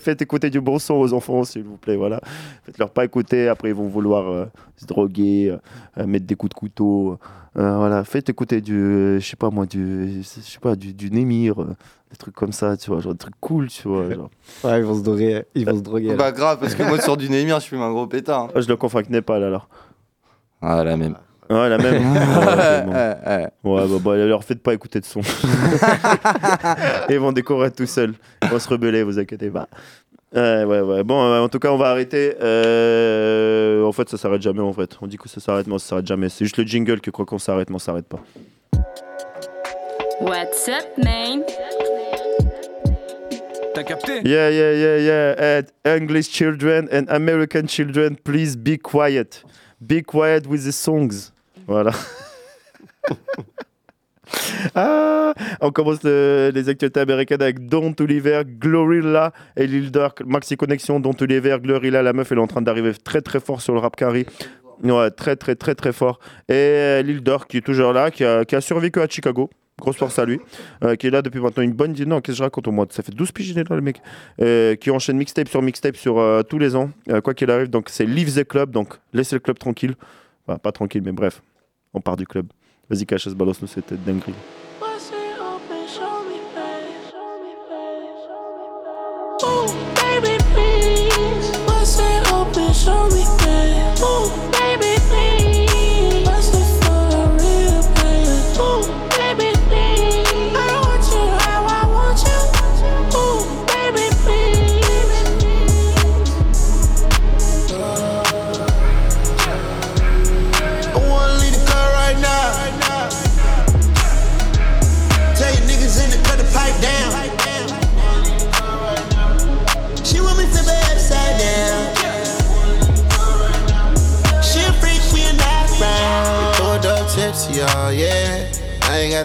faites 0.00 0.22
écouter 0.22 0.50
du 0.50 0.60
bon 0.60 0.78
son 0.78 0.94
aux 0.94 1.12
enfants, 1.12 1.44
s'il 1.44 1.62
vous 1.64 1.76
plaît. 1.76 1.96
Voilà. 1.96 2.20
Faites-leur 2.64 2.90
pas 2.90 3.04
écouter, 3.04 3.48
après 3.48 3.68
ils 3.68 3.74
vont 3.74 3.88
vouloir 3.88 4.28
euh, 4.28 4.46
se 4.76 4.86
droguer, 4.86 5.56
euh, 5.98 6.06
mettre 6.06 6.26
des 6.26 6.34
coups 6.36 6.50
de 6.50 6.58
couteau. 6.58 7.18
Euh, 7.58 7.76
voilà, 7.78 8.04
faites 8.04 8.28
écouter 8.28 8.60
du, 8.60 8.74
euh, 8.76 9.18
je 9.18 9.26
sais 9.26 9.36
pas 9.36 9.48
moi, 9.50 9.64
du, 9.64 10.22
je 10.22 10.26
sais 10.26 10.58
pas, 10.60 10.76
du, 10.76 10.92
du 10.92 11.10
Némir, 11.10 11.62
euh, 11.62 11.74
des 12.10 12.16
trucs 12.18 12.34
comme 12.34 12.52
ça, 12.52 12.76
tu 12.76 12.90
vois, 12.90 13.00
genre 13.00 13.14
des 13.14 13.18
trucs 13.18 13.40
cool, 13.40 13.68
tu 13.68 13.88
vois. 13.88 14.10
Genre. 14.12 14.28
Ouais, 14.64 14.78
ils 14.78 14.84
vont 14.84 14.94
se 14.98 15.02
droguer. 15.02 15.42
Ils 15.54 15.64
vont 15.64 15.76
se 15.76 15.82
droguer. 15.82 16.14
Bah 16.16 16.32
grave, 16.32 16.58
parce 16.60 16.74
que 16.74 16.82
moi 16.82 17.00
sur 17.00 17.16
du 17.16 17.30
Némir, 17.30 17.58
je 17.60 17.66
fume 17.66 17.80
un 17.80 17.90
gros 17.90 18.06
pétard. 18.06 18.42
hein. 18.42 18.48
Ah, 18.54 18.60
je 18.60 18.68
le 18.68 18.76
confonds 18.76 18.98
avec 18.98 19.08
Népal 19.10 19.42
alors. 19.42 19.68
Ah, 20.60 20.84
la 20.84 20.96
même. 20.98 21.16
Ouais, 21.50 21.68
la 21.68 21.78
même. 21.78 22.02
Ouais, 22.16 22.16
Ouais, 22.56 22.82
bon. 22.82 22.92
ouais, 22.92 23.16
ouais. 23.26 23.82
Ouais, 23.82 23.88
bah, 23.88 23.98
bah, 24.04 24.16
leur 24.16 24.44
faites 24.44 24.62
pas 24.62 24.74
écouter 24.74 25.00
de 25.00 25.04
son. 25.04 25.20
Et 25.20 25.24
ils 27.14 27.18
vont 27.20 27.32
décorer 27.32 27.70
tout 27.70 27.86
seuls. 27.86 28.14
Ils 28.42 28.48
vont 28.48 28.58
se 28.58 28.68
rebeller, 28.68 29.02
vous 29.02 29.18
inquiétez 29.18 29.50
pas. 29.50 29.68
Ouais, 30.34 30.64
ouais, 30.64 30.80
ouais. 30.80 31.04
Bon, 31.04 31.22
euh, 31.24 31.40
en 31.40 31.48
tout 31.48 31.58
cas, 31.58 31.70
on 31.70 31.76
va 31.76 31.88
arrêter. 31.90 32.34
Euh, 32.42 33.84
En 33.84 33.92
fait, 33.92 34.08
ça 34.08 34.16
s'arrête 34.18 34.42
jamais, 34.42 34.60
en 34.60 34.72
fait. 34.72 34.96
On 35.00 35.06
dit 35.06 35.16
que 35.16 35.28
ça 35.28 35.40
s'arrête, 35.40 35.66
mais 35.66 35.78
ça 35.78 35.86
s'arrête 35.90 36.06
jamais. 36.06 36.28
C'est 36.28 36.44
juste 36.44 36.56
le 36.58 36.64
jingle 36.64 37.00
que 37.00 37.10
quoi 37.10 37.24
qu'on 37.24 37.38
s'arrête, 37.38 37.70
mais 37.70 37.76
on 37.76 37.80
s'arrête 37.80 38.06
pas. 38.06 38.20
What's 40.20 40.68
up, 40.68 40.86
man? 41.04 41.42
T'as 43.74 43.82
capté? 43.84 44.22
Yeah, 44.24 44.50
yeah, 44.50 44.72
yeah, 44.72 44.98
yeah. 44.98 45.60
And 45.60 45.96
English 46.00 46.30
children 46.30 46.88
and 46.90 47.04
American 47.08 47.66
children, 47.68 48.16
please 48.16 48.56
be 48.56 48.78
quiet. 48.82 49.44
Be 49.80 50.02
quiet 50.02 50.46
with 50.48 50.64
the 50.64 50.72
songs. 50.72 51.32
Voilà. 51.66 51.92
ah, 54.74 55.34
on 55.60 55.70
commence 55.70 56.02
le- 56.02 56.50
les 56.54 56.68
actualités 56.68 57.00
américaines 57.00 57.42
avec 57.42 57.66
Don 57.66 57.92
Toliver, 57.92 58.42
Glorilla 58.46 59.32
et 59.56 59.66
Lil 59.66 59.90
Durk. 59.90 60.22
Maxi 60.24 60.56
Connexion, 60.56 61.00
Don 61.00 61.12
Toliver, 61.12 61.58
Glorilla. 61.60 62.02
La 62.02 62.12
meuf, 62.12 62.30
elle 62.32 62.38
est 62.38 62.42
en 62.42 62.46
train 62.46 62.62
d'arriver 62.62 62.92
très 62.94 63.20
très 63.20 63.40
fort 63.40 63.60
sur 63.60 63.74
le 63.74 63.80
rap 63.80 63.96
carry. 63.96 64.26
Ouais, 64.82 65.10
très 65.10 65.36
très 65.36 65.54
très 65.54 65.74
très 65.74 65.92
fort. 65.92 66.18
Et 66.48 66.52
euh, 66.54 67.02
Lil 67.02 67.22
Durk 67.22 67.48
qui 67.48 67.58
est 67.58 67.62
toujours 67.62 67.92
là, 67.92 68.10
qui 68.10 68.24
a, 68.24 68.44
survécu 68.60 69.00
à 69.00 69.08
Chicago. 69.08 69.48
Grosse 69.78 69.96
force 69.96 70.18
à 70.18 70.24
lui. 70.24 70.40
Euh, 70.84 70.94
qui 70.96 71.06
est 71.06 71.10
là 71.10 71.20
depuis 71.20 71.40
maintenant 71.40 71.62
une 71.62 71.72
bonne 71.72 71.92
dizaine. 71.92 72.10
Qu'est-ce 72.22 72.36
que 72.36 72.38
je 72.38 72.42
raconte 72.42 72.66
au 72.66 72.72
mois 72.72 72.86
Ça 72.90 73.02
fait 73.02 73.14
12 73.14 73.32
piges 73.32 73.54
là, 73.54 73.62
le 73.70 73.80
mec. 73.82 74.00
Qui 74.80 74.90
enchaîne 74.90 75.16
mixtape 75.16 75.48
sur 75.48 75.60
mixtape 75.62 75.96
sur 75.96 76.18
euh, 76.18 76.42
tous 76.42 76.58
les 76.58 76.76
ans. 76.76 76.90
quoi 77.22 77.34
qu'il 77.34 77.50
arrive. 77.50 77.68
Donc 77.68 77.88
c'est 77.90 78.06
Leave 78.06 78.34
the 78.34 78.46
Club. 78.46 78.70
Donc 78.70 78.94
laissez 79.12 79.36
le 79.36 79.40
club 79.40 79.58
tranquille. 79.58 79.94
Enfin, 80.46 80.58
pas 80.58 80.72
tranquille, 80.72 81.02
mais 81.04 81.12
bref. 81.12 81.42
On 81.96 82.00
part 82.00 82.16
du 82.16 82.26
club. 82.26 82.46
Vas-y, 82.90 83.06
Caches, 83.06 83.28
balance-nous 83.28 83.66
cette 83.66 83.94
dinguerie. 84.04 84.34
Ooh, 89.42 89.95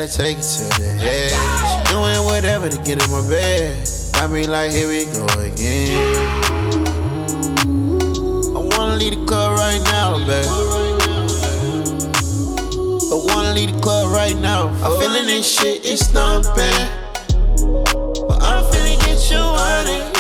gotta 0.02 0.18
take 0.18 0.38
it 0.38 0.42
to 0.42 0.82
the 0.82 0.88
head. 0.88 1.86
Doing 1.88 2.26
whatever 2.26 2.70
to 2.70 2.78
get 2.78 3.04
in 3.04 3.12
my 3.12 3.28
bed. 3.28 3.88
Got 4.14 4.32
me 4.32 4.48
like, 4.48 4.72
here 4.72 4.88
we 4.88 5.06
go 5.06 5.26
again. 5.40 6.18
I 8.56 8.78
wanna 8.78 8.96
leave 8.96 9.20
the 9.20 9.26
club 9.28 9.58
right 9.58 9.82
now, 9.84 10.18
baby. 10.26 10.48
I 13.12 13.34
wanna 13.34 13.54
leave 13.54 13.74
the 13.74 13.80
club 13.82 14.12
right 14.12 14.38
now. 14.38 14.70
I'm 14.84 15.00
feeling 15.00 15.28
this 15.28 15.60
shit, 15.60 15.86
it's 15.86 16.08
thumping. 16.08 16.54
But 18.28 18.42
I'm 18.42 18.64
finna 18.72 18.98
get 19.06 19.30
you 19.30 19.38
out 19.38 19.86
of 19.88 20.11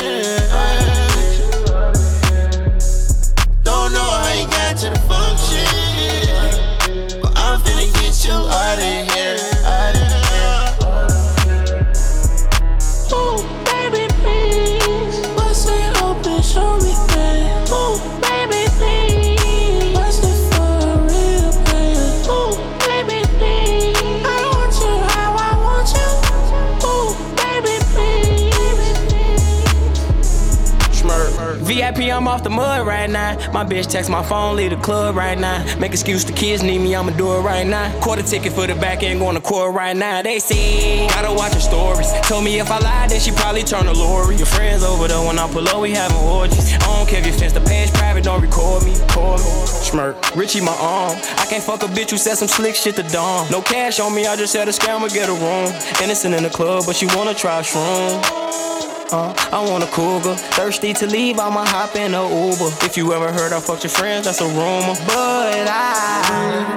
right 32.85 33.09
now. 33.09 33.35
My 33.51 33.63
bitch 33.63 33.87
text 33.87 34.09
my 34.09 34.23
phone, 34.23 34.55
leave 34.55 34.71
the 34.71 34.77
club 34.77 35.15
right 35.15 35.37
now. 35.37 35.63
Make 35.79 35.91
excuse 35.91 36.25
the 36.25 36.33
kids 36.33 36.63
need 36.63 36.79
me, 36.79 36.95
I'ma 36.95 37.11
do 37.11 37.33
it 37.35 37.41
right 37.41 37.65
now. 37.65 37.91
Quarter 38.01 38.23
ticket 38.23 38.53
for 38.53 38.67
the 38.67 38.75
back 38.75 39.03
end, 39.03 39.19
going 39.19 39.35
to 39.35 39.41
court 39.41 39.73
right 39.73 39.95
now. 39.95 40.21
They 40.21 40.39
say, 40.39 41.07
gotta 41.07 41.33
watch 41.33 41.53
her 41.53 41.59
stories. 41.59 42.11
Told 42.27 42.43
me 42.43 42.59
if 42.59 42.69
I 42.71 42.79
lied, 42.79 43.09
then 43.09 43.19
she 43.19 43.31
probably 43.31 43.63
turn 43.63 43.85
to 43.85 43.93
Lori. 43.93 44.35
Your 44.35 44.45
friends 44.45 44.83
over 44.83 45.07
there 45.07 45.19
when 45.19 45.37
I 45.39 45.51
pull 45.51 45.67
up, 45.67 45.81
we 45.81 45.91
having 45.91 46.17
orgies. 46.17 46.73
I 46.73 46.79
don't 46.79 47.07
care 47.07 47.19
if 47.19 47.25
you 47.25 47.33
fence 47.33 47.53
the 47.53 47.61
page 47.61 47.91
private, 47.93 48.23
don't 48.23 48.41
record 48.41 48.83
me. 48.83 48.93
Call 49.09 49.37
me. 49.37 49.43
Smirk. 49.65 50.35
Richie, 50.35 50.61
my 50.61 50.75
arm. 50.79 51.17
I 51.37 51.45
can't 51.49 51.63
fuck 51.63 51.83
a 51.83 51.87
bitch 51.87 52.11
who 52.11 52.17
said 52.17 52.35
some 52.35 52.47
slick 52.47 52.75
shit 52.75 52.95
to 52.95 53.03
dawn. 53.03 53.49
No 53.51 53.61
cash 53.61 53.99
on 53.99 54.15
me, 54.15 54.25
I 54.25 54.35
just 54.35 54.55
had 54.55 54.67
a 54.67 54.71
scammer 54.71 55.11
get 55.13 55.29
a 55.29 55.33
room. 55.33 55.73
Innocent 56.01 56.35
in 56.35 56.43
the 56.43 56.49
club, 56.49 56.83
but 56.85 56.95
she 56.95 57.05
wanna 57.07 57.33
try 57.33 57.61
shroom. 57.61 58.70
Uh, 59.13 59.33
I 59.51 59.59
want 59.69 59.83
a 59.83 59.87
cougar. 59.87 60.35
Thirsty 60.55 60.93
to 60.93 61.05
leave, 61.05 61.37
I'ma 61.37 61.65
hop 61.65 61.97
in 61.97 62.13
a 62.13 62.23
Uber. 62.23 62.71
If 62.85 62.95
you 62.95 63.11
ever 63.11 63.29
heard 63.29 63.51
I 63.51 63.59
fucked 63.59 63.83
your 63.83 63.89
friends, 63.89 64.23
that's 64.25 64.39
a 64.39 64.47
rumor. 64.47 64.95
But 65.05 65.67
I. 65.67 66.71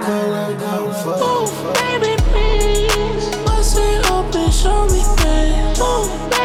Ooh, 1.07 1.47
baby, 1.79 2.17
please. 2.33 3.37
Bust 3.47 3.79
it 3.79 4.11
open, 4.11 4.51
show 4.51 4.85
me, 4.87 5.03
babe. 5.23 5.79
Ooh, 5.79 6.09
baby, 6.31 6.44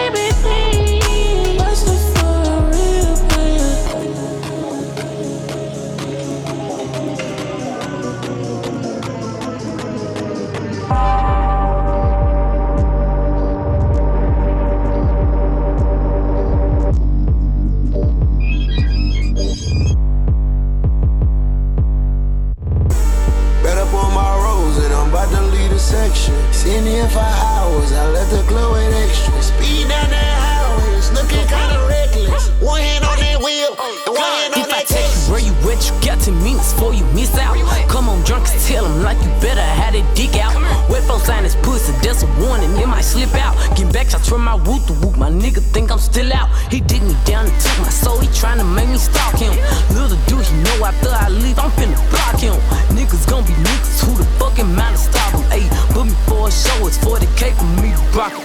Seen 26.59 26.83
here 26.83 27.07
for 27.07 27.19
hours, 27.19 27.93
I 27.93 28.11
left 28.11 28.31
the 28.31 28.43
club 28.43 28.73
with 28.73 28.93
extra. 28.93 29.41
Speed 29.41 29.87
down 29.87 30.09
that 30.11 30.35
highway, 30.43 30.97
it's 30.99 31.09
looking 31.15 31.47
kinda 31.47 31.79
reckless. 31.87 32.51
One 32.59 32.81
hand 32.81 33.05
on 33.05 33.15
that 33.15 33.39
wheel, 33.39 33.71
and 33.79 34.11
one 34.11 34.19
hand 34.19 34.53
on 34.55 34.59
If 34.59 34.67
I 34.67 34.83
that 34.83 34.87
text. 34.91 35.29
you 35.29 35.31
where 35.31 35.39
you 35.39 35.53
at, 35.71 35.79
you 35.87 35.95
got 36.03 36.19
10 36.19 36.35
minutes 36.43 36.73
before 36.73 36.93
you 36.93 37.05
miss 37.15 37.31
out. 37.39 37.55
Come 37.87 38.09
on, 38.09 38.21
drunk, 38.23 38.51
and 38.51 38.59
tell 38.59 38.83
him 38.83 39.03
like 39.03 39.15
you 39.23 39.31
better 39.39 39.63
have 39.63 39.93
that 39.93 40.03
dick 40.19 40.35
out. 40.35 40.51
Wet 40.89 41.01
folks 41.07 41.27
sign 41.31 41.45
his 41.45 41.55
pussy, 41.63 41.93
that's 42.03 42.23
a 42.23 42.29
warning, 42.43 42.75
it 42.75 42.87
might 42.91 43.07
slip 43.07 43.33
out. 43.39 43.55
Get 43.77 43.87
back 43.93 44.09
shots 44.09 44.27
from 44.27 44.43
my 44.43 44.55
whoop 44.55 44.83
to 44.87 44.93
whoop, 44.99 45.15
my 45.15 45.31
nigga 45.31 45.63
think 45.71 45.93
I'm 45.93 46.03
still 46.11 46.27
out. 46.33 46.49
He 46.69 46.81
dig 46.81 47.01
me 47.03 47.15
down 47.23 47.47
and 47.47 47.55
took 47.61 47.77
my 47.79 47.87
soul, 47.87 48.19
he 48.19 48.27
tryna 48.35 48.67
make 48.75 48.89
me 48.89 48.97
stalk 48.97 49.39
him. 49.39 49.55
Little 49.95 50.19
dude, 50.27 50.43
he 50.43 50.55
know 50.67 50.83
after 50.83 51.07
I 51.07 51.29
leave, 51.29 51.57
I'm 51.57 51.71
finna 51.79 51.95
block 52.11 52.35
him. 52.35 52.59
Niggas 52.91 53.23
gon' 53.31 53.45
be 53.47 53.55
niggas, 53.63 53.78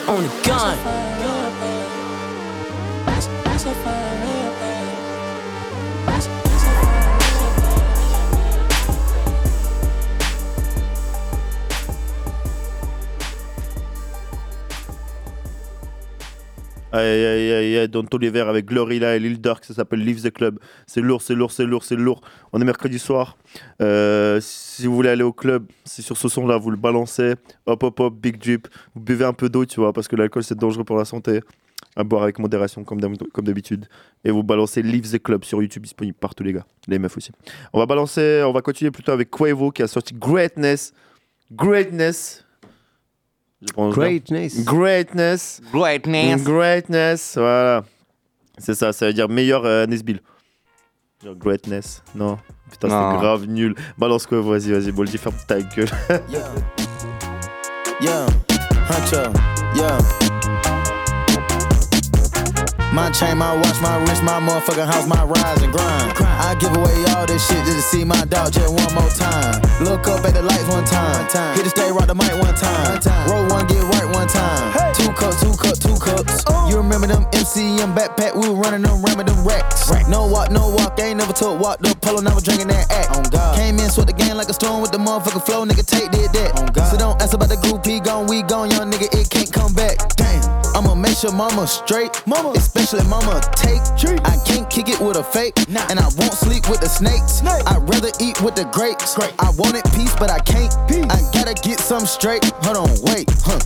on 0.08 0.22
the 0.22 0.42
gun. 0.44 1.33
Aïe, 17.04 17.52
aïe, 17.52 17.78
aïe, 17.78 17.88
Don 17.88 18.04
Toliver 18.04 18.40
avec 18.40 18.64
Glorilla 18.66 19.14
et 19.14 19.18
Lil 19.18 19.40
Durk, 19.40 19.64
ça 19.64 19.74
s'appelle 19.74 20.00
Leave 20.00 20.22
the 20.22 20.32
Club. 20.32 20.58
C'est 20.86 21.02
lourd, 21.02 21.20
c'est 21.20 21.34
lourd, 21.34 21.52
c'est 21.52 21.64
lourd, 21.66 21.84
c'est 21.84 21.96
lourd. 21.96 22.22
On 22.52 22.60
est 22.60 22.64
mercredi 22.64 22.98
soir. 22.98 23.36
Euh, 23.82 24.38
si 24.40 24.86
vous 24.86 24.94
voulez 24.94 25.10
aller 25.10 25.22
au 25.22 25.32
club, 25.32 25.66
c'est 25.84 26.02
sur 26.02 26.16
ce 26.16 26.28
son-là, 26.28 26.56
vous 26.56 26.70
le 26.70 26.76
balancez. 26.76 27.34
Hop, 27.66 27.82
hop, 27.82 28.00
hop, 28.00 28.14
big 28.14 28.38
drip. 28.38 28.68
Vous 28.94 29.00
buvez 29.02 29.26
un 29.26 29.34
peu 29.34 29.48
d'eau, 29.48 29.66
tu 29.66 29.80
vois, 29.80 29.92
parce 29.92 30.08
que 30.08 30.16
l'alcool 30.16 30.42
c'est 30.42 30.58
dangereux 30.58 30.84
pour 30.84 30.96
la 30.96 31.04
santé. 31.04 31.40
À 31.96 32.02
boire 32.02 32.24
avec 32.24 32.38
modération, 32.38 32.82
comme 32.82 33.00
d'habitude. 33.00 33.86
Et 34.24 34.30
vous 34.30 34.42
balancez 34.42 34.82
Leave 34.82 35.12
the 35.12 35.22
Club 35.22 35.44
sur 35.44 35.62
YouTube, 35.62 35.82
disponible 35.82 36.16
partout, 36.18 36.42
les 36.42 36.52
gars. 36.52 36.66
Les 36.88 36.98
meufs 36.98 37.16
aussi. 37.16 37.30
On 37.72 37.78
va 37.78 37.86
balancer, 37.86 38.42
on 38.44 38.52
va 38.52 38.62
continuer 38.62 38.90
plutôt 38.90 39.12
avec 39.12 39.30
Quavo 39.30 39.70
qui 39.70 39.82
a 39.82 39.86
sorti 39.86 40.14
Greatness. 40.14 40.92
Greatness. 41.52 42.43
Greatness. 43.76 44.64
Greatness. 44.64 45.60
Greatness. 45.72 46.42
Greatness. 46.44 47.32
Voilà. 47.36 47.84
C'est 48.58 48.74
ça, 48.74 48.92
ça 48.92 49.06
veut 49.06 49.12
dire 49.12 49.28
meilleur 49.28 49.64
euh, 49.64 49.86
Nesbill. 49.86 50.20
Greatness. 51.24 52.02
Non. 52.14 52.38
Putain, 52.70 52.88
c'est 52.88 53.18
grave 53.20 53.46
nul. 53.46 53.74
Balance 53.98 54.26
quoi, 54.26 54.40
vas-y, 54.40 54.72
vas-y, 54.72 54.92
Boldy, 54.92 55.16
ferme 55.18 55.36
ta 55.46 55.60
gueule. 55.60 55.88
Yeah, 58.00 58.26
huncho, 58.90 59.32
yeah. 59.76 59.98
My 62.94 63.10
chain, 63.10 63.38
my 63.38 63.52
watch, 63.52 63.80
my 63.82 63.98
wrist, 64.06 64.22
my 64.22 64.38
motherfucking 64.38 64.86
house, 64.86 65.08
my 65.08 65.24
rise 65.24 65.60
and 65.60 65.72
grind. 65.72 66.14
I 66.22 66.54
give 66.60 66.70
away 66.76 66.94
all 67.10 67.26
this 67.26 67.44
shit 67.44 67.58
just 67.66 67.74
to 67.74 67.82
see 67.82 68.04
my 68.04 68.24
dog 68.26 68.52
just 68.52 68.72
one 68.72 68.94
more 68.94 69.10
time. 69.10 69.60
Look 69.82 70.06
up 70.06 70.24
at 70.24 70.34
the 70.34 70.42
lights 70.42 70.68
one 70.68 70.84
time. 70.84 71.26
Hit 71.56 71.64
the 71.64 71.70
stage, 71.70 71.90
rock 71.90 72.06
the 72.06 72.14
mic 72.14 72.30
one 72.38 72.54
time. 72.54 73.02
Roll 73.26 73.50
one, 73.50 73.66
get 73.66 73.82
right 73.82 74.06
one 74.14 74.28
time. 74.28 74.94
Two 74.94 75.10
cups, 75.10 75.42
two 75.42 75.50
cups, 75.58 75.80
two 75.80 75.98
cups. 75.98 76.44
You 76.70 76.76
remember 76.76 77.08
them 77.08 77.24
MCM 77.34 77.98
backpack? 77.98 78.40
We 78.40 78.48
were 78.48 78.54
running 78.54 78.82
them, 78.82 79.02
ramming 79.02 79.26
them 79.26 79.42
racks. 79.44 79.90
No 80.06 80.28
walk, 80.28 80.52
no 80.52 80.70
walk. 80.70 80.94
Ain't 81.00 81.18
never 81.18 81.32
took 81.32 81.58
walk 81.58 81.80
the 81.80 81.96
polo, 82.00 82.20
never 82.20 82.40
drinking 82.40 82.68
that 82.68 82.86
act. 82.94 83.10
Came 83.58 83.76
in, 83.80 83.90
sweat 83.90 84.06
the 84.06 84.12
game 84.12 84.36
like 84.36 84.48
a 84.48 84.54
storm 84.54 84.80
with 84.80 84.92
the 84.92 84.98
motherfucking 84.98 85.44
flow. 85.44 85.66
Nigga, 85.66 85.84
take 85.84 86.12
did 86.12 86.30
that. 86.30 86.54
So 86.90 86.96
don't 86.96 87.20
ask 87.20 87.34
about 87.34 87.48
the 87.48 87.56
group, 87.56 87.84
he 87.84 87.98
gone, 87.98 88.28
we 88.28 88.42
gone, 88.42 88.70
young 88.70 88.92
nigga, 88.92 89.10
it 89.18 89.28
can't 89.30 89.52
come 89.52 89.74
back. 89.74 89.98
Damn. 90.14 90.62
I'ma 90.74 90.94
make 90.96 91.16
sure 91.16 91.32
mama 91.32 91.68
straight, 91.68 92.10
mama, 92.26 92.58
especially 92.84 93.08
mama 93.08 93.40
take. 93.56 93.80
I 94.24 94.36
can't 94.44 94.68
kick 94.68 94.88
it 94.88 95.00
with 95.00 95.16
a 95.16 95.24
fake, 95.24 95.54
and 95.68 95.98
I 95.98 96.08
won't 96.18 96.34
sleep 96.34 96.68
with 96.68 96.80
the 96.80 96.88
snakes. 96.88 97.42
I'd 97.42 97.80
rather 97.88 98.12
eat 98.20 98.40
with 98.42 98.54
the 98.54 98.64
grapes. 98.72 99.16
I 99.18 99.50
wanted 99.56 99.84
peace, 99.96 100.14
but 100.16 100.30
I 100.30 100.38
can't. 100.40 100.72
I 101.10 101.18
gotta 101.32 101.54
get 101.54 101.80
some 101.80 102.06
straight. 102.06 102.44
Hold 102.64 102.76
on, 102.76 102.90
wait, 103.02 103.28
huh? 103.40 103.58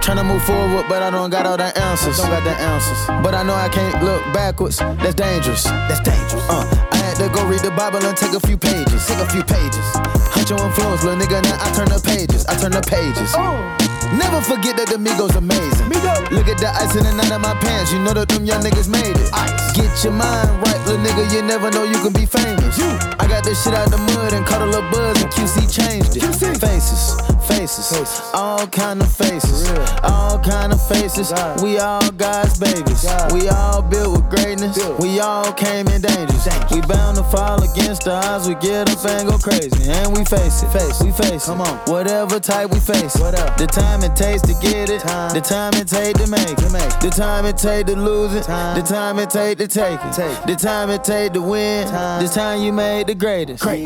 Tryna 0.00 0.26
move 0.26 0.44
forward, 0.44 0.86
but 0.88 1.02
I 1.02 1.10
don't 1.10 1.30
got 1.30 1.46
all 1.46 1.56
the 1.56 1.76
answers. 1.76 2.18
Don't 2.18 2.28
got 2.30 2.44
the 2.44 2.54
answers. 2.54 3.06
But 3.24 3.34
I 3.34 3.42
know 3.42 3.54
I 3.54 3.68
can't 3.68 4.02
look 4.04 4.22
backwards. 4.32 4.78
That's 4.78 5.14
dangerous. 5.14 5.64
That's 5.64 6.00
dangerous. 6.00 6.44
Uh, 6.48 6.68
I 6.92 6.96
had 6.96 7.16
to 7.16 7.28
go 7.28 7.44
read 7.46 7.60
the 7.60 7.70
Bible 7.70 8.04
and 8.04 8.16
take 8.16 8.34
a 8.34 8.40
few 8.40 8.56
pages. 8.56 9.06
Take 9.06 9.18
a 9.18 9.28
few 9.28 9.42
pages. 9.42 9.86
Hunt 10.30 10.50
your 10.50 10.60
influence, 10.60 11.02
little 11.02 11.18
nigga. 11.18 11.42
Now 11.42 11.56
I 11.58 11.72
turn 11.72 11.88
the 11.88 12.00
pages. 12.04 12.46
I 12.46 12.54
turn 12.56 12.72
the 12.72 12.82
pages. 12.82 13.83
Never 14.12 14.40
forget 14.42 14.76
that 14.76 14.88
the 14.88 14.98
Migos 15.00 15.36
amazing. 15.36 15.88
Look 16.34 16.48
at 16.48 16.58
the 16.58 16.68
ice 16.68 16.94
in 16.96 17.04
the 17.04 17.14
night 17.14 17.32
of 17.32 17.40
my 17.40 17.54
pants. 17.60 17.92
You 17.92 17.98
know 18.00 18.12
that 18.12 18.28
them 18.28 18.44
young 18.44 18.62
niggas 18.62 18.88
made 18.88 19.16
it. 19.16 19.30
Get 19.74 19.90
your 20.04 20.12
mind 20.12 20.50
right, 20.62 20.80
little 20.86 21.02
nigga. 21.02 21.32
You 21.32 21.42
never 21.42 21.70
know 21.70 21.84
you 21.84 21.98
can 21.98 22.12
be 22.12 22.26
famous. 22.26 22.78
You. 22.78 22.90
I 23.18 23.26
got 23.26 23.44
this 23.44 23.62
shit 23.62 23.74
out 23.74 23.90
the 23.90 23.98
mud 23.98 24.32
and 24.32 24.46
caught 24.46 24.62
a 24.62 24.66
little 24.66 24.88
buzz 24.90 25.20
and 25.22 25.30
QC 25.32 25.66
changed 25.66 26.16
it. 26.16 26.22
Faces, 26.22 27.18
faces, 27.48 27.88
faces. 27.88 28.20
all 28.34 28.66
kind 28.66 29.02
of 29.02 29.10
faces, 29.12 29.68
all 30.02 30.38
kind 30.38 30.72
of 30.72 30.80
faces. 30.88 31.32
We 31.62 31.78
all 31.78 32.08
God's 32.12 32.58
babies. 32.58 33.06
We 33.32 33.48
all 33.48 33.82
built 33.82 34.16
with 34.16 34.30
greatness. 34.30 34.78
We 34.98 35.20
all 35.20 35.52
came 35.52 35.88
in 35.88 36.02
dangers. 36.02 36.46
We 36.70 36.80
bound 36.82 37.16
to 37.16 37.24
fall 37.24 37.62
against 37.62 38.04
the 38.04 38.12
odds. 38.12 38.48
We 38.48 38.54
get 38.56 38.90
up 38.90 39.04
and 39.06 39.28
go 39.28 39.38
crazy, 39.38 39.90
and 39.90 40.16
we 40.16 40.24
face 40.24 40.62
it. 40.62 40.70
Face, 40.70 41.02
we 41.02 41.10
face 41.10 41.44
it. 41.44 41.50
Come 41.50 41.60
on, 41.60 41.78
whatever 41.86 42.38
type 42.40 42.70
we 42.70 42.80
face. 42.80 43.16
Whatever. 43.16 43.52
The 43.58 43.66
time 43.66 43.93
it 44.02 44.16
takes 44.16 44.42
to 44.42 44.54
get 44.60 44.88
it, 44.90 45.02
the 45.02 45.40
time 45.40 45.74
it 45.74 45.86
take 45.86 46.16
to 46.16 46.26
make 46.26 46.48
it, 46.48 46.58
the 47.00 47.12
time 47.14 47.44
it 47.46 47.56
take 47.56 47.86
to 47.86 47.96
lose 47.96 48.34
it, 48.34 48.46
the 48.46 48.82
time 48.86 49.18
it 49.18 49.30
take 49.30 49.58
to 49.58 49.68
take 49.68 50.00
it, 50.02 50.46
the 50.46 50.56
time 50.56 50.90
it 50.90 51.04
take 51.04 51.32
to 51.34 51.40
win. 51.40 51.86
This 52.18 52.34
time 52.34 52.62
you 52.62 52.72
made 52.72 53.06
the 53.06 53.14
greatest. 53.14 53.64
Yeah, 53.64 53.78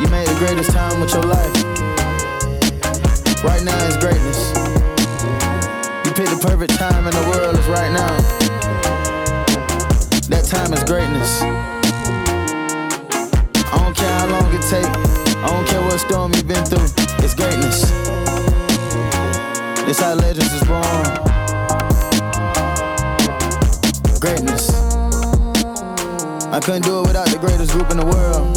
you 0.00 0.06
made 0.08 0.26
the 0.28 0.36
greatest 0.38 0.70
time 0.70 1.00
with 1.00 1.12
your 1.12 1.24
life. 1.24 1.54
Right 3.42 3.62
now 3.64 3.86
is 3.86 3.96
greatness. 3.96 4.52
You 6.04 6.12
picked 6.14 6.30
the 6.30 6.38
perfect 6.40 6.74
time 6.78 7.06
in 7.06 7.12
the 7.12 7.24
world 7.30 7.58
is 7.58 7.66
right 7.66 7.90
now. 7.92 8.16
That 10.28 10.44
time 10.46 10.72
is 10.72 10.84
greatness. 10.84 11.42
I 13.66 13.78
don't 13.78 13.96
care 13.96 14.12
how 14.12 14.26
long 14.28 14.54
it 14.54 14.62
take. 14.70 14.86
I 15.42 15.46
don't 15.48 15.66
care 15.66 15.80
what 15.82 15.98
storm 15.98 16.32
you've 16.34 16.46
been 16.46 16.64
through. 16.64 16.91
It's 17.24 17.34
greatness. 17.34 17.84
It's 19.88 20.00
how 20.00 20.14
legends 20.14 20.52
is 20.52 20.64
born. 20.64 21.04
Greatness. 24.20 24.74
I 26.52 26.60
couldn't 26.60 26.82
do 26.82 27.00
it 27.00 27.06
without 27.06 27.28
the 27.28 27.38
greatest 27.38 27.70
group 27.72 27.90
in 27.92 27.96
the 27.98 28.06
world. 28.06 28.56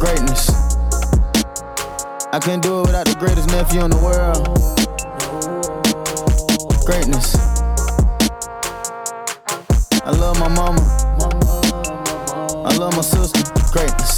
Greatness. 0.00 0.50
I 2.32 2.38
couldn't 2.38 2.62
do 2.62 2.80
it 2.80 2.86
without 2.86 3.06
the 3.06 3.16
greatest 3.18 3.48
nephew 3.48 3.84
in 3.84 3.90
the 3.90 3.98
world. 3.98 4.46
Greatness. 6.86 7.36
I 10.02 10.10
love 10.12 10.38
my 10.40 10.48
mama. 10.48 10.80
I 12.64 12.76
love 12.76 12.94
my 12.96 13.02
sister. 13.02 13.42
Greatness. 13.70 14.15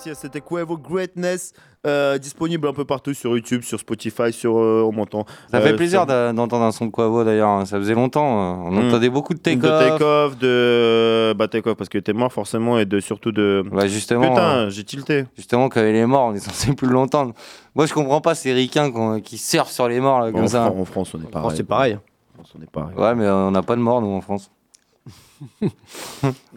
Yes, 0.00 0.06
yes. 0.06 0.18
C'était 0.20 0.40
Quavo 0.40 0.76
Greatness, 0.76 1.52
euh, 1.86 2.18
disponible 2.18 2.66
un 2.68 2.72
peu 2.72 2.84
partout 2.84 3.14
sur 3.14 3.30
YouTube, 3.36 3.62
sur 3.62 3.78
Spotify, 3.80 4.32
sur 4.32 4.58
euh, 4.58 4.82
on 4.86 4.92
m'entend. 4.92 5.24
Ça 5.50 5.58
Euh, 5.58 5.60
fait 5.62 5.74
plaisir 5.76 6.00
sur- 6.00 6.06
d'a- 6.06 6.32
d'entendre 6.32 6.64
un 6.64 6.72
son 6.72 6.86
de 6.86 6.90
Quavo 6.90 7.24
d'ailleurs. 7.24 7.48
hein. 7.48 7.64
Ça 7.66 7.78
faisait 7.78 7.94
longtemps. 7.94 8.22
euh, 8.66 8.68
On 8.68 8.70
Mm. 8.72 8.88
entendait 8.88 9.08
beaucoup 9.10 9.34
de 9.34 9.38
de 9.38 9.42
take-off. 9.44 9.80
take-off, 9.98 10.38
de 10.38 11.34
bah 11.36 11.48
take-off 11.48 11.76
parce 11.76 11.88
que 11.88 11.98
t'es 11.98 12.12
mort 12.12 12.32
forcément 12.32 12.78
et 12.78 12.84
de 12.86 13.00
surtout 13.00 13.32
de. 13.32 13.64
Ouais, 13.72 13.88
justement. 13.88 14.28
Putain, 14.28 14.50
euh, 14.66 14.70
j'ai 14.70 14.84
tilté. 14.84 15.24
Justement, 15.36 15.68
quand 15.68 15.80
il 15.80 15.94
est 15.94 16.06
mort, 16.06 16.26
on 16.26 16.34
est 16.34 16.38
censé 16.40 16.74
plus 16.74 16.88
l'entendre. 16.88 17.34
Moi, 17.74 17.86
je 17.86 17.94
comprends 17.94 18.20
pas 18.20 18.34
ces 18.34 18.52
ricains 18.52 19.20
qui 19.20 19.38
surfent 19.38 19.70
sur 19.70 19.88
les 19.88 20.00
morts 20.00 20.20
là, 20.20 20.32
comme 20.32 20.44
en, 20.44 20.48
ça. 20.48 20.66
Fran- 20.66 20.80
en 20.80 20.84
France, 20.84 21.14
on 21.14 21.20
est 21.20 21.30
pareil. 21.30 21.50
c'est 21.56 21.64
pareil. 21.64 21.94
En 21.94 22.42
France, 22.42 22.54
on 22.58 22.62
est 22.62 22.70
pareil. 22.70 22.96
Ouais, 22.96 23.14
mais 23.14 23.28
on 23.28 23.50
n'a 23.50 23.62
pas 23.62 23.76
de 23.76 23.80
mort, 23.80 24.00
nous, 24.00 24.08
en 24.12 24.20
France. 24.20 24.50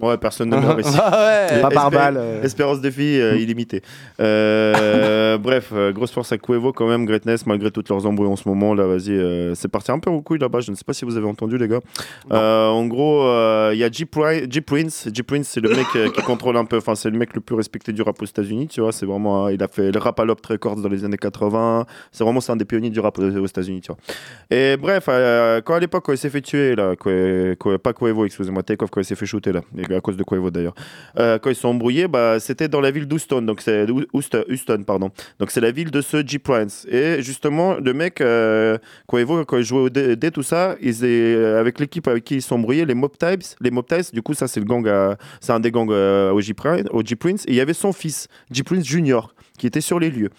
Ouais, 0.02 0.18
personne 0.18 0.50
ne 0.50 0.58
meurt 0.60 0.80
ici. 0.82 0.98
Ah 1.02 1.48
ouais. 1.52 1.62
Pas 1.62 1.70
par 1.70 1.92
balle, 1.92 2.18
euh. 2.18 2.44
Espérance 2.44 2.82
de 2.82 2.90
vie 2.90 3.20
euh, 3.20 3.38
illimitée. 3.38 3.82
Euh, 4.20 5.38
bref, 5.40 5.70
euh, 5.74 5.92
grosse 5.92 6.12
force 6.12 6.32
à 6.32 6.38
Cuevo 6.38 6.74
quand 6.74 6.88
même, 6.88 7.06
Greatness, 7.06 7.46
malgré 7.46 7.72
toutes 7.72 7.90
leurs 7.90 8.06
embrouilles 8.06 8.28
en 8.30 8.36
ce 8.36 8.48
moment. 8.48 8.74
Là, 8.74 8.86
vas-y, 8.86 9.56
c'est 9.56 9.68
parti 9.70 9.92
un 9.92 10.00
peu 10.00 10.10
au 10.10 10.22
couille 10.22 10.40
là-bas. 10.40 10.60
Je 10.62 10.72
ne 10.72 10.76
sais 10.76 10.84
pas 10.84 10.94
si 10.94 11.06
vous 11.06 11.18
avez 11.18 11.28
entendu, 11.28 11.58
les 11.58 11.68
gars. 11.68 11.80
En 12.30 12.86
gros, 12.86 13.24
il 13.72 13.78
y 13.78 13.84
a 13.84 13.92
G, 13.92 14.06
Pri- 14.06 14.52
G 14.52 14.62
Prince. 14.62 15.08
G 15.14 15.24
Prince, 15.24 15.48
c'est 15.48 15.62
le 15.62 15.70
mec 15.70 15.88
qui 16.14 16.22
contrôle 16.26 16.58
un 16.58 16.66
peu. 16.66 16.78
Enfin, 16.78 16.96
c'est 16.96 17.10
le 17.10 17.18
mec 17.18 17.34
le 17.34 17.42
plus 17.42 17.56
respecté 17.56 17.92
du 17.94 18.02
rap 18.02 18.22
aux 18.22 18.26
États-Unis. 18.26 18.68
Tu 18.68 18.82
vois, 18.82 18.92
c'est 18.92 19.06
vraiment. 19.06 19.50
il 19.50 19.62
a 19.64 19.68
fait 19.68 19.92
le 19.92 20.00
rap 20.00 20.20
à 20.20 20.26
l'Op 20.26 20.46
Records 20.46 20.78
dans 20.78 20.90
les 20.90 21.06
années 21.06 21.18
80. 21.18 21.86
C'est 22.12 22.24
vraiment 22.24 22.42
c'est 22.42 22.52
un 22.52 22.56
des 22.56 22.66
pionniers 22.66 22.90
du 22.90 23.00
rap 23.00 23.18
aux 23.20 23.46
États-Unis. 23.46 23.82
Tu 23.82 23.88
vois. 23.92 23.98
Et 24.50 24.78
bref, 24.78 25.06
quand 25.08 25.74
à 25.76 25.80
l'époque, 25.80 26.04
quand 26.06 26.14
il 26.14 26.18
s'est 26.18 26.30
fait 26.30 26.42
tuer, 26.42 26.76
là, 26.76 26.94
pas 27.82 27.94
Cuevo, 27.94 28.26
excusez-moi, 28.26 28.64
Quand 28.78 28.88
il 28.98 29.06
s'est 29.06 29.16
fait 29.16 29.26
shooter, 29.26 29.52
là, 29.52 29.62
et 29.78 29.94
à 29.94 30.02
cause 30.02 30.18
de 30.18 30.24
Cuevo 30.24 30.52
d'ailleurs, 30.52 30.76
euh, 31.20 31.38
quand 31.40 31.50
ils 31.50 31.56
sont 31.56 31.70
embrouillés, 31.70 32.08
bah, 32.08 32.40
c'était 32.40 32.68
dans 32.68 32.82
la 32.82 32.92
ville 32.92 33.08
d'Houston, 33.08 33.42
donc 33.42 33.62
c'est 33.62 33.86
Houston, 34.14 34.84
pardon. 34.86 35.12
Donc 35.40 35.52
c'est 35.52 35.62
la 35.62 35.72
ville 35.72 35.92
de 35.92 36.02
ce 36.02 36.26
G 36.26 36.40
Prince. 36.40 36.86
Et 36.90 37.22
justement, 37.22 37.76
le 37.76 37.94
mec, 37.94 38.22
euh, 38.22 38.78
quand 39.08 39.18
il 39.18 39.64
jouait 39.64 39.80
au 39.80 39.90
dé, 39.90 40.32
tout 40.32 40.44
ça, 40.44 40.76
ils 40.82 41.04
est, 41.04 41.36
euh, 41.36 41.60
avec 41.60 41.80
l'équipe 41.80 42.08
avec 42.08 42.24
qui 42.24 42.36
ils 42.36 42.42
sont 42.42 42.56
embrouillés, 42.56 42.86
les 42.86 42.94
Mob 42.94 43.12
Types, 43.18 43.44
les 43.62 43.72
Mob 43.72 43.86
Types, 43.86 44.14
du 44.14 44.22
coup, 44.22 44.34
ça 44.34 44.48
c'est 44.48 44.60
le 44.60 44.66
gang, 44.66 44.88
c'est 45.40 45.52
un 45.52 45.60
des 45.60 45.72
gangs 45.72 45.92
euh, 45.92 46.32
au, 46.32 46.42
G 46.42 46.54
Prince, 46.54 46.84
au 46.92 47.02
et 47.02 47.36
il 47.48 47.56
y 47.56 47.62
avait 47.62 47.74
son 47.74 47.94
fils, 47.94 48.28
G 48.52 48.64
Prince 48.64 48.86
Junior, 48.86 49.34
qui 49.58 49.68
était 49.68 49.82
sur 49.82 50.00
les 50.00 50.10
lieux. 50.10 50.30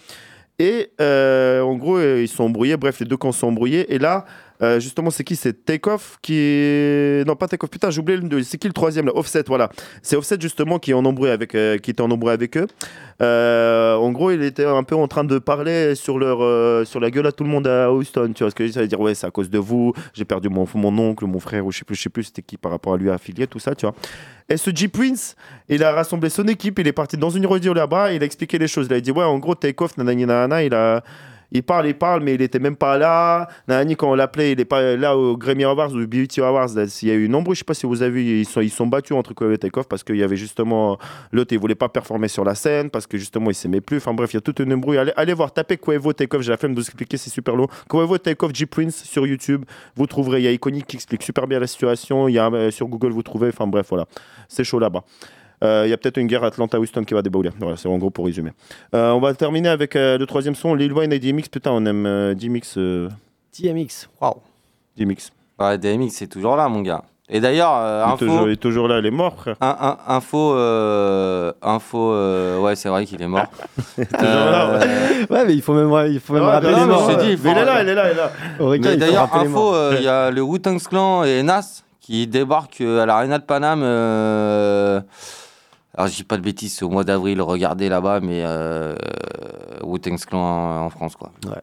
Et 0.57 0.89
en 0.99 1.75
gros, 1.75 1.99
ils 1.99 2.29
sont 2.29 2.45
embrouillés. 2.45 2.77
Bref, 2.77 2.99
les 3.01 3.05
deux 3.05 3.17
camps 3.17 3.33
sont 3.33 3.47
embrouillés. 3.47 3.93
Et 3.93 3.99
là, 3.99 4.25
euh, 4.61 4.79
justement, 4.79 5.09
c'est 5.09 5.23
qui? 5.23 5.35
C'est 5.35 5.65
Takeoff 5.65 6.17
qui. 6.21 7.23
Non, 7.25 7.35
pas 7.35 7.47
Takeoff, 7.47 7.69
putain, 7.69 7.89
j'ai 7.89 7.99
oublié 7.99 8.19
le 8.19 8.27
deux. 8.27 8.43
C'est 8.43 8.57
qui 8.57 8.67
le 8.67 8.73
troisième 8.73 9.09
Offset, 9.09 9.43
voilà. 9.47 9.69
C'est 10.01 10.15
Offset, 10.15 10.37
justement, 10.39 10.79
qui, 10.79 10.91
est 10.91 10.93
en 10.93 11.05
avec, 11.05 11.55
euh, 11.55 11.77
qui 11.77 11.91
était 11.91 12.01
en 12.01 12.11
embrouille 12.11 12.31
avec 12.31 12.57
eux. 12.57 12.67
Euh, 13.21 13.95
en 13.95 14.11
gros, 14.11 14.31
il 14.31 14.41
était 14.43 14.65
un 14.65 14.83
peu 14.83 14.95
en 14.95 15.07
train 15.07 15.23
de 15.23 15.39
parler 15.39 15.95
sur, 15.95 16.19
leur, 16.19 16.85
sur 16.87 16.99
la 16.99 17.11
gueule 17.11 17.27
à 17.27 17.31
tout 17.31 17.43
le 17.43 17.49
monde 17.49 17.67
à 17.67 17.91
Houston. 17.91 18.31
Tu 18.35 18.43
vois 18.43 18.51
ce 18.51 18.55
que 18.55 18.67
je 18.67 18.79
veux 18.79 18.87
dire, 18.87 18.99
ouais, 18.99 19.15
c'est 19.15 19.27
à 19.27 19.31
cause 19.31 19.49
de 19.49 19.59
vous. 19.59 19.93
J'ai 20.13 20.25
perdu 20.25 20.49
mon, 20.49 20.67
mon 20.75 20.97
oncle, 20.97 21.25
mon 21.25 21.39
frère, 21.39 21.65
ou 21.65 21.71
je 21.71 21.79
sais 21.79 21.85
plus, 21.85 21.95
je 21.95 22.03
sais 22.03 22.09
plus 22.09 22.23
c'était 22.25 22.41
qui 22.41 22.57
par 22.57 22.71
rapport 22.71 22.93
à 22.93 22.97
lui 22.97 23.09
affilié, 23.09 23.47
tout 23.47 23.59
ça, 23.59 23.75
tu 23.75 23.85
vois. 23.85 23.95
Et 24.47 24.57
ce 24.57 24.69
G 24.73 24.87
Prince, 24.87 25.35
il 25.69 25.83
a 25.83 25.91
rassemblé 25.91 26.29
son 26.29 26.47
équipe, 26.47 26.77
il 26.77 26.87
est 26.87 26.93
parti 26.93 27.17
dans 27.17 27.31
une 27.31 27.47
radio 27.47 27.73
là-bas, 27.73 28.13
il 28.13 28.21
a 28.21 28.25
expliqué 28.25 28.59
les 28.59 28.67
choses. 28.67 28.87
Il 28.89 28.93
a 28.93 29.01
dit, 29.01 29.11
ouais, 29.11 29.23
en 29.23 29.39
gros, 29.39 29.55
Takeoff, 29.55 29.97
nanani, 29.97 30.25
nanana, 30.25 30.63
il 30.63 30.73
a. 30.73 31.03
Il 31.55 31.63
parle, 31.63 31.87
il 31.87 31.95
parle, 31.95 32.21
mais 32.21 32.33
il 32.33 32.41
était 32.41 32.59
même 32.59 32.75
pas 32.75 32.97
là. 32.97 33.47
Nanani, 33.69 33.95
quand 33.95 34.11
on 34.11 34.15
l'appelait, 34.15 34.51
il 34.51 34.59
est 34.59 34.65
pas 34.65 34.97
là 34.97 35.17
au 35.17 35.37
Grammy 35.37 35.63
Awards 35.63 35.93
ou 35.93 36.01
au 36.01 36.05
BET 36.05 36.27
Awards. 36.39 36.67
Il 37.01 37.07
y 37.07 37.11
a 37.11 37.13
eu 37.13 37.33
embrouille, 37.33 37.55
je 37.55 37.59
sais 37.59 37.63
pas 37.63 37.73
si 37.73 37.85
vous 37.85 38.01
avez 38.01 38.11
vu, 38.11 38.41
ils 38.41 38.69
sont, 38.69 38.87
battus 38.87 39.15
entre 39.15 39.33
Kobe 39.33 39.53
et 39.53 39.57
Takeoff 39.57 39.87
parce 39.87 40.03
qu'il 40.03 40.17
y 40.17 40.23
avait 40.23 40.35
justement 40.35 40.97
l'autre, 41.31 41.53
il 41.53 41.59
voulait 41.59 41.73
pas 41.73 41.87
performer 41.87 42.27
sur 42.27 42.43
la 42.43 42.55
scène 42.55 42.89
parce 42.89 43.07
que 43.07 43.17
justement 43.17 43.49
il 43.51 43.55
s'aimait 43.55 43.79
plus. 43.79 43.97
Enfin 43.97 44.13
bref, 44.13 44.33
il 44.33 44.35
y 44.35 44.39
a 44.39 44.41
toute 44.41 44.59
une 44.59 44.73
embrouille. 44.73 44.97
Allez, 44.97 45.33
voir, 45.33 45.53
tapez 45.53 45.77
Quavo 45.77 46.11
Takeoff, 46.11 46.41
j'ai 46.41 46.51
la 46.51 46.57
flemme 46.57 46.73
de 46.73 46.81
vous 46.81 46.85
expliquer, 46.85 47.15
c'est 47.15 47.29
super 47.29 47.55
long. 47.55 47.67
Quavo 47.87 48.17
Takeoff 48.17 48.53
G 48.53 48.65
Prince 48.65 49.05
sur 49.05 49.25
YouTube, 49.25 49.63
vous 49.95 50.07
trouverez. 50.07 50.41
Il 50.41 50.43
y 50.43 50.47
a 50.47 50.51
Iconic 50.51 50.85
qui 50.85 50.97
explique 50.97 51.23
super 51.23 51.47
bien 51.47 51.61
la 51.61 51.67
situation. 51.67 52.27
Il 52.27 52.33
y 52.33 52.39
a 52.39 52.51
euh, 52.51 52.69
sur 52.69 52.87
Google, 52.87 53.11
vous 53.11 53.23
trouvez. 53.23 53.47
Enfin 53.47 53.65
bref, 53.65 53.85
voilà, 53.87 54.07
c'est 54.49 54.65
chaud 54.65 54.79
là-bas. 54.79 55.05
Euh, 55.65 55.83
Il 55.85 55.89
y 55.89 55.93
a 55.93 55.97
peut-être 55.97 56.17
une 56.17 56.27
guerre 56.27 56.43
Atlanta-Houston 56.43 57.03
qui 57.03 57.13
va 57.13 57.21
débouler. 57.21 57.49
Voilà, 57.59 57.75
c'est 57.77 57.87
en 57.89 57.97
gros 57.97 58.09
pour 58.09 58.25
résumer. 58.25 58.51
Euh, 58.93 59.11
on 59.11 59.19
va 59.19 59.33
terminer 59.33 59.69
avec 59.69 59.95
euh, 59.95 60.17
le 60.17 60.25
troisième 60.25 60.55
son, 60.55 60.73
Lil 60.75 60.93
Wayne 60.93 61.11
et 61.11 61.19
DMX. 61.19 61.49
Putain, 61.51 61.71
on 61.71 61.85
aime 61.85 62.05
euh, 62.05 62.33
DMX. 62.35 62.77
euh, 62.77 63.09
DMX, 63.59 64.07
waouh. 64.21 64.35
DMX. 64.97 65.31
Ouais, 65.59 65.77
DMX, 65.77 66.09
c'est 66.11 66.27
toujours 66.27 66.55
là, 66.55 66.67
mon 66.69 66.81
gars. 66.81 67.03
Et 67.27 67.39
d'ailleurs, 67.39 67.73
euh, 67.75 68.03
Il 68.05 68.09
est 68.09 68.13
info, 68.13 68.25
toujours, 68.25 68.47
il 68.47 68.51
est 68.51 68.55
toujours 68.57 68.87
là, 68.87 68.99
il 68.99 69.05
est 69.07 69.11
mort, 69.11 69.35
frère. 69.35 69.55
un- 69.59 69.75
un- 69.81 69.97
info, 70.15 70.53
euh, 70.53 71.51
info, 71.63 72.11
euh, 72.11 72.59
ouais, 72.59 72.75
c'est 72.75 72.87
vrai 72.89 73.05
qu'il 73.07 73.19
est 73.19 73.27
mort. 73.27 73.47
toujours 73.95 74.11
là, 74.21 74.77
ouais. 74.77 74.85
Ouais, 75.31 75.45
mais 75.47 75.53
il 75.55 75.61
faut 75.63 75.73
même, 75.73 76.11
il 76.11 76.19
faut 76.19 76.33
même 76.33 76.43
Ouais, 76.43 76.49
rappeler 76.51 76.75
les 76.75 76.85
morts. 76.85 77.07
Mais 77.07 77.33
il 77.33 77.47
est 77.47 77.65
là, 77.65 77.81
il 77.81 77.89
est 77.89 77.95
là, 77.95 78.11
il 78.11 78.75
est 78.75 78.79
là. 78.79 78.95
D'ailleurs, 78.97 79.35
info, 79.35 79.73
euh, 79.73 79.95
il 79.97 80.03
y 80.03 80.07
a 80.07 80.29
le 80.29 80.41
Wu-Tang 80.41 80.77
Clan 80.79 81.23
et 81.23 81.41
Nas 81.41 81.81
qui 81.99 82.27
débarquent 82.27 82.81
euh, 82.81 83.01
à 83.01 83.07
l'Arena 83.07 83.39
de 83.39 83.43
Paname. 83.43 83.81
Euh, 85.97 86.01
Alors, 86.01 86.07
je 86.07 86.15
dis 86.15 86.23
pas 86.23 86.37
de 86.37 86.41
bêtises, 86.43 86.73
c'est 86.75 86.85
au 86.85 86.89
mois 86.89 87.03
d'avril, 87.03 87.41
regardez 87.41 87.89
là-bas, 87.89 88.19
mais 88.21 88.41
euh, 88.45 88.95
Wu-Tang 89.83 90.17
Clan 90.17 90.85
en, 90.85 90.89
France, 90.89 91.15
quoi. 91.15 91.31
Ouais. 91.45 91.61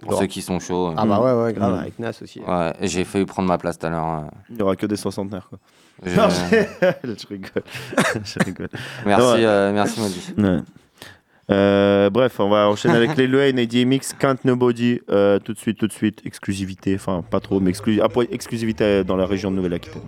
Pour 0.00 0.10
Bon. 0.10 0.18
ceux 0.18 0.26
qui 0.26 0.42
sont 0.42 0.60
chauds. 0.60 0.92
Ah 0.96 1.06
bah 1.06 1.20
ouais, 1.20 1.42
ouais, 1.44 1.52
grave, 1.54 1.74
Mm. 1.74 1.78
avec 1.78 1.98
Nas 1.98 2.12
aussi. 2.22 2.40
Ouais, 2.46 2.72
et 2.80 2.88
j'ai 2.88 3.04
failli 3.04 3.24
prendre 3.24 3.48
ma 3.48 3.56
place 3.56 3.78
tout 3.78 3.86
à 3.86 3.90
l'heure. 3.90 4.06
euh. 4.06 4.20
Il 4.50 4.56
n'y 4.56 4.62
aura 4.62 4.76
que 4.76 4.84
des 4.86 4.96
soixantenaires, 4.96 5.48
quoi. 5.48 5.58
Je- 6.04 6.14
Non, 6.14 6.28
je... 6.28 7.26
rigole. 7.28 7.62
je 8.24 8.44
rigole. 8.44 8.68
Merci, 9.06 9.26
Ouais. 9.26 9.44
euh, 9.46 9.72
merci, 9.72 9.98
Maudit. 10.00 10.34
Ouais. 10.36 10.58
Euh, 11.50 12.10
bref, 12.10 12.38
on 12.40 12.50
va 12.50 12.68
enchaîner 12.68 12.94
avec 12.96 13.16
Lil 13.16 13.34
Wayne 13.34 13.58
et 13.58 13.66
DMX, 13.66 14.12
Can't 14.18 14.36
Nobody, 14.44 15.00
euh, 15.08 15.38
tout 15.38 15.54
de 15.54 15.58
suite, 15.58 15.78
tout 15.78 15.86
de 15.86 15.92
suite, 15.94 16.20
exclusivité, 16.26 16.94
enfin 16.94 17.22
pas 17.28 17.40
trop, 17.40 17.58
mais 17.58 17.70
exclu- 17.70 18.02
après, 18.02 18.28
exclusivité 18.30 19.02
dans 19.02 19.16
la 19.16 19.24
région 19.24 19.50
de 19.50 19.56
Nouvelle-Aquitaine. 19.56 20.02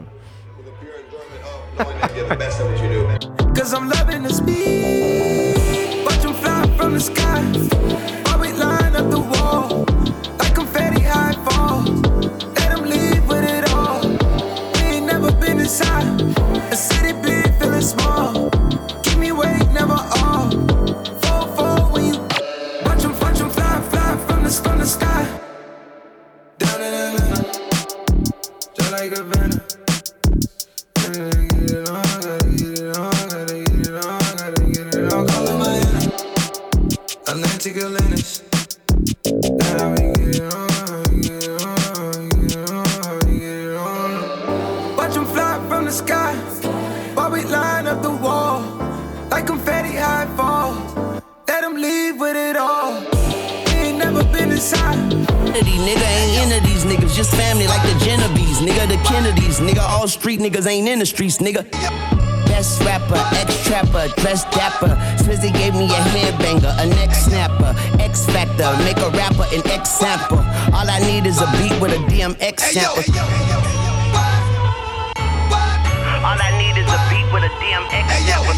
Cause 3.57 3.75
I'm 3.75 3.89
loving 3.89 4.23
the 4.23 4.31
speed. 4.33 6.05
Watch 6.05 6.25
'em 6.25 6.35
fly 6.35 6.67
from 6.77 6.95
the 6.95 7.01
sky. 7.01 7.43
While 8.25 8.41
we 8.41 8.53
line 8.53 8.97
up 8.97 9.11
the 9.11 9.21
wall. 9.21 9.85
Like 10.39 10.55
confetti 10.55 11.03
high 11.03 11.35
fall. 11.47 11.83
Let 12.57 12.73
'em 12.73 12.85
leave 12.85 13.27
with 13.29 13.45
it 13.45 13.73
all. 13.73 14.01
We 14.75 14.83
ain't 14.97 15.07
never 15.07 15.31
been 15.33 15.59
inside. 15.61 16.21
A 16.73 16.77
city 16.77 17.13
big, 17.13 17.55
feeling 17.59 17.83
small. 17.83 18.51
Keep 19.03 19.19
me 19.19 19.29
awake, 19.29 19.71
never 19.73 19.99
off. 20.25 20.53
Fall, 21.23 21.47
fall 21.57 21.93
when 21.93 22.05
you. 22.15 22.21
Watch 22.87 23.05
'em, 23.05 23.13
watch 23.21 23.41
'em 23.41 23.51
fly, 23.51 23.81
fly 23.91 24.17
from 24.27 24.43
the, 24.45 24.51
from 24.51 24.79
the 24.79 24.87
sky. 24.87 25.27
Down 26.59 26.81
in 26.81 26.93
Atlanta. 26.95 27.45
Just 28.77 28.93
like 28.93 29.13
a 29.13 29.23
venom. 29.23 29.61
Get 31.71 31.79
it 31.79 31.89
on, 31.89 32.03
gotta 32.03 32.51
get 32.57 32.79
it 32.81 32.97
on, 32.97 33.13
gotta 33.29 33.55
get 33.55 33.87
it 33.87 33.95
on, 33.95 34.19
gotta 34.39 34.63
get 34.73 34.93
it 34.93 35.13
on. 35.13 35.27
Atlantic 37.29 37.77
Atlantis. 37.77 38.43
Now 39.61 39.91
we 39.93 40.03
get 40.19 40.35
it 40.35 40.53
on, 40.53 41.21
get 41.21 41.45
it 41.45 41.63
on, 41.63 42.29
get 42.29 42.57
it 42.57 42.71
on, 42.71 43.21
get 43.21 43.43
it 43.45 43.77
on. 43.77 44.97
Watch 44.97 45.15
fly 45.29 45.65
from 45.69 45.85
the 45.85 45.93
sky, 45.93 46.35
while 47.15 47.31
we 47.31 47.45
line 47.45 47.87
up 47.87 48.03
the 48.03 48.11
wall, 48.11 48.63
like 49.31 49.47
confetti 49.47 49.95
high 49.95 50.27
fall. 50.37 50.75
Let 51.47 51.63
'em 51.63 51.77
leave 51.77 52.19
with 52.19 52.35
it 52.35 52.57
all. 52.57 53.01
We 53.67 53.73
ain't 53.75 53.99
never 53.99 54.25
been 54.25 54.51
inside. 54.51 55.10
These 55.53 55.83
nigga 55.83 56.07
ain't 56.07 56.53
into 56.53 56.67
these 56.69 56.85
niggas, 56.85 57.15
just 57.15 57.35
family 57.35 57.67
like 57.67 57.83
the 57.83 57.99
Genovese, 58.05 58.61
nigga, 58.61 58.87
the 58.87 58.97
Kennedys, 59.03 59.59
nigga, 59.59 59.83
all 59.83 60.07
street 60.07 60.39
niggas 60.39 60.67
ain't 60.67 60.89
in 60.89 61.01
the 61.01 61.07
streets, 61.07 61.39
nigga. 61.39 61.69
Best 62.47 62.81
rapper, 62.83 63.19
ex 63.37 63.67
trapper, 63.67 64.09
dress 64.21 64.45
dapper. 64.55 64.97
Swizzy 65.19 65.53
gave 65.53 65.75
me 65.75 65.87
a 65.87 66.01
headbanger, 66.15 66.73
a 66.79 66.87
neck 66.87 67.15
snapper, 67.15 67.75
X 68.01 68.27
Factor, 68.27 68.71
make 68.85 68.97
a 68.99 69.11
rapper 69.11 69.45
an 69.53 69.67
X 69.67 69.91
sample. 69.91 70.39
All 70.73 70.89
I 70.89 71.01
need 71.01 71.27
is 71.27 71.41
a 71.41 71.47
beat 71.59 71.75
with 71.81 71.93
a 71.93 71.99
DMX 72.07 72.61
sample. 72.61 73.03
All 76.25 76.39
I 76.39 76.51
need 76.63 76.79
is 76.79 76.87
a 76.87 76.99
beat 77.11 77.27
with 77.35 77.43
a 77.43 77.51
DMX 77.59 78.07
sample. 78.25 78.55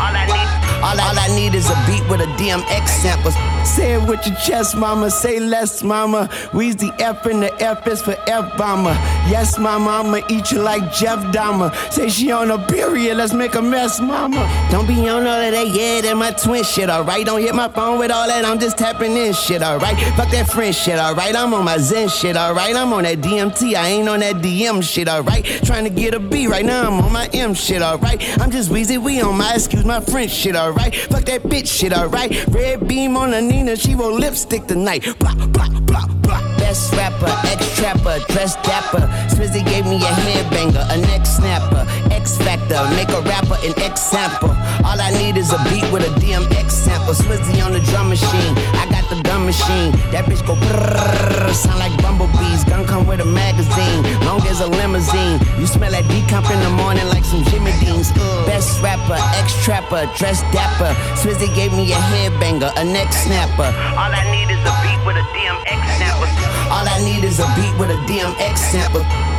All 0.00 0.16
I 0.16 0.26
need. 0.26 0.49
All 0.82 0.98
I, 0.98 1.10
all 1.10 1.18
I 1.18 1.28
need 1.36 1.54
is 1.54 1.68
a 1.68 1.74
beat 1.86 2.08
with 2.08 2.20
a 2.20 2.30
DMX 2.40 2.88
sample. 2.88 3.32
Say 3.66 3.92
it 3.94 4.08
with 4.08 4.26
your 4.26 4.36
chest, 4.36 4.74
mama. 4.76 5.10
Say 5.10 5.38
less, 5.38 5.82
mama. 5.82 6.30
We's 6.54 6.76
the 6.76 6.90
F 6.98 7.26
and 7.26 7.42
the 7.42 7.52
F 7.62 7.86
is 7.86 8.00
for 8.00 8.16
F 8.26 8.56
bomber. 8.56 8.94
Yes, 9.28 9.58
mama, 9.58 9.90
I'ma 9.90 10.20
eat 10.30 10.50
you 10.50 10.62
like 10.62 10.90
Jeff 10.92 11.18
Dahmer. 11.34 11.70
Say 11.92 12.08
she 12.08 12.32
on 12.32 12.50
a 12.50 12.58
period, 12.66 13.18
let's 13.18 13.34
make 13.34 13.54
a 13.54 13.62
mess, 13.62 14.00
mama. 14.00 14.48
Don't 14.70 14.88
be 14.88 15.08
on 15.08 15.26
all 15.26 15.40
of 15.40 15.52
that, 15.52 15.68
yeah, 15.68 16.00
that 16.00 16.16
my 16.16 16.30
twin 16.30 16.64
shit, 16.64 16.88
alright. 16.88 17.26
Don't 17.26 17.40
hit 17.40 17.54
my 17.54 17.68
phone 17.68 17.98
with 17.98 18.10
all 18.10 18.26
that, 18.26 18.44
I'm 18.46 18.58
just 18.58 18.78
tapping 18.78 19.16
in 19.16 19.34
shit, 19.34 19.62
alright. 19.62 19.98
Fuck 20.16 20.30
that 20.30 20.48
friend 20.48 20.74
shit, 20.74 20.98
alright. 20.98 21.36
I'm 21.36 21.52
on 21.52 21.64
my 21.64 21.76
Zen 21.76 22.08
shit, 22.08 22.36
alright. 22.36 22.74
I'm 22.74 22.92
on 22.94 23.02
that 23.02 23.18
DMT, 23.18 23.74
I 23.74 23.88
ain't 23.88 24.08
on 24.08 24.20
that 24.20 24.36
DM 24.36 24.82
shit, 24.82 25.08
alright. 25.08 25.44
Trying 25.64 25.84
to 25.84 25.90
get 25.90 26.14
a 26.14 26.20
B 26.20 26.46
right 26.46 26.64
now, 26.64 26.86
I'm 26.86 27.04
on 27.04 27.12
my 27.12 27.28
M 27.34 27.52
shit, 27.52 27.82
alright. 27.82 28.22
I'm 28.40 28.50
just 28.50 28.70
Weezy, 28.70 28.96
we 28.96 29.20
on 29.20 29.36
my 29.36 29.54
excuse 29.54 29.84
my 29.84 30.00
French 30.00 30.30
shit, 30.30 30.56
alright. 30.56 30.69
Fuck 30.74 31.24
that 31.24 31.42
bitch 31.42 31.68
shit, 31.68 31.92
alright. 31.92 32.46
Red 32.48 32.86
beam 32.86 33.16
on 33.16 33.30
the 33.30 33.40
Nina, 33.40 33.76
she 33.76 33.94
roll 33.94 34.12
lipstick 34.12 34.66
tonight. 34.66 35.04
Blah, 35.18 35.34
blah, 35.34 35.68
blah, 35.80 36.06
blah. 36.06 36.40
Best 36.58 36.92
rapper, 36.92 37.26
ex 37.48 37.76
trapper, 37.76 38.18
dress 38.28 38.54
dapper. 38.62 39.06
Swizzy 39.28 39.64
gave 39.64 39.84
me 39.86 39.96
a 39.96 40.12
headbanger, 40.26 40.84
a 40.92 40.96
neck 40.98 41.26
snapper. 41.26 41.86
X 42.10 42.36
Factor, 42.38 42.82
make 42.96 43.08
a 43.08 43.20
rapper 43.22 43.58
an 43.64 43.74
X 43.78 44.00
sample. 44.02 44.50
All 44.84 44.98
I 45.00 45.10
need 45.16 45.36
is 45.36 45.52
a 45.52 45.58
beat 45.70 45.86
with 45.92 46.04
a 46.06 46.12
DMX 46.20 46.70
sample. 46.70 47.14
Swizzy 47.14 47.64
on 47.64 47.72
the 47.72 47.80
drum 47.90 48.08
machine, 48.08 48.52
I 48.74 48.86
got 48.90 49.08
the 49.08 49.20
gun 49.22 49.46
machine. 49.46 49.92
That 50.12 50.26
bitch 50.26 50.44
go 50.46 50.54
brrrr, 50.54 51.52
sound 51.54 51.78
like 51.78 51.94
bumblebees. 52.02 52.64
Gun 52.64 52.86
come 52.86 53.06
with 53.06 53.20
a 53.20 53.24
magazine, 53.24 54.02
long 54.26 54.40
as 54.46 54.60
a 54.60 54.66
limousine. 54.66 55.38
You 55.58 55.66
smell 55.66 55.90
that 55.92 56.04
decomp 56.04 56.50
in 56.50 56.60
the 56.60 56.70
morning 56.70 57.06
like 57.08 57.24
some 57.24 57.44
Jimmy 57.44 57.72
Deans. 57.80 58.12
Best 58.46 58.82
rapper, 58.82 59.18
ex 59.38 59.54
trapper, 59.64 60.10
dress 60.16 60.42
dapper. 60.52 60.92
Swizzy 61.20 61.48
gave 61.54 61.72
me 61.72 61.92
a 61.92 62.00
headbanger, 62.12 62.72
a 62.76 62.84
neck 62.84 63.12
snapper. 63.12 63.70
All 63.96 64.10
I 64.10 64.24
need 64.34 64.50
is 64.50 64.62
a 64.66 64.74
beat 64.82 65.00
with 65.06 65.16
a 65.16 65.26
DMX 65.34 65.80
sample. 65.98 66.30
All 66.70 66.86
I 66.86 66.98
need 67.04 67.24
is 67.24 67.38
a 67.38 67.46
beat 67.56 67.74
with 67.78 67.90
a 67.90 67.98
DMX 68.06 68.58
sample. 68.58 69.29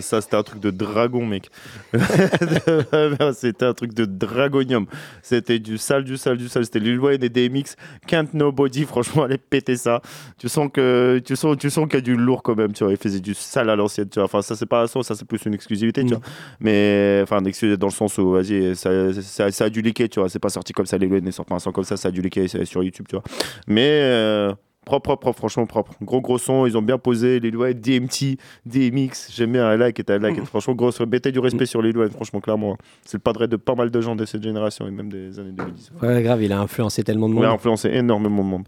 Ouais, 0.00 0.02
ça 0.02 0.20
c'était 0.20 0.36
un 0.36 0.42
truc 0.42 0.60
de 0.60 0.70
dragon, 0.70 1.24
mec. 1.24 1.50
c'était 3.34 3.64
un 3.64 3.74
truc 3.74 3.94
de 3.94 4.04
dragonium. 4.04 4.86
C'était 5.22 5.58
du 5.58 5.78
sale, 5.78 6.04
du 6.04 6.16
sale, 6.16 6.36
du 6.36 6.48
sale. 6.48 6.64
C'était 6.64 6.80
Lil 6.80 6.98
Wayne 7.00 7.22
et 7.22 7.28
DMX. 7.28 7.76
Can't 8.06 8.28
Nobody, 8.34 8.84
franchement, 8.84 9.24
allez 9.24 9.38
péter 9.38 9.76
ça. 9.76 10.00
Tu 10.38 10.48
sens 10.48 10.68
que 10.72 11.20
tu 11.24 11.36
sens, 11.36 11.56
tu 11.58 11.70
sens 11.70 11.86
qu'il 11.86 11.94
y 11.94 11.98
a 11.98 12.00
du 12.02 12.16
lourd 12.16 12.42
quand 12.42 12.56
même. 12.56 12.72
Tu 12.72 12.84
vois, 12.84 12.92
il 12.92 12.98
faisait 12.98 13.20
du 13.20 13.34
sale 13.34 13.70
à 13.70 13.76
l'ancienne. 13.76 14.08
Tu 14.08 14.18
vois, 14.18 14.24
enfin 14.24 14.42
ça 14.42 14.56
c'est 14.56 14.66
pas 14.66 14.82
un 14.82 14.86
son, 14.86 15.02
ça 15.02 15.14
c'est 15.14 15.26
plus 15.26 15.44
une 15.46 15.54
exclusivité. 15.54 16.02
Tu 16.04 16.14
vois, 16.14 16.22
mais 16.60 17.20
enfin 17.22 17.44
exclusivité 17.44 17.78
dans 17.78 17.88
le 17.88 17.92
sens 17.92 18.18
où 18.18 18.32
vas-y, 18.32 18.74
ça, 18.76 19.12
ça, 19.12 19.50
ça 19.50 19.64
a 19.64 19.70
dû 19.70 19.82
leaker. 19.82 20.08
Tu 20.08 20.20
vois, 20.20 20.28
c'est 20.28 20.38
pas 20.38 20.50
sorti 20.50 20.72
comme 20.72 20.86
ça. 20.86 20.98
Lil 20.98 21.10
Wayne 21.10 21.24
ne 21.24 21.30
sort 21.30 21.46
pas 21.46 21.54
un 21.54 21.58
son 21.58 21.72
comme 21.72 21.84
ça, 21.84 21.96
ça 21.96 22.08
a 22.08 22.10
dû 22.10 22.22
leaker 22.22 22.48
c'est 22.48 22.64
sur 22.64 22.82
YouTube. 22.82 23.06
Tu 23.08 23.16
vois, 23.16 23.24
mais 23.66 24.00
euh, 24.02 24.52
Propre, 24.86 25.02
propre, 25.08 25.20
propre, 25.20 25.38
franchement 25.38 25.66
propre. 25.66 25.92
Gros, 26.02 26.20
gros 26.22 26.38
son, 26.38 26.64
ils 26.66 26.76
ont 26.76 26.82
bien 26.82 26.96
posé. 26.96 27.38
Lil 27.38 27.56
Wayne, 27.56 27.78
DMT, 27.78 28.38
DMX, 28.64 29.30
j'aime 29.32 29.52
bien 29.52 29.66
un 29.68 29.76
like 29.76 30.00
et 30.00 30.12
un 30.12 30.18
like. 30.18 30.42
Franchement, 30.44 30.74
gros, 30.74 30.90
mettez 31.06 31.30
du 31.32 31.38
respect 31.38 31.66
sur 31.66 31.82
Lil 31.82 31.96
Wayne, 31.98 32.10
franchement, 32.10 32.40
clairement. 32.40 32.76
C'est 33.04 33.18
le 33.18 33.22
padre 33.22 33.46
de 33.46 33.56
pas 33.56 33.74
mal 33.74 33.90
de 33.90 34.00
gens 34.00 34.16
de 34.16 34.24
cette 34.24 34.42
génération 34.42 34.86
et 34.88 34.90
même 34.90 35.10
des 35.10 35.38
années 35.38 35.52
2010. 35.52 35.92
Ouais, 36.02 36.22
grave, 36.22 36.42
il 36.42 36.52
a 36.52 36.60
influencé 36.60 37.04
tellement 37.04 37.28
de 37.28 37.34
Il 37.34 37.36
monde. 37.36 37.44
a 37.44 37.50
influencé 37.52 37.88
énormément 37.90 38.42
de 38.42 38.48
monde. 38.48 38.64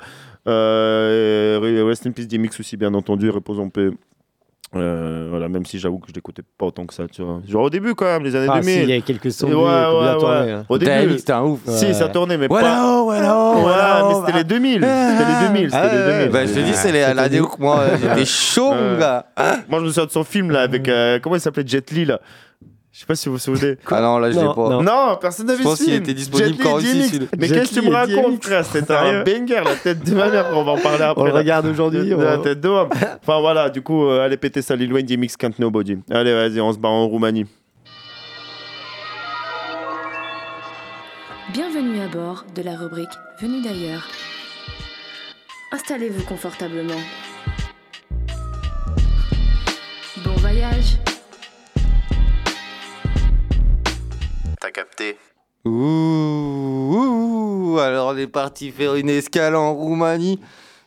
Euh, 0.49 1.85
Rest 1.87 2.07
in 2.07 2.13
Peace 2.13 2.27
DMX 2.27 2.61
aussi, 2.61 2.77
bien 2.77 2.93
entendu, 2.95 3.31
repose 3.31 3.59
en 3.59 3.69
paix. 3.71 3.89
Euh, 4.75 5.27
voilà, 5.29 5.51
même 5.51 5.67
si 5.67 5.79
j'avoue 5.79 5.99
que 5.99 6.09
je 6.09 6.15
l'écoutais 6.15 6.41
pas 6.57 6.65
autant 6.65 6.87
que 6.87 6.95
ça, 6.95 7.05
tu 7.07 7.21
vois. 7.23 7.43
Genre 7.47 7.65
au 7.65 7.69
début 7.71 7.95
quand 7.95 8.07
même, 8.07 8.23
les 8.25 8.35
années 8.35 8.47
Ah, 8.51 8.61
2000. 8.61 8.75
si, 8.75 8.83
il 8.83 8.89
y 8.89 8.93
a 8.95 9.01
quelques 9.03 9.31
sons 9.31 9.47
Ouais, 9.49 9.55
ouais, 9.55 10.25
ouais. 10.25 10.51
hein. 10.53 10.65
Au 10.69 10.79
début, 10.79 11.19
c'était 11.19 11.33
un 11.33 11.43
ouf. 11.43 11.61
Si, 11.67 11.93
ça 11.95 12.09
tournait, 12.09 12.39
mais 12.39 12.47
Voilà, 12.49 12.69
pas. 12.69 13.03
voilà, 13.03 13.33
Voilà, 13.33 13.61
voilà, 13.61 14.05
mais 14.09 14.15
c'était 14.27 14.39
les 14.39 14.45
2000. 14.45 14.73
C'était 14.83 14.87
les 15.43 15.49
2000. 15.49 15.71
C'était 15.71 15.77
Ah, 15.77 15.95
les 15.95 16.13
2000. 16.19 16.29
bah, 16.31 16.47
je 16.47 16.53
te 16.55 16.59
dis, 16.61 16.73
c'est 16.75 16.91
les- 16.93 17.13
l'année 17.15 17.41
où 17.41 17.49
moi 17.59 17.83
j'étais 18.01 18.25
chaud, 18.25 18.73
mon 18.73 18.99
gars. 18.99 19.27
Moi, 19.69 19.81
je 19.81 19.85
me 19.85 19.89
souviens 19.89 20.07
de 20.07 20.11
son 20.11 20.25
film 20.25 20.51
là 20.51 20.63
avec. 20.63 20.89
euh, 20.89 21.19
comment 21.23 21.37
il 21.37 21.41
s'appelait 21.41 21.67
Jet 21.67 21.91
Li 21.91 22.07
là 22.07 22.21
Je 22.93 23.01
sais 23.01 23.07
pas 23.07 23.15
si 23.15 23.29
vous 23.31 23.37
vous 23.37 23.39
souvenez. 23.41 23.79
Ah 23.91 24.03
non, 24.03 24.19
là, 24.19 24.31
je 24.31 24.39
l'ai 24.39 24.45
pas. 24.45 24.69
non. 24.69 24.83
Non, 24.83 25.17
personne 25.19 25.47
n'a 25.47 25.55
Je 25.55 25.59
vu 25.59 25.65
pense 25.65 25.79
ce 25.79 25.85
qu'il 25.85 25.93
film. 25.95 26.03
était 26.05 26.13
disponible 26.13 26.63
qu'en 26.63 26.75
Russie. 26.75 27.21
Mais 27.39 27.47
Jet 27.47 27.55
qu'est-ce 27.61 27.75
que 27.75 27.81
tu 27.81 27.87
me 27.89 27.91
racontes, 27.95 28.45
frère 28.45 28.67
C'était 28.67 28.93
un 28.93 29.23
banger, 29.25 29.63
la 29.65 29.77
tête 29.77 30.05
de 30.05 30.15
ma 30.15 30.29
mère. 30.29 30.51
On 30.53 30.63
va 30.63 30.73
en 30.73 30.77
parler 30.79 31.03
après. 31.05 31.31
On 31.31 31.35
regarde 31.35 31.65
aujourd'hui. 31.67 32.07
De 32.11 32.15
la 32.17 32.39
on- 32.39 32.43
tête 32.43 32.61
d'homme. 32.61 32.91
Enfin 33.23 33.41
voilà, 33.41 33.71
du 33.71 33.81
coup, 33.81 34.05
euh, 34.07 34.21
allez 34.23 34.37
péter 34.37 34.61
ça, 34.61 34.77
Lil 34.77 34.93
Wayne, 34.93 35.07
DMX, 35.07 35.37
Can't 35.39 35.53
Nobody. 35.59 35.97
Allez, 36.11 36.35
vas-y, 36.35 36.61
on 36.61 36.71
se 36.71 36.79
barre 36.79 36.93
en 36.93 37.07
Roumanie. 37.09 37.47
Bienvenue 41.55 42.01
à 42.01 42.09
bord 42.09 42.45
de 42.55 42.63
la 42.63 42.77
rubrique 42.77 43.09
Venu 43.41 43.63
d'ailleurs. 43.63 44.07
Installez-vous 45.73 46.25
confortablement. 46.25 47.01
Bon 50.25 50.35
voyage. 50.37 50.99
T'as 54.63 54.71
capté 54.71 55.17
Ouh, 55.65 55.73
ouh, 57.75 57.79
alors 57.81 58.13
on 58.15 58.17
est 58.17 58.29
parti 58.29 58.71
faire 58.71 58.95
une 58.95 59.09
escale 59.09 59.57
en 59.57 59.75
Roumanie. 59.75 60.39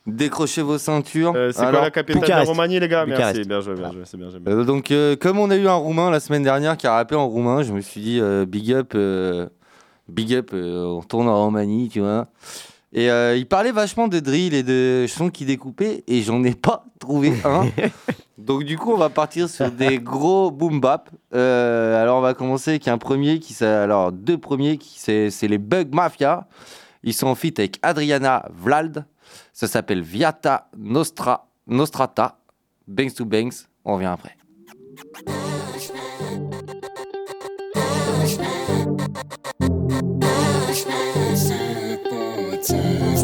Décrochez 0.08 0.62
vos 0.62 0.78
ceintures. 0.78 1.34
Euh, 1.36 1.52
c'est 1.52 1.60
quoi 1.60 1.82
la 1.82 1.92
capitale 1.92 2.22
de 2.22 2.26
Bucarest. 2.26 2.50
Roumanie, 2.50 2.80
les 2.80 2.88
gars 2.88 3.04
Bucarest. 3.06 3.36
Merci, 3.36 3.50
bien 3.50 3.60
joué, 3.60 3.74
bien 3.74 3.92
joué, 3.92 4.04
c'est 4.06 4.16
bien, 4.16 4.30
bien. 4.30 4.54
Euh, 4.54 4.64
donc, 4.64 4.92
euh, 4.92 5.18
comme 5.18 5.40
on 5.40 5.50
a 5.50 5.58
eu 5.58 5.68
un 5.68 5.74
Roumain 5.74 6.10
la 6.10 6.22
semaine 6.22 6.44
dernière 6.44 6.78
qui 6.78 6.88
a 6.88 6.94
rappé 6.94 7.16
en 7.16 7.28
roumain, 7.28 7.64
je 7.64 7.74
me 7.74 7.82
suis 7.82 8.00
dit 8.00 8.22
euh, 8.22 8.46
big 8.46 8.72
up, 8.72 8.94
euh, 8.96 9.50
big 10.08 10.34
up, 10.34 10.52
euh, 10.54 10.86
on 10.86 11.02
tourne 11.02 11.28
en 11.28 11.44
Roumanie, 11.44 11.90
tu 11.90 12.00
vois. 12.00 12.28
Et 12.98 13.12
euh, 13.12 13.36
il 13.36 13.46
parlait 13.46 13.74
vachement 13.74 14.08
de 14.08 14.22
drill 14.22 14.54
et 14.54 14.64
de 14.64 15.06
sons 15.10 15.30
qui 15.30 15.44
découpaient, 15.44 16.06
et 16.08 16.22
j'en 16.22 16.42
ai 16.46 16.56
pas 16.56 16.86
trouvé 16.98 17.34
un. 17.44 17.68
donc, 18.38 18.64
du 18.64 18.78
coup, 18.78 18.94
on 18.94 18.98
va 18.98 19.10
partir 19.10 19.50
sur 19.50 19.70
des 19.70 20.00
gros 20.00 20.50
boom 20.50 20.80
bap. 20.80 21.10
Euh, 21.34 22.02
alors, 22.02 22.20
on 22.20 22.22
va 22.22 22.34
commencer 22.34 22.72
avec 22.72 22.88
un 22.88 22.98
premier 22.98 23.40
qui, 23.40 23.62
alors 23.66 24.14
deux 24.14 24.38
premiers 24.38 24.78
qui 24.78 24.98
c'est 24.98 25.30
c'est 25.30 25.50
les 25.50 25.58
Bug 25.58 25.94
Mafia. 25.94 26.48
Ils 27.04 27.14
sont 27.14 27.28
en 27.28 27.36
feat 27.36 27.60
avec 27.60 27.80
Adriana 27.82 28.48
Vlad. 28.58 29.06
Ça 29.52 29.68
s'appelle 29.68 30.02
Viata 30.02 30.70
Nostra, 30.78 31.50
Nostrata. 31.68 32.40
Banks 32.88 33.16
to 33.16 33.26
Banks. 33.26 33.68
On 33.84 33.96
revient 33.96 34.06
après. 34.06 34.38
say 42.76 43.15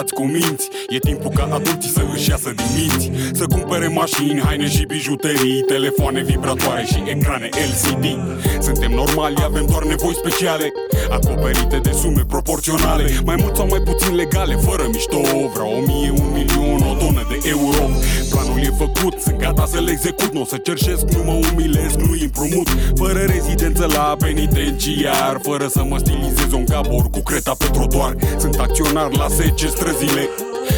voi 0.00 0.08
stați 0.08 0.14
cu 0.14 0.24
minți. 0.24 0.68
E 0.88 0.98
timpul 0.98 1.30
ca 1.30 1.48
adulții 1.52 1.90
să 1.90 2.02
își 2.14 2.30
iasă 2.30 2.52
din 2.56 2.66
minți. 2.76 3.10
Să 3.32 3.46
cumpere 3.46 3.88
mașini, 3.88 4.40
haine 4.40 4.68
și 4.68 4.84
bijuterii 4.84 5.62
Telefoane 5.62 6.22
vibratoare 6.22 6.84
și 6.84 7.02
ecrane 7.06 7.48
LCD 7.70 8.04
Suntem 8.62 8.90
normali, 8.90 9.42
avem 9.44 9.66
doar 9.66 9.82
nevoi 9.84 10.14
speciale 10.14 10.72
Acoperite 11.10 11.78
de 11.82 11.92
sume 11.92 12.22
proporționale. 12.28 13.04
Mai 13.24 13.36
mult 13.40 13.56
sau 13.56 13.66
mai 13.66 13.80
puțin 13.80 14.14
legale, 14.14 14.54
fără 14.54 14.84
mișto. 14.92 15.20
Vreau 15.54 15.70
o 15.76 15.80
mie, 15.86 16.10
un 16.10 16.30
milion, 16.32 16.80
o 16.90 16.94
tonă 16.94 17.26
de 17.28 17.38
euro. 17.48 17.84
Planul 18.30 18.58
e 18.60 18.72
făcut, 18.78 19.20
sunt 19.20 19.38
gata 19.38 19.66
să-l 19.66 19.88
execut. 19.88 20.32
Nu 20.32 20.40
o 20.40 20.44
să 20.44 20.56
cerșesc, 20.56 21.04
nu 21.04 21.22
mă 21.22 21.38
umilesc, 21.52 21.94
nu 21.94 22.10
împrumut. 22.22 22.68
Fără 22.94 23.18
rezidență 23.18 23.86
la 23.86 24.16
penitenciar 24.18 25.40
Fără 25.42 25.66
să 25.66 25.84
mă 25.88 25.98
stilizez 25.98 26.52
un 26.52 26.64
gabor 26.64 27.10
cu 27.10 27.20
creta 27.20 27.54
pe 27.58 27.66
trotuar. 27.72 28.14
Sunt 28.38 28.54
acționar 28.54 29.16
la 29.16 29.26
10 29.28 29.66
străzile 29.66 30.28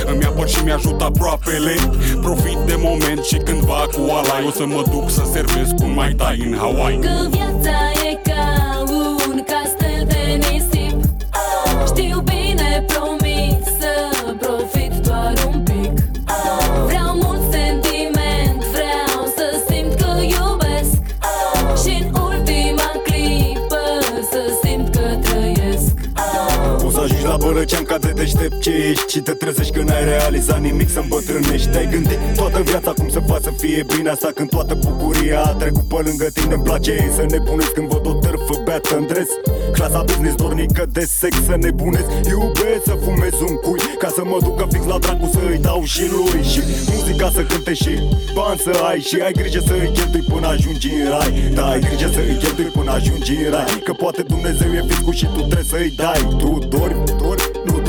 Îmi 0.06 0.24
apăr 0.24 0.48
și 0.48 0.64
mi-ajută 0.64 1.04
aproapele. 1.04 1.74
Profit 2.20 2.58
de 2.66 2.74
moment 2.78 3.24
și 3.24 3.36
cândva 3.36 3.86
cu 3.92 4.00
alai. 4.00 4.46
O 4.46 4.50
să 4.50 4.66
mă 4.66 4.82
duc 4.90 5.10
să 5.10 5.22
servesc 5.32 5.74
cu 5.74 5.84
mai 5.84 6.12
tai 6.12 6.42
în 6.46 6.56
Hawaii. 6.56 6.98
Că 6.98 7.28
viața 7.30 7.76
e 8.10 8.14
ca 8.22 8.61
ca 28.42 28.48
de 28.48 28.56
deștept 28.56 28.62
ce 28.62 28.70
ești 28.90 29.12
Și 29.12 29.20
te 29.20 29.32
trezești 29.32 29.72
când 29.72 29.90
ai 29.90 30.04
realizat 30.04 30.60
nimic 30.60 30.90
să 30.90 31.00
îmbătrânești. 31.00 31.68
Te-ai 31.68 31.88
gândit 31.90 32.18
toată 32.36 32.60
viața 32.60 32.92
cum 32.92 33.08
să 33.08 33.20
faci 33.28 33.42
să 33.42 33.52
fie 33.56 33.84
bine 33.96 34.08
Asta 34.10 34.30
când 34.34 34.48
toată 34.48 34.74
bucuria 34.74 35.40
a 35.42 35.54
trecut 35.54 35.86
pe 35.88 36.00
lângă 36.08 36.26
tine. 36.34 36.54
Îmi 36.54 36.62
place 36.62 36.90
ei 36.90 37.10
să 37.16 37.24
nebunesc 37.30 37.72
când 37.72 37.88
văd 37.88 38.06
o 38.06 38.12
târfă 38.12 38.54
beată 38.64 38.96
în 38.96 39.06
dres. 39.06 39.28
Clasa 39.72 40.02
business 40.02 40.34
dornică 40.34 40.84
de 40.92 41.04
sex 41.20 41.34
să 41.44 41.56
nebunesc 41.56 42.08
Iubesc 42.28 42.82
să 42.84 42.94
fumez 43.04 43.34
un 43.48 43.54
cui 43.64 43.80
Ca 43.98 44.08
să 44.08 44.22
mă 44.24 44.38
ducă 44.42 44.66
fix 44.72 44.84
la 44.86 44.98
dracu 44.98 45.30
să 45.32 45.40
îi 45.50 45.58
dau 45.58 45.84
și 45.84 46.04
lui. 46.14 46.42
Și 46.52 46.60
muzica 46.92 47.30
să 47.36 47.42
cânte 47.42 47.74
și 47.74 47.92
bani 48.34 48.58
să 48.58 48.72
ai 48.88 49.00
Și 49.00 49.16
ai 49.26 49.32
grijă 49.32 49.60
să 49.66 49.72
îi 49.72 49.90
cheltui 49.94 50.24
până 50.32 50.46
ajungi 50.46 50.88
în 51.02 51.08
rai. 51.14 51.30
Da, 51.54 51.64
ai 51.70 51.80
grijă 51.80 52.08
să 52.14 52.20
îi 52.28 52.36
cheltui 52.42 52.70
până 52.76 52.90
ajungi 52.90 53.34
în 53.44 53.50
rai 53.50 53.82
Că 53.84 53.92
poate 53.92 54.22
Dumnezeu 54.22 54.70
e 54.72 54.84
fiscul 54.88 55.14
și 55.20 55.26
tu 55.34 55.40
trebuie 55.40 55.70
să-i 55.74 55.92
dai. 55.96 56.20
Tu 56.38 56.58
dormi, 56.68 57.04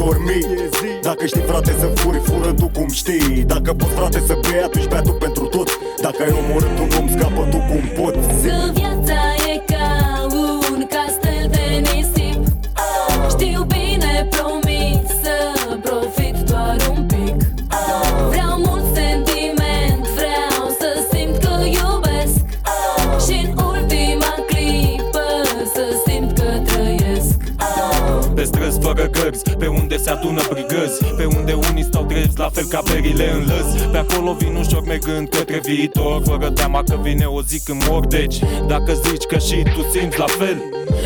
dormi, 0.06 0.38
nu 0.48 0.54
dormi 0.56 1.00
Dacă 1.02 1.26
știi 1.26 1.42
frate 1.42 1.72
să 1.80 1.86
furi, 1.86 2.20
fură 2.28 2.52
tu 2.54 2.68
cum 2.78 2.90
știi. 2.90 3.44
Dacă 3.54 3.74
poți 3.74 3.92
frate 3.92 4.20
să 4.28 4.38
bei, 4.42 4.62
atunci 4.64 4.88
bea 4.88 5.02
tu 5.02 5.12
pentru 5.12 5.46
tot. 5.46 5.70
Dacă 6.02 6.24
ai 6.24 6.34
omorât 6.42 6.78
un 6.84 6.90
om, 7.00 7.08
scapă 7.16 7.42
tu 7.52 7.58
cum 7.70 7.84
poți. 7.98 8.48
Că 8.48 8.72
viața 8.74 8.93
Pe 31.18 31.26
un 31.26 31.43
la 32.38 32.50
fel 32.50 32.66
ca 32.66 32.82
berile 32.92 33.32
în 33.32 33.40
lăzi 33.40 33.84
Pe 33.92 33.98
acolo 33.98 34.34
vin 34.34 34.56
ușor 34.56 34.84
mergând 34.86 35.30
către 35.30 35.62
viitor. 35.64 36.22
Fără 36.26 36.50
teama 36.50 36.84
că 36.84 37.00
vine 37.02 37.26
o 37.26 37.42
zi 37.42 37.62
când 37.66 37.86
mor. 37.90 38.06
Deci, 38.06 38.40
dacă 38.68 38.94
zici 38.94 39.24
că 39.24 39.38
și 39.38 39.56
tu 39.56 39.82
simți 39.92 40.20
la 40.20 40.26
fel 40.26 40.58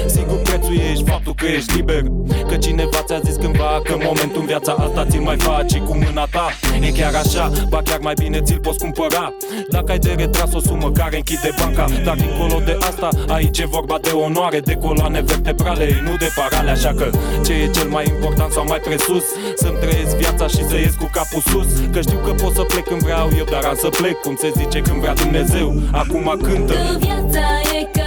Sigur 0.06 0.41
prețuiești 0.41 1.04
faptul 1.04 1.34
că 1.34 1.45
ești 1.45 1.76
liber. 1.76 2.04
Că 2.48 2.56
cineva 2.56 3.02
ți-a 3.06 3.20
zis 3.20 3.36
cândva 3.36 3.82
că 3.84 3.95
momentul 4.04 4.40
în 4.40 4.45
viața 4.45 4.72
asta 4.72 5.06
ți-l 5.10 5.22
mai 5.22 5.38
faci 5.38 5.78
cu 5.78 5.94
mâna 5.95 6.26
ta. 6.32 6.48
E 6.82 6.91
chiar 6.91 7.16
așa, 7.16 7.52
ba 7.70 7.82
chiar 7.82 7.99
mai 7.99 8.14
bine 8.14 8.41
ți-l 8.41 8.60
poți 8.60 8.78
cumpăra. 8.78 9.34
Dacă 9.70 9.91
ai 9.91 9.99
de 9.99 10.14
retras 10.18 10.54
o 10.54 10.60
sumă 10.60 10.91
care 10.91 11.16
închide 11.16 11.49
banca 11.60 11.86
Dar 12.04 12.16
dincolo 12.16 12.62
de 12.66 12.78
asta, 12.80 13.10
aici 13.28 13.60
e 13.60 13.66
vorba 13.66 13.98
de 14.02 14.10
onoare 14.10 14.60
De 14.60 14.74
coloane 14.74 15.22
vertebrale, 15.22 16.02
nu 16.04 16.16
de 16.18 16.30
parale. 16.36 16.70
Așa 16.72 16.94
că 16.98 17.10
ce 17.45 17.54
e 17.54 17.70
cel 17.70 17.88
mai 17.88 18.06
important 18.08 18.52
sau 18.52 18.66
mai 18.68 18.80
presus? 18.80 19.24
Să-mi 19.56 19.78
trăiesc 19.78 20.16
viața 20.16 20.48
și 20.48 20.64
să 20.70 20.76
ies 20.76 20.95
cu 20.95 21.10
capul 21.18 21.41
sus 21.52 21.69
Că 21.94 21.99
știu 22.02 22.19
că 22.26 22.31
pot 22.31 22.53
să 22.56 22.61
plec 22.61 22.85
când 22.88 23.02
vreau 23.02 23.30
eu 23.38 23.45
Dar 23.52 23.64
am 23.64 23.76
să 23.76 23.89
plec, 23.89 24.18
cum 24.26 24.35
se 24.35 24.52
zice 24.57 24.80
când 24.80 24.99
vrea 24.99 25.14
Dumnezeu. 25.14 25.68
Acum 25.91 26.39
cântă. 26.41 26.73
Că 26.73 26.98
viața 26.99 27.45
e 27.80 27.81
ca 27.98 28.07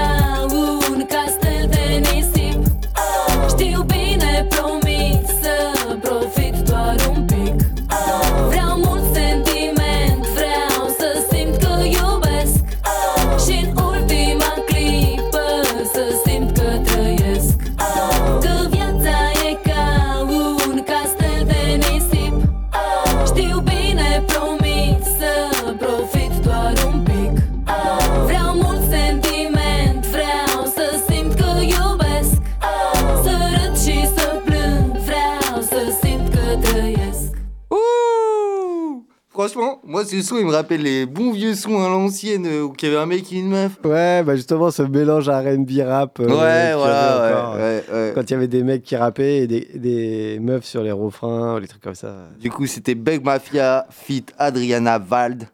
moi 40.00 40.08
ce 40.08 40.22
son 40.22 40.38
il 40.38 40.46
me 40.46 40.52
rappelle 40.52 40.82
les 40.82 41.04
bons 41.04 41.30
vieux 41.32 41.54
sons 41.54 41.78
à 41.84 41.88
l'ancienne 41.90 42.46
euh, 42.46 42.62
où 42.62 42.72
il 42.80 42.84
y 42.84 42.88
avait 42.90 42.96
un 43.00 43.04
mec 43.04 43.30
et 43.32 43.36
une 43.36 43.48
meuf. 43.50 43.72
Ouais, 43.84 44.22
bah 44.22 44.34
justement, 44.34 44.70
ce 44.70 44.82
mélange 44.82 45.28
R&B 45.28 45.70
rap. 45.84 46.18
euh, 46.20 46.24
Ouais, 46.24 46.74
voilà, 46.74 46.74
ouais, 46.74 47.60
euh, 47.60 47.80
ouais, 47.80 47.94
ouais. 48.08 48.12
Quand 48.14 48.22
il 48.22 48.30
y 48.30 48.34
avait 48.34 48.48
des 48.48 48.62
mecs 48.62 48.82
qui 48.82 48.96
rappaient 48.96 49.38
et 49.40 49.46
des, 49.46 49.68
des 49.74 50.38
meufs 50.40 50.64
sur 50.64 50.82
les 50.82 50.90
refrains, 50.92 51.60
les 51.60 51.68
trucs 51.68 51.82
comme 51.82 51.94
ça. 51.94 52.14
Du 52.40 52.50
coup, 52.50 52.66
c'était 52.66 52.94
Bug 52.94 53.22
Mafia 53.22 53.86
fit 53.90 54.24
Adriana 54.38 54.98
Vald. 54.98 55.46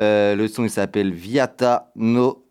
Euh, 0.00 0.34
le 0.34 0.48
son 0.48 0.64
il 0.64 0.70
s'appelle 0.70 1.12
Viata 1.12 1.90
No 1.94 2.46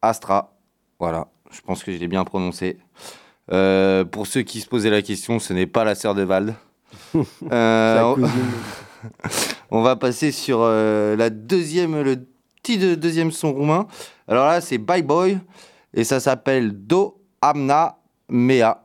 Astra. 0.00 0.56
Voilà, 0.98 1.26
je 1.50 1.60
pense 1.60 1.84
que 1.84 1.92
je 1.92 1.98
l'ai 1.98 2.08
bien 2.08 2.24
prononcé. 2.24 2.78
Euh, 3.52 4.04
pour 4.06 4.26
ceux 4.26 4.42
qui 4.42 4.60
se 4.60 4.66
posaient 4.66 4.88
la 4.90 5.02
question, 5.02 5.38
ce 5.40 5.52
n'est 5.52 5.66
pas 5.66 5.84
la 5.84 5.94
sœur 5.94 6.14
de 6.14 6.22
Vald. 6.22 6.54
Euh, 7.52 8.14
on- 9.70 9.82
va 9.82 9.96
passer 9.96 10.32
sur 10.32 10.60
euh, 10.62 11.16
la 11.16 11.30
deuxième, 11.30 12.00
le 12.02 12.16
petit 12.62 12.78
de- 12.78 12.94
deuxième 12.94 13.30
son 13.32 13.52
roumain. 13.52 13.86
Alors 14.28 14.46
là, 14.46 14.60
c'est 14.60 14.78
Bye 14.78 15.02
Boy 15.02 15.38
et 15.94 16.04
ça 16.04 16.20
s'appelle 16.20 16.72
Do 16.72 17.20
Amna 17.40 17.98
Mea 18.28 18.82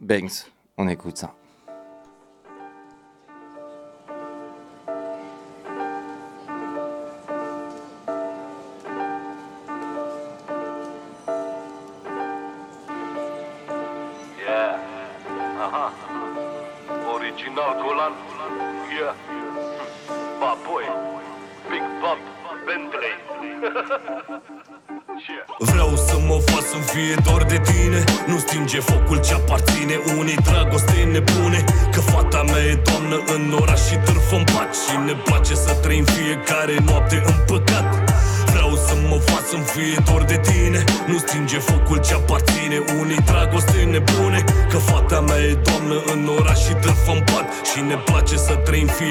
Banks. 0.00 0.46
On 0.76 0.88
écoute 0.88 1.16
ça. 1.18 1.34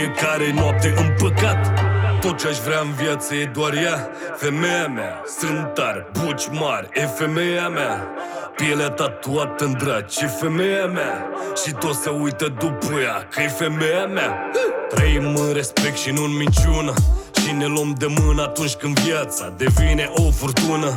Fiecare 0.08 0.52
noapte 0.54 0.94
în 0.98 1.14
păcat. 1.18 1.84
Tot 2.20 2.38
ce 2.38 2.48
aș 2.48 2.58
vrea 2.58 2.80
în 2.80 2.94
viață 2.94 3.36
e 3.36 3.52
doar 3.54 3.74
ea. 3.74 4.10
Femeia 4.36 4.88
mea, 4.88 5.24
sunt 5.40 5.74
tare, 5.74 6.08
buci 6.12 6.48
mari 6.52 6.90
E 6.94 7.06
femeia 7.06 7.70
mea. 7.70 8.08
Pielea 8.56 8.90
tatuată 8.90 9.66
în 9.66 9.78
draci 9.78 10.22
E 10.22 10.28
femeia 10.28 10.86
mea. 10.86 11.30
Și 11.66 11.72
tot 11.72 11.96
se 11.96 12.10
uită 12.10 12.48
după 12.60 13.00
ea 13.04 13.28
Că 13.32 13.42
e 13.42 13.48
femeia 13.48 14.06
mea. 14.06 14.52
Trăim 14.90 15.36
în 15.36 15.54
respect 15.54 15.98
și 15.98 16.12
nu 16.12 16.24
în 16.24 16.36
minciună. 16.36 16.94
Și 17.36 17.46
Și 17.48 17.54
ne 17.54 17.66
luăm 17.66 17.96
de 17.98 18.06
mână 18.22 18.42
atunci 18.42 18.74
când 18.74 19.00
viața 19.00 19.54
devine 19.58 20.10
o 20.14 20.32
furtună 20.32 20.94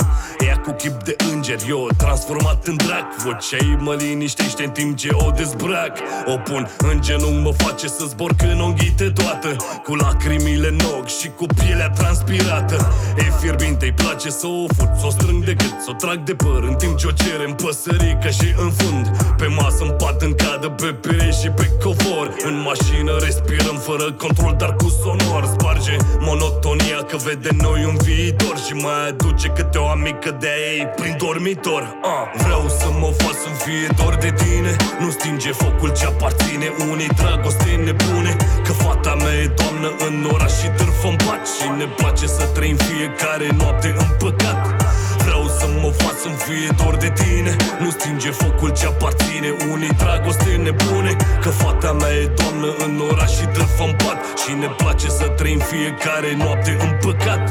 Ea 0.61 0.67
cu 0.67 0.73
chip 0.73 1.03
de 1.03 1.17
înger, 1.33 1.59
eu 1.69 1.89
transformat 1.97 2.67
în 2.67 2.77
drac. 2.77 3.17
Vocea 3.17 3.57
ei 3.61 3.77
mă 3.79 3.95
liniștește 3.95 4.65
în 4.65 4.71
timp 4.71 4.97
ce 4.97 5.09
o 5.13 5.31
dezbrac. 5.31 5.99
O 6.27 6.37
pun 6.37 6.71
în 6.79 7.01
genunchi, 7.01 7.43
mă 7.43 7.53
face 7.53 7.87
să 7.87 8.05
zbor 8.09 8.35
când 8.37 8.61
o 8.61 8.65
înghite 8.65 9.11
toată. 9.11 9.57
Cu 9.85 9.95
lacrimile 9.95 10.69
în 10.69 10.79
ochi 10.99 11.09
și 11.09 11.29
cu 11.29 11.47
pielea 11.47 11.91
transpirată. 11.91 12.93
E 13.19 13.23
fierbinte, 13.41 13.85
îi 13.85 13.93
place 13.93 14.31
să 14.31 14.47
o 14.47 14.67
fut, 14.77 14.91
să 14.99 15.07
o 15.07 15.11
strâng 15.11 15.45
de 15.45 15.55
gât, 15.55 15.75
să 15.85 15.91
o 15.91 15.93
trag 15.93 16.19
de 16.23 16.35
păr. 16.35 16.63
În 16.69 16.75
timp 16.75 16.97
ce 16.97 17.07
o 17.07 17.11
cere 17.11 17.45
în 17.47 17.55
păsărică 17.55 18.29
și 18.29 18.55
în 18.65 18.71
fund 18.71 19.07
Pe 19.37 19.47
masă, 19.47 19.83
în 19.85 19.91
pat, 19.91 20.23
în 20.23 20.35
cadă, 20.35 20.69
pe 20.69 20.87
pereți 20.87 21.41
și 21.43 21.49
pe 21.49 21.71
covor. 21.83 22.37
În 22.45 22.61
mașină 22.61 23.13
respirăm 23.25 23.77
fără 23.77 24.13
control, 24.13 24.55
dar 24.59 24.77
cu 24.77 24.89
sonor. 25.03 25.45
Sparge 25.53 25.97
monotonia 26.19 27.01
că 27.09 27.17
vede 27.17 27.49
în 27.51 27.57
noi 27.57 27.85
un 27.85 27.97
viitor 28.05 28.57
Și 28.67 28.73
mai 28.73 29.09
aduce 29.09 29.49
câte 29.49 29.79
o 29.79 29.87
amică 29.87 30.37
de 30.41 30.49
a 30.49 30.50
ei 30.71 30.87
prin 30.99 31.15
dormitor 31.19 31.83
uh. 31.83 32.43
Vreau 32.43 32.69
să 32.79 32.89
mă 33.01 33.11
fac 33.21 33.37
să 33.45 33.51
fie 33.65 33.87
dor 33.97 34.15
de 34.15 34.31
tine. 34.43 34.73
Nu 35.01 35.11
stinge 35.11 35.53
focul 35.53 35.91
ce 35.99 36.05
aparține 36.07 36.69
unei 36.91 37.11
dragoste 37.21 37.71
nebune. 37.87 38.37
Că 38.65 38.73
fata 38.73 39.15
mea 39.15 39.35
e 39.43 39.47
doamnă 39.61 39.89
în 40.07 40.15
oraș 40.33 40.53
și 40.61 40.69
târfă 40.79 41.09
în 41.13 41.17
pat 41.27 41.43
Și 41.55 41.67
ne 41.79 41.87
place 41.99 42.27
să 42.27 42.45
trăim 42.57 42.77
fiecare 42.77 43.49
noapte 43.61 43.89
în 44.03 44.11
păcat. 44.23 44.61
Vreau 45.25 45.45
să 45.59 45.67
mă 45.83 45.91
fac 46.03 46.17
să 46.25 46.29
fie 46.45 46.69
dor 46.81 46.97
de 47.05 47.11
tine. 47.21 47.53
Nu 47.83 47.91
stinge 47.91 48.31
focul 48.31 48.71
ce 48.79 48.87
aparține 48.87 49.51
unei 49.73 49.93
dragoste 50.03 50.51
nebune. 50.67 51.13
Că 51.43 51.49
fata 51.49 51.93
mea 52.01 52.13
e 52.23 52.27
doamnă 52.41 52.69
în 52.85 53.03
oraș 53.11 53.31
și 53.39 53.47
târfă 53.55 53.85
în 53.89 53.95
pat 54.03 54.19
Și 54.43 54.51
ne 54.63 54.69
place 54.81 55.09
să 55.09 55.27
trăim 55.39 55.61
fiecare 55.73 56.31
noapte 56.43 56.73
în 56.85 56.91
păcat 57.05 57.43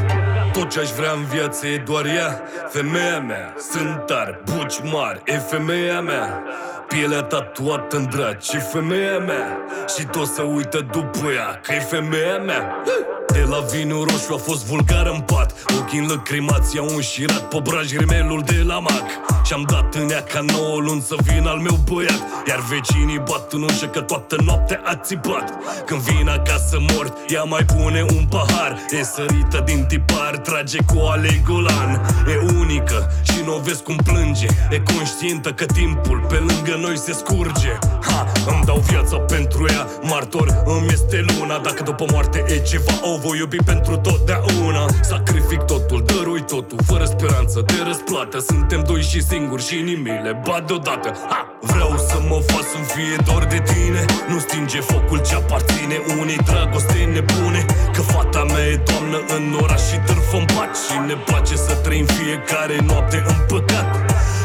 tot 0.53 0.69
ce 0.69 0.79
aș 0.79 0.89
vrea 0.89 1.11
în 1.11 1.23
viață 1.25 1.67
e 1.67 1.77
doar 1.77 2.05
ea. 2.05 2.43
Femeia 2.69 3.19
mea, 3.19 3.55
sunt 3.71 4.05
tare, 4.05 4.41
buci 4.43 4.79
mari 4.91 5.21
E 5.25 5.37
femeia 5.37 6.01
mea. 6.01 6.43
Pielea 6.87 7.21
tatuată 7.21 7.97
în 7.97 8.09
draci 8.09 8.53
E 8.53 8.59
femeia 8.59 9.19
mea. 9.19 9.57
Și 9.97 10.05
tot 10.05 10.27
să 10.27 10.41
uită 10.41 10.87
după 10.91 11.31
ea 11.35 11.59
Că 11.63 11.73
e 11.73 11.79
femeia 11.79 12.37
mea 12.37 12.83
de 13.31 13.45
la 13.49 13.59
vinul 13.71 14.03
roșu 14.03 14.33
a 14.33 14.37
fost 14.37 14.65
vulgar 14.65 15.05
în 15.13 15.19
pat. 15.19 15.53
Ochii 15.79 15.99
înlăcrimați 15.99 16.75
i-au 16.75 16.87
înșirat 16.87 17.47
Pobraj 17.47 17.95
rimelul 17.95 18.43
de 18.45 18.63
la 18.65 18.79
mac. 18.79 19.05
Și-am 19.45 19.65
dat 19.71 19.95
în 19.95 20.09
ea 20.09 20.23
ca 20.23 20.39
9 20.41 20.79
luni 20.79 21.01
să 21.01 21.15
vin 21.23 21.45
al 21.47 21.57
meu 21.57 21.79
băiat. 21.91 22.23
Iar 22.47 22.59
vecinii 22.69 23.21
bat 23.29 23.53
în 23.53 23.61
ușă 23.61 23.85
că 23.85 24.01
toată 24.01 24.35
noaptea 24.45 24.81
a 24.85 24.95
țipat. 24.95 25.53
Când 25.85 26.01
vin 26.01 26.29
acasă 26.29 26.77
mort, 26.93 27.17
ea 27.27 27.43
mai 27.43 27.65
pune 27.65 28.05
un 28.17 28.25
pahar. 28.29 28.77
E 28.99 29.03
sărită 29.03 29.63
din 29.65 29.85
tipar, 29.87 30.37
trage 30.37 30.77
cu 30.85 30.99
ale 30.99 31.41
golan. 31.45 32.01
E 32.27 32.55
unică 32.57 33.11
și 33.23 33.41
nu 33.45 33.55
o 33.55 33.59
vezi 33.59 33.83
cum 33.83 33.95
plânge. 33.95 34.47
E 34.69 34.81
conștientă 34.93 35.49
că 35.49 35.65
timpul 35.65 36.25
pe 36.29 36.35
lângă 36.35 36.75
noi 36.81 36.97
se 36.97 37.13
scurge. 37.13 37.77
Ha, 38.01 38.31
îmi 38.47 38.65
dau 38.65 38.77
viața 38.77 39.17
pentru 39.17 39.65
ea. 39.69 39.87
Martor 40.01 40.63
îmi 40.65 40.87
este 40.91 41.25
luna. 41.27 41.57
Dacă 41.57 41.83
după 41.83 42.05
moarte 42.11 42.43
e 42.47 42.57
ceva 42.57 42.91
O 43.01 43.17
voi 43.23 43.37
iubi 43.37 43.57
pentru 43.71 43.97
totdeauna. 43.97 44.85
Sacrific 45.01 45.61
totul, 45.61 46.03
dărui 46.05 46.41
totul 46.41 46.79
Fără 46.85 47.05
speranță 47.05 47.63
de 47.65 47.73
răsplată. 47.87 48.39
Suntem 48.39 48.83
doi 48.87 49.01
și 49.01 49.21
singuri 49.21 49.63
și 49.67 49.75
nimic 49.75 50.19
le 50.23 50.41
bat 50.47 50.67
deodată. 50.67 51.09
Ha! 51.29 51.39
Vreau 51.61 51.97
să 51.97 52.17
mă 52.29 52.39
fac 52.47 52.63
să 52.73 52.79
fie 52.93 53.15
dor 53.25 53.43
de 53.53 53.59
tine. 53.71 54.05
Nu 54.29 54.39
stinge 54.39 54.79
focul 54.79 55.19
ce 55.27 55.35
aparține 55.35 55.97
unei 56.19 56.39
dragoste 56.49 56.99
nebune. 57.13 57.65
Că 57.93 58.01
fata 58.01 58.43
mea 58.43 58.65
e 58.73 58.83
doamnă 58.89 59.19
în 59.35 59.43
oraș 59.61 59.81
și 59.89 59.97
târfă 60.05 60.37
în 60.37 60.45
pat. 60.55 60.71
Și 60.83 60.95
ne 61.07 61.15
place 61.27 61.55
să 61.55 61.73
trăim 61.83 62.05
fiecare 62.05 62.77
noapte 62.89 63.17
în 63.27 63.37
păcat. 63.47 63.87
Vreau 63.97 64.38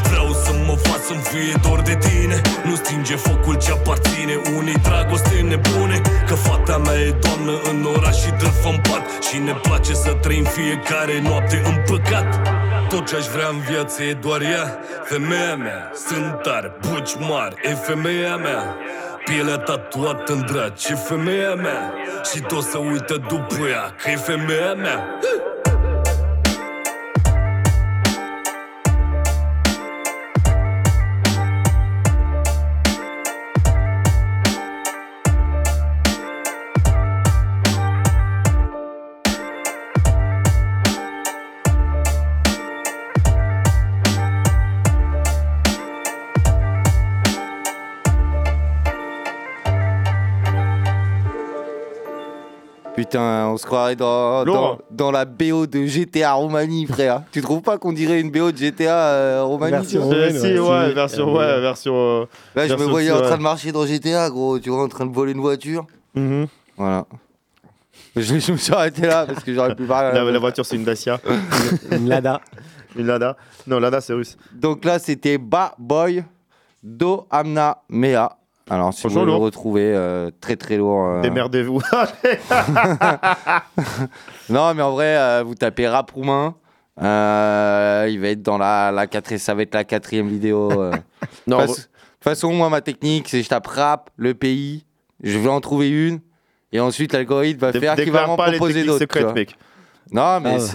să 0.45 0.53
mă 0.67 0.75
fac 0.87 1.01
să-mi 1.07 1.25
fie 1.31 1.53
dor 1.65 1.79
de 1.89 1.95
tine. 2.07 2.37
Nu 2.67 2.75
stinge 2.75 3.15
focul 3.15 3.55
ce 3.63 3.71
aparține 3.71 4.35
unei 4.57 4.77
dragoste 4.87 5.35
nebune. 5.51 6.01
Că 6.27 6.35
fata 6.35 6.77
mea 6.77 6.97
e 7.07 7.11
doamnă 7.25 7.53
în 7.71 7.79
oraș 7.95 8.17
și 8.23 8.31
târfă 8.39 8.69
în 8.73 8.79
pat. 8.87 9.03
Și 9.27 9.37
ne 9.37 9.53
place 9.65 9.93
să 9.93 10.11
trăim 10.23 10.43
fiecare 10.43 11.15
noapte 11.21 11.57
în 11.69 11.75
păcat. 11.89 12.29
Tot 12.89 13.07
ce 13.07 13.15
aș 13.15 13.25
vrea 13.35 13.47
în 13.55 13.59
viață 13.69 14.03
e 14.03 14.13
doar 14.13 14.41
ea. 14.41 14.79
Femeia 15.03 15.55
mea, 15.55 15.91
sunt 16.07 16.41
tare, 16.41 16.69
buci 16.87 17.13
mari 17.29 17.55
E 17.63 17.73
femeia 17.73 18.35
mea. 18.35 18.63
Pielea 19.25 19.57
tatuată 19.57 20.33
în 20.33 20.45
draci 20.51 20.85
E 20.89 20.95
femeia 20.95 21.53
mea. 21.55 21.93
Și 22.29 22.39
tot 22.41 22.63
să 22.63 22.77
uită 22.77 23.15
după 23.27 23.67
ea 23.71 23.95
Că 24.03 24.09
e 24.09 24.15
femeia 24.15 24.73
mea 24.73 25.19
Putain, 53.05 53.47
on 53.49 53.57
se 53.57 53.65
croirait 53.65 53.95
dans, 53.95 54.39
dans, 54.39 54.45
Laurent. 54.45 54.77
dans 54.91 55.11
la 55.11 55.25
BO 55.25 55.67
de 55.67 55.85
GTA 55.85 56.33
Roumanie, 56.33 56.85
frère. 56.87 57.21
tu 57.31 57.41
trouves 57.41 57.61
pas 57.61 57.77
qu'on 57.77 57.93
dirait 57.93 58.19
une 58.19 58.31
BO 58.31 58.51
de 58.51 58.57
GTA 58.57 58.97
euh, 58.97 59.43
Roumanie 59.43 59.71
Version 59.71 60.01
Si, 60.11 60.15
ouais. 60.15 60.59
ouais, 60.59 60.87
Si. 60.89 60.93
version, 60.93 61.29
Euh, 61.29 61.55
ouais, 61.55 61.61
version. 61.61 61.93
euh, 61.95 62.25
Là, 62.55 62.67
je 62.67 62.73
me 62.73 62.77
version- 62.77 62.89
voyais 62.89 63.11
en 63.11 63.21
train 63.21 63.37
de 63.37 63.43
marcher 63.43 63.71
dans 63.71 63.85
GTA, 63.85 64.29
gros. 64.29 64.57
Tu 64.59 64.69
vois, 64.69 64.83
en 64.83 64.87
train 64.87 65.05
de 65.05 65.13
voler 65.13 65.33
une 65.33 65.41
voiture. 65.41 65.85
Mhm. 66.15 66.47
Voilà. 66.77 67.05
Je, 68.15 68.21
je 68.39 68.51
me 68.53 68.57
suis 68.57 68.73
arrêté 68.73 69.01
là 69.03 69.25
parce 69.25 69.43
que 69.43 69.53
j'aurais 69.53 69.75
pu 69.75 69.83
parler. 69.85 70.17
La, 70.17 70.23
la 70.23 70.39
voiture, 70.39 70.65
c'est 70.65 70.75
une 70.77 70.83
Dacia. 70.85 71.19
Une 71.91 72.07
Lada. 72.09 72.41
Une 72.97 73.07
Lada. 73.07 73.35
Non, 73.67 73.79
Lada, 73.79 73.99
c'est 73.99 74.13
russe. 74.13 74.37
Donc 74.53 74.85
là, 74.85 74.99
c'était 74.99 75.37
Ba 75.37 75.75
Boy 75.77 76.23
Do 76.81 77.27
Amna 77.29 77.79
Mea. 77.89 78.37
Alors, 78.69 78.93
si 78.93 79.03
vous 79.03 79.09
Franchement, 79.09 79.21
voulez 79.21 79.31
le 79.33 79.37
retrouver, 79.43 79.93
euh, 79.95 80.31
très 80.41 80.55
très 80.55 80.77
lourd. 80.77 81.05
euh. 81.05 81.21
Démerdez-vous. 81.21 81.81
Non, 84.49 84.73
mais 84.73 84.81
en 84.81 84.91
vrai, 84.91 85.17
euh, 85.17 85.43
vous 85.45 85.55
tapez 85.55 85.87
rap 85.87 86.09
roumain. 86.11 86.55
euh, 87.01 88.07
il 88.09 88.19
va 88.19 88.27
être 88.29 88.41
dans 88.41 88.57
la, 88.57 88.91
la 88.91 89.07
quatrième, 89.07 89.39
ça 89.39 89.53
va 89.53 89.61
être 89.63 89.73
la 89.73 89.83
quatrième 89.83 90.27
vidéo. 90.27 90.71
euh. 90.81 90.91
Non, 91.47 91.57
De 91.57 91.61
toute 91.63 91.69
façon- 91.75 91.81
de 91.81 91.85
toute 91.85 92.23
façon, 92.23 92.53
moi, 92.53 92.69
ma 92.69 92.81
technique, 92.81 93.27
c'est 93.29 93.43
je 93.43 93.49
tape 93.49 93.67
rap, 93.67 94.09
le 94.17 94.33
pays, 94.33 94.85
je 95.21 95.37
vais 95.37 95.49
en 95.49 95.61
trouver 95.61 95.89
une, 95.89 96.19
et 96.71 96.79
ensuite 96.79 97.13
l'algorithme 97.13 97.59
va 97.59 97.71
Dé- 97.71 97.79
faire 97.79 97.95
qu'il 97.95 98.05
va 98.05 98.11
déclare 98.11 98.27
m'en 98.29 98.35
pas 98.35 98.49
les 98.49 98.57
proposer 98.57 98.83
techniques 98.85 98.99
d'autres. 99.13 99.55
Non, 100.11 100.39
mais 100.39 100.55
Ah 100.55 100.63
ouais. 100.63 100.69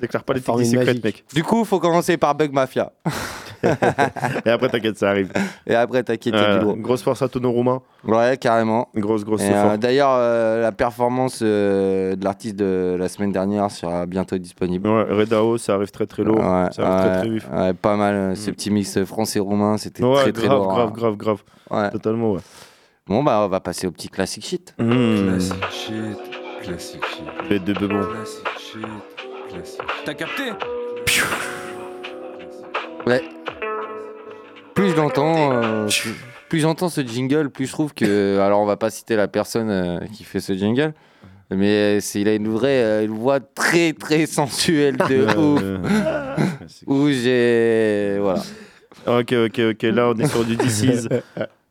Déclare 0.00 0.24
pas 0.24 0.32
les 0.34 0.40
techniques 0.40 0.66
secrètes, 0.66 1.04
mec. 1.04 1.24
du 1.32 1.44
coup, 1.44 1.64
faut 1.64 1.78
commencer 1.78 2.16
par 2.16 2.34
Bug 2.34 2.52
Mafia. 2.52 2.90
Et 4.46 4.50
après, 4.50 4.68
t'inquiète, 4.68 4.96
ça 4.98 5.10
arrive. 5.10 5.30
Et 5.66 5.74
après, 5.74 6.02
t'inquiète, 6.02 6.34
il 6.34 6.40
y 6.40 6.44
a 6.44 6.48
Euh, 6.50 6.58
du 6.58 6.64
lourd. 6.64 6.76
grosse 6.78 7.02
force 7.02 7.22
à 7.22 7.28
tous 7.28 7.40
nos 7.40 7.50
Roumains. 7.52 7.82
Ouais, 8.04 8.36
carrément. 8.38 8.88
Grosse, 8.94 9.24
grosse 9.24 9.42
Et, 9.42 9.50
force. 9.50 9.74
euh, 9.74 9.76
D'ailleurs, 9.76 10.10
euh, 10.12 10.62
la 10.62 10.72
performance 10.72 11.40
euh, 11.42 12.16
de 12.16 12.24
l'artiste 12.24 12.56
de 12.56 12.96
la 12.98 13.08
semaine 13.08 13.32
dernière 13.32 13.70
sera 13.70 14.06
bientôt 14.06 14.38
disponible. 14.38 14.88
Ouais, 14.88 15.04
Redao, 15.10 15.58
ça 15.58 15.74
arrive 15.74 15.90
très 15.90 16.06
très 16.06 16.22
lourd. 16.24 16.38
Ouais, 16.38 16.66
ça 16.72 16.82
arrive 16.86 17.00
très 17.00 17.10
ouais, 17.10 17.18
très 17.20 17.28
vif. 17.30 17.48
ouais, 17.52 17.72
pas 17.74 17.96
mal. 17.96 18.14
euh, 18.14 18.34
Ce 18.34 18.50
petit 18.50 18.70
mix 18.70 19.04
français-roumain, 19.04 19.76
c'était 19.76 20.02
Ouais, 20.04 20.22
très 20.22 20.32
très 20.32 20.46
grave, 20.46 20.58
lourd. 20.58 20.68
grave, 20.68 20.88
hein. 20.88 20.92
grave, 20.94 21.16
grave. 21.16 21.42
Ouais. 21.70 21.90
Totalement, 21.90 22.32
ouais. 22.32 22.40
Bon, 23.06 23.22
bah, 23.22 23.42
on 23.44 23.48
va 23.48 23.60
passer 23.60 23.86
au 23.86 23.90
petit 23.90 24.08
classic 24.08 24.44
shit. 24.44 24.74
Mmh. 24.78 25.26
Classic 25.28 25.64
shit, 25.70 26.62
classic 26.62 27.04
shit. 27.04 27.24
Les 27.50 27.58
deux 27.58 27.74
bebons. 27.74 28.04
Classic 28.04 28.48
shit, 28.58 28.86
classic 29.52 29.80
T'as 30.04 30.14
capté? 30.14 30.42
Ouais. 33.06 33.22
Plus 34.74 34.90
je 34.90 34.96
l'entends, 34.96 35.52
euh, 35.52 35.86
plus, 35.88 36.14
plus 36.48 36.60
j'entends 36.60 36.88
ce 36.88 37.00
jingle, 37.00 37.50
plus 37.50 37.66
je 37.66 37.72
trouve 37.72 37.94
que. 37.94 38.38
Alors, 38.44 38.60
on 38.60 38.66
va 38.66 38.76
pas 38.76 38.90
citer 38.90 39.16
la 39.16 39.28
personne 39.28 39.70
euh, 39.70 39.98
qui 40.12 40.24
fait 40.24 40.40
ce 40.40 40.52
jingle, 40.52 40.94
mais 41.50 42.00
c'est, 42.00 42.20
il 42.20 42.28
a 42.28 42.34
une 42.34 42.48
vraie 42.48 42.82
euh, 42.82 43.04
une 43.04 43.12
voix 43.12 43.40
très 43.40 43.92
très 43.92 44.26
sensuelle 44.26 44.96
de 44.96 45.26
ouf. 45.36 45.62
Où 46.86 47.08
j'ai. 47.10 48.18
Voilà. 48.20 48.42
Ok, 49.06 49.32
ok, 49.32 49.60
ok. 49.70 49.82
Là, 49.82 50.08
on 50.08 50.18
est 50.18 50.26
sur 50.26 50.44
du 50.44 50.56
DC's. 50.56 51.08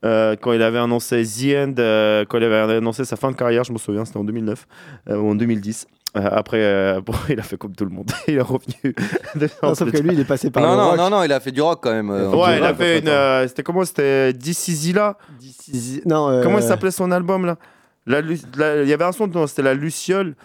Euh, 0.05 0.37
quand 0.39 0.53
il 0.53 0.61
avait 0.61 0.77
annoncé 0.77 1.23
The 1.23 1.55
End, 1.57 1.73
euh, 1.79 2.23
quand 2.27 2.37
il 2.37 2.43
avait 2.45 2.75
annoncé 2.75 3.03
sa 3.03 3.17
fin 3.17 3.31
de 3.31 3.35
carrière, 3.35 3.63
je 3.63 3.73
me 3.73 3.77
souviens, 3.77 4.05
c'était 4.05 4.17
en 4.17 4.23
2009 4.23 4.65
euh, 5.09 5.17
ou 5.17 5.31
en 5.31 5.35
2010. 5.35 5.87
Euh, 6.17 6.27
après, 6.31 6.57
euh, 6.59 7.01
bon, 7.05 7.13
il 7.29 7.39
a 7.39 7.43
fait 7.43 7.57
comme 7.57 7.75
tout 7.75 7.85
le 7.85 7.91
monde. 7.91 8.09
il 8.27 8.35
est 8.35 8.41
revenu. 8.41 8.95
Non, 9.63 9.75
sauf 9.75 9.91
que 9.91 9.97
lui, 9.97 10.13
il 10.13 10.19
est 10.19 10.25
passé 10.25 10.49
par 10.49 10.63
Non, 10.63 10.71
le 10.71 10.75
non, 10.77 10.87
rock. 10.89 10.97
non, 10.97 11.09
non, 11.11 11.23
il 11.23 11.31
a 11.31 11.39
fait 11.39 11.51
du 11.51 11.61
rock 11.61 11.79
quand 11.83 11.91
même. 11.91 12.09
euh, 12.09 12.29
Ouais, 12.29 12.53
du 12.53 12.57
il 12.59 12.63
a 12.65 12.73
fait 12.73 12.99
une. 12.99 13.07
euh, 13.07 13.47
c'était 13.47 13.63
comment 13.63 13.85
C'était 13.85 14.31
là 14.93 15.17
D'ici- 15.39 16.01
Non, 16.05 16.29
euh, 16.29 16.43
Comment 16.43 16.57
il 16.57 16.63
s'appelait 16.63 16.91
son 16.91 17.11
album 17.11 17.45
là? 17.45 17.57
La 18.07 18.21
Lu- 18.21 18.39
la- 18.57 18.81
Il 18.81 18.89
y 18.89 18.93
avait 18.93 19.03
un 19.05 19.11
son, 19.11 19.27
non, 19.27 19.45
c'était 19.45 19.61
la 19.61 19.73
Luciole. 19.75 20.35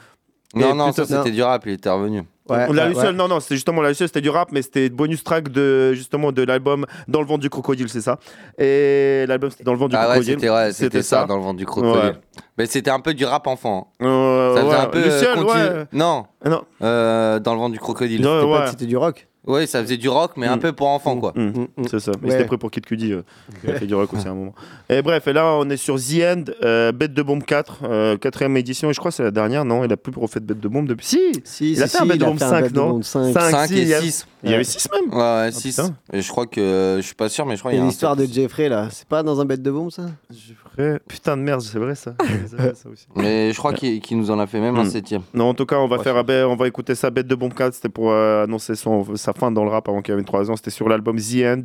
Non, 0.54 0.74
non, 0.74 0.92
ça 0.92 1.04
c'était 1.04 1.30
du 1.30 1.42
rap, 1.42 1.64
il 1.66 1.72
était 1.72 1.90
revenu. 1.90 2.22
la 2.48 2.88
Luciole, 2.88 3.14
non, 3.16 3.28
non, 3.28 3.40
c'était 3.40 3.54
justement 3.56 3.80
la 3.82 3.88
Luciole, 3.90 4.08
c'était 4.08 4.20
du 4.20 4.30
rap, 4.30 4.50
mais 4.52 4.62
c'était 4.62 4.88
bonus 4.90 5.24
track 5.24 5.48
de 5.50 5.92
justement 5.94 6.30
de 6.32 6.42
l'album 6.42 6.86
Dans 7.08 7.20
le 7.20 7.26
vent 7.26 7.38
du 7.38 7.48
crocodile, 7.50 7.88
c'est 7.88 8.00
ça. 8.00 8.18
Et 8.58 9.24
l'album 9.28 9.50
c'était 9.50 9.64
Dans 9.64 9.72
le 9.72 9.78
vent 9.78 9.88
du 9.88 9.96
Ah 9.96 10.00
ouais, 10.02 10.06
crocodile. 10.14 10.34
c'était 10.34 10.50
ouais, 10.50 10.72
c'était 10.72 11.02
ça, 11.02 11.24
dans 11.24 11.36
le 11.36 11.42
vent 11.42 11.54
du 11.54 11.64
crocodile. 11.66 11.96
Ouais. 12.10 12.12
Mais 12.58 12.66
c'était 12.66 12.90
un 12.90 13.00
peu 13.00 13.14
du 13.14 13.24
rap 13.24 13.46
enfant. 13.46 13.92
Euh, 14.02 14.54
ça 14.54 14.60
faisait 14.62 14.70
ouais. 14.72 14.80
un 14.80 14.86
peu 14.86 14.98
euh, 15.04 15.34
continu- 15.34 15.50
ouais. 15.78 15.84
Non. 15.92 16.26
Non. 16.44 16.62
Euh, 16.82 17.38
dans 17.40 17.54
le 17.54 17.58
vent 17.60 17.68
du 17.70 17.78
crocodile. 17.78 18.20
Non, 18.22 18.40
C'était 18.40 18.52
pas- 18.52 18.60
ouais. 18.60 18.70
C'était 18.70 18.86
du 18.86 18.96
rock. 18.96 19.26
Oui, 19.46 19.66
ça 19.66 19.82
faisait 19.82 19.96
du 19.98 20.08
rock, 20.08 20.32
mais 20.36 20.46
un 20.46 20.56
Mm. 20.56 20.60
peu 20.60 20.72
pour 20.72 20.88
enfants, 20.88 21.18
quoi. 21.18 21.32
Mm, 21.36 21.66
C'est 21.90 22.00
ça. 22.00 22.12
Mais 22.22 22.30
c'était 22.30 22.44
prêt 22.46 22.56
pour 22.58 22.70
Kid 22.70 22.86
Cudi. 22.86 23.12
euh, 23.12 23.22
qui 23.60 23.70
a 23.70 23.74
fait 23.74 23.86
du 23.86 23.94
rock 23.94 24.12
aussi 24.14 24.26
à 24.26 24.30
un 24.30 24.34
moment. 24.34 24.54
Et 24.88 25.02
bref, 25.02 25.26
et 25.28 25.32
là, 25.32 25.46
on 25.58 25.68
est 25.68 25.76
sur 25.76 25.96
The 25.96 26.22
End, 26.22 26.44
euh, 26.62 26.92
Bête 26.92 27.12
de 27.12 27.22
Bombe 27.22 27.44
4, 27.44 27.80
euh, 27.84 28.16
quatrième 28.16 28.56
édition. 28.56 28.88
Et 28.90 28.94
je 28.94 28.98
crois 28.98 29.10
que 29.10 29.16
c'est 29.16 29.22
la 29.22 29.30
dernière, 29.30 29.64
non? 29.64 29.84
Il 29.84 29.92
a 29.92 29.96
plus 29.96 30.12
refait 30.18 30.40
de 30.40 30.46
Bête 30.46 30.60
de 30.60 30.68
Bombe 30.68 30.86
depuis. 30.88 31.06
Si 31.06 31.18
Si, 31.44 31.72
Il 31.72 31.82
a 31.82 31.86
si, 31.88 31.92
fait 31.96 31.98
un 31.98 32.02
si, 32.04 32.08
Bête 32.08 32.16
il 32.16 32.20
de 32.20 32.24
Bombe 32.24 32.38
fait 32.38 32.44
un 32.44 32.50
5, 32.50 32.62
Bête 32.62 32.72
de 32.72 32.78
non? 32.78 32.90
Bombe 32.90 33.02
5. 33.04 33.32
5 33.32 33.66
si, 33.68 33.74
il 33.82 33.88
y 33.88 33.90
et 33.90 33.94
a- 33.94 34.00
6. 34.00 34.26
Il 34.44 34.50
y 34.50 34.54
avait 34.54 34.62
6 34.64 34.88
même 34.92 35.12
Ouais, 35.12 35.44
ouais, 35.46 35.52
6. 35.52 35.80
et 36.12 36.20
je 36.20 36.28
crois 36.28 36.46
que. 36.46 36.96
Je 37.00 37.02
suis 37.06 37.14
pas 37.14 37.28
sûr, 37.28 37.46
mais 37.46 37.56
je 37.56 37.60
crois 37.60 37.72
Il 37.72 37.76
y 37.76 37.78
qu'il 37.78 37.82
a 37.82 37.84
y 37.84 37.86
a 37.86 37.90
l'histoire 37.90 38.14
de 38.16 38.24
Jeffrey 38.26 38.68
là. 38.68 38.88
C'est 38.90 39.08
pas 39.08 39.22
dans 39.22 39.40
un 39.40 39.44
bête 39.44 39.62
de 39.62 39.70
bombe 39.70 39.90
ça? 39.90 40.02
Jeffrey. 40.30 41.00
Putain 41.08 41.36
de 41.36 41.42
merde, 41.42 41.60
c'est 41.62 41.78
vrai 41.78 41.94
ça. 41.94 42.14
Mais 43.16 43.52
je 43.52 43.56
crois 43.58 43.72
qu'il 43.72 44.18
nous 44.18 44.30
en 44.30 44.38
a 44.38 44.46
fait 44.46 44.60
même 44.60 44.76
un 44.76 44.84
Hmm. 44.84 44.90
septième. 44.90 45.22
Non, 45.32 45.46
en 45.50 45.54
tout 45.54 45.66
cas, 45.66 45.76
on 45.76 45.88
va 45.88 45.98
faire, 45.98 46.22
ben, 46.24 46.44
on 46.46 46.56
va 46.56 46.68
écouter 46.68 46.94
ça, 46.94 47.10
Bête 47.10 47.26
de 47.26 47.34
Bombe 47.34 47.54
4. 47.54 47.74
C'était 47.74 47.88
pour 47.88 48.10
euh, 48.12 48.44
annoncer 48.44 48.74
son, 48.74 49.16
sa 49.16 49.32
fin 49.32 49.50
dans 49.50 49.64
le 49.64 49.70
rap 49.70 49.88
avant 49.88 50.02
qu'il 50.02 50.12
ait 50.14 50.16
23 50.18 50.50
ans. 50.50 50.56
C'était 50.56 50.70
sur 50.70 50.88
l'album 50.88 51.16
The 51.18 51.44
End. 51.44 51.62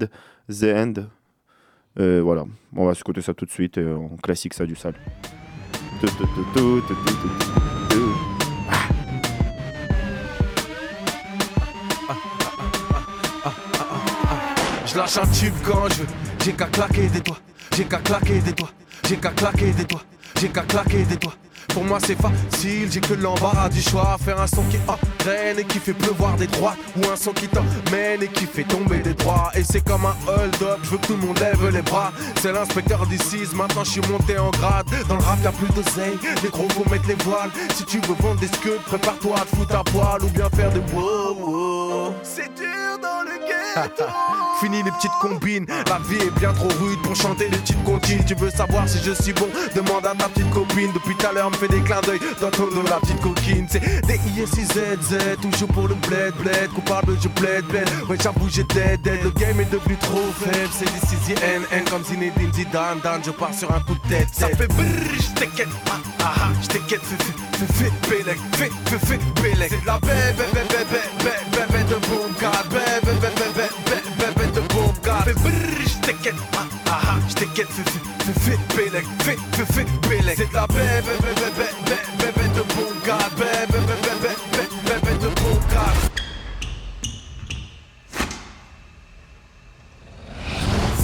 The 0.49 0.63
End. 0.63 0.93
Euh, 1.99 2.21
voilà, 2.23 2.45
on 2.75 2.85
va 2.85 2.93
s'écouter 2.95 3.21
ça 3.21 3.33
tout 3.33 3.45
de 3.45 3.51
suite. 3.51 3.77
Et 3.77 3.83
on 3.85 4.15
classique 4.17 4.53
ça 4.53 4.65
du 4.65 4.75
sale. 4.75 4.93
Je 14.91 14.97
lâche 14.97 15.17
un 15.17 15.27
tube 15.27 15.53
quand 15.63 15.87
je 15.89 16.01
veux, 16.01 16.07
j'ai 16.43 16.53
qu'à 16.53 16.65
claquer 16.65 17.07
des 17.09 17.19
doigts, 17.19 17.37
j'ai 17.75 17.85
qu'à 17.85 17.97
claquer 17.97 18.39
des 18.39 18.53
doigts, 18.53 18.71
j'ai 19.07 19.17
qu'à 19.17 19.29
claquer 19.29 19.71
des 19.71 19.83
doigts, 19.83 20.01
j'ai 20.39 20.49
qu'à 20.49 20.61
claquer 20.61 21.03
des 21.03 21.15
doigts. 21.15 21.35
Pour 21.73 21.83
moi 21.83 21.99
c'est 22.05 22.17
facile, 22.17 22.91
j'ai 22.91 22.99
que 22.99 23.13
l'embarras 23.13 23.69
du 23.69 23.81
choix. 23.81 24.17
Faire 24.23 24.39
un 24.39 24.47
son 24.47 24.63
qui 24.63 24.77
entraîne 24.87 25.59
et 25.59 25.63
qui 25.63 25.79
fait 25.79 25.93
pleuvoir 25.93 26.35
des 26.35 26.47
droites 26.47 26.77
Ou 26.97 27.07
un 27.11 27.15
son 27.15 27.31
qui 27.31 27.47
t'emmène 27.47 28.23
et 28.23 28.27
qui 28.27 28.45
fait 28.45 28.63
tomber 28.63 28.99
des 28.99 29.13
droits. 29.13 29.51
Et 29.55 29.63
c'est 29.63 29.83
comme 29.83 30.05
un 30.05 30.15
hold-up, 30.27 30.79
je 30.83 30.89
veux 30.89 30.97
que 30.97 31.07
tout 31.07 31.17
le 31.19 31.27
monde 31.27 31.39
lève 31.39 31.69
les 31.69 31.81
bras. 31.81 32.11
C'est 32.41 32.51
l'inspecteur 32.51 33.05
d'ici, 33.07 33.39
maintenant 33.55 33.83
je 33.83 33.91
suis 33.91 34.01
monté 34.09 34.37
en 34.37 34.51
grade. 34.51 34.87
Dans 35.07 35.15
le 35.15 35.23
rap 35.23 35.39
y'a 35.43 35.51
plus 35.51 35.69
d'oseille, 35.73 36.17
les 36.43 36.49
gros 36.49 36.67
vont 36.75 36.89
mettre 36.91 37.07
les 37.07 37.15
voiles. 37.23 37.51
Si 37.75 37.83
tu 37.85 37.99
veux 37.99 38.15
vendre 38.19 38.39
des 38.39 38.47
scuds, 38.47 38.81
prépare-toi 38.85 39.35
à 39.37 39.45
te 39.45 39.55
foutre 39.55 39.75
à 39.75 39.83
poil 39.83 40.23
Ou 40.23 40.29
bien 40.29 40.49
faire 40.55 40.71
des 40.71 40.81
wow 40.93 41.35
wow. 41.35 42.13
C'est 42.23 42.53
dur 42.55 42.99
dans 43.01 43.23
le 43.23 43.37
ghetto 43.39 44.03
Fini 44.59 44.83
les 44.83 44.91
petites 44.91 45.11
combines, 45.21 45.65
la 45.87 45.99
vie 46.09 46.21
est 46.21 46.39
bien 46.39 46.51
trop 46.51 46.67
rude 46.67 47.01
pour 47.01 47.15
chanter 47.15 47.47
les 47.47 47.57
petites 47.57 47.81
comptines. 47.85 48.23
Tu 48.25 48.35
veux 48.35 48.49
savoir 48.49 48.87
si 48.89 48.99
je 49.01 49.11
suis 49.11 49.31
bon? 49.31 49.47
Demande 49.73 50.05
à 50.05 50.13
ta 50.13 50.27
petite 50.27 50.49
copine. 50.49 50.91
Depuis 50.93 51.15
tout 51.15 51.27
à 51.27 51.31
l'heure, 51.31 51.49
me 51.59 51.67
fait 51.67 51.75
des 51.75 51.81
clins 51.81 52.01
d'œil 52.01 52.19
dans 52.41 52.51
ton 52.51 52.67
dos, 52.67 52.83
la 52.83 52.99
petite 52.99 53.19
coquine. 53.21 53.67
C'est 53.69 53.79
des 54.05 54.19
ISIZZ, 54.37 55.37
toujours 55.41 55.69
pour 55.69 55.87
le 55.87 55.95
bled, 55.95 56.33
bled. 56.35 56.69
Coupable, 56.73 57.17
je 57.21 57.27
bled, 57.27 57.65
bled. 57.65 57.87
Ouais, 58.09 58.17
j'avoue, 58.21 58.47
j'ai 58.49 58.63
dead, 58.63 59.01
dead. 59.01 59.23
Le 59.23 59.31
game 59.31 59.59
est 59.59 59.71
devenu 59.71 59.95
trop 59.97 60.21
faible. 60.39 60.69
C'est 60.71 60.85
des 60.85 61.33
CZ 61.33 61.39
N, 61.71 61.83
comme 61.89 62.03
Zinedine 62.03 62.53
Zidane, 62.53 62.99
Dan. 63.03 63.21
Je 63.25 63.31
pars 63.31 63.53
sur 63.53 63.71
un 63.73 63.79
coup 63.81 63.95
de 63.95 64.09
tête. 64.09 64.27
Ça 64.31 64.47
fait 64.47 64.67
brrr, 64.67 65.15
je 65.15 65.39
t'inquiète, 65.39 65.67
ah, 65.89 65.99
ah, 66.21 66.33
ah, 66.35 66.49
je 66.61 66.67
t'inquiète, 66.67 67.01
fais, 67.03 67.17
fais, 67.17 67.65
fais, 67.65 67.83
fais, 67.85 68.09
bélec, 68.09 68.39
fais, 68.53 68.71
fais, 68.85 69.05
fais, 69.05 69.41
bélec. 69.41 69.69
C'est 69.71 69.81
de 69.81 69.87
la 69.87 69.99
bébé, 69.99 70.13
bébé, 70.53 70.61
bébé, 70.69 71.31
bébé, 71.51 71.83
de 71.89 72.07
boom, 72.07 72.33
car 72.39 72.63
bébé, 72.69 72.79
bébé, 73.03 73.27
bébé, 73.35 73.67
bébé, 73.85 74.35
bébé 74.35 74.51
de 74.55 74.61
boom, 74.73 74.93
car 75.03 75.23
fais 75.23 75.33
brrr, 75.33 75.51
je 75.83 75.88
t'inquiète, 76.11 76.35
ah, 76.53 76.65
ah, 76.87 76.99
ah, 77.03 77.15
je 77.27 77.33
t'inquiète, 77.35 77.67
fais, 77.67 77.83
fais, 77.83 78.57
fais, 78.69 79.37
fais, 79.51 79.65
fais, 79.73 79.85
bélec. 80.07 80.37
C'est 80.37 80.53
la 80.53 80.65
bébé, 80.67 80.81
bébé, 81.21 81.47
bébé, 81.55 81.97
bébé, 82.17 82.47
de 82.55 82.61
boom, 82.73 82.95
car 83.05 83.29
bébé, 83.31 83.45
bébé, 83.71 84.13
bébé, 84.21 84.65
bébé, 84.85 85.13
de 85.17 85.27
boom, 85.41 85.59
car 85.71 85.93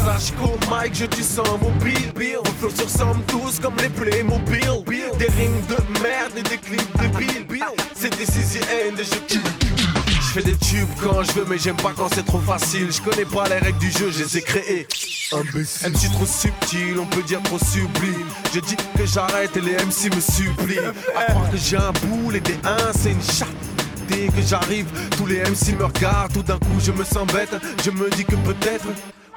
Sache 0.03 0.31
qu'au 0.33 0.57
mic 0.73 0.93
je 0.93 1.05
tu 1.05 1.23
sens 1.23 1.59
mobile 1.61 2.11
Bill 2.15 2.37
On 2.39 2.51
flotte 2.59 2.77
sur 2.77 2.89
somme 2.89 3.21
tous 3.27 3.59
comme 3.59 3.75
les 3.77 3.89
Playmobil 3.89 4.69
Des 5.17 5.25
rimes 5.25 5.61
de 5.67 6.01
merde 6.01 6.33
et 6.37 6.43
des 6.43 6.57
clips 6.57 6.97
de 7.01 7.07
Bill 7.17 7.65
C'est 7.95 8.15
des 8.15 8.25
CZN 8.25 8.99
et 8.99 9.03
je 9.03 9.35
je 9.35 9.74
fais 10.35 10.51
des 10.51 10.57
tubes 10.57 10.89
quand 11.01 11.23
je 11.23 11.31
veux 11.31 11.45
mais 11.49 11.57
j'aime 11.57 11.77
pas 11.77 11.93
quand 11.95 12.09
c'est 12.13 12.25
trop 12.25 12.39
facile. 12.39 12.91
Je 12.91 13.01
connais 13.01 13.25
pas 13.25 13.47
les 13.47 13.57
règles 13.57 13.79
du 13.79 13.89
jeu, 13.89 14.11
je 14.11 14.23
les 14.23 14.37
ai 14.37 14.41
créées. 14.41 14.87
MC 15.31 16.11
trop 16.11 16.25
subtil, 16.25 16.99
on 16.99 17.05
peut 17.05 17.23
dire 17.23 17.41
trop 17.43 17.57
sublime. 17.57 18.27
Je 18.53 18.59
dis 18.59 18.75
que 18.97 19.05
j'arrête 19.05 19.55
et 19.55 19.61
les 19.61 19.75
MC 19.75 20.13
me 20.13 20.19
supplient 20.19 20.79
À 21.15 21.31
croire 21.31 21.49
que 21.49 21.57
j'ai 21.57 21.77
un 21.77 21.93
boule 22.03 22.35
et 22.35 22.41
des 22.41 22.57
1 22.63 22.77
c'est 22.93 23.11
une 23.11 23.21
chatte 23.21 23.47
Dès 24.09 24.27
que 24.27 24.41
j'arrive, 24.45 24.85
tous 25.17 25.25
les 25.25 25.39
MC 25.39 25.77
me 25.79 25.85
regardent. 25.85 26.33
Tout 26.33 26.43
d'un 26.43 26.59
coup 26.59 26.79
je 26.79 26.91
me 26.91 27.05
sens 27.05 27.25
bête, 27.27 27.55
je 27.83 27.91
me 27.91 28.09
dis 28.11 28.25
que 28.25 28.35
peut-être 28.35 28.87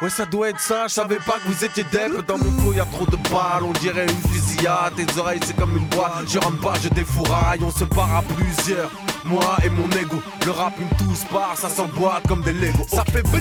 Ouais 0.00 0.10
ça 0.10 0.26
doit 0.26 0.50
être 0.50 0.60
ça, 0.60 0.86
je 0.86 0.94
savais 0.94 1.16
pas 1.16 1.38
que 1.44 1.48
vous 1.48 1.64
étiez 1.64 1.84
dep 1.90 2.24
Dans 2.26 2.38
mon 2.38 2.52
flow 2.60 2.72
y 2.72 2.80
a 2.80 2.84
trop 2.84 3.06
de 3.06 3.16
balles, 3.30 3.62
on 3.62 3.72
dirait 3.72 4.06
une 4.06 4.30
fusillade. 4.30 4.94
Tes 4.96 5.18
oreilles 5.18 5.40
c'est 5.44 5.56
comme 5.56 5.76
une 5.76 5.86
boîte, 5.86 6.24
je 6.28 6.38
rentre 6.38 6.60
pas, 6.60 6.74
je 6.82 6.88
défouraille. 6.88 7.60
On 7.62 7.70
se 7.70 7.84
part 7.84 8.14
à 8.14 8.22
plusieurs, 8.22 8.90
moi 9.28 9.56
et 9.64 9.68
mon 9.68 9.88
ego 9.90 10.20
Le 10.44 10.50
rap 10.50 10.74
une 10.80 10.88
tous 10.96 11.24
part, 11.30 11.56
ça 11.56 11.68
s'emboîte 11.68 12.26
comme 12.26 12.42
des 12.42 12.52
Lego 12.52 12.84
Ça 12.88 13.04
fait 13.04 13.22
brrr, 13.22 13.38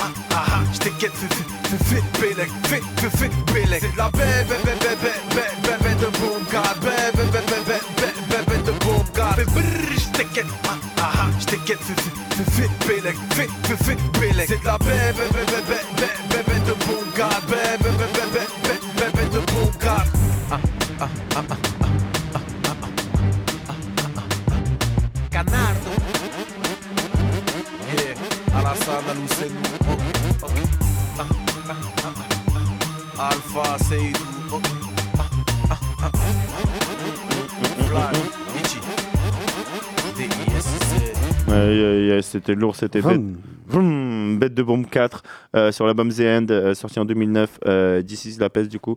ah 0.00 0.10
ah 0.30 0.44
ah, 0.46 0.60
C'est 0.72 0.84
la 3.96 4.10
bébé 4.10 4.54
de 4.60 4.84
god 6.52 6.78
Bébé 8.28 8.58
de 8.66 9.44
brrr, 9.44 9.92
je 9.96 10.08
t'inquiète, 10.16 10.46
ah 10.64 10.76
ah 10.98 11.12
ah, 11.14 11.28
C'est 11.38 11.56
la 14.64 14.78
bébé 14.78 15.24
de 16.66 16.74
god 17.16 17.44
Bébé 19.00 19.24
de 19.30 19.40
god 19.84 20.03
Ichi 38.56 38.78
D-I-S-Z 40.16 42.22
c'était 42.22 42.54
lourd, 42.54 42.76
c'était 42.76 43.00
bête. 43.00 43.20
Bête 44.38 44.54
de 44.54 44.62
Bombe 44.62 44.86
4 44.86 45.22
euh, 45.56 45.72
sur 45.72 45.86
l'album 45.86 46.10
The 46.10 46.20
End, 46.20 46.46
euh, 46.50 46.74
sorti 46.74 46.98
en 46.98 47.04
2009. 47.04 47.58
Euh, 47.66 48.02
This 48.02 48.24
is 48.24 48.38
La 48.38 48.50
Peste, 48.50 48.70
du 48.70 48.78
coup. 48.78 48.96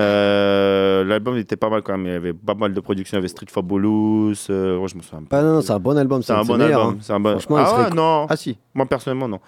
Euh, 0.00 1.04
L'album 1.04 1.36
était 1.36 1.56
pas 1.56 1.68
mal 1.68 1.82
quand 1.82 1.92
même. 1.96 2.06
Il 2.06 2.12
y 2.12 2.16
avait 2.16 2.32
pas 2.32 2.54
mal 2.54 2.72
de 2.72 2.80
productions. 2.80 3.16
Il 3.16 3.18
y 3.18 3.22
avait 3.22 3.28
Street 3.28 3.46
Fabulous. 3.50 4.34
Euh, 4.50 4.78
ouais, 4.78 4.88
je 4.88 4.96
me 4.96 5.02
souviens 5.02 5.22
pas. 5.22 5.38
Pas 5.38 5.42
non, 5.42 5.60
c'est 5.60 5.72
un 5.72 5.78
bon 5.78 5.96
album. 5.96 6.22
C'est 6.22 6.32
un 6.32 6.44
bon 6.44 6.60
album. 6.60 6.94
hein. 6.94 6.98
C'est 7.00 7.12
un 7.12 7.20
bon... 7.20 7.30
Franchement, 7.32 7.56
ah 7.58 7.66
serait 7.66 7.82
ouais, 7.84 7.88
co- 7.90 7.94
non. 7.96 8.26
Ah 8.28 8.36
si. 8.36 8.58
Moi 8.74 8.86
personnellement 8.86 9.28
non. 9.28 9.40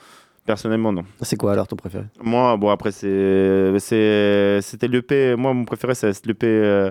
Personnellement 0.44 0.92
non. 0.92 1.04
C'est 1.22 1.36
quoi 1.36 1.52
alors 1.52 1.66
ton 1.66 1.76
préféré? 1.76 2.04
Moi 2.22 2.56
bon 2.58 2.68
après 2.68 2.92
c'est 2.92 3.78
c'était 3.80 4.88
l'EP. 4.88 5.36
Moi 5.36 5.54
mon 5.54 5.64
préféré 5.64 5.94
c'est 5.94 6.26
l'EP. 6.26 6.90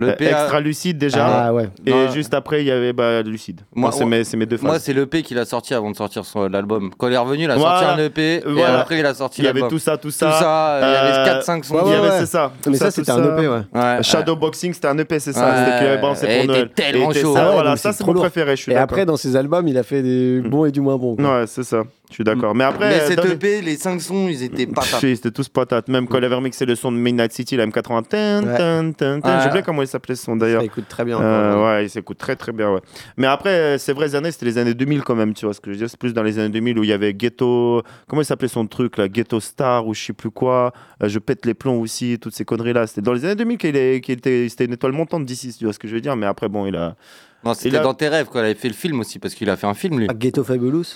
Euh, 0.00 0.06
L'EP 0.06 0.26
euh, 0.26 0.30
extra 0.30 0.60
lucide 0.60 0.98
déjà. 0.98 1.26
Ah 1.46 1.52
ouais. 1.54 1.68
Et 1.84 1.90
Non. 1.90 2.10
juste 2.10 2.32
après 2.34 2.60
il 2.62 2.66
y 2.66 2.70
avait 2.70 2.92
bah, 2.92 3.22
lucide. 3.22 3.60
Moi, 3.74 3.90
c'est 3.92 4.04
ouais. 4.04 4.10
mes, 4.10 4.24
c'est 4.24 4.36
mes 4.36 4.46
deux 4.46 4.56
phases. 4.56 4.66
Moi, 4.66 4.78
c'est 4.78 4.92
l'EP 4.92 5.22
qu'il 5.22 5.38
a 5.38 5.44
sorti 5.44 5.74
avant 5.74 5.90
de 5.90 5.96
sortir 5.96 6.24
son- 6.24 6.48
l'album. 6.48 6.90
Quand 6.96 7.08
il 7.08 7.14
est 7.14 7.18
revenu, 7.18 7.44
il 7.44 7.50
a 7.50 7.58
sorti 7.58 7.84
un 7.84 7.98
EP 7.98 8.42
et 8.46 8.62
après 8.64 8.98
il 9.00 9.06
a 9.06 9.14
sorti 9.14 9.42
Il 9.42 9.44
y 9.46 9.48
avait 9.48 9.66
tout 9.68 9.78
ça, 9.78 9.96
tout 9.96 10.10
ça. 10.10 10.26
Tout 10.26 10.38
ça, 10.38 10.78
il 10.80 10.84
y 10.84 10.96
avait 10.96 11.30
Euh, 11.30 11.40
4-5 11.40 11.64
sons. 11.64 11.82
il 11.86 11.90
y 11.92 11.94
avait, 11.94 12.08
ouais. 12.08 12.18
c'est 12.20 12.26
ça. 12.26 12.52
Mais 12.66 12.72
tout 12.72 12.78
ça, 12.78 12.84
tout 12.86 12.90
c'était 12.92 13.10
un 13.10 13.36
EP, 13.36 13.48
ouais. 13.48 13.58
Ouais. 13.74 14.02
Shadowboxing, 14.02 14.72
c'était 14.74 14.88
un 14.88 14.98
EP, 14.98 15.18
c'est 15.18 15.32
ça. 15.32 15.44
Ouais. 15.48 16.14
C'était 16.14 16.34
pour 16.36 16.46
Noël. 16.46 16.64
était 16.66 16.82
tellement 16.82 17.12
chaud. 17.12 17.34
ça, 17.34 17.56
ouais, 17.56 17.76
ça 17.76 17.92
c'est 17.92 18.06
mon 18.06 18.14
préféré, 18.14 18.56
je 18.56 18.62
suis 18.62 18.72
Et 18.72 18.76
après, 18.76 19.04
dans 19.04 19.16
ses 19.16 19.36
albums, 19.36 19.66
il 19.68 19.76
a 19.76 19.82
fait 19.82 20.02
des 20.02 20.40
bons 20.40 20.64
et 20.66 20.70
du 20.70 20.80
moins 20.80 20.96
bons. 20.96 21.16
Ouais, 21.16 21.44
c'est 21.46 21.64
ça. 21.64 21.82
Je 22.10 22.14
suis 22.16 22.24
d'accord. 22.24 22.54
Mais 22.54 22.64
après. 22.64 22.88
Mais 22.90 23.06
cette 23.06 23.16
dans 23.18 23.24
les- 23.24 23.30
EP, 23.32 23.62
les 23.62 23.76
5 23.76 24.00
sons, 24.00 24.26
ils 24.28 24.42
étaient 24.42 24.66
pas 24.66 24.82
Si, 24.82 25.14
C'était 25.16 25.30
tous 25.30 25.48
patates. 25.48 25.88
Même 25.88 26.08
quand 26.08 26.18
il 26.18 26.24
avait 26.24 26.34
remixé 26.34 26.66
le 26.66 26.74
son 26.74 26.90
de 26.90 26.96
Midnight 26.96 27.32
City, 27.32 27.56
la 27.56 27.66
M80. 27.66 28.02
Tin, 28.02 28.42
Ouais. 28.44 28.58
tin, 28.58 28.92
tin, 28.92 29.20
tin. 29.20 29.28
Ouais. 29.36 29.42
J'ai 29.42 29.48
oublié 29.48 29.62
comment 29.62 29.82
il 29.82 29.88
s'appelait 29.88 30.16
ce 30.16 30.24
son 30.24 30.34
d'ailleurs. 30.36 30.60
Ça 30.60 30.66
écoute 30.66 30.86
très 30.88 31.04
bien. 31.04 31.20
Euh, 31.20 31.52
encore, 31.52 31.66
ouais, 31.66 31.84
il 31.86 31.88
s'écoute 31.90 32.18
très 32.18 32.34
très 32.34 32.50
bien. 32.52 32.72
Ouais. 32.72 32.80
Mais 33.16 33.26
après, 33.28 33.78
ces 33.78 33.92
vraies 33.92 34.14
années, 34.16 34.32
c'était 34.32 34.46
les 34.46 34.58
années 34.58 34.74
2000 34.74 35.02
quand 35.02 35.14
même, 35.14 35.34
tu 35.34 35.44
vois 35.44 35.54
ce 35.54 35.60
que 35.60 35.70
je 35.70 35.74
veux 35.74 35.78
dire. 35.78 35.88
C'est 35.88 35.98
plus 35.98 36.12
dans 36.12 36.24
les 36.24 36.38
années 36.40 36.48
2000 36.48 36.78
où 36.78 36.82
il 36.82 36.90
y 36.90 36.92
avait 36.92 37.14
Ghetto. 37.14 37.82
Comment 38.08 38.22
il 38.22 38.26
s'appelait 38.26 38.48
son 38.48 38.66
truc 38.66 38.96
là 38.98 39.08
Ghetto 39.08 39.38
Star 39.38 39.86
ou 39.86 39.94
je 39.94 40.02
sais 40.06 40.12
plus 40.12 40.30
quoi. 40.30 40.72
Euh, 41.02 41.08
je 41.08 41.18
pète 41.20 41.46
les 41.46 41.54
plombs 41.54 41.80
aussi, 41.80 42.18
toutes 42.20 42.34
ces 42.34 42.44
conneries 42.44 42.72
là. 42.72 42.86
C'était 42.88 43.02
dans 43.02 43.12
les 43.12 43.24
années 43.24 43.36
2000 43.36 43.56
qu'il 43.58 43.76
était, 43.76 44.46
c'était 44.48 44.64
une 44.64 44.72
étoile 44.72 44.92
montante 44.92 45.24
d'ici, 45.24 45.54
tu 45.56 45.64
vois 45.64 45.72
ce 45.72 45.78
que 45.78 45.86
je 45.86 45.94
veux 45.94 46.00
dire. 46.00 46.16
Mais 46.16 46.26
après, 46.26 46.48
bon, 46.48 46.66
il 46.66 46.74
a. 46.74 46.96
Non, 47.44 47.54
c'était 47.54 47.80
dans 47.80 47.94
tes 47.94 48.08
rêves, 48.08 48.26
quoi. 48.26 48.42
Il 48.42 48.44
avait 48.46 48.54
fait 48.54 48.68
le 48.68 48.74
film 48.74 49.00
aussi, 49.00 49.18
parce 49.18 49.34
qu'il 49.34 49.48
a 49.48 49.56
fait 49.56 49.66
un 49.66 49.72
film, 49.74 49.98
lui. 49.98 50.06
Ah, 50.10 50.14
Ghetto 50.14 50.44
Fabulous 50.44 50.92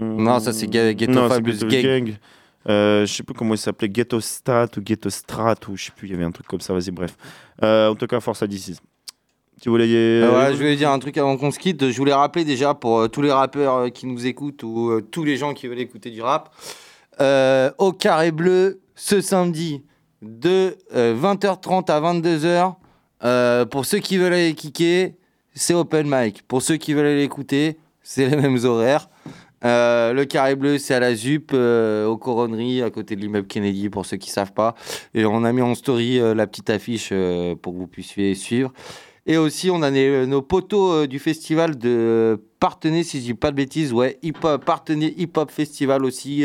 Non, 0.00 0.40
ça, 0.40 0.52
c'est 0.52 0.66
Ghetto 0.68 1.12
Non, 1.12 1.28
Fabulous 1.28 1.66
Gang. 1.68 2.14
Euh, 2.68 3.04
je 3.06 3.12
sais 3.12 3.22
plus 3.24 3.34
comment 3.34 3.54
il 3.54 3.58
s'appelait, 3.58 3.88
Ghetto 3.88 4.20
Stat 4.20 4.68
ou 4.76 4.80
Ghetto 4.80 5.10
Strat 5.10 5.56
ou 5.68 5.76
je 5.76 5.86
sais 5.86 5.92
plus, 5.96 6.06
il 6.08 6.12
y 6.12 6.14
avait 6.14 6.24
un 6.24 6.30
truc 6.30 6.46
comme 6.46 6.60
ça, 6.60 6.72
vas-y, 6.72 6.90
bref. 6.92 7.16
Euh, 7.62 7.88
en 7.90 7.94
tout 7.96 8.06
cas, 8.06 8.20
force 8.20 8.42
à 8.42 8.46
DC. 8.46 8.76
Tu 9.60 9.68
voulais 9.68 9.88
y... 9.88 9.94
Euh, 9.96 10.30
ouais, 10.38 10.52
je 10.52 10.56
voulais 10.56 10.76
dire 10.76 10.90
un 10.90 10.98
truc 10.98 11.16
avant 11.18 11.36
qu'on 11.36 11.50
se 11.50 11.58
quitte. 11.58 11.90
Je 11.90 11.96
voulais 11.96 12.12
rappeler 12.14 12.44
déjà 12.44 12.74
pour 12.74 13.00
euh, 13.00 13.08
tous 13.08 13.22
les 13.22 13.32
rappeurs 13.32 13.74
euh, 13.76 13.88
qui 13.88 14.06
nous 14.06 14.26
écoutent 14.26 14.62
ou 14.62 14.90
euh, 14.90 15.00
tous 15.00 15.24
les 15.24 15.36
gens 15.36 15.54
qui 15.54 15.66
veulent 15.68 15.80
écouter 15.80 16.10
du 16.10 16.22
rap. 16.22 16.50
euh, 17.20 17.70
au 17.78 17.92
Carré 17.92 18.30
Bleu, 18.32 18.80
ce 18.94 19.20
samedi, 19.20 19.82
de 20.20 20.76
euh, 20.94 21.16
20h30 21.20 21.90
à 21.90 22.00
22h. 22.00 22.74
euh, 23.24 23.64
pour 23.66 23.84
ceux 23.86 23.98
qui 23.98 24.16
veulent 24.18 24.32
aller 24.34 24.54
kicker, 24.54 25.14
c'est 25.54 25.74
open 25.74 26.06
mic. 26.08 26.42
Pour 26.48 26.62
ceux 26.62 26.76
qui 26.76 26.94
veulent 26.94 27.06
aller 27.06 27.22
écouter, 27.24 27.76
c'est 28.02 28.28
les 28.28 28.36
mêmes 28.36 28.58
horaires. 28.64 29.08
Euh, 29.64 30.12
le 30.12 30.24
Carré 30.24 30.56
Bleu, 30.56 30.78
c'est 30.78 30.94
à 30.94 31.00
la 31.00 31.14
ZUP, 31.14 31.52
euh, 31.54 32.06
aux 32.06 32.16
Coronneries, 32.16 32.82
à 32.82 32.90
côté 32.90 33.16
de 33.16 33.20
l'immeuble 33.20 33.46
Kennedy, 33.46 33.90
pour 33.90 34.06
ceux 34.06 34.16
qui 34.16 34.30
savent 34.30 34.52
pas. 34.52 34.74
Et 35.14 35.24
on 35.24 35.44
a 35.44 35.52
mis 35.52 35.62
en 35.62 35.74
story 35.74 36.18
euh, 36.18 36.34
la 36.34 36.46
petite 36.46 36.70
affiche 36.70 37.12
pour 37.62 37.72
que 37.72 37.78
vous 37.78 37.86
puissiez 37.86 38.34
suivre. 38.34 38.72
Et 39.24 39.36
aussi, 39.36 39.70
on 39.70 39.82
a 39.82 39.90
nos 39.90 40.42
poteaux 40.42 41.06
du 41.06 41.20
festival 41.20 41.78
de 41.78 42.42
Partenay, 42.58 43.04
si 43.04 43.20
je 43.20 43.24
dis 43.26 43.34
pas 43.34 43.52
de 43.52 43.56
bêtises, 43.56 43.92
ouais, 43.92 44.18
hip 44.22 44.38
-hop, 44.42 44.58
Partenay 44.58 45.14
Hip 45.16 45.36
Hop 45.36 45.50
Festival 45.50 46.04
aussi. 46.04 46.44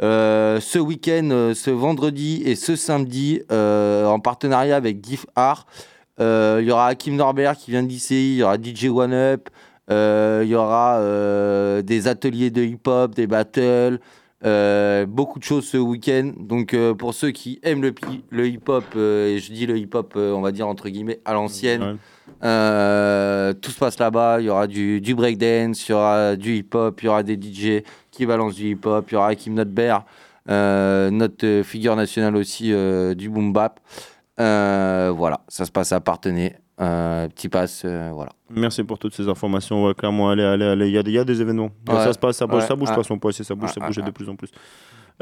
ce 0.00 0.78
week-end, 0.80 1.52
ce 1.54 1.70
vendredi 1.70 2.42
et 2.44 2.56
ce 2.56 2.74
samedi, 2.74 3.42
en 3.50 4.18
partenariat 4.18 4.74
avec 4.74 5.04
GIF 5.04 5.26
Art. 5.36 5.66
Il 6.18 6.64
y 6.64 6.72
aura 6.72 6.88
Hakim 6.88 7.14
Norbert 7.14 7.56
qui 7.56 7.70
vient 7.70 7.84
d'ICI, 7.84 8.32
il 8.32 8.38
y 8.38 8.42
aura 8.42 8.56
DJ 8.56 8.86
One 8.86 9.12
Up, 9.12 9.48
il 9.88 10.48
y 10.48 10.54
aura 10.54 10.98
euh, 10.98 11.82
des 11.82 12.08
ateliers 12.08 12.50
de 12.50 12.62
hip-hop, 12.62 13.14
des 13.14 13.26
battles, 13.26 14.00
euh, 14.44 15.06
beaucoup 15.06 15.38
de 15.38 15.44
choses 15.44 15.66
ce 15.66 15.76
week-end. 15.76 16.32
Donc 16.38 16.74
euh, 16.74 16.94
pour 16.94 17.14
ceux 17.14 17.30
qui 17.30 17.60
aiment 17.62 17.82
le, 17.82 18.48
hip-hop, 18.48 18.84
euh, 18.96 19.28
et 19.28 19.38
je 19.38 19.52
dis 19.52 19.66
le 19.66 19.78
hip-hop, 19.78 20.14
euh, 20.16 20.32
on 20.32 20.40
va 20.40 20.52
dire 20.52 20.66
entre 20.66 20.88
guillemets 20.88 21.20
à 21.24 21.32
l'ancienne, 21.32 21.98
euh, 22.42 23.52
tout 23.52 23.70
se 23.70 23.78
passe 23.78 23.98
là-bas. 23.98 24.40
Il 24.40 24.46
y 24.46 24.50
aura 24.50 24.66
du, 24.66 25.00
du 25.00 25.14
breakdance, 25.14 25.88
il 25.88 25.92
y 25.92 25.94
aura 25.94 26.36
du 26.36 26.56
hip-hop, 26.56 27.00
il 27.02 27.06
y 27.06 27.08
aura 27.08 27.22
des 27.22 27.34
DJ 27.34 27.84
qui 28.10 28.26
balancent 28.26 28.56
du 28.56 28.70
hip-hop, 28.70 29.10
il 29.10 29.14
y 29.14 29.16
aura 29.16 29.28
Hakim 29.28 29.54
Notbert, 29.54 30.04
euh, 30.48 31.10
notre 31.10 31.46
euh, 31.46 31.62
figure 31.62 31.94
nationale 31.94 32.34
aussi 32.36 32.72
euh, 32.72 33.14
du 33.14 33.28
boom 33.28 33.52
bap. 33.52 33.78
Euh, 34.40 35.12
voilà, 35.14 35.42
ça 35.48 35.64
se 35.64 35.70
passe 35.70 35.92
à 35.92 36.00
Partenay. 36.00 36.56
Euh, 36.80 37.28
petit 37.28 37.48
pass, 37.48 37.82
euh, 37.84 38.10
voilà. 38.14 38.30
Merci 38.50 38.82
pour 38.82 38.98
toutes 38.98 39.14
ces 39.14 39.28
informations. 39.28 39.84
Ouais, 39.86 39.94
clairement, 39.94 40.30
allez, 40.30 40.42
allez, 40.42 40.64
allez. 40.64 40.88
Il 40.88 40.92
y 40.94 40.98
a, 40.98 41.02
il 41.04 41.10
y 41.12 41.18
a 41.18 41.24
des 41.24 41.40
événements. 41.40 41.70
Ouais. 41.88 41.94
Ça 41.96 42.12
se 42.12 42.18
passe, 42.18 42.36
ça 42.38 42.46
bouge, 42.46 42.62
Ouais. 42.62 42.66
ça 42.66 42.74
bouge. 42.74 42.88
Façon, 42.88 43.18
pour 43.18 43.30
essayer, 43.30 43.44
ça 43.44 43.54
bouge, 43.54 43.68
Ouais, 43.68 43.74
ça 43.80 43.86
bouge 43.86 43.96
de 43.96 44.10
plus 44.10 44.28
en 44.28 44.34
plus. 44.36 44.48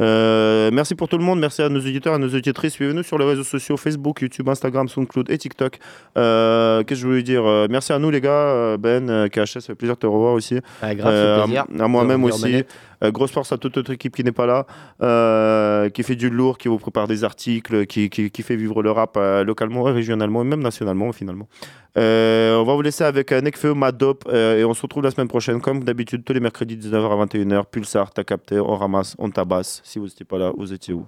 Euh, 0.00 0.70
merci 0.72 0.94
pour 0.94 1.08
tout 1.08 1.18
le 1.18 1.24
monde. 1.24 1.40
Merci 1.40 1.60
à 1.62 1.68
nos 1.68 1.80
auditeurs, 1.80 2.14
à 2.14 2.18
nos 2.18 2.28
auditrices. 2.28 2.74
Suivez-nous 2.74 3.02
sur 3.02 3.18
les 3.18 3.24
réseaux 3.26 3.42
sociaux 3.42 3.76
Facebook, 3.76 4.22
YouTube, 4.22 4.48
Instagram, 4.48 4.88
SoundCloud 4.88 5.28
et 5.30 5.36
TikTok. 5.36 5.78
Euh, 6.16 6.78
Qu'est-ce 6.84 7.00
que 7.00 7.02
je 7.02 7.06
voulais 7.06 7.22
dire? 7.22 7.44
Euh, 7.44 7.66
Merci 7.68 7.92
à 7.92 7.98
nous, 7.98 8.10
les 8.10 8.20
gars. 8.20 8.76
Ben, 8.78 9.28
KHS, 9.28 9.46
ça 9.54 9.60
fait 9.60 9.74
plaisir 9.74 9.96
de 9.96 10.00
te 10.00 10.06
revoir 10.06 10.32
aussi. 10.34 10.58
Ah, 10.80 10.94
grave, 10.94 11.12
Euh, 11.12 11.44
plaisir 11.44 11.64
à 11.80 11.88
moi-même 11.88 12.24
aussi. 12.24 12.64
Euh, 13.02 13.10
grosse 13.10 13.32
force 13.32 13.52
à 13.52 13.58
toute 13.58 13.76
notre 13.76 13.92
équipe 13.92 14.14
qui 14.14 14.24
n'est 14.24 14.32
pas 14.32 14.46
là, 14.46 14.66
euh, 15.02 15.88
qui 15.88 16.02
fait 16.02 16.16
du 16.16 16.30
lourd, 16.30 16.58
qui 16.58 16.68
vous 16.68 16.78
prépare 16.78 17.08
des 17.08 17.24
articles, 17.24 17.86
qui, 17.86 18.42
fait 18.42 18.56
vivre 18.56 18.82
le 18.82 18.90
rap 18.90 19.16
euh, 19.16 19.44
localement, 19.44 19.82
régionalement 19.82 20.42
et 20.42 20.44
même 20.44 20.62
nationalement 20.62 21.12
finalement. 21.12 21.48
On 21.96 22.64
va 22.64 22.74
vous 22.74 22.82
laisser 22.82 23.04
avec 23.04 23.32
Nekfeu, 23.32 23.74
Madop 23.74 24.28
et 24.32 24.64
on 24.64 24.74
se 24.74 24.82
retrouve 24.82 25.02
la 25.02 25.10
semaine 25.10 25.28
prochaine 25.28 25.60
comme 25.60 25.82
d'habitude 25.82 26.24
tous 26.24 26.32
les 26.32 26.40
mercredis 26.40 26.76
19h 26.76 27.10
à 27.10 27.26
21h. 27.26 27.64
Pulsar, 27.70 28.12
t'as 28.12 28.24
capté, 28.24 28.58
on 28.60 28.76
ramasse, 28.76 29.16
on 29.18 29.30
tabasse. 29.30 29.80
Si 29.84 29.98
vous 29.98 30.06
n'étiez 30.06 30.24
pas 30.24 30.38
là, 30.38 30.52
vous 30.56 30.72
étiez 30.72 30.94
où? 30.94 31.06